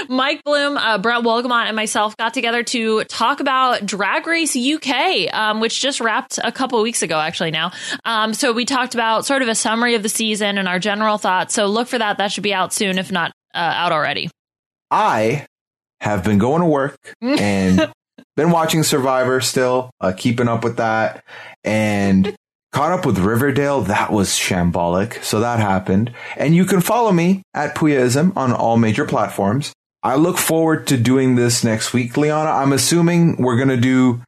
Mike 0.08 0.42
Bloom, 0.42 0.78
uh, 0.78 0.98
Brett 0.98 1.22
Wolgamont, 1.22 1.66
and 1.66 1.76
myself 1.76 2.16
got 2.16 2.32
together 2.34 2.62
to 2.64 3.04
talk 3.04 3.40
about 3.40 3.84
Drag 3.84 4.26
Race 4.26 4.56
UK, 4.56 5.32
um, 5.32 5.60
which 5.60 5.80
just 5.80 6.00
wrapped 6.00 6.38
a 6.42 6.50
couple 6.50 6.82
weeks 6.82 7.02
ago, 7.02 7.20
actually 7.20 7.50
now. 7.50 7.72
Um, 8.04 8.32
so 8.34 8.52
we 8.52 8.64
talked 8.64 8.94
about 8.94 9.26
sort 9.26 9.42
of 9.42 9.48
a 9.48 9.54
summary 9.54 9.94
of 9.94 10.02
the 10.02 10.08
season 10.08 10.58
and 10.58 10.66
our 10.66 10.78
general 10.78 11.18
thoughts. 11.18 11.54
So 11.54 11.66
look 11.66 11.88
for 11.88 11.98
that. 11.98 12.18
That 12.18 12.32
should 12.32 12.42
be 12.42 12.54
out 12.54 12.72
soon, 12.72 12.98
if 12.98 13.12
not 13.12 13.32
uh, 13.54 13.58
out 13.58 13.92
already. 13.92 14.30
I 14.90 15.46
have 16.00 16.24
been 16.24 16.38
going 16.38 16.62
to 16.62 16.66
work 16.66 16.96
and 17.20 17.92
been 18.36 18.50
watching 18.50 18.82
Survivor 18.82 19.40
still, 19.40 19.90
uh, 20.00 20.12
keeping 20.16 20.48
up 20.48 20.64
with 20.64 20.76
that, 20.76 21.24
and 21.64 22.34
caught 22.72 22.92
up 22.92 23.06
with 23.06 23.18
Riverdale. 23.18 23.82
That 23.82 24.12
was 24.12 24.30
shambolic. 24.30 25.22
So 25.22 25.40
that 25.40 25.58
happened. 25.58 26.12
And 26.36 26.54
you 26.54 26.64
can 26.64 26.80
follow 26.80 27.12
me 27.12 27.42
at 27.54 27.74
Puyaism 27.74 28.36
on 28.36 28.52
all 28.52 28.76
major 28.76 29.04
platforms. 29.04 29.72
I 30.02 30.16
look 30.16 30.36
forward 30.36 30.88
to 30.88 30.96
doing 30.96 31.36
this 31.36 31.62
next 31.62 31.92
week, 31.92 32.16
Liana. 32.16 32.50
I'm 32.50 32.72
assuming 32.72 33.36
we're 33.36 33.56
going 33.56 33.68
to 33.68 33.76
do 33.76 34.22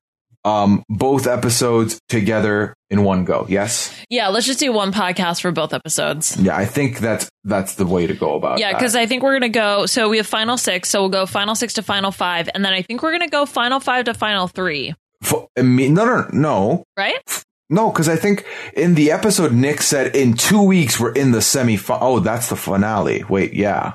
um, 0.45 0.83
both 0.89 1.27
episodes 1.27 1.99
together 2.09 2.75
in 2.91 3.03
one 3.03 3.25
go. 3.25 3.47
Yes. 3.49 3.95
Yeah. 4.11 4.29
Let's 4.29 4.47
just 4.47 4.61
do 4.61 4.73
one 4.73 4.93
podcast 4.93 5.41
for 5.41 5.51
both 5.53 5.73
episodes. 5.73 6.37
Yeah, 6.41 6.57
I 6.57 6.65
think 6.67 6.99
that's 6.99 7.29
that's 7.45 7.75
the 7.77 7.87
way 7.87 8.07
to 8.07 8.15
go 8.15 8.35
about. 8.37 8.59
Yeah, 8.59 8.73
because 8.73 8.95
I 8.95 9.07
think 9.07 9.23
we're 9.23 9.35
gonna 9.35 9.49
go. 9.49 9.87
So 9.87 10.09
we 10.09 10.19
have 10.19 10.27
final 10.27 10.57
six. 10.57 10.89
So 10.91 11.01
we'll 11.01 11.09
go 11.11 11.27
final 11.27 11.55
six 11.55 11.75
to 11.75 11.83
final 11.83 12.11
five, 12.11 12.49
and 12.55 12.65
then 12.65 12.73
I 12.73 12.83
think 12.83 13.03
we're 13.03 13.13
gonna 13.13 13.29
go 13.29 13.47
final 13.47 13.81
five 13.81 14.05
to 14.07 14.15
final 14.15 14.47
three. 14.49 14.95
F- 15.23 15.47
I 15.59 15.63
mean, 15.63 15.95
no, 15.95 16.05
no, 16.05 16.29
no, 16.33 16.85
Right? 16.99 17.45
no, 17.71 17.91
because 17.91 18.09
I 18.11 18.17
think 18.17 18.45
in 18.75 18.95
the 18.95 19.11
episode 19.11 19.53
Nick 19.53 19.81
said 19.81 20.15
in 20.15 20.35
two 20.35 20.63
weeks 20.63 21.01
we're 21.01 21.13
in 21.13 21.33
the 21.33 21.41
semi. 21.41 21.79
Oh, 21.89 22.21
that's 22.21 22.49
the 22.51 22.57
finale. 22.57 23.25
Wait, 23.29 23.55
yeah. 23.55 23.95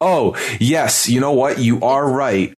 Oh, 0.00 0.34
yes. 0.58 1.08
You 1.08 1.20
know 1.20 1.32
what? 1.32 1.58
You 1.58 1.80
are 1.82 2.10
right. 2.10 2.52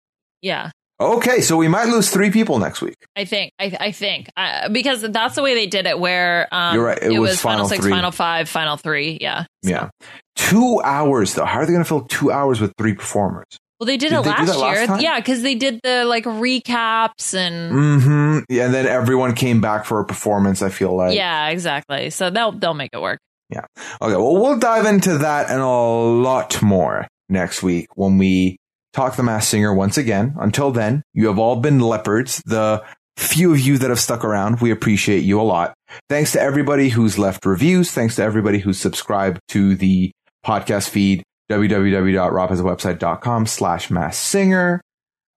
Yeah, 0.43 0.71
Okay, 1.17 1.41
so 1.41 1.57
we 1.57 1.69
might 1.69 1.89
lose 1.89 2.11
three 2.11 2.31
people 2.31 2.59
next 2.59 2.81
week. 2.83 2.97
I 3.17 3.25
think. 3.25 3.53
I, 3.59 3.77
I 3.81 3.93
think 3.93 4.31
uh, 4.37 4.69
because 4.69 5.03
that's 5.03 5.35
the 5.35 5.43
way 5.43 5.55
they 5.55 5.67
did 5.67 5.87
it. 5.87 5.99
Where 5.99 6.49
um, 6.53 6.75
You're 6.75 6.85
right, 6.85 6.99
it 6.99 7.13
It, 7.13 7.19
was 7.19 7.31
was, 7.33 7.41
final, 7.41 7.57
final 7.59 7.69
six, 7.69 7.83
three. 7.83 7.91
final 7.93 8.11
five, 8.11 8.49
final 8.49 8.77
three. 8.77 9.19
Yeah. 9.21 9.45
So 9.65 9.71
Yeah, 9.71 9.91
two 10.37 10.81
hours 10.85 11.35
though. 11.35 11.45
How 11.45 11.61
are 11.61 11.67
they 11.67 11.73
going 11.73 11.85
to 11.85 11.89
fill 11.89 12.03
two 12.03 12.31
hours 12.31 12.61
with 12.61 12.73
three 12.79 12.95
performers? 12.95 13.47
Well, 13.81 13.87
they 13.89 13.97
did, 13.97 14.11
Did 14.11 14.21
it 14.21 14.25
they 14.25 14.31
last 14.31 14.57
last 14.59 14.77
year. 14.79 14.87
time? 14.87 15.01
yeah, 15.01 15.19
because 15.19 15.43
they 15.43 15.57
did 15.57 15.81
the 15.83 16.05
like 16.05 16.25
recaps 16.25 17.35
and 17.35 17.73
Mm-hmm. 17.73 18.39
Yeah, 18.49 18.67
and 18.67 18.75
then 18.75 18.87
everyone 18.87 19.35
came 19.35 19.61
back 19.61 19.85
for 19.85 19.99
a 20.01 20.05
performance. 20.05 20.63
I 20.63 20.69
feel 20.69 20.95
like. 20.97 21.17
yeah, 21.17 21.49
exactly. 21.49 22.11
So 22.11 22.31
they'll 22.31 22.53
they'll 22.53 22.75
make 22.75 22.91
it 22.93 23.01
work. 23.01 23.19
Yeah. 23.51 23.65
Okay. 24.01 24.15
Well, 24.17 24.35
we'll 24.41 24.59
dive 24.59 24.87
into 24.87 25.19
that 25.19 25.51
and 25.51 25.61
a 25.61 25.67
lot 25.67 26.63
more 26.63 27.07
next 27.29 27.63
week 27.63 27.89
when 27.97 28.19
we 28.19 28.57
talk 28.93 29.17
the 29.17 29.23
Masked 29.23 29.51
Singer 29.51 29.75
once 29.75 29.97
again. 29.97 30.35
Until 30.39 30.71
then, 30.71 31.03
you 31.13 31.27
have 31.29 31.39
all 31.39 31.57
been 31.57 31.81
leopards. 31.81 32.43
The 32.45 32.85
few 33.17 33.53
of 33.53 33.61
you 33.61 33.79
that 33.79 33.91
have 33.91 34.01
stuck 34.01 34.25
around, 34.25 34.61
we 34.61 34.71
appreciate 34.71 35.25
you 35.25 35.41
a 35.41 35.43
lot. 35.43 35.75
Thanks 36.09 36.33
to 36.33 36.41
everybody 36.41 36.89
who's 36.89 37.19
left 37.19 37.45
reviews. 37.45 37.91
Thanks 37.91 38.17
to 38.17 38.23
everybody 38.23 38.59
who's 38.59 38.79
subscribed 38.79 39.41
to 39.49 39.75
the 39.75 40.13
podcast 40.45 40.89
feed 40.89 41.23
www.robhasawebsite.com 41.51 43.47
slash 43.47 43.91
masked 43.91 44.25
singer. 44.25 44.81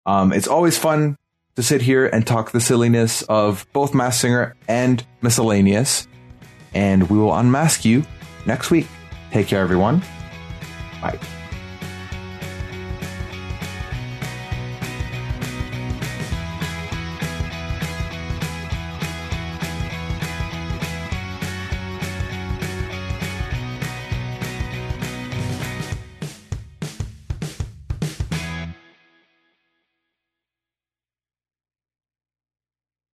Um, 0.06 0.32
it's 0.32 0.48
always 0.48 0.78
fun 0.78 1.18
to 1.56 1.64
sit 1.64 1.82
here 1.82 2.06
and 2.06 2.26
talk 2.26 2.52
the 2.52 2.62
silliness 2.62 3.22
of 3.24 3.66
both 3.74 3.94
Masked 3.94 4.22
Singer 4.22 4.56
and 4.68 5.06
Miscellaneous. 5.22 6.08
And 6.74 7.10
we 7.10 7.18
will 7.18 7.34
unmask 7.34 7.86
you 7.86 8.04
next 8.46 8.72
week. 8.72 8.88
Take 9.32 9.48
care, 9.48 9.62
everyone. 9.62 10.04
Bye. 11.02 11.20